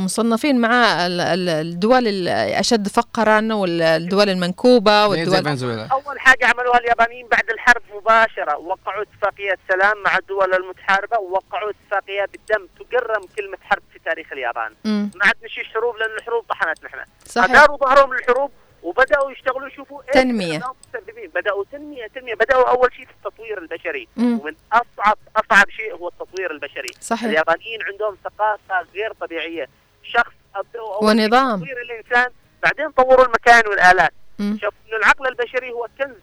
مصنفين 0.04 0.60
مع 0.60 1.06
ال- 1.06 1.20
ال- 1.20 1.48
الدول 1.48 2.08
الأشد 2.08 2.88
فقرا 2.88 3.48
والدول 3.54 4.28
المنكوبة 4.28 5.14
زي 5.14 5.24
والدول 5.24 5.78
أول 5.78 6.20
حاجة 6.20 6.46
عملوها 6.46 6.78
اليابانيين 6.78 7.26
بعد 7.30 7.50
الحرب 7.50 7.82
مباشرة 7.96 8.56
وقعوا 8.56 9.02
اتفاقيه 9.02 9.54
سلام 9.68 10.02
مع 10.04 10.16
الدول 10.18 10.54
المتحاربة 10.54 11.18
ووقعوا 11.18 11.70
اتفاقيه 11.70 12.24
بالدم 12.32 12.66
تجرم 12.80 13.22
كلمة 13.36 13.56
حرب 13.62 13.82
في 13.92 13.98
تاريخ 14.04 14.32
اليابان. 14.32 14.72
ما 14.84 15.10
عاد 15.22 15.34
نشيش 15.44 15.66
حروب 15.74 15.96
لأن 15.96 16.16
الحروب 16.18 16.44
طحنت 16.48 16.84
نحن. 16.84 16.96
صحيح. 17.26 17.66
ظهرهم 17.80 18.14
للحروب 18.14 18.50
وبداوا 18.82 19.32
يشتغلوا 19.32 19.68
يشوفوا. 19.68 20.02
الناس 20.02 20.62
المسببين 20.94 21.30
بداوا 21.34 21.64
تنمية 21.72 22.06
تنمية 22.06 22.34
بداوا 22.34 22.68
أول 22.70 22.92
شيء 22.96 23.06
في 23.06 23.12
التطوير 23.12 23.58
البشري 23.58 24.08
مم. 24.16 24.40
ومن 24.40 24.54
أصعب 24.72 25.18
أصعب 25.36 25.70
شيء 25.70 25.94
هو 25.94 26.08
التطوير 26.08 26.50
البشري 26.50 26.88
صحيح. 27.00 27.24
اليابانيين 27.24 27.78
عندهم 27.92 28.16
ثقافة 28.24 28.86
غير 28.94 29.12
طبيعية 29.20 29.68
شخص 30.02 30.32
أبدأوا 30.54 30.94
أول 30.94 31.16
شيء 31.16 31.24
ونظام. 31.24 31.56
تطوير 31.60 31.76
الإنسان 31.82 32.32
بعدين 32.62 32.90
طوروا 32.90 33.24
المكان 33.24 33.62
والآلات. 33.68 34.12
شوف 34.38 34.74
إنه 34.88 34.96
العقل 34.96 35.26
البشري 35.28 35.72
هو 35.72 35.86
كنز 35.98 36.14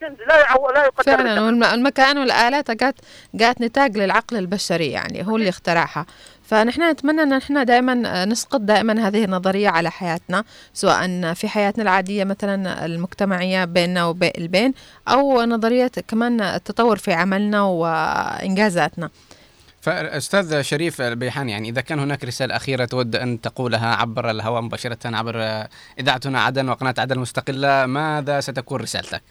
كنز 0.00 0.18
لا. 0.20 0.26
لا 0.74 0.84
يقدر 0.84 1.02
فعلا 1.02 1.22
بالثمن. 1.22 1.38
والم- 1.38 1.74
المكان 1.74 2.18
والآلات 2.18 2.70
جات 2.70 2.94
جات 3.34 3.60
نتاج 3.60 3.96
للعقل 3.98 4.36
البشري 4.36 4.90
يعني 4.90 5.26
هو 5.26 5.36
اللي 5.36 5.48
اخترعها 5.48 6.06
فنحن 6.44 6.90
نتمنى 6.90 7.22
أن 7.22 7.32
إحنا 7.32 7.62
دائما 7.62 8.24
نسقط 8.24 8.60
دائما 8.60 9.08
هذه 9.08 9.24
النظرية 9.24 9.68
على 9.68 9.90
حياتنا 9.90 10.44
سواء 10.74 11.32
في 11.34 11.48
حياتنا 11.48 11.82
العادية 11.82 12.24
مثلا 12.24 12.84
المجتمعية 12.84 13.64
بيننا 13.64 14.04
وبين 14.04 14.74
أو 15.08 15.42
نظرية 15.42 15.90
كمان 16.08 16.40
التطور 16.40 16.96
في 16.96 17.12
عملنا 17.12 17.62
وإنجازاتنا 17.62 19.10
فأستاذ 19.80 20.62
شريف 20.62 21.00
البيحان 21.00 21.48
يعني 21.48 21.68
إذا 21.68 21.80
كان 21.80 21.98
هناك 21.98 22.24
رسالة 22.24 22.56
أخيرة 22.56 22.84
تود 22.84 23.16
أن 23.16 23.40
تقولها 23.40 23.94
عبر 23.94 24.30
الهواء 24.30 24.62
مباشرة 24.62 24.98
عبر 25.04 25.66
إذاعتنا 25.98 26.40
عدن 26.40 26.68
وقناة 26.68 26.94
عدن 26.98 27.16
المستقله 27.16 27.86
ماذا 27.86 28.40
ستكون 28.40 28.80
رسالتك؟ 28.80 29.22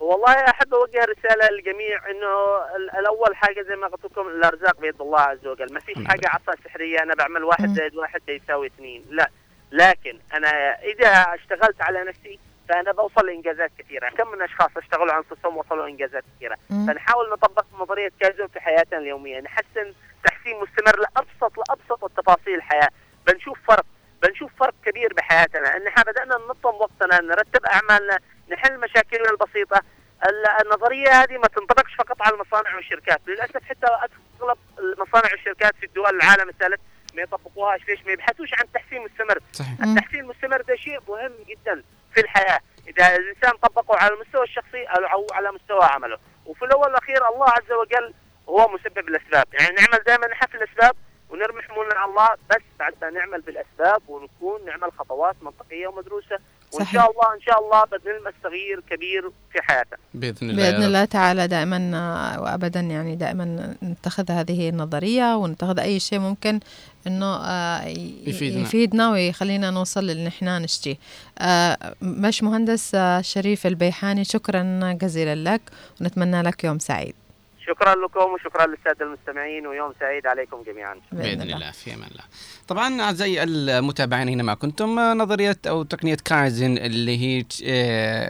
والله 0.00 0.32
أحب 0.32 0.74
اوجه 0.74 1.04
رسالة 1.04 1.48
للجميع 1.50 2.10
إنه 2.10 2.56
ال- 2.76 2.90
الأول 2.98 3.36
حاجة 3.36 3.62
زي 3.62 3.76
ما 3.76 3.86
قلت 3.86 4.04
لكم 4.04 4.28
الأرزاق 4.28 4.80
بيد 4.80 5.00
الله 5.00 5.20
عز 5.20 5.46
وجل. 5.46 5.72
ما 5.74 5.80
فيش 5.80 5.96
حاجة 6.06 6.28
عصا 6.28 6.52
سحرية 6.64 7.02
أنا 7.02 7.14
بعمل 7.14 7.44
واحد 7.44 7.68
زائد 7.68 7.96
واحد 7.96 8.20
يساوي 8.28 8.66
اثنين. 8.66 9.04
لا 9.10 9.30
لكن 9.72 10.18
أنا 10.34 10.48
إذا 10.82 11.08
اشتغلت 11.08 11.82
على 11.82 12.04
نفسي 12.04 12.38
فأنا 12.68 12.92
بوصل 12.92 13.26
لإنجازات 13.26 13.70
كثيرة. 13.78 14.08
كم 14.08 14.30
من 14.30 14.42
أشخاص 14.42 14.70
اشتغلوا 14.76 15.12
على 15.12 15.24
أنفسهم 15.30 15.56
وصلوا 15.56 15.86
انجازات 15.86 16.24
كثيرة. 16.36 16.56
فنحاول 16.86 17.30
نطبق 17.30 17.64
نظرية 17.80 18.10
كايزو 18.20 18.48
في 18.48 18.60
حياتنا 18.60 18.98
اليومية. 18.98 19.40
نحسن 19.40 19.92
تحسين 20.24 20.56
مستمر 20.60 21.00
لابسط 21.00 21.58
لأبسط 21.58 22.04
التفاصيل 22.04 22.54
الحياة. 22.54 22.88
بنشوف 23.26 23.58
فرق. 23.68 23.84
بنشوف 24.22 24.50
فرق 24.60 24.74
كبير 24.86 25.14
بحياتنا. 25.14 25.76
إن 25.76 25.86
إحنا 25.86 26.02
بدأنا 26.02 26.36
ننظم 26.36 26.74
وقتنا 26.80 27.20
نرتب 27.20 27.64
أعمالنا 27.66 28.18
نحل 28.50 28.80
مشاكلنا 28.80 29.30
البسيطة. 29.30 29.80
ال- 30.26 30.66
النظرية 30.66 31.10
هذه 31.10 31.38
ما 31.38 31.46
تنطبقش 31.46 31.94
فقط 31.94 32.22
على 32.22 32.34
المصانع 32.34 32.76
والشركات. 32.76 33.20
للأسف 33.26 33.64
حتى 33.64 33.86
أغلب 33.86 34.58
المصانع 34.78 35.30
والشركات 35.32 35.74
في 35.76 35.86
الدول 35.86 36.16
العالم 36.16 36.48
الثالث 36.48 36.80
ما 37.14 37.22
يطبقوهاش. 37.22 37.80
ليش؟ 37.88 38.04
ما 38.06 38.12
يبحثوش 38.12 38.54
عن 38.54 38.72
تحسين 38.72 39.04
مستمر. 39.04 39.38
صحيح. 39.52 39.70
التحسين 39.82 40.20
المستمر 40.20 40.60
ده 40.62 40.76
شيء 40.76 40.98
مهم 41.08 41.32
جدا 41.48 41.82
في 42.14 42.20
الحياة. 42.20 42.60
إذا 42.88 43.16
الإنسان 43.16 43.50
طبقه 43.50 43.96
على 43.98 44.14
المستوى 44.14 44.42
الشخصي 44.44 44.84
أو 44.84 45.26
على 45.32 45.52
مستوى 45.52 45.84
عمله. 45.84 46.18
وفي 46.46 46.64
الأول 46.64 46.82
والأخير 46.86 47.28
الله 47.28 47.50
عز 47.50 47.72
وجل 47.72 48.14
هو 48.48 48.68
مسبب 48.68 49.08
الأسباب. 49.08 49.44
يعني 49.52 49.74
نعمل 49.76 50.04
دائما 50.06 50.26
نحن 50.26 50.46
في 50.46 50.54
الأسباب 50.54 50.96
ونرمي 51.30 51.62
حمولنا 51.62 51.94
على 51.94 52.10
الله 52.10 52.28
بس 52.50 52.62
بعد 52.78 52.94
ما 53.02 53.10
نعمل 53.10 53.40
بالأسباب 53.40 54.02
ونكون 54.08 54.64
نعمل 54.64 54.92
خطوات 54.98 55.36
منطقية 55.42 55.86
ومدروسة 55.86 56.38
وإن 56.72 56.84
صحيح. 56.84 56.92
شاء 57.02 57.10
الله 57.10 57.34
إن 57.36 57.40
شاء 57.40 57.58
الله 57.64 57.84
بنلمس 57.84 58.34
تغيير 58.42 58.80
كبير 58.90 59.22
في 59.52 59.62
حياتنا 59.62 59.98
بإذن 60.14 60.50
الله 60.50 60.70
بإذن 60.70 60.82
الله 60.82 61.04
تعالى 61.04 61.48
دائما 61.48 61.90
آه، 61.94 62.40
وابدا 62.42 62.80
يعني 62.80 63.16
دائما 63.16 63.76
نتخذ 63.82 64.30
هذه 64.32 64.68
النظرية 64.68 65.36
ونتخذ 65.36 65.78
أي 65.78 66.00
شيء 66.00 66.18
ممكن 66.18 66.60
إنه 67.06 67.26
آه، 67.36 67.86
يفيدنا. 68.26 68.60
يفيدنا 68.62 69.10
ويخلينا 69.10 69.70
نوصل 69.70 70.04
للي 70.06 70.28
إحنا 70.28 70.58
نشتيه 70.58 70.96
آه، 71.38 71.94
باش 72.02 72.42
مهندس 72.42 72.96
شريف 73.20 73.66
البيحاني 73.66 74.24
شكرا 74.24 74.92
جزيلا 74.92 75.54
لك 75.54 75.60
ونتمنى 76.00 76.42
لك 76.42 76.64
يوم 76.64 76.78
سعيد 76.78 77.14
شكرا 77.66 77.94
لكم 77.94 78.32
وشكرا 78.32 78.66
للسادة 78.66 79.06
المستمعين 79.06 79.66
ويوم 79.66 79.92
سعيد 80.00 80.26
عليكم 80.26 80.62
جميعا. 80.62 81.00
بإذن 81.12 81.42
الله. 81.42 81.70
في 81.70 81.94
أمان 81.94 82.08
الله. 82.10 82.24
طبعا 82.68 83.00
أعزائي 83.02 83.42
المتابعين 83.42 84.28
اينما 84.28 84.54
كنتم 84.54 84.98
آه، 84.98 85.14
نظرية 85.14 85.56
أو 85.68 85.82
تقنية 85.82 86.16
كايزن 86.24 86.78
اللي 86.78 87.18
هي 87.18 87.44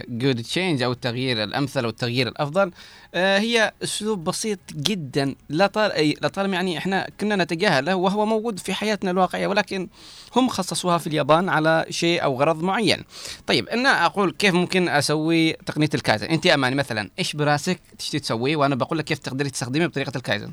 good 0.09 0.42
change 0.42 0.82
أو 0.82 0.93
التغيير 0.93 1.43
الأمثل 1.44 1.85
أو 1.85 1.90
التغيير 1.90 2.28
الأفضل. 2.28 2.66
آه، 2.66 2.73
هي 3.14 3.72
أسلوب 3.82 4.24
بسيط 4.24 4.58
جدا. 4.72 5.34
لا 5.48 5.66
طال 5.66 5.90
أي- 5.92 6.22
لا 6.22 6.28
طالما 6.28 6.54
يعني 6.54 6.78
إحنا 6.78 7.06
كنا 7.20 7.36
نتجاهله 7.36 7.96
وهو 7.96 8.26
موجود 8.26 8.58
في 8.58 8.74
حياتنا 8.74 9.10
الواقعية 9.10 9.46
ولكن 9.46 9.88
هم 10.36 10.48
خصصوها 10.48 10.98
في 10.98 11.06
اليابان 11.06 11.48
على 11.48 11.86
شيء 11.90 12.22
أو 12.22 12.40
غرض 12.40 12.62
معين. 12.62 13.04
طيب 13.46 13.68
أنا 13.68 14.06
أقول 14.06 14.30
كيف 14.38 14.54
ممكن 14.54 14.88
أسوي 14.88 15.52
تقنية 15.52 15.88
الكايزن؟ 15.94 16.26
أنت 16.26 16.46
أماني 16.46 16.74
مثلا 16.76 17.10
إيش 17.18 17.36
براسك 17.36 17.80
تشتي 17.98 18.18
تسويه 18.18 18.56
وأنا 18.56 18.74
بقول 18.74 18.98
لك 18.98 19.04
كيف 19.04 19.18
تقدري 19.18 19.50
تستخدميه 19.50 19.86
بطريقة 19.86 20.12
الكايزن. 20.16 20.52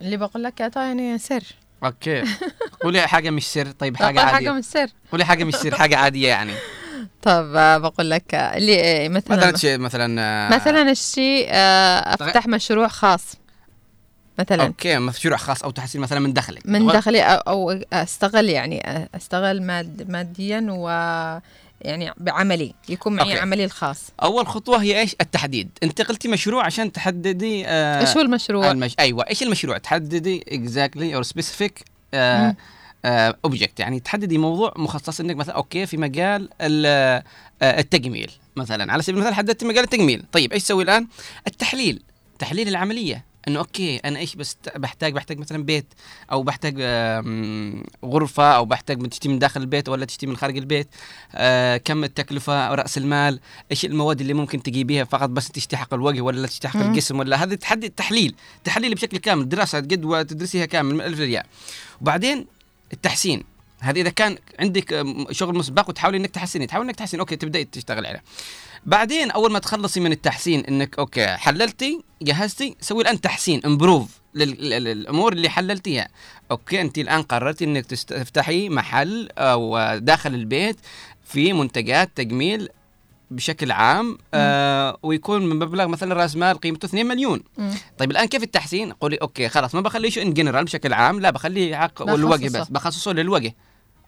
اللي 0.00 0.16
بقول 0.16 0.42
لك 0.44 0.60
يا 0.60 0.70
يعني 0.76 1.18
سر. 1.18 1.42
أوكي. 1.84 2.24
قولي 2.82 3.06
حاجة 3.06 3.30
مش 3.30 3.46
سر. 3.46 3.70
طيب 3.70 3.96
حاجة 4.06 4.20
عادية. 4.20 4.32
حاجة 4.34 4.52
من 4.52 4.58
السر 4.58 4.88
قولي 5.12 5.24
حاجة 5.24 5.44
مش 5.44 5.54
سر 5.54 5.74
حاجة 5.74 5.96
عادية 5.96 6.28
يعني. 6.28 6.52
طب 7.22 7.52
آه، 7.56 7.78
بقول 7.78 8.10
لك 8.10 8.34
آه، 8.34 8.56
اللي 8.56 8.80
آه، 9.06 9.08
مثلا 9.08 9.36
مثلا 9.36 9.56
شيء 9.56 9.78
مثلا 9.78 10.48
مثلا 10.56 10.90
الشيء 10.90 11.46
آه، 11.50 12.14
أفتح 12.14 12.46
مشروع 12.46 12.88
خاص 12.88 13.34
مثلا. 14.38 14.66
okay 14.66 14.98
مشروع 14.98 15.36
خاص 15.36 15.62
أو 15.62 15.70
تحسين 15.70 16.00
مثلا 16.00 16.20
من 16.20 16.32
دخلك. 16.32 16.62
من 16.66 16.86
دخلي 16.86 17.22
أو- 17.22 17.42
أو 17.48 17.70
استغل 17.92 18.48
يعني 18.48 19.06
استغل 19.14 19.62
ماد 19.62 20.10
ماديا 20.10 20.66
و 20.70 20.88
يعني 21.80 22.12
بعملي 22.16 22.74
يكون 22.88 23.12
معي 23.16 23.30
okay. 23.30 23.40
عملي 23.40 23.64
الخاص. 23.64 24.02
أول 24.22 24.46
خطوة 24.46 24.82
هي 24.82 25.00
إيش؟ 25.00 25.16
التحديد. 25.20 25.68
انت 25.82 26.02
قلتي 26.02 26.28
مشروع 26.28 26.64
عشان 26.64 26.92
تحددي 26.92 27.66
آه 27.66 28.00
إيش 28.00 28.16
هو 28.16 28.20
المشروع؟ 28.22 28.70
المش... 28.70 28.94
أيوه 29.00 29.24
إيش 29.30 29.42
المشروع؟ 29.42 29.78
تحددي 29.78 30.44
exactly 30.48 31.14
أو 31.14 31.22
specific. 31.22 31.84
object 33.06 33.80
يعني 33.80 34.00
تحددي 34.00 34.38
موضوع 34.38 34.74
مخصص 34.76 35.20
إنك 35.20 35.36
مثلا 35.36 35.54
okay 35.54 35.86
في 35.86 35.96
مجال 35.96 36.48
ال- 36.60 37.22
آه، 37.62 37.80
التجميل 37.80 38.30
مثلا. 38.56 38.92
على 38.92 39.02
سبيل 39.02 39.14
المثال 39.16 39.34
حددت 39.34 39.64
مجال 39.64 39.84
التجميل. 39.84 40.24
طيب 40.32 40.52
إيش 40.52 40.62
تسوي 40.62 40.82
الآن؟ 40.82 41.06
التحليل. 41.46 42.02
تحليل 42.38 42.68
العملية. 42.68 43.24
إنه 43.48 43.58
okay 43.58 43.96
أنا 43.96 44.18
إيش 44.18 44.36
بس 44.36 44.56
بحتاج 44.76 45.12
بحتاج 45.12 45.38
مثلا 45.38 45.64
بيت 45.64 45.86
أو 46.32 46.42
بحتاج 46.42 46.74
غرفة 48.04 48.44
أو 48.56 48.64
بحتاج 48.64 49.08
تشتري 49.08 49.32
من 49.32 49.38
داخل 49.38 49.60
البيت 49.60 49.88
ولا 49.88 50.04
تشتري 50.04 50.30
من 50.30 50.36
خارج 50.36 50.56
البيت 50.56 50.88
آه 51.34 51.76
كم 51.76 52.04
التكلفة 52.04 52.74
رأس 52.74 52.98
المال 52.98 53.40
إيش 53.70 53.84
المواد 53.84 54.20
اللي 54.20 54.34
ممكن 54.34 54.62
تجيبيها 54.62 55.04
فقط 55.04 55.28
بس 55.28 55.48
تشتري 55.48 55.78
حق 55.80 55.94
الوجه 55.94 56.20
ولا 56.20 56.46
تشتري 56.46 56.72
حق. 56.72 56.80
الجسم 56.80 57.18
ولا 57.18 57.42
هذا 57.42 57.54
تحدد 57.54 57.90
تحليل 57.90 58.34
تحليل 58.64 58.94
بشكل 58.94 59.18
كامل 59.18 59.48
دراسة 59.48 59.80
جدوى 59.80 60.24
تدرسيها 60.24 60.66
كامل 60.66 60.94
من 60.94 61.00
الالف 61.00 61.20
للياء. 61.20 61.46
وبعدين 62.00 62.46
التحسين. 62.92 63.44
هذا 63.80 64.00
إذا 64.00 64.10
كان 64.10 64.38
عندك 64.60 65.06
شغل 65.30 65.56
مسبق 65.56 65.88
وتحاولي 65.88 66.16
إنك 66.16 66.30
تحسني 66.30 66.66
تحاول 66.66 66.86
إنك 66.86 66.96
تحسين 66.96 67.20
okay 67.20 67.36
تبداي 67.36 67.64
تشتغل 67.64 68.06
عليه. 68.06 68.22
بعدين 68.86 69.30
أول 69.30 69.52
ما 69.52 69.58
تخلصي 69.58 70.00
من 70.00 70.12
التحسين 70.12 70.60
إنك 70.60 70.98
okay 70.98 71.26
حللتي 71.26 72.02
جهزتي 72.22 72.76
سوي 72.80 73.02
الآن 73.02 73.20
تحسين 73.20 73.60
improve 73.66 74.20
للأمور 74.34 75.32
اللي 75.32 75.48
حللتيها. 75.48 76.08
okay 76.50 76.80
أنت 76.80 76.98
الآن 76.98 77.22
قررتي 77.22 77.64
إنك 77.64 77.86
تفتحي 77.86 78.68
محل 78.68 79.28
أو 79.38 79.96
داخل 79.98 80.34
البيت 80.34 80.76
في 81.24 81.52
منتجات 81.52 82.10
تجميل 82.14 82.68
بشكل 83.30 83.72
عام 83.72 84.18
آه 84.34 84.98
ويكون 85.02 85.46
من 85.46 85.56
مبلغ 85.58 85.86
مثلا 85.86 86.14
رأس 86.14 86.36
مال 86.36 86.58
قيمته 86.60 86.86
2 86.86 87.06
مليون. 87.06 87.40
مم. 87.58 87.70
طيب 87.98 88.10
الآن 88.10 88.26
كيف 88.26 88.42
التحسين؟ 88.42 88.92
قولي 88.92 89.16
okay 89.16 89.48
خلاص 89.48 89.74
ما 89.74 89.80
بخليه 89.80 90.10
شو 90.10 90.20
in 90.20 90.34
general 90.34 90.64
بشكل 90.64 90.92
عام 90.92 91.20
لا 91.20 91.30
بخليه 91.30 91.76
حق 91.76 92.02
الوجه. 92.02 92.46
بس 92.60 92.68
بخصصه 92.68 93.12
للوجه. 93.12 93.54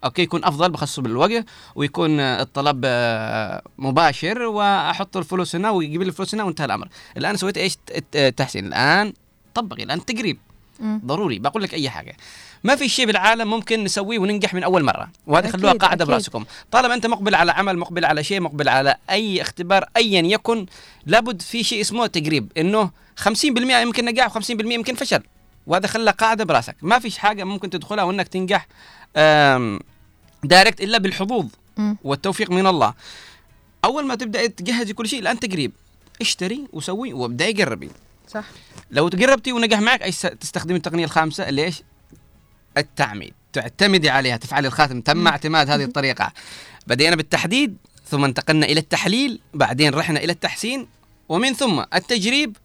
okay 0.04 0.22
يكون 0.22 0.44
أفضل 0.44 0.70
بخصصه 0.70 1.02
بالوجه 1.02 1.46
ويكون 1.74 2.20
آه، 2.20 2.42
الطلب 2.42 2.80
آه، 2.84 3.62
مباشر 3.78 4.42
واحط 4.42 5.16
الفلوس 5.16 5.56
هنا 5.56 5.70
ويجيب 5.70 6.02
لي 6.02 6.08
الفلوس 6.08 6.34
هنا 6.34 6.44
وانتهى 6.44 6.64
الأمر. 6.64 6.88
الآن 7.16 7.36
سويت 7.36 7.58
إيش؟ 7.58 7.76
الت- 7.96 8.16
التحسين 8.16 8.66
الآن 8.66 9.12
طبقي 9.54 9.82
الآن 9.82 10.04
تقريب. 10.04 10.38
ضروري 10.82 11.38
بقول 11.38 11.62
لك 11.62 11.74
أي 11.74 11.90
حاجة. 11.90 12.16
ما 12.64 12.76
في 12.76 12.88
شيء 12.88 13.06
بالعالم 13.06 13.50
ممكن 13.50 13.84
نسويه 13.84 14.18
وننجح 14.18 14.54
من 14.54 14.62
أول 14.62 14.84
مرة 14.84 15.10
وهذه 15.26 15.50
خلوها 15.50 15.72
قاعدة 15.72 16.04
أكيد. 16.04 16.14
برأسكم. 16.14 16.44
طالما 16.70 16.94
أنت 16.94 17.06
مقبل 17.06 17.34
على 17.34 17.52
عمل 17.52 17.78
مقبل 17.78 18.04
على 18.04 18.24
شيء 18.24 18.40
مقبل 18.40 18.68
على 18.68 18.96
أي 19.10 19.42
اختبار 19.42 19.84
ايا 19.96 20.22
يكن 20.22 20.66
لابد 21.06 21.42
في 21.42 21.64
شيء 21.64 21.80
اسمه 21.80 22.06
تقريب 22.06 22.52
إنه 22.56 22.90
50% 23.16 23.80
يمكن 23.82 24.04
نجاح 24.04 24.38
و50% 24.38 24.50
يمكن 24.50 24.94
فشل. 24.94 25.22
وهذا 25.66 25.86
خلى 25.86 26.10
قاعدة 26.10 26.44
برأسك. 26.44 26.76
ما 26.82 26.98
فيش 26.98 27.18
حاجة 27.18 27.44
ممكن 27.44 27.70
تدخلها 27.70 28.04
وإنك 28.04 28.28
تنجح 28.28 28.66
دايركت 30.44 30.80
إلا 30.80 30.98
بالحظوظ. 30.98 31.46
والتوفيق 32.04 32.50
من 32.50 32.66
الله. 32.66 32.94
أول 33.84 34.06
ما 34.06 34.14
تبدأ 34.14 34.46
تجهزي 34.46 34.92
كل 34.92 35.08
شيء 35.08 35.18
الآن 35.18 35.40
تقريب 35.40 35.72
اشتري 36.20 36.66
وسوي 36.72 37.12
وابداي 37.12 37.52
جربي 37.52 37.90
صح. 38.28 38.44
لو 38.90 39.08
تقربتي 39.08 39.52
ونجح 39.52 39.80
معك 39.80 40.02
إيش 40.02 40.20
تستخدمي 40.20 40.76
التقنية 40.76 41.04
الخامسة. 41.04 41.46
إيش؟ 41.46 41.82
التعميد. 42.78 43.34
تعتمدي 43.52 44.10
عليها 44.10 44.36
تفعلي 44.36 44.68
الخاتم 44.68 45.00
تم 45.00 45.28
اعتماد 45.28 45.70
هذه 45.70 45.84
الطريقة. 45.84 46.32
بدينا 46.86 47.16
بالتحديد 47.16 47.76
ثم 48.10 48.24
انتقلنا 48.24 48.66
إلى 48.66 48.80
التحليل 48.80 49.40
بعدين 49.54 49.94
رحنا 49.94 50.20
إلى 50.20 50.32
التحسين 50.32 50.88
ومن 51.28 51.54
ثم 51.54 51.82
التجريب. 51.94 52.56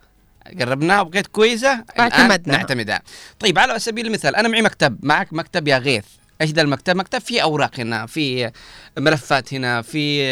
قربناها 0.59 1.01
وبقيت 1.01 1.27
كويسة 1.27 1.73
الآن 1.73 1.85
واعتمدنا. 1.99 2.57
نعتمدها. 2.57 3.01
طيب 3.39 3.59
على 3.59 3.79
سبيل 3.79 4.07
المثال 4.07 4.35
أنا 4.35 4.47
معي 4.47 4.61
مكتب 4.61 4.97
معك 5.05 5.33
مكتب 5.33 5.67
يا 5.67 5.77
غيث. 5.77 6.05
إيش 6.41 6.51
ذا 6.51 6.61
المكتب؟ 6.61 6.95
مكتب 6.95 7.19
فيه 7.19 7.41
أوراق 7.41 7.79
هنا 7.79 8.05
في 8.05 8.51
ملفات 8.97 9.53
هنا 9.53 9.81
في 9.81 10.25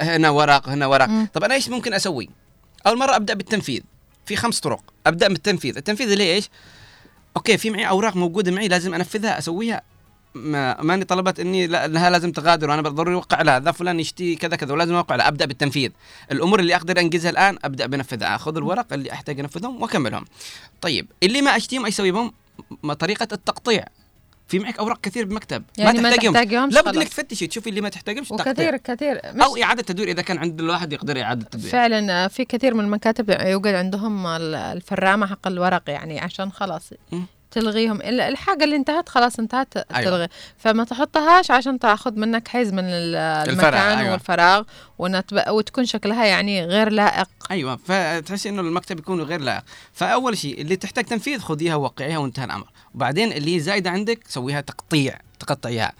هنا 0.00 0.30
ورق 0.30 0.68
هنا 0.68 0.86
ورق. 0.86 1.08
مم. 1.08 1.28
طب 1.34 1.44
أنا 1.44 1.54
إيش 1.54 1.68
ممكن 1.68 1.94
أسوي؟ 1.94 2.28
أول 2.86 2.98
مرة 2.98 3.16
أبدأ 3.16 3.34
بالتنفيذ. 3.34 3.80
في 4.26 4.36
خمس 4.36 4.60
طرق. 4.60 4.82
أبدأ 5.06 5.28
بالتنفيذ. 5.28 5.76
التنفيذ 5.76 6.12
اللي 6.12 6.34
إيش 6.34 6.48
okay 7.36 7.58
في 7.58 7.70
معي 7.70 7.88
أوراق 7.88 8.16
موجودة 8.16 8.52
معي 8.52 8.68
لازم 8.68 8.94
أنفذها 8.94 9.38
أسويها. 9.38 9.82
ما 10.34 10.82
ماني 10.82 11.04
طلبت 11.04 11.40
إني 11.40 11.66
لا 11.66 11.84
إنها 11.84 12.10
لازم 12.10 12.32
تغادر 12.32 12.70
وأنا 12.70 12.82
ضروري 12.82 13.14
أوقع 13.14 13.42
لها. 13.42 13.60
ذا 13.60 13.72
فلان 13.72 14.00
يشتي 14.00 14.36
كذا 14.36 14.56
كذا 14.56 14.72
ولازم 14.72 14.94
أوقع 14.94 15.16
لها. 15.16 15.28
أبدأ 15.28 15.44
بالتنفيذ. 15.44 15.90
الأمور 16.32 16.60
اللي 16.60 16.76
أقدر 16.76 17.00
أنجزها 17.00 17.30
الآن 17.30 17.58
أبدأ 17.64 17.86
بنفذها. 17.86 18.34
أخذ 18.34 18.56
الورق 18.56 18.92
اللي 18.92 19.12
أحتاج 19.12 19.40
أنفذهم 19.40 19.82
وأكملهم. 19.82 20.24
طيب 20.80 21.06
اللي 21.22 21.42
ما 21.42 21.56
اشتيهم 21.56 21.84
أيش 21.84 21.94
أسوي 21.94 22.10
بهم؟ 22.10 22.32
طريقة 22.98 23.28
التقطيع. 23.32 23.84
في 24.48 24.58
معك 24.58 24.78
أوراق 24.78 25.00
كثير 25.00 25.24
بمكتب 25.24 25.62
يعني 25.78 26.00
ما 26.00 26.16
تحتاجهمش 26.16 26.74
لابد 26.74 26.86
خلاص. 26.88 26.96
انك 26.96 27.08
تفتشي 27.08 27.46
تشوفي 27.46 27.70
اللي 27.70 27.80
ما 27.80 27.88
تحتاجهمش. 27.88 28.30
وكثير 28.30 28.76
كثير 28.76 29.20
أو 29.44 29.56
إعادة 29.62 29.82
تدوير 29.82 30.08
إذا 30.08 30.22
كان 30.22 30.38
عند 30.38 30.60
الواحد 30.60 30.92
يقدر 30.92 31.22
إعادة 31.22 31.44
تدوير 31.50 31.72
فعلا 31.72 32.24
آه، 32.24 32.28
في 32.28 32.44
كثير 32.44 32.74
من 32.74 32.84
المكاتب 32.84 33.30
يوجد 33.40 33.74
عندهم 33.74 34.26
ال- 34.26 34.54
الفرامة 34.54 35.26
حق 35.26 35.46
الورق 35.46 35.82
يعني 35.90 36.20
عشان 36.20 36.52
خلاص. 36.52 36.90
تلغيهم. 37.54 38.00
ال- 38.00 38.20
الحاجة 38.20 38.64
اللي 38.64 38.76
انتهت 38.76 39.08
خلاص 39.08 39.38
انتهت 39.38 39.76
أيوة. 39.76 40.10
تلغي. 40.10 40.28
فما 40.58 40.84
تحطهاش 40.84 41.50
عشان 41.50 41.78
تاخذ 41.78 42.12
منك 42.18 42.48
حيز 42.48 42.72
من 42.72 42.84
المكان 42.84 43.98
أيوة. 43.98 44.12
والفراغ 44.12 44.62
ونتب... 44.98 45.42
وتكون 45.48 45.84
شكلها 45.84 46.24
يعني 46.24 46.64
غير 46.64 46.88
لائق. 46.92 47.28
أيوه. 47.50 47.76
فتحسي 47.76 48.48
إنه 48.48 48.60
المكتب 48.60 48.98
يكون 48.98 49.20
غير 49.22 49.40
لائق. 49.40 49.62
فأول 49.92 50.38
شيء 50.38 50.60
اللي 50.60 50.76
تحتاج 50.76 51.04
تنفيذ 51.04 51.38
خذيها 51.40 51.74
ووقعيها 51.74 52.18
وانتهى 52.18 52.44
الأمر. 52.44 52.66
وبعدين 52.94 53.32
اللي 53.32 53.60
زايده 53.60 53.90
عندك 53.90 54.18
سويها 54.28 54.60
تقطيع. 54.60 55.18
تقطعيها. 55.40 55.92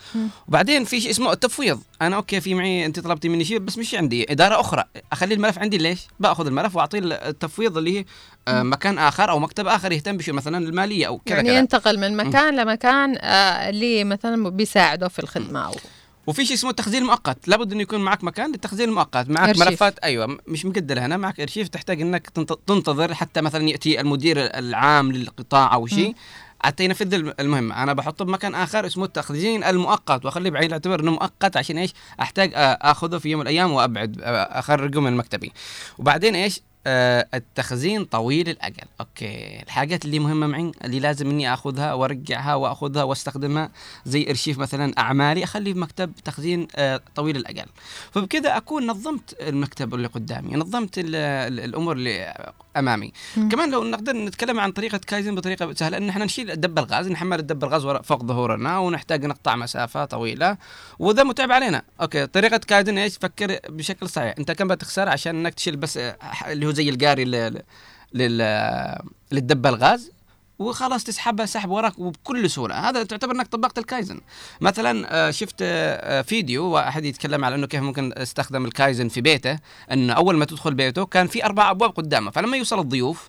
وبعدين 0.49 0.85
في 0.85 1.01
شيء 1.01 1.11
اسمه 1.11 1.33
التفويض. 1.33 1.81
أنا 2.03 2.17
أوكي 2.17 2.41
في 2.41 2.55
معي 2.55 2.87
أنت 2.87 3.01
طلبتي 3.01 3.29
مني 3.29 3.45
شيء 3.45 3.59
بس 3.59 3.79
مش 3.79 3.95
عندي. 3.95 4.33
إدارة 4.33 4.61
أخرى. 4.61 4.85
أخلي 5.13 5.35
الملف 5.35 5.59
عندي 5.59 5.79
ليش؟ 5.79 6.01
بأخذ 6.21 6.47
الملف 6.47 6.77
وأعطيه 6.77 6.99
التفويض 7.03 7.79
اللي 7.79 7.99
هي 7.99 8.05
آه، 8.49 8.63
مكان 8.63 8.99
آخر 8.99 9.31
أو 9.31 9.39
مكتب 9.39 9.67
آخر 9.67 9.93
يهتم 9.93 10.17
بشيء 10.17 10.35
مثلا 10.35 10.59
المالية 10.69 11.07
أو 11.07 11.19
كذا 11.19 11.37
يعني 11.37 11.49
كذا. 11.49 11.59
ينتقل 11.59 12.01
من 12.01 12.17
مكان 12.17 12.57
لمكان 12.57 13.17
آه 13.21 13.69
اللي 13.71 14.05
مثلا 14.05 14.49
بيساعده 14.51 15.09
في 15.09 15.19
الخدمة 15.19 15.67
أو 15.67 15.75
وفي 16.27 16.47
شيء 16.47 16.57
اسمه 16.57 16.71
التخزين 16.71 17.03
المؤقت. 17.03 17.49
لابد 17.49 17.73
إنه 17.73 17.83
يكون 17.83 18.01
معك 18.01 18.25
مكان 18.25 18.51
للتخزين 18.51 18.89
المؤقت. 18.89 19.29
معك 19.31 19.49
أرشيف. 19.49 19.67
ملفات 19.69 19.99
أيوه 19.99 20.39
مش 20.47 20.65
مقدله 20.67 21.07
هنا. 21.07 21.17
معك 21.17 21.41
إرشيف 21.41 21.69
تحتاج 21.69 22.01
إنك 22.01 22.31
تنت- 22.31 22.59
تنتظر 22.67 23.15
حتى 23.15 23.41
مثلا 23.41 23.69
يأتي 23.69 24.01
المدير 24.01 24.37
العام 24.39 25.13
للقطاع 25.13 25.75
أو 25.75 25.87
شيء. 25.87 26.15
حتى 26.65 26.85
ينفذ 26.85 27.15
الم- 27.15 27.35
المهمه 27.41 27.83
أنا 27.83 27.93
بحطه 27.93 28.25
بمكان 28.25 28.55
آخر 28.55 28.87
اسمه 28.87 29.05
التخزين 29.05 29.65
المؤقت 29.65 30.25
واخليه 30.25 30.51
بعين 30.51 30.67
الاعتبار 30.67 31.01
إنه 31.01 31.11
مؤقت 31.11 31.57
عشان 31.57 31.79
إيش؟ 31.79 31.93
أحتاج 32.21 32.51
آ- 32.51 32.55
أخذه 32.57 33.19
في 33.19 33.29
يوم 33.31 33.41
من 33.41 33.47
الأيام 33.47 33.73
وأبعد 33.73 34.17
آ- 34.17 34.21
أخرجه 34.59 35.01
من 35.01 35.17
مكتبي 35.17 35.53
وبعدين 35.99 36.35
إيش؟ 36.35 36.61
آه 36.87 37.29
التخزين 37.35 38.05
طويل 38.05 38.49
الأجل. 38.49 38.85
أوكي. 39.01 39.63
الحاجات 39.63 40.05
اللي 40.05 40.19
مهمة 40.19 40.47
معي 40.47 40.73
اللي 40.85 41.01
لازم 41.01 41.31
إني 41.31 41.55
آخذها 41.55 41.93
وأرجعها 41.93 42.55
وأخذها 42.55 43.03
وأستخدمها 43.03 43.71
زي 44.07 44.27
إرشيف 44.31 44.59
مثلا 44.59 44.93
أعمالي 44.99 45.45
أخليه 45.45 45.73
في 45.73 45.79
مكتب 45.79 46.13
تخزين 46.25 46.69
آه 46.77 47.01
طويل 47.15 47.37
الأجل. 47.37 47.67
فبكذا 48.13 48.57
أكون 48.57 48.87
نظمت 48.87 49.37
المكتب 49.41 49.95
اللي 49.95 50.09
قدامي 50.09 50.57
نظمت 50.57 50.99
ال- 50.99 51.15
ال- 51.15 51.61
الأمور 51.61 51.97
اللي 51.97 52.35
أمامي. 52.77 53.13
مم. 53.37 53.49
كمان 53.49 53.71
لو 53.71 53.85
نقدر 53.85 54.13
نتكلم 54.17 54.61
عن 54.61 54.73
طريقة 54.73 54.99
كايزن 54.99 55.35
بطريقة 55.35 55.73
سهلة 55.75 55.97
إن 55.97 56.09
إحنا 56.09 56.25
نشيل 56.25 56.51
الدب 56.51 56.79
الغاز 56.79 57.09
نحمل 57.09 57.39
الدب 57.39 57.65
الغاز 57.65 57.83
فوق 58.05 58.25
ظهورنا 58.25 58.79
ونحتاج 58.79 59.25
نقطع 59.25 59.57
مسافة 59.57 60.05
طويلة 60.05 60.57
وذا 60.99 61.23
متعب 61.23 61.53
علينا. 61.53 61.83
okay. 62.01 62.27
طريقة 62.27 62.57
كايزن 62.57 62.99
إيش؟ 62.99 63.17
فكر 63.19 63.59
بشكل 63.69 64.09
صحيح. 64.09 64.35
أنت 64.39 64.53
كم 64.53 64.69
بتخسر؟ 64.69 65.09
عشان 65.09 65.37
إنك 65.37 65.55
تشيل 65.55 65.77
بس 65.77 65.97
آه، 65.97 66.17
اللي 66.47 66.67
هو 66.67 66.71
زي 66.75 66.89
القاري 66.89 67.25
لل 67.25 67.63
لل 68.13 68.39
للدب 69.33 69.67
الغاز 69.67 70.11
وخلاص 70.59 71.05
تسحبها 71.05 71.47
سحب 71.47 71.71
وراك 71.71 71.99
وبكل 71.99 72.51
سهولة 72.51 72.89
هذا 72.89 73.03
تعتبر 73.03 73.35
إنك 73.35 73.47
طبقت 73.47 73.79
الكايزن 73.79 74.21
مثلا 74.61 75.07
آه، 75.11 75.31
شفت 75.31 75.57
آه، 75.63 76.23
فيديو 76.23 76.65
واحد 76.65 77.05
يتكلم 77.05 77.45
على 77.45 77.55
إنه 77.55 77.67
كيف 77.67 77.83
ممكن 77.83 78.13
استخدم 78.17 78.65
الكايزن 78.65 79.09
في 79.09 79.21
بيته 79.21 79.59
إنه 79.93 80.13
أول 80.13 80.37
ما 80.37 80.45
تدخل 80.45 80.75
بيته 80.75 81.07
كان 81.07 81.27
في 81.27 81.45
أربع 81.45 81.71
أبواب 81.71 81.91
قدامه 81.91 82.31
فلما 82.31 82.57
يوصل 82.57 82.79
الضيوف 82.79 83.29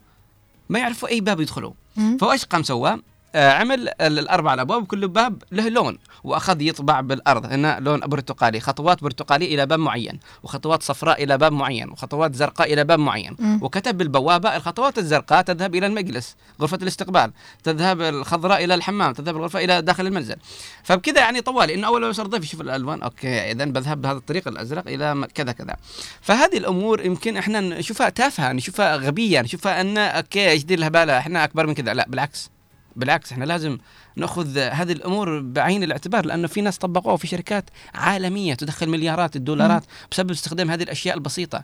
ما 0.69 0.79
يعرفوا 0.79 1.09
أي 1.09 1.21
باب 1.21 1.39
يدخلوا 1.39 1.73
مم. 1.95 2.17
فهو 2.17 2.31
إيش 2.31 2.45
قام 2.45 2.63
سوى؟ 2.63 2.99
آه، 3.35 3.51
عمل 3.51 3.89
ال- 3.89 4.19
الاربع 4.19 4.53
الأبواب 4.53 4.85
كل 4.85 5.07
باب 5.07 5.43
له 5.51 5.69
لون 5.69 5.97
وأخذ 6.23 6.61
يطبع 6.61 7.01
بالأرض. 7.01 7.45
هنا 7.45 7.77
لون 7.79 7.99
برتقالي 7.99 8.59
خطوات 8.59 9.03
برتقاليه 9.03 9.55
إلى 9.55 9.65
باب 9.65 9.79
معين 9.79 10.19
وخطوات 10.43 10.83
صفراء 10.83 11.23
إلى 11.23 11.37
باب 11.37 11.51
معين 11.51 11.89
وخطوات 11.89 12.35
زرقاء 12.35 12.73
إلى 12.73 12.83
باب 12.83 12.99
معين. 12.99 13.35
مم. 13.39 13.59
وكتب 13.63 13.97
بالبوابة 13.97 14.55
الخطوات 14.55 14.97
الزرقاء 14.97 15.41
تذهب 15.41 15.75
إلى 15.75 15.87
المجلس 15.87 16.35
غرفة 16.61 16.79
الاستقبال 16.81 17.31
تذهب 17.63 18.01
الخضراء 18.01 18.63
إلى 18.63 18.75
الحمام 18.75 19.13
تذهب 19.13 19.35
الغرفة 19.37 19.63
إلى 19.63 19.81
داخل 19.81 20.07
المنزل. 20.07 20.35
فبكذا 20.83 21.19
يعني 21.19 21.41
طوالي 21.41 21.73
إنه 21.75 21.87
أول 21.87 22.01
ما 22.01 22.07
يوصل 22.07 22.29
ضيف 22.29 22.43
يشوف 22.43 22.61
الألوان 22.61 23.01
أوكي 23.01 23.51
اذا 23.51 23.65
بذهب 23.65 24.01
بهذا 24.01 24.17
الطريق 24.17 24.47
الأزرق 24.47 24.87
إلى 24.87 25.15
م- 25.15 25.25
كذا 25.25 25.51
كذا. 25.51 25.75
فهذه 26.21 26.57
الأمور 26.57 27.05
يمكن 27.05 27.37
إحنا 27.37 27.59
نشوفها 27.61 28.09
تافهة 28.09 28.51
نشوفها 28.51 28.95
غبية 28.95 29.41
نشوفها 29.41 29.81
أن 29.81 29.97
okay 29.97 30.49
إيش 30.49 30.63
دي 30.65 30.73
الهبالة 30.73 31.17
إحنا 31.17 31.43
أكبر 31.43 31.67
من 31.67 31.73
كذا. 31.73 31.93
لا 31.93 32.05
بالعكس. 32.09 32.54
بالعكس 32.95 33.31
إحنا 33.31 33.45
لازم 33.45 33.77
نأخذ 34.15 34.57
هذه 34.57 34.91
الأمور 34.91 35.39
بعين 35.39 35.83
الاعتبار 35.83 36.25
لأنه 36.25 36.47
في 36.47 36.61
ناس 36.61 36.77
طبقوها 36.77 37.17
في 37.17 37.27
شركات 37.27 37.69
عالمية 37.95 38.53
تدخل 38.53 38.89
مليارات 38.89 39.35
الدولارات 39.35 39.83
بسبب 40.11 40.31
استخدام 40.31 40.71
هذه 40.71 40.83
الأشياء 40.83 41.15
البسيطة. 41.15 41.63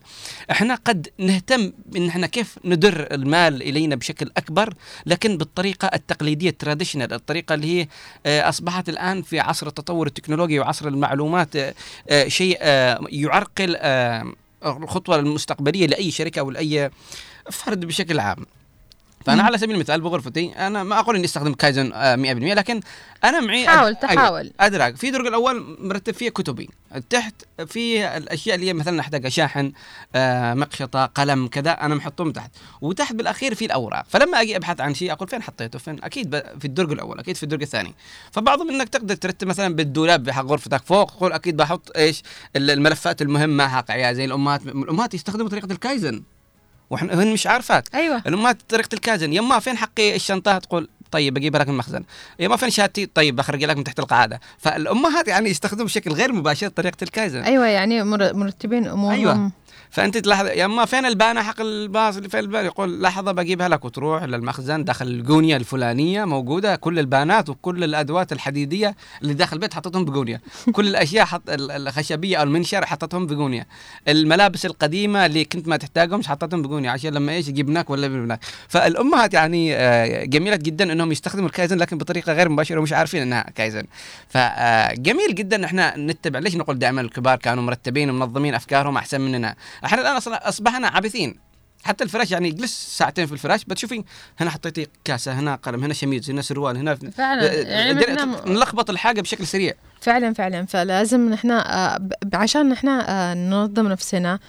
إحنا 0.51 0.75
قد 0.75 1.07
نهتم 1.17 1.73
إن 1.95 2.07
إحنا 2.07 2.27
كيف 2.27 2.59
ندر 2.65 3.07
المال 3.11 3.61
إلينا 3.61 3.95
بشكل 3.95 4.31
أكبر 4.37 4.73
لكن 5.05 5.37
بالطريقة 5.37 5.87
التقليدية 5.87 6.49
ال 6.49 6.55
traditional 6.55 7.13
الطريقة 7.13 7.55
اللي 7.55 7.67
هي 7.67 7.87
آه، 8.25 8.49
أصبحت 8.49 8.89
الآن 8.89 9.21
في 9.21 9.39
عصر 9.39 9.67
التطور 9.67 10.07
التكنولوجي 10.07 10.59
وعصر 10.59 10.87
المعلومات 10.87 11.55
آه، 11.55 11.73
آه، 12.09 12.27
شيء 12.27 12.57
يعرقل 13.09 13.77
الخطوة 14.65 15.15
المستقبلية 15.15 15.87
لأي 15.87 16.11
شركة 16.11 16.39
أو 16.39 16.51
لأي 16.51 16.91
فرد 17.51 17.85
بشكل 17.85 18.19
عام. 18.19 18.45
فأنا. 19.25 19.43
على 19.43 19.57
سبيل 19.57 19.75
المثال 19.75 20.01
بغرفتي 20.01 20.53
أنا 20.67 20.83
ما 20.83 20.99
أقول 20.99 21.15
إني 21.15 21.25
أستخدم 21.25 21.53
كايزن 21.53 21.91
آه، 21.93 22.15
100% 22.15 22.53
لكن 22.53 22.79
أنا 23.23 23.39
معي 23.39 23.67
حاول، 23.67 23.95
أد- 23.95 23.99
تحاول. 23.99 24.51
ادراك 24.59 24.95
في 24.95 25.07
الدرج 25.07 25.27
الأول 25.27 25.77
مرتب 25.79 26.13
فيه 26.13 26.29
كتبي. 26.29 26.69
تحت 27.09 27.33
في 27.67 28.17
الأشياء 28.17 28.55
اللي 28.55 28.67
هي 28.67 28.73
مثلا 28.73 28.99
احتاجها 28.99 29.29
شاحن 29.29 29.71
آه 30.15 30.53
مقشطة 30.53 31.05
قلم 31.05 31.47
كذا 31.47 31.71
أنا 31.71 31.95
محطهم 31.95 32.31
تحت. 32.31 32.51
وتحت 32.81 33.13
بالأخير 33.15 33.55
في 33.55 33.65
الأوراق. 33.65 34.05
فلما 34.09 34.41
أجي 34.41 34.55
أبحث 34.57 34.81
عن 34.81 34.93
شيء 34.93 35.11
أقول 35.11 35.27
فين 35.29 35.41
حطيته؟ 35.43 35.79
فين؟ 35.79 36.03
أكيد 36.03 36.35
في 36.59 36.65
الدرج 36.65 36.91
الأول 36.91 37.19
أكيد 37.19 37.35
في 37.35 37.43
الدرج 37.43 37.61
الثاني. 37.61 37.93
فبعضهم 38.31 38.69
إنك 38.69 38.89
تقدر 38.89 39.15
ترتب 39.15 39.47
مثلا 39.47 39.75
بالدولاب 39.75 40.23
بحق 40.23 40.43
غرفتك 40.45 40.81
فوق 40.85 41.11
تقول 41.11 41.33
أكيد 41.33 41.57
بحط 41.57 41.91
إيش؟ 41.97 42.23
ال- 42.55 42.71
الملفات 42.71 43.21
المهمة 43.21 43.67
حق 43.67 43.91
عيال 43.91 44.15
زي 44.15 44.25
الأمهات. 44.25 44.61
الأمهات 44.61 45.13
يستخدموا 45.13 45.49
طريقة 45.49 45.71
الكايزن. 45.71 46.23
وإحنا 46.91 47.13
هن 47.23 47.33
مش 47.33 47.47
عارفات 47.47 47.87
أيوه. 47.95 48.21
الامهات 48.27 48.57
طريقة 48.69 48.89
الكايزن 48.93 49.33
يما 49.33 49.59
فين 49.59 49.77
حقي 49.77 50.15
الشنطة 50.15 50.57
تقول 50.57 50.89
طيب 51.11 51.33
بجيبها 51.33 51.59
لك 51.59 51.67
من 51.67 51.73
المخزن 51.73 52.03
يما 52.39 52.55
فين 52.55 52.69
شهادتي 52.69 53.05
طيب 53.05 53.35
بخرج 53.35 53.63
لك 53.63 53.77
من 53.77 53.83
تحت 53.83 53.99
القعاده 53.99 54.39
فالأمهات 54.57 55.27
يعني 55.27 55.49
يستخدموا 55.49 55.85
بشكل 55.85 56.11
غير 56.11 56.33
مباشر 56.33 56.67
طريقة 56.67 56.97
الكايزن 57.01 57.39
أيوه 57.41 57.65
يعني 57.67 58.03
مر- 58.03 58.33
مرتبين 58.33 58.87
أمورهم. 58.87 59.15
أيوة. 59.19 59.51
فأنت 59.91 60.17
تلاحظ 60.17 60.45
يما 60.45 60.85
فين 60.85 61.05
البانة 61.05 61.41
حق 61.43 61.61
الباص 61.61 62.17
اللي 62.17 62.29
فين 62.29 62.39
البانة 62.39 62.65
تقول 62.65 63.01
لحظة 63.01 63.31
بجيبها 63.31 63.69
لك 63.69 63.85
وتروح 63.85 64.23
للمخزن 64.23 64.83
داخل 64.83 65.07
الجونيه 65.07 65.57
الفلانية 65.57 66.25
موجودة. 66.25 66.75
كل 66.75 66.99
البانات 66.99 67.49
وكل 67.49 67.83
الأدوات 67.83 68.31
الحديدية 68.31 68.95
اللي 69.21 69.33
داخل 69.33 69.55
البيت 69.55 69.73
حطيتهم 69.73 70.05
بجونيه 70.05 70.41
كل 70.71 70.87
الأشياء 70.87 71.25
حط 71.25 71.49
ال- 71.49 71.71
الخشبية 71.71 72.37
أو 72.37 72.43
المنشر 72.43 72.85
حطيتهم 72.85 73.27
بجونيه 73.27 73.67
الملابس 74.07 74.65
القديمة 74.65 75.25
اللي 75.25 75.45
كنت 75.45 75.67
ما 75.67 75.77
تحتاجهمش 75.77 76.27
حطيتهم 76.27 76.61
بجونيه 76.61 76.89
عشان 76.89 77.13
لما 77.13 77.31
إيش 77.31 77.49
جيناك 77.49 77.89
ولا 77.89 78.07
جيناك. 78.07 78.39
فالأمهات 78.67 79.33
يعني 79.33 79.75
آه، 79.75 80.23
جميلة 80.25 80.55
جدا 80.55 80.91
إنهم 80.91 81.11
يستخدموا 81.11 81.47
الكايزن 81.47 81.77
لكن 81.77 81.97
بطريقة 81.97 82.33
غير 82.33 82.49
مباشرة 82.49 82.79
ومش 82.79 82.93
عارفين 82.93 83.21
إنها 83.21 83.41
كايزن. 83.55 83.83
فجميل 84.29 85.35
جدا 85.35 85.55
إن 85.55 85.63
إحنا 85.63 85.97
نتبع. 85.97 86.39
ليش 86.39 86.55
نقول 86.55 86.79
دائما 86.79 87.01
الكبار 87.01 87.37
كانوا 87.37 87.63
مرتبين 87.63 88.09
ومنظمين 88.09 88.55
أفكارهم 88.55 88.97
أحسن 88.97 89.21
مننا؟ 89.21 89.55
إحنا 89.85 90.01
الان 90.01 90.15
أصلا 90.15 90.49
أصبحنا 90.49 90.87
عابثين. 90.87 91.35
حتى 91.83 92.03
الفراش 92.03 92.31
يعني 92.31 92.51
جلس 92.51 92.97
ساعتين 92.97 93.25
في 93.25 93.31
الفراش 93.33 93.65
بتشوفي 93.65 94.03
هنا 94.39 94.49
حطيتي 94.49 94.87
كاسة 95.03 95.39
هنا 95.39 95.55
قلم 95.55 95.83
هنا 95.83 95.93
شميز 95.93 96.29
هنا 96.29 96.41
سروال 96.41 96.77
هنا 96.77 96.95
فعلا، 96.95 97.53
يعني 97.61 97.93
بدنا- 97.93 98.41
نلخبط 98.45 98.89
الحاجة 98.89 99.21
بشكل 99.21 99.47
سريع. 99.47 99.73
فعلا 100.01 100.33
فعلا 100.33 100.65
فلازم 100.65 101.29
نحن 101.29 101.51
آه، 101.51 102.09
عشان 102.33 102.69
نحن 102.69 102.87
آه، 102.87 103.33
ننظم 103.33 103.87
نفسنا 103.87 104.39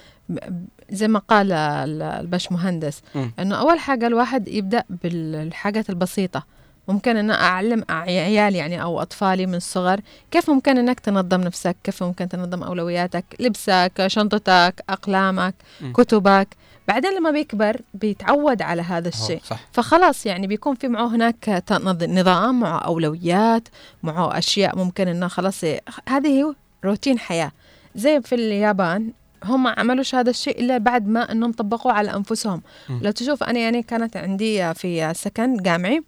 زي 0.90 1.08
ما 1.08 1.18
قال 1.18 1.52
ال- 1.52 2.02
الباش 2.02 2.52
مهندس. 2.52 3.02
إنه 3.38 3.56
أول 3.56 3.78
حاجة 3.78 4.06
الواحد 4.06 4.48
يبدأ 4.48 4.84
بالحاجات 4.90 5.90
البسيطة. 5.90 6.46
ممكن 6.88 7.16
إن 7.16 7.30
أعلم 7.30 7.84
عيالي 7.90 8.58
يعني 8.58 8.82
أو 8.82 9.02
أطفالي 9.02 9.46
من 9.46 9.54
الصغر 9.54 10.00
كيف 10.30 10.50
ممكن 10.50 10.78
إنك 10.78 11.00
تنظم 11.00 11.40
نفسك 11.40 11.76
كيف 11.84 12.02
ممكن 12.02 12.28
تنظم 12.28 12.62
أولوياتك 12.62 13.24
لبسك 13.40 14.04
شنطتك 14.06 14.84
أقلامك 14.88 15.54
مم. 15.80 15.92
كتبك 15.92 16.48
بعدين 16.88 17.14
لما 17.18 17.30
بيكبر 17.30 17.80
بيتعود 17.94 18.62
على 18.62 18.82
هذا 18.82 19.08
الشيء 19.08 19.40
صح. 19.44 19.60
فخلاص 19.72 20.26
يعني 20.26 20.46
بيكون 20.46 20.74
في 20.74 20.88
معه 20.88 21.06
هناك 21.06 21.64
نظام 22.08 22.60
معه 22.60 22.78
أولويات 22.78 23.68
معه 24.02 24.38
أشياء 24.38 24.76
ممكن 24.76 25.08
إنه 25.08 25.28
خلاص 25.28 25.64
هذه 26.08 26.42
هو 26.42 26.54
روتين 26.84 27.18
حياة 27.18 27.52
زي 27.94 28.20
في 28.20 28.34
اليابان 28.34 29.10
هم 29.44 29.66
عملوش 29.66 30.14
هذا 30.14 30.30
الشيء 30.30 30.60
إلا 30.60 30.78
بعد 30.78 31.08
ما 31.08 31.32
إنهم 31.32 31.52
طبقوه 31.52 31.92
على 31.92 32.14
أنفسهم 32.14 32.62
مم. 32.88 33.00
لو 33.02 33.10
تشوف 33.10 33.42
أنا 33.42 33.58
يعني 33.58 33.82
كانت 33.82 34.16
عندي 34.16 34.74
في 34.74 35.14
سكن 35.14 35.56
جامعي. 35.56 36.02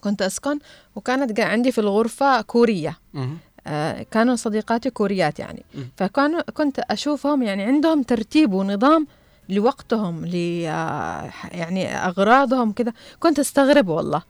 كنت 0.00 0.22
أسكن 0.22 0.58
وكانت 0.96 1.40
عندي 1.40 1.72
في 1.72 1.78
الغرفة 1.80 2.40
كورية. 2.40 2.98
آه، 3.66 4.06
كانوا 4.10 4.36
صديقاتي 4.36 4.90
كوريات 4.90 5.38
يعني. 5.38 5.62
فكانوا 5.96 6.40
كنت 6.54 6.78
أشوفهم 6.78 7.42
يعني 7.42 7.62
عندهم 7.62 8.02
ترتيب 8.02 8.52
ونظام 8.52 9.06
لوقتهم 9.48 10.26
ل 10.26 10.64
آه، 10.66 11.30
يعني 11.52 11.94
أغراضهم 11.96 12.72
كذا 12.72 12.92
كنت 13.20 13.38
أستغرب 13.38 13.88
والله. 13.88 14.22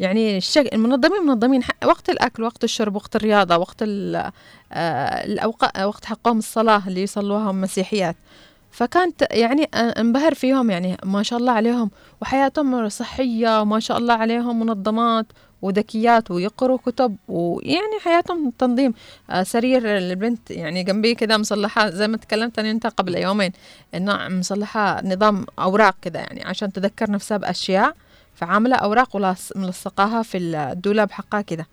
يعني 0.00 0.36
الشك... 0.36 0.74
المنظمين 0.74 1.22
منظمين 1.22 1.62
ح- 1.62 1.70
وقت 1.84 2.10
الأكل 2.10 2.42
وقت 2.42 2.64
الشرب 2.64 2.96
وقت 2.96 3.16
الرياضة 3.16 3.56
وقت 3.56 3.76
ال... 3.82 4.16
آه، 4.72 5.24
الاوقات 5.24 5.78
وقت 5.80 6.04
حقهم 6.04 6.38
الصلاة 6.38 6.82
اللي 6.88 7.02
يصلوها 7.02 7.50
هم 7.50 7.60
مسيحيات 7.60 8.16
فكانت 8.70 9.26
يعني 9.30 9.64
انبهر 9.74 10.34
فيهم 10.34 10.70
يعني 10.70 10.96
ما 11.04 11.22
شاء 11.22 11.38
الله 11.38 11.52
عليهم 11.52 11.90
وحياتهم 12.22 12.88
صحية 12.88 13.60
وما 13.60 13.80
شاء 13.80 13.98
الله 13.98 14.14
عليهم 14.14 14.60
منظمات 14.60 15.26
وذكيات 15.62 16.30
ويقروا 16.30 16.78
كتب 16.86 17.16
ويعني 17.28 17.98
حياتهم 18.04 18.50
تنظيم 18.58 18.94
سرير 19.42 19.96
البنت 19.98 20.50
يعني 20.50 20.82
جنبي 20.82 21.14
كذا 21.14 21.36
مصلحة 21.36 21.90
زي 21.90 22.08
ما 22.08 22.16
تكلمت 22.16 22.58
أنا 22.58 22.70
أنت 22.70 22.86
قبل 22.86 23.16
يومين 23.16 23.52
إنه 23.94 24.28
مصلحة 24.28 25.04
نظام 25.06 25.46
أوراق 25.58 25.94
كذا 26.02 26.20
يعني 26.20 26.44
عشان 26.44 26.72
تذكر 26.72 27.10
نفسها 27.10 27.36
بأشياء 27.36 27.94
فعاملة 28.34 28.76
أوراق 28.76 29.16
ولاص- 29.16 29.52
ملصقاها 29.56 30.22
في 30.22 30.38
الدولاب 30.38 31.10
حقها 31.10 31.40
كذا. 31.40 31.66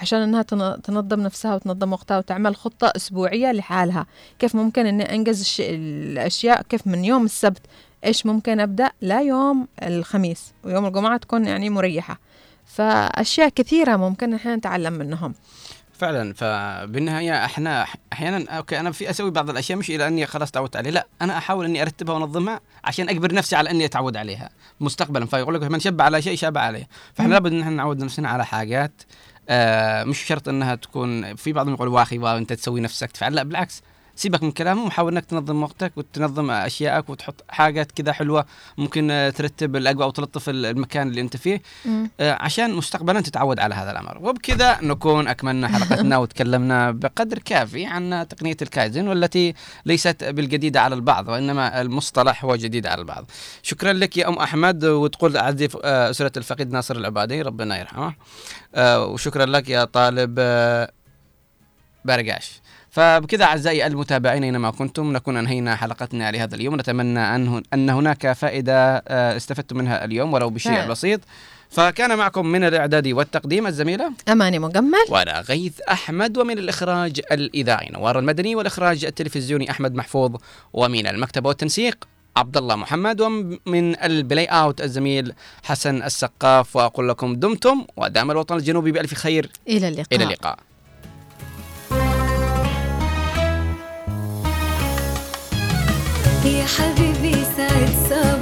عشان 0.00 0.18
إنها 0.18 0.42
تن- 0.42 0.82
تنظم 0.82 1.20
نفسها 1.20 1.54
وتنظم 1.54 1.92
وقتها 1.92 2.18
وتعمل 2.18 2.56
خطة 2.56 2.92
أسبوعية 2.96 3.52
لحالها. 3.52 4.06
كيف 4.38 4.54
ممكن 4.54 4.86
إني 4.86 5.14
أنجز 5.14 5.40
الش... 5.40 5.62
الأشياء؟ 5.64 6.62
كيف 6.62 6.86
من 6.86 7.04
يوم 7.04 7.24
السبت؟ 7.24 7.62
إيش 8.04 8.26
ممكن 8.26 8.60
أبدأ؟ 8.60 8.90
لا 9.00 9.20
يوم 9.20 9.68
الخميس 9.82 10.52
ويوم 10.64 10.86
الجمعة 10.86 11.16
تكون 11.16 11.46
يعني 11.46 11.70
مريحة. 11.70 12.18
فأشياء 12.66 13.48
كثيرة 13.48 13.96
ممكن 13.96 14.34
إحنا 14.34 14.56
نتعلم 14.56 14.92
منهم. 14.92 15.34
فعلا. 15.92 16.34
فبالنهاية 16.34 17.44
إحنا 17.44 17.86
أحيانا 18.12 18.50
okay 18.50 18.80
أنا 18.80 18.92
في 18.92 19.10
أسوي 19.10 19.30
بعض 19.30 19.50
الأشياء 19.50 19.78
مش 19.78 19.90
إلى 19.90 20.06
أني 20.06 20.26
خلاص 20.26 20.50
تعودت 20.50 20.76
عليه. 20.76 20.90
لا 20.90 21.06
أنا 21.22 21.38
أحاول 21.38 21.64
إني 21.64 21.82
أرتبها 21.82 22.14
وأنظمها 22.14 22.60
عشان 22.84 23.08
أجبر 23.08 23.34
نفسي 23.34 23.56
على 23.56 23.70
إني 23.70 23.84
أتعود 23.84 24.16
عليها 24.16 24.50
مستقبلا. 24.80 25.26
فيقول 25.26 25.54
لك 25.54 25.62
من 25.62 25.80
شب 25.80 26.00
على 26.00 26.22
شيء 26.22 26.36
شاب 26.36 26.58
عليه. 26.58 26.88
فإحنا. 27.14 27.32
لابد 27.32 27.52
إن 27.52 27.60
إحنا 27.60 27.76
نعود 27.76 28.04
نفسنا 28.04 28.28
على 28.28 28.46
حاجات 28.46 29.02
آه 29.48 30.04
مش 30.04 30.18
شرط 30.24 30.48
إنها 30.48 30.74
تكون 30.74 31.34
في 31.36 31.52
بعضهم 31.52 31.74
يقول 31.74 31.88
واخي 31.88 32.18
wow 32.18 32.36
أنت 32.38 32.52
تسوي 32.52 32.80
نفسك 32.80 33.10
تفعل 33.12 33.34
لا 33.34 33.42
بالعكس. 33.42 33.82
سيبك 34.16 34.42
من 34.42 34.50
كلامهم 34.50 34.86
وحاول 34.86 35.12
إنك 35.12 35.24
تنظم 35.24 35.62
وقتك 35.62 35.92
وتنظم 35.96 36.50
أشيائك 36.50 37.10
وتحط 37.10 37.44
حاجات 37.48 37.92
كذا 37.92 38.12
حلوة 38.12 38.46
ممكن 38.78 39.10
آه، 39.10 39.30
ترتب 39.30 39.76
الأجواء 39.76 40.06
أو 40.06 40.10
تلطف 40.10 40.48
المكان 40.48 41.08
اللي 41.08 41.20
أنت 41.20 41.36
فيه 41.36 41.62
مم. 41.84 42.10
آه، 42.20 42.38
عشان 42.40 42.74
مستقبلا 42.74 43.20
تتعود 43.20 43.58
على 43.58 43.74
هذا 43.74 43.90
الأمر. 43.90 44.18
وبكذا 44.20 44.78
نكون 44.82 45.28
أكملنا 45.28 45.68
حلقتنا 45.68 46.18
وتكلمنا 46.26 46.90
بقدر 46.90 47.38
كافي 47.38 47.86
عن 47.86 48.26
تقنية 48.28 48.56
الكايزن 48.62 49.08
والتي 49.08 49.54
ليست 49.86 50.24
بالجديده 50.24 50.80
على 50.80 50.94
البعض 50.94 51.28
وإنما 51.28 51.80
المصطلح 51.80 52.44
هو 52.44 52.56
جديد 52.56 52.86
على 52.86 53.00
البعض. 53.00 53.30
شكرا 53.62 53.92
لك 53.92 54.16
يا 54.16 54.28
أم 54.28 54.38
أحمد 54.38 54.84
وتقول 54.84 55.36
اعزي 55.36 55.68
آه، 55.84 56.10
أسرة 56.10 56.32
الفقيد 56.36 56.72
ناصر 56.72 56.96
العبادي 56.96 57.42
ربنا 57.42 57.78
يرحمه. 57.78 58.14
وشكرا 58.78 59.46
لك 59.46 59.68
يا 59.68 59.84
طالب 59.84 60.34
بارقاش. 62.04 62.60
فبكذا 62.96 63.44
أعزائي 63.44 63.86
المتابعين 63.86 64.44
أينما 64.44 64.70
كنتم 64.70 65.12
نكون 65.12 65.36
أنهينا 65.36 65.76
حلقتنا 65.76 66.32
لهذا 66.32 66.54
اليوم. 66.54 66.76
نتمنى 66.76 67.20
أن 67.20 67.62
أن 67.74 67.90
هناك 67.90 68.32
فائدة 68.32 68.96
آه، 68.96 69.36
استفدتم 69.36 69.76
منها 69.76 70.04
اليوم 70.04 70.32
ولو 70.32 70.50
بشيء 70.50 70.72
فعلا. 70.72 70.88
بسيط. 70.88 71.20
فكان 71.70 72.18
معكم 72.18 72.46
من 72.46 72.64
الإعداد 72.64 73.08
والتقديم 73.08 73.66
الزميلة 73.66 74.12
أماني 74.28 74.58
مجمل. 74.58 75.04
وأنا 75.08 75.40
غيث 75.40 75.80
أحمد 75.80 76.38
ومن 76.38 76.58
الإخراج 76.58 77.20
الإذاعي 77.32 77.88
نوار 77.92 78.18
المدني 78.18 78.56
والإخراج 78.56 79.04
التلفزيوني 79.04 79.70
أحمد 79.70 79.94
محفوظ 79.94 80.36
ومن 80.72 81.06
المكتب 81.06 81.46
والتنسيق 81.46 82.04
عبد 82.36 82.56
الله 82.56 82.76
محمد 82.76 83.20
ومن 83.20 84.02
البلاي 84.02 84.44
أوت 84.44 84.80
الزميل 84.80 85.32
حسن 85.62 86.02
السقاف. 86.02 86.76
وأقول 86.76 87.08
لكم 87.08 87.34
دمتم 87.34 87.84
ودام 87.96 88.30
الوطن 88.30 88.56
الجنوبي 88.56 88.92
بألف 88.92 89.14
خير. 89.14 89.50
إلى 89.68 89.88
اللقاء. 89.88 90.06
إلى 90.12 90.24
اللقاء. 90.24 90.58
يا 96.46 96.64
حبيبي 96.64 97.34
سعد 97.56 97.90
صباح 98.10 98.35